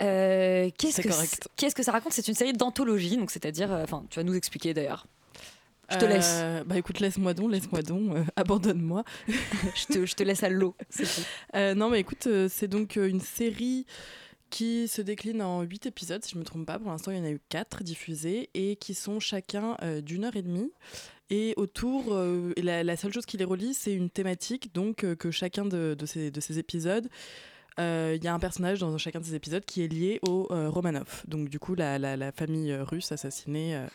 Euh, 0.00 0.70
qu'est-ce 0.76 1.00
que 1.00 1.48
Qu'est-ce 1.56 1.74
que 1.74 1.82
ça 1.82 1.92
raconte? 1.92 2.12
C'est 2.12 2.26
une 2.26 2.34
série 2.34 2.52
d'anthologie, 2.52 3.16
donc 3.16 3.30
c'est-à-dire, 3.30 3.72
euh, 3.72 3.84
enfin, 3.84 4.04
tu 4.10 4.18
vas 4.18 4.24
nous 4.24 4.34
expliquer 4.34 4.74
d'ailleurs. 4.74 5.06
Je 5.90 5.98
te 5.98 6.04
laisse. 6.06 6.42
Bah 6.64 6.78
écoute, 6.78 7.00
laisse-moi 7.00 7.34
donc, 7.34 7.52
laisse-moi 7.52 7.82
donc, 7.82 8.16
abandonne-moi. 8.36 9.04
je, 9.28 9.92
te, 9.92 10.06
je 10.06 10.14
te 10.14 10.22
laisse 10.22 10.42
à 10.42 10.48
l'eau. 10.48 10.74
non, 11.54 11.90
mais 11.90 12.00
écoute, 12.00 12.26
c'est 12.48 12.68
donc 12.68 12.96
une 12.96 13.20
série 13.20 13.84
qui 14.52 14.86
se 14.86 15.00
décline 15.00 15.40
en 15.40 15.62
8 15.62 15.86
épisodes, 15.86 16.22
si 16.22 16.32
je 16.32 16.36
ne 16.36 16.40
me 16.40 16.44
trompe 16.44 16.66
pas. 16.66 16.78
Pour 16.78 16.90
l'instant, 16.90 17.10
il 17.10 17.16
y 17.16 17.20
en 17.20 17.24
a 17.24 17.30
eu 17.30 17.40
4 17.48 17.82
diffusés 17.82 18.50
et 18.52 18.76
qui 18.76 18.92
sont 18.92 19.18
chacun 19.18 19.78
euh, 19.82 20.02
d'une 20.02 20.24
heure 20.24 20.36
et 20.36 20.42
demie. 20.42 20.70
Et 21.30 21.54
autour, 21.56 22.12
euh, 22.12 22.52
la, 22.58 22.84
la 22.84 22.96
seule 22.96 23.12
chose 23.12 23.24
qui 23.26 23.36
les 23.38 23.44
relie, 23.44 23.72
c'est 23.74 23.94
une 23.94 24.10
thématique, 24.10 24.74
donc 24.74 25.02
euh, 25.04 25.14
que 25.14 25.30
chacun 25.30 25.64
de, 25.64 25.94
de 25.98 26.06
ces, 26.06 26.30
de 26.30 26.40
ces 26.40 26.58
épisodes, 26.58 27.08
euh, 27.80 28.12
il 28.16 28.22
y 28.22 28.28
a 28.28 28.34
un 28.34 28.38
personnage 28.38 28.80
dans 28.80 28.98
chacun 28.98 29.20
de 29.20 29.24
ces 29.24 29.34
épisodes 29.34 29.64
qui 29.64 29.82
est 29.82 29.88
lié 29.88 30.20
au 30.28 30.46
euh, 30.50 30.68
Romanov. 30.68 31.22
Donc 31.26 31.48
du 31.48 31.58
coup, 31.58 31.74
la, 31.74 31.98
la- 31.98 32.16
la 32.18 32.32
famille 32.32 32.74
russe 32.74 33.12
assassinée, 33.12 33.76
euh, 33.76 33.86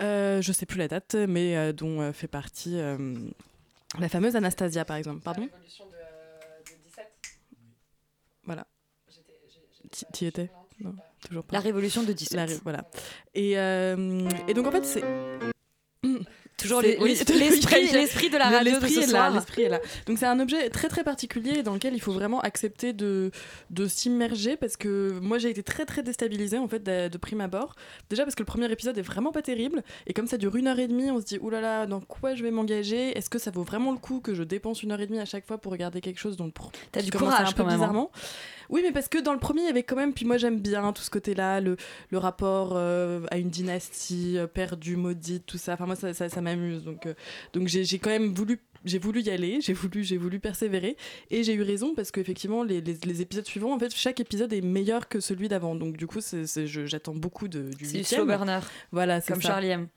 euh, 0.00 0.42
je 0.42 0.52
sais 0.52 0.66
plus 0.66 0.78
la 0.78 0.88
date, 0.88 1.14
mais 1.14 1.56
euh, 1.56 1.72
dont 1.72 2.00
euh, 2.00 2.12
fait 2.12 2.26
partie 2.26 2.80
euh, 2.80 3.14
la 4.00 4.08
fameuse 4.08 4.34
Anastasia, 4.34 4.84
par 4.84 4.96
exemple. 4.96 5.20
Pardon? 5.20 5.48
Voilà. 8.42 8.66
T'y- 10.12 10.26
étais? 10.26 10.50
Non, 10.80 10.96
toujours 11.24 11.44
pas. 11.44 11.54
La 11.54 11.60
révolution 11.60 12.02
de 12.02 12.12
17. 12.12 12.34
La 12.34 12.44
ré- 12.46 12.58
voilà. 12.64 12.84
Et, 13.34 13.56
euh, 13.56 14.28
et 14.48 14.54
donc 14.54 14.66
en 14.66 14.72
fait, 14.72 14.84
c'est. 14.84 15.04
Toujours 16.56 16.80
l'es- 16.82 16.96
l'es- 17.00 17.24
l'esprit- 17.34 17.90
l'esprit 17.92 18.30
de 18.30 18.36
la 18.38 18.44
radio 18.48 18.60
de 18.60 18.64
L'esprit 18.80 18.92
ce 18.94 18.98
est 19.00 19.06
là, 19.06 19.08
soir. 19.08 19.30
l'esprit 19.34 19.62
est 19.62 19.68
là. 19.68 19.80
Donc 20.06 20.18
c'est 20.18 20.26
un 20.26 20.38
objet 20.38 20.70
très 20.70 20.86
très 20.86 21.02
particulier 21.02 21.64
dans 21.64 21.74
lequel 21.74 21.94
il 21.94 22.00
faut 22.00 22.12
vraiment 22.12 22.40
accepter 22.42 22.92
de, 22.92 23.32
de 23.70 23.86
s'immerger 23.88 24.56
parce 24.56 24.76
que 24.76 25.18
moi 25.20 25.38
j'ai 25.38 25.50
été 25.50 25.64
très 25.64 25.84
très 25.84 26.04
déstabilisée 26.04 26.58
en 26.58 26.68
fait 26.68 26.78
de, 26.80 27.08
de 27.08 27.18
prime 27.18 27.40
abord. 27.40 27.74
Déjà 28.08 28.22
parce 28.22 28.36
que 28.36 28.42
le 28.42 28.46
premier 28.46 28.70
épisode 28.70 28.96
est 28.96 29.02
vraiment 29.02 29.32
pas 29.32 29.42
terrible 29.42 29.82
et 30.06 30.12
comme 30.12 30.28
ça 30.28 30.36
dure 30.38 30.54
une 30.54 30.68
heure 30.68 30.78
et 30.78 30.86
demie, 30.86 31.10
on 31.10 31.18
se 31.20 31.24
dit 31.26 31.38
oulala 31.40 31.86
dans 31.86 32.00
quoi 32.00 32.36
je 32.36 32.44
vais 32.44 32.52
m'engager? 32.52 33.18
Est-ce 33.18 33.30
que 33.30 33.40
ça 33.40 33.50
vaut 33.50 33.64
vraiment 33.64 33.90
le 33.90 33.98
coup 33.98 34.20
que 34.20 34.32
je 34.32 34.44
dépense 34.44 34.84
une 34.84 34.92
heure 34.92 35.00
et 35.00 35.06
demie 35.08 35.18
à 35.18 35.24
chaque 35.24 35.46
fois 35.48 35.58
pour 35.58 35.72
regarder 35.72 36.00
quelque 36.00 36.20
chose 36.20 36.36
dont 36.36 36.52
T'as 36.92 37.02
du 37.02 37.10
courage 37.10 37.48
un 37.48 37.52
peu 37.52 37.62
hein. 37.64 37.74
bizarrement? 37.74 38.12
Oui, 38.70 38.80
mais 38.84 38.92
parce 38.92 39.08
que 39.08 39.18
dans 39.18 39.32
le 39.32 39.38
premier, 39.38 39.62
il 39.62 39.66
y 39.66 39.70
avait 39.70 39.82
quand 39.82 39.96
même, 39.96 40.12
puis 40.12 40.24
moi 40.24 40.36
j'aime 40.36 40.60
bien 40.60 40.92
tout 40.92 41.02
ce 41.02 41.10
côté-là, 41.10 41.60
le, 41.60 41.76
le 42.10 42.18
rapport 42.18 42.72
euh, 42.74 43.20
à 43.30 43.38
une 43.38 43.50
dynastie 43.50 44.38
euh, 44.38 44.46
perdue, 44.46 44.96
maudite, 44.96 45.44
tout 45.46 45.58
ça. 45.58 45.74
Enfin, 45.74 45.86
moi, 45.86 45.96
ça, 45.96 46.14
ça, 46.14 46.28
ça 46.28 46.40
m'amuse. 46.40 46.84
Donc, 46.84 47.06
euh, 47.06 47.14
donc 47.52 47.68
j'ai 47.68 47.84
j'ai 47.84 47.98
quand 47.98 48.10
même 48.10 48.32
voulu. 48.34 48.60
J'ai 48.86 48.98
voulu 48.98 49.22
y 49.22 49.30
aller, 49.30 49.62
j'ai 49.62 49.72
voulu, 49.72 50.04
j'ai 50.04 50.18
voulu 50.18 50.40
persévérer 50.40 50.98
et 51.30 51.42
j'ai 51.42 51.54
eu 51.54 51.62
raison 51.62 51.94
parce 51.94 52.10
qu'effectivement 52.10 52.62
les, 52.62 52.82
les, 52.82 52.98
les 53.06 53.22
épisodes 53.22 53.46
suivants, 53.46 53.72
en 53.74 53.78
fait, 53.78 53.94
chaque 53.94 54.20
épisode 54.20 54.52
est 54.52 54.60
meilleur 54.60 55.08
que 55.08 55.20
celui 55.20 55.48
d'avant. 55.48 55.74
Donc 55.74 55.96
du 55.96 56.06
coup, 56.06 56.20
c'est- 56.20 56.44
c'est- 56.46 56.66
je- 56.66 56.84
j'attends 56.84 57.14
beaucoup 57.14 57.48
de, 57.48 57.70
du 57.78 57.86
C'est 57.86 58.02
du 58.20 58.26
burner. 58.26 58.58
Voilà, 58.92 59.22
c'est 59.22 59.32
Comme 59.32 59.40
ça. 59.40 59.48
Charlie 59.48 59.68
M. 59.68 59.88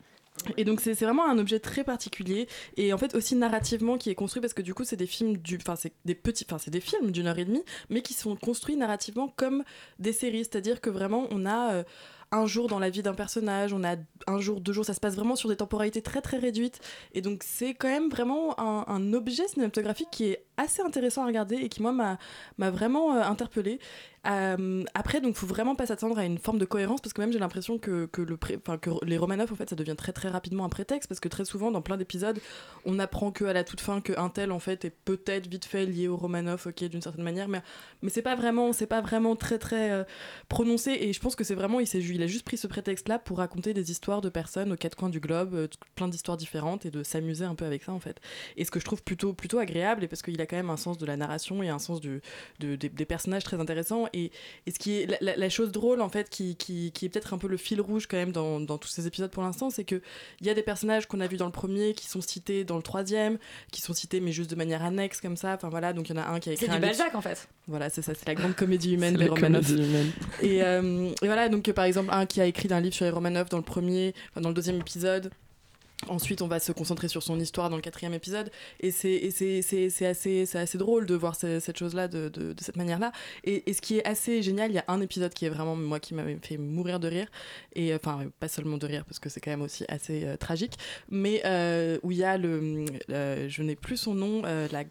Et 0.55 0.63
donc 0.63 0.81
c'est 0.81 0.93
vraiment 0.93 1.27
un 1.29 1.38
objet 1.38 1.59
très 1.59 1.83
particulier 1.83 2.47
et 2.77 2.93
en 2.93 2.97
fait 2.97 3.15
aussi 3.15 3.35
narrativement 3.35 3.97
qui 3.97 4.09
est 4.09 4.15
construit 4.15 4.41
parce 4.41 4.53
que 4.53 4.61
du 4.61 4.73
coup 4.73 4.83
c'est 4.83 4.95
des 4.95 5.07
films 5.07 5.38
du 5.38 5.57
enfin 5.57 5.75
c'est 5.75 5.93
des 6.05 6.15
petits 6.15 6.45
enfin 6.47 6.57
c'est 6.57 6.71
des 6.71 6.79
films 6.79 7.11
d'une 7.11 7.27
heure 7.27 7.38
et 7.39 7.45
demie 7.45 7.63
mais 7.89 8.01
qui 8.01 8.13
sont 8.13 8.35
construits 8.35 8.77
narrativement 8.77 9.33
comme 9.35 9.63
des 9.99 10.13
séries. 10.13 10.45
C'est-à-dire 10.45 10.79
que 10.79 10.89
vraiment 10.89 11.27
on 11.31 11.45
a 11.45 11.73
euh, 11.73 11.83
un 12.32 12.45
jour 12.45 12.67
dans 12.67 12.80
la 12.80 12.89
vie 12.89 13.01
d'un 13.01 13.13
personnage, 13.13 13.73
on 13.73 13.84
a 13.84 13.95
un 14.28 14.39
jour, 14.39 14.59
deux 14.59 14.73
jours, 14.73 14.86
ça 14.86 14.93
se 14.93 14.99
passe 14.99 15.15
vraiment 15.15 15.36
sur 15.36 15.49
des 15.49 15.55
temporalités 15.55 16.01
très 16.01 16.21
très 16.21 16.38
réduites. 16.38 16.80
Et 17.13 17.21
donc 17.21 17.43
c'est 17.43 17.73
quand 17.73 17.88
même 17.88 18.09
vraiment 18.09 18.59
un, 18.59 19.13
objet 19.13 19.47
cinématographique 19.47 20.09
qui 20.11 20.25
est 20.25 20.43
assez 20.57 20.82
intéressant 20.82 21.23
à 21.23 21.28
regarder 21.28 21.55
et 21.55 21.69
qui 21.69 21.82
moi 21.82 21.91
m'a 21.91 22.71
vraiment 22.71 23.15
euh, 23.15 23.21
interpellée. 23.21 23.80
Euh, 24.28 24.84
après, 24.93 25.21
donc, 25.21 25.36
faut 25.36 25.47
vraiment 25.47 25.75
pas 25.75 25.86
s'attendre 25.86 26.17
à 26.19 26.25
une 26.25 26.38
forme 26.38 26.57
de 26.57 26.65
cohérence 26.65 26.99
parce 26.99 27.13
que 27.13 27.21
même 27.21 27.32
j'ai 27.32 27.39
l'impression 27.39 27.78
que, 27.78 28.07
que, 28.07 28.21
le 28.21 28.36
que 28.36 28.89
les 29.05 29.17
Romanov, 29.17 29.53
en 29.53 29.55
fait, 29.55 29.69
ça 29.69 29.75
devient 29.75 29.95
très 29.95 30.11
très 30.11 30.28
rapidement 30.28 30.65
un 30.65 30.69
prétexte 30.69 31.07
parce 31.07 31.19
que 31.19 31.30
très 31.30 31.45
souvent, 31.45 31.71
dans 31.71 31.82
plein 31.82 31.97
d'épisodes, 31.97 32.39
on 32.86 32.99
apprend 32.99 33.32
que 33.32 33.45
à 33.45 33.53
la 33.53 33.63
toute 33.63 33.80
fin 33.80 34.01
que 34.01 34.17
un 34.19 34.30
tel 34.30 34.51
en 34.51 34.59
fait 34.59 34.84
est 34.84 34.89
peut-être 34.89 35.47
vite 35.47 35.65
fait 35.65 35.86
lié 35.86 36.07
au 36.07 36.17
Romanov, 36.17 36.67
ok, 36.67 36.84
d'une 36.86 37.01
certaine 37.01 37.23
manière, 37.23 37.47
mais 37.47 37.61
mais 38.01 38.09
c'est 38.09 38.21
pas 38.21 38.36
vraiment, 38.36 38.73
c'est 38.73 38.88
pas 38.88 39.01
vraiment 39.01 39.36
très 39.36 39.59
très 39.59 39.91
euh, 39.91 40.03
prononcé 40.49 40.91
et 40.99 41.13
je 41.13 41.19
pense 41.21 41.36
que 41.36 41.43
c'est 41.43 41.55
vraiment, 41.55 41.80
il 41.80 41.88
s'est 41.88 42.01
qu'il 42.18 42.24
a 42.24 42.28
juste 42.28 42.45
pris 42.45 42.57
ce 42.57 42.65
prétexte-là 42.68 43.20
pour 43.20 43.38
raconter 43.38 43.74
des 43.76 43.91
histoires 43.91 44.22
de 44.22 44.30
personnes 44.30 44.72
aux 44.72 44.76
quatre 44.76 44.95
coins 44.95 45.09
du 45.09 45.20
globe, 45.20 45.53
euh, 45.53 45.68
plein 45.95 46.07
d'histoires 46.07 46.36
différentes 46.38 46.86
et 46.86 46.89
de 46.91 47.03
s'amuser 47.03 47.45
un 47.45 47.53
peu 47.53 47.65
avec 47.65 47.84
ça 47.84 47.91
en 47.91 47.99
fait. 47.99 48.20
Et 48.55 48.65
ce 48.65 48.72
que 48.72 48.80
je 48.80 48.86
trouve 48.86 49.03
plutôt, 49.03 49.34
plutôt 49.34 49.59
agréable, 49.59 50.03
et 50.03 50.07
parce 50.07 50.24
qu'il 50.24 50.39
a 50.41 50.45
quand 50.47 50.55
même 50.55 50.72
un 50.72 50.78
sens 50.78 50.97
de 50.97 51.05
la 51.05 51.15
narration 51.15 51.61
et 51.61 51.70
un 51.70 51.78
sens 51.80 52.01
du, 52.01 52.22
de- 52.59 52.76
des, 52.76 52.89
des 52.89 53.05
personnages 53.05 53.43
très 53.43 53.59
intéressants. 53.59 54.05
Et, 54.13 54.32
et 54.65 54.72
ce 54.72 54.80
qui 54.80 54.99
est 55.01 55.05
la, 55.05 55.18
la- 55.22 55.36
la 55.38 55.49
chose 55.49 55.72
drôle 55.72 56.01
en 56.01 56.09
fait, 56.09 56.30
qui, 56.30 56.55
qui, 56.55 56.91
qui 56.91 57.05
est 57.05 57.09
peut-être 57.09 57.34
un 57.34 57.38
peu 57.38 57.47
le 57.47 57.57
fil 57.57 57.80
rouge 57.82 58.07
quand 58.07 58.18
même 58.18 58.32
dans, 58.32 58.59
dans 58.59 58.78
tous 58.80 58.88
ces 58.89 59.05
épisodes 59.05 59.30
pour 59.30 59.43
l'instant, 59.43 59.70
c'est 59.70 59.84
que 59.84 60.01
il 60.41 60.47
y 60.47 60.49
a 60.49 60.53
des 60.55 60.63
personnages 60.63 61.05
qu'on 61.07 61.20
a 61.20 61.28
vus 61.28 61.38
dans 61.38 61.45
le 61.45 61.51
premier 61.51 61.93
qui 61.93 62.07
sont 62.07 62.22
cités 62.22 62.63
dans 62.63 62.78
le 62.78 62.84
troisième, 62.84 63.38
qui 63.72 63.82
sont 63.82 63.93
cités 63.93 64.20
mais 64.22 64.32
juste 64.32 64.49
de 64.49 64.55
manière 64.55 64.84
annexe 64.84 65.22
comme 65.22 65.38
ça. 65.38 65.53
Enfin 65.53 65.70
voilà, 65.70 65.93
donc 65.93 66.09
il 66.09 66.15
y 66.15 66.20
en 66.20 66.22
a 66.24 66.26
un 66.28 66.39
qui 66.39 66.49
a 66.49 66.53
écrit 66.53 66.65
C'est 66.65 66.72
un 66.72 66.76
du 66.76 66.82
Balzac 66.82 67.13
en 67.13 67.22
fait. 67.22 67.47
Voilà, 67.68 67.89
c'est 67.89 68.01
ça, 68.01 68.13
c'est 68.15 68.26
la 68.28 68.34
grande 68.36 68.55
comédie 68.55 68.93
humaine 68.93 69.18
la 69.18 69.26
Romanov. 69.28 69.65
Et, 70.41 70.63
euh, 70.63 71.09
et 71.22 71.26
voilà, 71.26 71.49
donc 71.49 71.68
euh, 71.68 71.74
par 71.74 71.84
exemple, 71.84 72.06
un 72.09 72.25
qui 72.25 72.41
a 72.41 72.45
écrit 72.45 72.71
un 72.71 72.79
livre 72.79 72.95
sur 72.95 73.05
les 73.05 73.11
Romanov 73.11 73.49
dans 73.49 73.57
le 73.57 73.63
premier, 73.63 74.13
enfin, 74.31 74.41
dans 74.41 74.49
le 74.49 74.55
deuxième 74.55 74.77
épisode. 74.79 75.31
Ensuite, 76.09 76.43
on 76.43 76.47
va 76.47 76.59
se 76.59 76.71
concentrer 76.71 77.07
sur 77.07 77.23
son 77.23 77.39
histoire 77.39 77.71
dans 77.71 77.75
le 77.75 77.81
quatrième 77.81 78.13
épisode. 78.13 78.51
Et 78.81 78.91
c'est 78.91 79.25
assez, 80.05 80.55
assez 80.55 80.77
drôle 80.77 81.07
de 81.07 81.15
voir 81.15 81.35
ce- 81.35 81.59
cette 81.59 81.77
chose-là 81.79 82.07
de, 82.07 82.29
de- 82.29 82.53
cette 82.61 82.75
manière-là. 82.77 83.11
Et, 83.45 83.67
et 83.67 83.73
ce 83.73 83.81
qui 83.81 83.97
est 83.97 84.05
assez 84.07 84.43
génial, 84.43 84.69
il 84.69 84.75
y 84.75 84.77
a 84.77 84.85
un 84.89 85.01
épisode 85.01 85.33
qui 85.33 85.45
est 85.45 85.49
vraiment, 85.49 85.75
moi, 85.75 85.99
qui 85.99 86.13
m'avait 86.13 86.37
fait 86.39 86.57
mourir 86.57 86.99
de 86.99 87.07
rire. 87.07 87.27
Et 87.73 87.95
enfin, 87.95 88.25
pas 88.39 88.47
seulement 88.47 88.77
de 88.77 88.85
rire, 88.85 89.05
parce 89.05 89.17
que 89.17 89.27
c'est 89.29 89.39
quand 89.39 89.49
même 89.49 89.63
aussi 89.63 89.85
assez 89.87 90.23
euh, 90.23 90.37
tragique. 90.37 90.73
Mais 91.09 91.41
euh, 91.45 91.97
où 92.03 92.11
il 92.11 92.19
y 92.19 92.23
a 92.23 92.37
le. 92.37 92.85
euh, 93.09 93.49
je 93.49 93.63
n'ai 93.63 93.75
plus 93.75 93.97
son 93.97 94.13
nom, 94.13 94.43
la, 94.43 94.83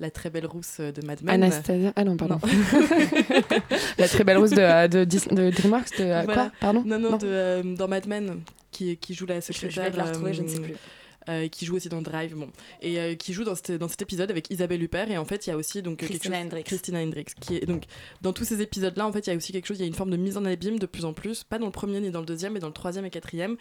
la 0.00 0.10
très 0.10 0.30
belle 0.30 0.46
rousse 0.46 0.78
de 0.80 1.04
Mad 1.06 1.22
Men. 1.22 1.42
Anastasia. 1.42 1.92
Ah 1.96 2.04
non, 2.04 2.16
pardon. 2.16 2.38
La 3.98 4.08
très 4.08 4.24
belle 4.24 4.38
rose 4.38 4.50
de, 4.50 4.86
de, 4.88 5.04
Dis- 5.04 5.26
de 5.30 5.50
DreamWorks, 5.50 5.98
de 5.98 6.04
euh, 6.04 6.22
Voilà. 6.24 6.34
quoi 6.34 6.52
Pardon 6.60 6.82
Non, 6.86 6.98
non, 6.98 7.16
de, 7.16 7.26
euh, 7.26 7.62
dans 7.76 7.88
Mad 7.88 8.06
Men, 8.06 8.40
qui, 8.70 8.96
qui 8.96 9.14
joue 9.14 9.26
la 9.26 9.36
je 9.40 9.46
secrétaire. 9.52 9.90
vais 9.90 9.96
la 9.96 10.04
retrouver, 10.04 10.34
je 10.34 10.42
ne 10.42 10.48
sais 10.48 10.58
euh, 10.58 10.62
plus. 10.62 10.74
euh, 11.28 11.48
qui 11.48 11.66
joue 11.66 11.76
aussi 11.76 11.88
dans 11.88 12.00
Drive, 12.02 12.34
bon, 12.34 12.48
et 12.80 12.98
euh, 13.00 13.14
qui 13.14 13.32
joue 13.32 13.44
dans, 13.44 13.54
cet- 13.54 13.72
dans 13.72 13.88
cet 13.88 14.02
épisode 14.02 14.30
avec 14.30 14.50
Isabelle 14.50 14.82
Huppert. 14.82 15.10
Et 15.10 15.18
en 15.18 15.24
fait, 15.24 15.46
il 15.46 15.50
y 15.50 15.52
a 15.52 15.56
aussi 15.56 15.82
donc 15.82 15.98
Christina 15.98 16.36
chose- 16.36 16.44
Hendricks. 16.46 16.66
Christina 16.66 17.00
Hendricks, 17.02 17.34
qui 17.40 17.56
est 17.56 17.66
donc 17.66 17.84
dans 18.22 18.32
tous 18.32 18.44
ces 18.44 18.62
épisodes-là. 18.62 19.06
En 19.06 19.12
fait, 19.12 19.26
il 19.26 19.30
y 19.30 19.32
a 19.32 19.36
aussi 19.36 19.52
quelque 19.52 19.66
chose. 19.66 19.78
Il 19.78 19.82
y 19.82 19.84
a 19.84 19.88
une 19.88 19.94
forme 19.94 20.10
de 20.10 20.16
mise 20.16 20.36
en 20.36 20.44
abîme 20.44 20.78
de 20.78 20.86
plus 20.86 21.04
en 21.04 21.12
plus, 21.12 21.44
pas 21.44 21.58
dans 21.58 21.66
le 21.66 21.72
premier 21.72 22.00
ni 22.00 22.10
dans 22.10 22.20
le 22.20 22.26
deuxième, 22.26 22.52
mais 22.54 22.60
dans 22.60 22.68
le 22.68 22.72
troisième 22.72 23.04
et 23.04 23.10
quatrième. 23.10 23.56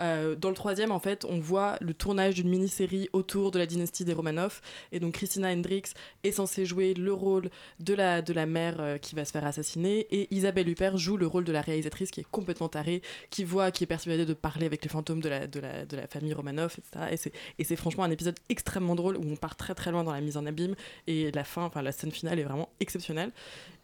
Euh, 0.00 0.34
dans 0.34 0.48
le 0.48 0.54
troisième, 0.54 0.92
en 0.92 1.00
fait, 1.00 1.24
on 1.24 1.38
voit 1.38 1.76
le 1.80 1.94
tournage 1.94 2.34
d'une 2.34 2.48
mini-série 2.48 3.08
autour 3.12 3.50
de 3.50 3.58
la 3.58 3.66
dynastie 3.66 4.04
des 4.04 4.12
Romanov. 4.12 4.60
Et 4.92 5.00
donc, 5.00 5.14
Christina 5.14 5.50
Hendricks 5.50 5.88
est 6.24 6.32
censée 6.32 6.64
jouer 6.64 6.94
le 6.94 7.12
rôle 7.12 7.50
de 7.80 7.94
la, 7.94 8.22
de 8.22 8.32
la 8.32 8.46
mère 8.46 8.76
euh, 8.80 8.98
qui 8.98 9.14
va 9.14 9.24
se 9.24 9.32
faire 9.32 9.44
assassiner. 9.44 10.06
Et 10.10 10.34
Isabelle 10.34 10.68
Huppert 10.68 10.96
joue 10.96 11.16
le 11.16 11.26
rôle 11.26 11.44
de 11.44 11.52
la 11.52 11.60
réalisatrice 11.60 12.10
qui 12.10 12.20
est 12.20 12.30
complètement 12.30 12.68
tarée, 12.68 13.02
qui 13.30 13.44
voit, 13.44 13.70
qui 13.70 13.84
est 13.84 13.86
persuadée 13.86 14.26
de 14.26 14.34
parler 14.34 14.66
avec 14.66 14.82
les 14.82 14.88
fantômes 14.88 15.20
de 15.20 15.28
la, 15.28 15.46
de 15.46 15.60
la, 15.60 15.84
de 15.84 15.96
la 15.96 16.06
famille 16.06 16.32
Romanov, 16.32 16.76
etc. 16.78 17.32
Et 17.58 17.64
c'est, 17.64 17.76
franchement 17.76 18.04
un 18.04 18.10
épisode 18.10 18.38
extrêmement 18.48 18.94
drôle 18.94 19.16
où 19.16 19.24
on 19.24 19.36
part 19.36 19.56
très 19.56 19.74
très 19.74 19.90
loin 19.90 20.04
dans 20.04 20.12
la 20.12 20.20
mise 20.20 20.36
en 20.36 20.46
abîme. 20.46 20.74
Et 21.06 21.30
la 21.32 21.44
fin, 21.44 21.64
enfin 21.64 21.82
la 21.82 21.92
scène 21.92 22.10
finale 22.10 22.38
est 22.38 22.44
vraiment 22.44 22.68
exceptionnelle. 22.80 23.32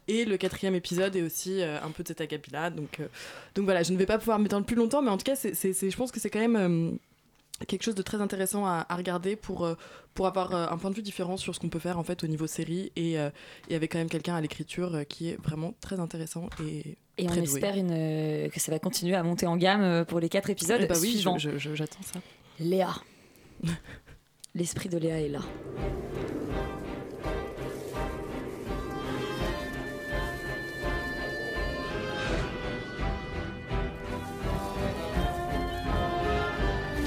Et 0.07 0.23
le 0.25 0.37
quatrième 0.37 0.73
épisode 0.75 1.15
est 1.15 1.21
aussi 1.21 1.61
euh, 1.61 1.81
un 1.83 1.91
peu 1.91 2.03
de 2.03 2.07
cet 2.07 2.21
acabit-là. 2.21 2.69
Donc, 2.69 2.99
euh, 2.99 3.07
donc 3.55 3.65
voilà, 3.65 3.83
je 3.83 3.91
ne 3.91 3.97
vais 3.97 4.05
pas 4.05 4.17
pouvoir 4.17 4.39
m'étendre 4.39 4.65
plus 4.65 4.75
longtemps, 4.75 5.01
mais 5.01 5.09
en 5.09 5.17
tout 5.17 5.25
cas, 5.25 5.35
c'est, 5.35 5.53
je 5.53 5.97
pense 5.97 6.11
que 6.11 6.19
c'est 6.19 6.29
quand 6.29 6.39
même 6.39 6.55
euh, 6.55 6.91
quelque 7.67 7.83
chose 7.83 7.95
de 7.95 8.01
très 8.01 8.21
intéressant 8.21 8.65
à, 8.65 8.85
à 8.87 8.95
regarder 8.95 9.35
pour, 9.35 9.67
pour 10.13 10.27
avoir 10.27 10.53
un 10.71 10.77
point 10.77 10.91
de 10.91 10.95
vue 10.95 11.01
différent 11.01 11.35
sur 11.37 11.53
ce 11.55 11.59
qu'on 11.59 11.69
peut 11.69 11.79
faire 11.79 11.97
en 11.99 12.03
fait 12.03 12.23
au 12.23 12.27
niveau 12.27 12.47
série 12.47 12.91
et, 12.95 13.19
euh, 13.19 13.29
et 13.69 13.75
avec 13.75 13.91
quand 13.91 13.97
même 13.97 14.09
quelqu'un 14.09 14.35
à 14.35 14.41
l'écriture 14.41 14.99
qui 15.09 15.29
est 15.29 15.41
vraiment 15.43 15.73
très 15.81 15.99
intéressant 15.99 16.49
et, 16.63 16.95
Et 17.17 17.27
on 17.27 17.33
doué. 17.33 17.43
espère 17.43 17.75
une, 17.75 17.89
euh, 17.91 18.47
que 18.49 18.59
ça 18.59 18.71
va 18.71 18.77
continuer 18.79 19.15
à 19.15 19.23
monter 19.23 19.45
en 19.47 19.57
gamme 19.57 20.05
pour 20.05 20.19
les 20.19 20.29
quatre 20.29 20.49
épisodes 20.51 20.79
Eh 20.83 20.85
bah 20.85 20.95
oui, 21.01 21.13
suivants. 21.13 21.37
j'attends 21.39 22.03
ça. 22.03 22.19
Léa. 22.59 22.93
L'esprit 24.55 24.89
de 24.89 24.97
Léa 24.99 25.19
est 25.19 25.29
là. 25.29 25.41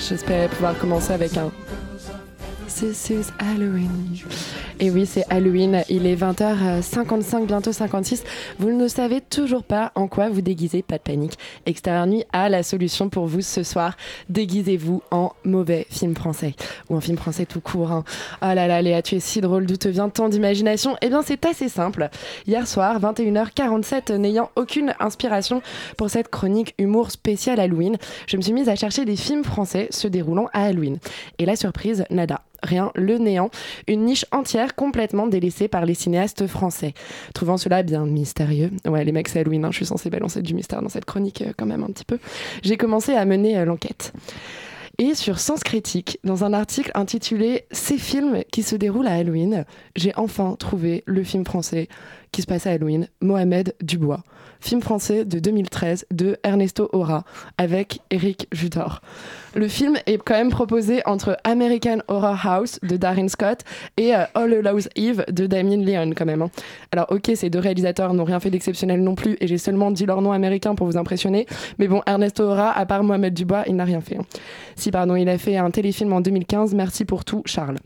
J'espérais 0.08 0.48
pouvoir 0.48 0.76
commencer 0.78 1.12
avec 1.12 1.36
un 1.36 1.50
This 2.66 3.10
is 3.10 3.26
Halloween. 3.38 4.16
Et 4.82 4.90
oui, 4.90 5.04
c'est 5.04 5.24
Halloween. 5.28 5.82
Il 5.90 6.06
est 6.06 6.16
20h55, 6.16 7.44
bientôt 7.44 7.70
56. 7.70 8.24
Vous 8.58 8.70
ne 8.70 8.88
savez 8.88 9.20
toujours 9.20 9.62
pas 9.62 9.92
en 9.94 10.08
quoi 10.08 10.30
vous 10.30 10.40
déguisez, 10.40 10.80
pas 10.80 10.96
de 10.96 11.02
panique. 11.02 11.38
Extérieur 11.66 12.06
Nuit 12.06 12.24
a 12.32 12.48
la 12.48 12.62
solution 12.62 13.10
pour 13.10 13.26
vous 13.26 13.42
ce 13.42 13.62
soir. 13.62 13.98
Déguisez-vous 14.30 15.02
en 15.10 15.32
mauvais 15.44 15.86
film 15.90 16.14
français. 16.16 16.54
Ou 16.88 16.96
en 16.96 17.00
film 17.02 17.18
français 17.18 17.44
tout 17.44 17.60
court. 17.60 17.92
hein. 17.92 18.04
Oh 18.40 18.54
là 18.54 18.66
là, 18.66 18.80
Léa, 18.80 19.02
tu 19.02 19.16
es 19.16 19.20
si 19.20 19.42
drôle. 19.42 19.66
D'où 19.66 19.76
te 19.76 19.88
vient 19.88 20.08
tant 20.08 20.30
d'imagination? 20.30 20.96
Eh 21.02 21.10
bien, 21.10 21.20
c'est 21.20 21.44
assez 21.44 21.68
simple. 21.68 22.08
Hier 22.46 22.66
soir, 22.66 22.98
21h47, 23.02 24.14
n'ayant 24.16 24.50
aucune 24.56 24.94
inspiration 24.98 25.60
pour 25.98 26.08
cette 26.08 26.28
chronique 26.30 26.74
humour 26.78 27.10
spéciale 27.10 27.60
Halloween, 27.60 27.98
je 28.26 28.38
me 28.38 28.42
suis 28.42 28.54
mise 28.54 28.70
à 28.70 28.76
chercher 28.76 29.04
des 29.04 29.16
films 29.16 29.44
français 29.44 29.88
se 29.90 30.08
déroulant 30.08 30.48
à 30.54 30.64
Halloween. 30.64 30.98
Et 31.38 31.44
la 31.44 31.56
surprise, 31.56 32.04
nada. 32.08 32.40
Rien, 32.62 32.92
le 32.94 33.18
néant, 33.18 33.50
une 33.88 34.04
niche 34.04 34.26
entière 34.32 34.74
complètement 34.74 35.26
délaissée 35.26 35.68
par 35.68 35.84
les 35.84 35.94
cinéastes 35.94 36.46
français. 36.46 36.94
Trouvant 37.34 37.56
cela 37.56 37.82
bien 37.82 38.04
mystérieux, 38.06 38.70
ouais 38.86 39.04
les 39.04 39.12
mecs 39.12 39.28
c'est 39.28 39.40
Halloween, 39.40 39.64
hein, 39.64 39.70
je 39.70 39.76
suis 39.76 39.86
censée 39.86 40.10
balancer 40.10 40.42
du 40.42 40.54
mystère 40.54 40.82
dans 40.82 40.88
cette 40.88 41.04
chronique 41.04 41.42
euh, 41.42 41.52
quand 41.56 41.66
même 41.66 41.82
un 41.82 41.88
petit 41.88 42.04
peu, 42.04 42.18
j'ai 42.62 42.76
commencé 42.76 43.14
à 43.14 43.24
mener 43.24 43.56
euh, 43.56 43.64
l'enquête. 43.64 44.12
Et 44.98 45.14
sur 45.14 45.38
Sens 45.38 45.60
Critique, 45.60 46.18
dans 46.24 46.44
un 46.44 46.52
article 46.52 46.90
intitulé 46.94 47.64
Ces 47.70 47.96
films 47.96 48.42
qui 48.52 48.62
se 48.62 48.76
déroulent 48.76 49.06
à 49.06 49.14
Halloween, 49.14 49.64
j'ai 49.96 50.12
enfin 50.16 50.56
trouvé 50.58 51.02
le 51.06 51.24
film 51.24 51.46
français 51.46 51.88
qui 52.32 52.42
se 52.42 52.46
passe 52.46 52.66
à 52.66 52.70
Halloween, 52.72 53.08
Mohamed 53.20 53.74
Dubois. 53.82 54.22
Film 54.62 54.82
français 54.82 55.24
de 55.24 55.38
2013 55.38 56.04
de 56.10 56.36
Ernesto 56.44 56.90
Ora 56.92 57.24
avec 57.56 58.00
Eric 58.10 58.46
Judor. 58.52 59.00
Le 59.54 59.68
film 59.68 59.96
est 60.06 60.18
quand 60.18 60.34
même 60.34 60.50
proposé 60.50 61.00
entre 61.06 61.38
American 61.44 61.98
Horror 62.08 62.36
House 62.46 62.78
de 62.82 62.98
Darren 62.98 63.28
Scott 63.28 63.60
et 63.96 64.14
euh, 64.14 64.24
All 64.34 64.52
Hallows 64.52 64.86
Eve 64.96 65.24
de 65.32 65.46
Damien 65.46 65.78
Leon 65.78 66.10
quand 66.14 66.26
même. 66.26 66.42
hein. 66.42 66.50
Alors 66.92 67.06
ok, 67.08 67.30
ces 67.34 67.48
deux 67.48 67.58
réalisateurs 67.58 68.12
n'ont 68.12 68.24
rien 68.24 68.38
fait 68.38 68.50
d'exceptionnel 68.50 69.02
non 69.02 69.14
plus 69.14 69.38
et 69.40 69.46
j'ai 69.46 69.56
seulement 69.58 69.90
dit 69.90 70.04
leur 70.04 70.20
nom 70.20 70.32
américain 70.32 70.74
pour 70.74 70.86
vous 70.86 70.98
impressionner. 70.98 71.46
Mais 71.78 71.88
bon, 71.88 72.02
Ernesto 72.06 72.44
Ora, 72.44 72.70
à 72.70 72.84
part 72.84 73.02
Mohamed 73.02 73.32
Dubois, 73.32 73.64
il 73.66 73.76
n'a 73.76 73.84
rien 73.84 74.02
fait. 74.02 74.18
hein. 74.18 74.26
Si 74.76 74.90
pardon, 74.90 75.16
il 75.16 75.28
a 75.30 75.38
fait 75.38 75.56
un 75.56 75.70
téléfilm 75.70 76.12
en 76.12 76.20
2015. 76.20 76.74
Merci 76.74 77.06
pour 77.06 77.24
tout, 77.24 77.42
Charles. 77.46 77.78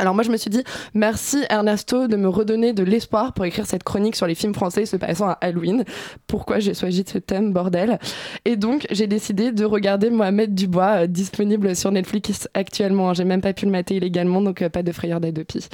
Alors 0.00 0.14
moi 0.14 0.24
je 0.24 0.30
me 0.30 0.38
suis 0.38 0.48
dit 0.48 0.64
merci 0.94 1.44
Ernesto 1.50 2.08
de 2.08 2.16
me 2.16 2.26
redonner 2.26 2.72
de 2.72 2.82
l'espoir 2.82 3.34
pour 3.34 3.44
écrire 3.44 3.66
cette 3.66 3.84
chronique 3.84 4.16
sur 4.16 4.26
les 4.26 4.34
films 4.34 4.54
français 4.54 4.86
se 4.86 4.96
passant 4.96 5.28
à 5.28 5.32
Halloween. 5.42 5.84
Pourquoi 6.26 6.58
j'ai 6.58 6.72
choisi 6.72 7.04
ce 7.06 7.18
thème 7.18 7.52
bordel? 7.52 7.98
Et 8.46 8.56
donc 8.56 8.86
j'ai 8.90 9.06
décidé 9.06 9.52
de 9.52 9.62
regarder 9.66 10.08
Mohamed 10.08 10.54
Dubois 10.54 11.02
euh, 11.02 11.06
disponible 11.06 11.76
sur 11.76 11.92
Netflix 11.92 12.48
actuellement. 12.54 13.12
J'ai 13.12 13.24
même 13.24 13.42
pas 13.42 13.52
pu 13.52 13.66
le 13.66 13.72
mater 13.72 13.96
illégalement 13.96 14.40
donc 14.40 14.62
euh, 14.62 14.70
pas 14.70 14.82
de 14.82 14.90
frayeur 14.90 15.20
d'Adopi. 15.20 15.68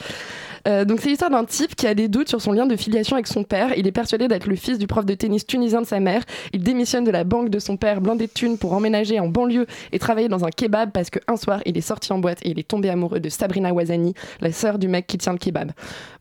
Euh, 0.67 0.85
donc 0.85 1.01
c'est 1.01 1.09
l'histoire 1.09 1.31
d'un 1.31 1.45
type 1.45 1.75
qui 1.77 1.87
a 1.87 1.95
des 1.95 2.09
doutes 2.09 2.29
sur 2.29 2.41
son 2.41 2.53
lien 2.53 2.67
de 2.67 2.77
filiation 2.77 3.17
avec 3.17 3.27
son 3.27 3.45
père. 3.45 3.77
Il 3.77 3.87
est 3.87 3.93
persuadé 3.93 4.29
d'être 4.29 4.47
le 4.47 4.57
fils 4.57 4.79
du 4.79 4.87
prof 4.87 5.05
de 5.05 5.15
tennis 5.15 5.47
tunisien 5.47 5.81
de 5.81 5.87
sa 5.87 6.01
mère. 6.01 6.23
Il 6.53 6.63
démissionne 6.63 7.05
de 7.05 7.11
la 7.11 7.25
banque 7.25 7.51
de 7.51 7.59
son 7.59 7.77
père, 7.77 8.01
blindé 8.01 8.27
de 8.27 8.33
thunes, 8.33 8.59
pour 8.59 8.73
emménager 8.73 9.21
en 9.21 9.29
banlieue 9.29 9.67
et 9.93 9.99
travailler 9.99 10.29
dans 10.29 10.45
un 10.45 10.51
kebab 10.51 10.91
parce 10.91 11.11
qu'un 11.11 11.37
soir 11.37 11.61
il 11.67 11.77
est 11.77 11.83
sorti 11.83 12.13
en 12.13 12.19
boîte 12.19 12.39
et 12.43 12.51
il 12.51 12.59
est 12.59 12.67
tombé 12.67 12.91
amoureux 12.91 13.21
de 13.21 13.29
Sabrina 13.29 13.73
Ouazani, 13.73 14.15
la 14.41 14.53
sœur 14.53 14.79
du 14.79 14.89
mec 14.89 15.07
qui 15.07 15.19
tient 15.19 15.33
le 15.33 15.39
kebab. 15.39 15.73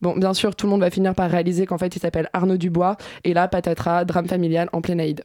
Bon, 0.02 0.16
bien 0.16 0.34
sûr, 0.34 0.56
tout 0.56 0.68
le 0.68 0.72
monde 0.72 0.82
va 0.82 0.90
finir 0.90 1.16
par 1.16 1.30
réaliser 1.30 1.66
qu'en 1.66 1.78
fait 1.78 1.96
il 1.96 2.00
s'appelle 2.00 2.30
Arnaud 2.34 2.58
Dubois. 2.58 2.98
Et 3.24 3.34
là, 3.34 3.48
patatras, 3.48 4.06
drame 4.06 4.28
familial 4.28 4.70
en 4.74 4.82
pleine 4.82 5.00
Aïd. 5.00 5.24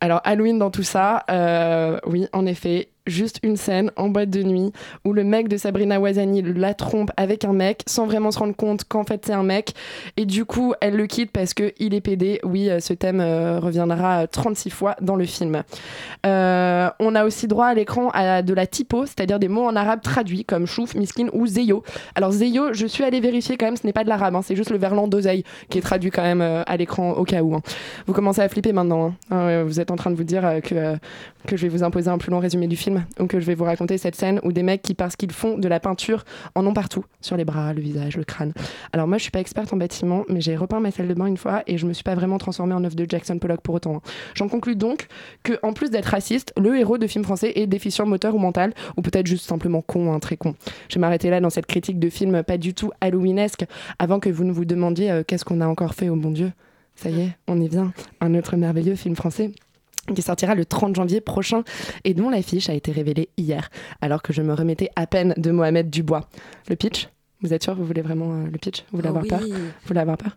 Alors 0.00 0.20
Halloween 0.24 0.58
dans 0.58 0.70
tout 0.70 0.82
ça, 0.82 1.24
euh, 1.30 1.98
oui, 2.06 2.26
en 2.32 2.44
effet, 2.46 2.88
juste 3.06 3.40
une 3.42 3.56
scène 3.56 3.90
en 3.96 4.08
boîte 4.08 4.30
de 4.30 4.42
nuit 4.42 4.72
où 5.04 5.12
le 5.12 5.24
mec 5.24 5.48
de 5.48 5.56
Sabrina 5.56 5.98
Ouazani 6.00 6.42
la 6.42 6.74
trompe 6.74 7.10
avec 7.16 7.44
un 7.44 7.52
mec 7.52 7.82
sans 7.86 8.06
vraiment 8.06 8.30
se 8.30 8.38
rendre 8.38 8.54
compte 8.54 8.84
qu'en 8.84 9.04
fait 9.04 9.22
c'est 9.26 9.32
un 9.32 9.42
mec 9.42 9.72
et 10.16 10.24
du 10.24 10.44
coup 10.44 10.74
elle 10.80 10.94
le 10.96 11.06
quitte 11.06 11.30
parce 11.32 11.54
que 11.54 11.72
il 11.78 11.94
est 11.94 12.00
pédé. 12.00 12.40
Oui, 12.44 12.70
euh, 12.70 12.80
ce 12.80 12.92
thème 12.92 13.20
euh, 13.20 13.58
reviendra 13.58 14.26
36 14.26 14.70
fois 14.70 14.96
dans 15.00 15.16
le 15.16 15.24
film. 15.24 15.62
Euh, 16.26 16.88
on 17.00 17.14
a 17.14 17.24
aussi 17.24 17.48
droit 17.48 17.66
à 17.66 17.74
l'écran 17.74 18.10
à 18.14 18.42
de 18.42 18.54
la 18.54 18.66
typo, 18.66 19.06
c'est-à-dire 19.06 19.38
des 19.38 19.48
mots 19.48 19.66
en 19.66 19.74
arabe 19.76 20.00
traduits 20.02 20.44
comme 20.44 20.66
chouf, 20.66 20.94
miskin 20.94 21.26
ou 21.32 21.46
zeyo. 21.46 21.82
Alors 22.14 22.30
zeyo, 22.32 22.72
je 22.72 22.86
suis 22.86 23.04
allée 23.04 23.20
vérifier 23.20 23.56
quand 23.56 23.66
même, 23.66 23.76
ce 23.76 23.86
n'est 23.86 23.92
pas 23.92 24.04
de 24.04 24.08
l'arabe, 24.08 24.36
hein, 24.36 24.42
c'est 24.42 24.56
juste 24.56 24.70
le 24.70 24.78
verlan 24.78 25.08
d'oseille 25.08 25.44
qui 25.68 25.78
est 25.78 25.82
traduit 25.82 26.10
quand 26.10 26.22
même 26.22 26.40
euh, 26.40 26.62
à 26.66 26.76
l'écran 26.76 27.12
au 27.12 27.24
cas 27.24 27.42
où. 27.42 27.54
hein. 27.54 27.62
Vous 28.06 28.12
commencez 28.12 28.40
à 28.40 28.48
flipper 28.48 28.72
maintenant. 28.72 29.08
hein. 29.08 29.14
Ah 29.30 29.64
vous 29.64 29.80
êtes 29.80 29.90
en 29.90 29.96
train 29.96 30.10
de 30.10 30.16
vous 30.16 30.24
dire 30.24 30.44
euh, 30.46 30.60
que, 30.60 30.74
euh, 30.74 30.96
que 31.46 31.56
je 31.56 31.62
vais 31.62 31.68
vous 31.68 31.82
imposer 31.82 32.08
un 32.10 32.18
plus 32.18 32.30
long 32.30 32.38
résumé 32.38 32.66
du 32.66 32.76
film 32.76 32.91
film. 32.92 33.06
Donc 33.18 33.34
euh, 33.34 33.40
je 33.40 33.46
vais 33.46 33.54
vous 33.54 33.64
raconter 33.64 33.98
cette 33.98 34.16
scène 34.16 34.40
où 34.42 34.52
des 34.52 34.62
mecs 34.62 34.82
qui, 34.82 34.94
parce 34.94 35.16
qu'ils 35.16 35.32
font 35.32 35.58
de 35.58 35.68
la 35.68 35.80
peinture, 35.80 36.24
en 36.54 36.66
ont 36.66 36.74
partout, 36.74 37.04
sur 37.20 37.36
les 37.36 37.44
bras, 37.44 37.72
le 37.72 37.80
visage, 37.80 38.16
le 38.16 38.24
crâne. 38.24 38.52
Alors 38.92 39.08
moi, 39.08 39.18
je 39.18 39.22
suis 39.22 39.30
pas 39.30 39.40
experte 39.40 39.72
en 39.72 39.76
bâtiment, 39.76 40.24
mais 40.28 40.40
j'ai 40.40 40.56
repeint 40.56 40.80
ma 40.80 40.90
salle 40.90 41.08
de 41.08 41.14
bain 41.14 41.26
une 41.26 41.36
fois 41.36 41.62
et 41.66 41.78
je 41.78 41.86
me 41.86 41.92
suis 41.92 42.04
pas 42.04 42.14
vraiment 42.14 42.38
transformée 42.38 42.74
en 42.74 42.84
œuvre 42.84 42.94
de 42.94 43.06
Jackson 43.08 43.38
Pollock 43.38 43.60
pour 43.60 43.74
autant. 43.74 43.96
hein. 43.96 44.00
J'en 44.34 44.48
conclus 44.48 44.76
donc 44.76 45.06
que, 45.42 45.54
en 45.62 45.72
plus 45.72 45.90
d'être 45.90 46.06
raciste, 46.06 46.52
le 46.60 46.76
héros 46.76 46.98
de 46.98 47.06
film 47.06 47.24
français 47.24 47.52
est 47.56 47.66
déficient 47.66 48.06
moteur 48.06 48.34
ou 48.34 48.38
mental, 48.38 48.72
ou 48.96 49.02
peut-être 49.02 49.26
juste 49.26 49.46
simplement 49.46 49.82
con, 49.82 50.12
hein, 50.12 50.18
très 50.18 50.36
con. 50.36 50.54
Je 50.88 50.94
vais 50.94 51.00
m'arrêter 51.00 51.30
là 51.30 51.40
dans 51.40 51.50
cette 51.50 51.66
critique 51.66 51.98
de 51.98 52.10
film 52.10 52.42
pas 52.42 52.58
du 52.58 52.74
tout 52.74 52.90
halloweenesque, 53.00 53.64
avant 53.98 54.20
que 54.20 54.30
vous 54.30 54.44
ne 54.44 54.52
vous 54.52 54.64
demandiez 54.64 55.10
euh, 55.10 55.22
qu'est-ce 55.26 55.44
qu'on 55.44 55.60
a 55.60 55.66
encore 55.66 55.94
fait, 55.94 56.08
au 56.08 56.16
bon 56.16 56.30
Dieu. 56.30 56.52
Ça 56.94 57.08
y 57.08 57.22
est, 57.22 57.30
on 57.48 57.60
y 57.60 57.68
vient. 57.68 57.92
Un 58.20 58.34
autre 58.34 58.56
merveilleux 58.56 58.96
film 58.96 59.16
français 59.16 59.50
qui 60.14 60.22
sortira 60.22 60.54
le 60.54 60.64
30 60.64 60.96
janvier 60.96 61.20
prochain 61.20 61.62
et 62.04 62.14
dont 62.14 62.28
l'affiche 62.30 62.68
a 62.68 62.74
été 62.74 62.90
révélée 62.92 63.28
hier, 63.36 63.70
alors 64.00 64.22
que 64.22 64.32
je 64.32 64.42
me 64.42 64.52
remettais 64.54 64.90
à 64.96 65.06
peine 65.06 65.34
de 65.36 65.50
Mohamed 65.50 65.90
Dubois. 65.90 66.28
Le 66.68 66.76
pitch? 66.76 67.08
Vous 67.40 67.52
êtes 67.52 67.62
sûr? 67.64 67.74
Vous 67.74 67.84
voulez 67.84 68.02
vraiment 68.02 68.32
euh, 68.32 68.44
le 68.50 68.58
pitch? 68.58 68.84
Vous 68.92 68.98
voulez 68.98 69.08
Oh 69.12 69.16
avoir 69.16 69.22
oui. 69.24 69.28
peur 69.28 69.40
Vous 69.40 69.86
voulez 69.88 70.00
avoir 70.00 70.16
peur? 70.16 70.36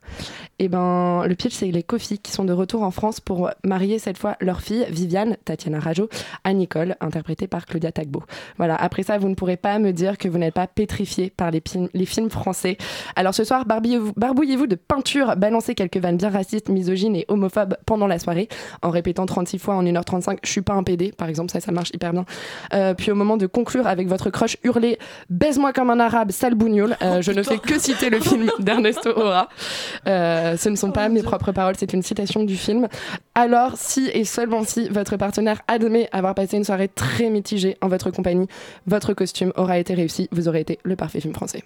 Eh 0.58 0.70
ben, 0.70 1.26
le 1.28 1.36
pitch, 1.36 1.54
c'est 1.54 1.70
les 1.70 1.84
Kofi 1.84 2.18
qui 2.18 2.32
sont 2.32 2.46
de 2.46 2.54
retour 2.54 2.84
en 2.84 2.92
France 2.92 3.20
pour 3.20 3.50
marier 3.66 4.00
cette 4.00 4.18
fois 4.18 4.38
leur 4.40 4.62
fille, 4.62 4.86
Viviane, 4.90 5.36
Tatiana 5.44 5.80
Rajo, 5.80 6.08
à 6.46 6.54
Nicole, 6.54 6.96
interprétée 7.02 7.48
par 7.48 7.66
Claudia 7.66 7.92
Tagbo. 7.92 8.24
Voilà, 8.58 8.76
après 8.76 9.04
ça, 9.04 9.18
vous 9.18 9.28
ne 9.28 9.36
pourrez 9.36 9.58
pas 9.58 9.80
me 9.80 9.92
dire 9.92 10.18
que 10.18 10.30
vous 10.30 10.38
n'êtes 10.38 10.54
pas 10.54 10.68
pétrifié 10.68 11.30
par 11.30 11.52
les, 11.52 11.62
films 12.06 12.30
français. 12.30 12.78
Alors 13.18 13.34
ce 13.34 13.44
soir, 13.44 13.66
barbouillez-vous 13.66 14.68
de 14.68 14.76
peinture, 14.76 15.36
balancez 15.36 15.76
quelques 15.76 15.98
vannes 15.98 16.18
bien 16.18 16.30
racistes, 16.30 16.70
misogynes 16.70 17.18
et 17.18 17.26
homophobes 17.28 17.76
pendant 17.86 18.08
la 18.08 18.18
soirée, 18.18 18.48
en 18.82 18.92
répétant 18.92 19.26
36 19.26 19.60
fois 19.60 19.76
en 19.76 19.84
1h35 19.84 20.38
«je 20.44 20.52
suis 20.52 20.62
pas 20.62 20.74
un 20.74 20.84
PD», 20.84 21.12
par 21.18 21.28
exemple, 21.28 21.52
ça, 21.52 21.60
ça 21.60 21.74
marche 21.74 21.90
hyper 21.94 22.14
bien. 22.14 22.26
Euh, 22.74 22.94
puis 22.94 23.12
au 23.12 23.16
moment 23.16 23.36
de 23.36 23.48
conclure 23.48 23.88
avec 23.88 24.08
votre 24.08 24.30
crush, 24.30 24.58
hurlez 24.64 25.00
«baise-moi 25.30 25.74
comme 25.74 25.90
un 25.90 26.00
arabe, 26.00 26.32
sale 26.32 26.56
bougnoule 26.56 26.96
Euh, 27.02 27.22
Je 27.22 27.34
ne 27.34 27.44
fais 27.44 27.58
que 27.58 27.78
citer 27.78 28.10
le 28.10 28.22
film 28.22 28.50
d'Ernesto 28.60 29.10
Ora. 29.18 29.50
Euh, 30.08 30.45
ce 30.58 30.70
ne 30.70 30.76
sont 30.76 30.92
pas 30.92 31.10
mes 31.10 31.24
propres 31.24 31.52
paroles, 31.52 31.76
c'est 31.78 31.94
une 31.94 32.04
citation 32.04 32.44
du 32.44 32.56
film. 32.56 32.88
Alors, 33.34 33.74
si 33.76 34.10
et 34.14 34.26
seulement 34.26 34.64
si 34.64 34.90
votre 34.90 35.18
partenaire 35.18 35.62
admet 35.68 36.10
avoir 36.12 36.36
passé 36.36 36.58
une 36.58 36.64
soirée 36.64 36.88
très 36.88 37.30
mitigée 37.30 37.78
en 37.82 37.88
votre 37.88 38.12
compagnie, 38.12 38.48
votre 38.88 39.14
costume 39.14 39.52
aura 39.56 39.80
été 39.80 39.94
réussi, 39.94 40.30
vous 40.32 40.48
aurez 40.48 40.62
été 40.62 40.80
le 40.84 40.96
parfait 40.96 41.22
film 41.22 41.34
français. 41.34 41.64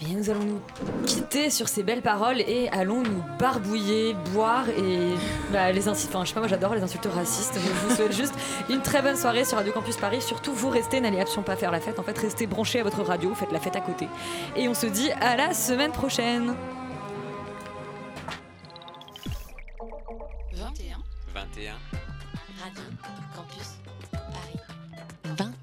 Eh 0.00 0.04
bien, 0.04 0.16
nous 0.16 0.30
allons 0.30 0.44
nous 0.44 0.60
quitter 1.06 1.50
sur 1.50 1.68
ces 1.68 1.82
belles 1.82 2.02
paroles 2.02 2.40
et 2.40 2.68
allons 2.70 3.02
nous 3.02 3.22
barbouiller, 3.40 4.14
boire 4.32 4.68
et 4.68 5.14
bah, 5.52 5.72
les 5.72 5.88
insultes. 5.88 6.14
Enfin, 6.14 6.24
je 6.24 6.28
sais 6.28 6.34
pas, 6.34 6.40
moi 6.40 6.48
j'adore 6.48 6.72
les 6.76 6.82
insultes 6.82 7.08
racistes. 7.12 7.54
Je 7.54 7.88
vous 7.88 7.96
souhaite 7.96 8.14
juste 8.14 8.34
une 8.70 8.80
très 8.80 9.02
bonne 9.02 9.16
soirée 9.16 9.44
sur 9.44 9.56
Radio 9.56 9.72
Campus 9.72 9.96
Paris. 9.96 10.22
Surtout, 10.22 10.52
vous 10.52 10.68
restez, 10.68 11.00
n'allez 11.00 11.20
absolument 11.20 11.46
pas 11.46 11.56
faire 11.56 11.72
la 11.72 11.80
fête. 11.80 11.98
En 11.98 12.04
fait, 12.04 12.16
restez 12.16 12.46
branchés 12.46 12.78
à 12.78 12.84
votre 12.84 13.02
radio, 13.02 13.34
faites 13.34 13.50
la 13.50 13.58
fête 13.58 13.74
à 13.74 13.80
côté. 13.80 14.06
Et 14.54 14.68
on 14.68 14.74
se 14.74 14.86
dit 14.86 15.10
à 15.20 15.36
la 15.36 15.52
semaine 15.52 15.90
prochaine. 15.90 16.54
21 20.58 21.04
21. 21.34 21.78
Radio 22.58 22.82
Campus 23.32 23.77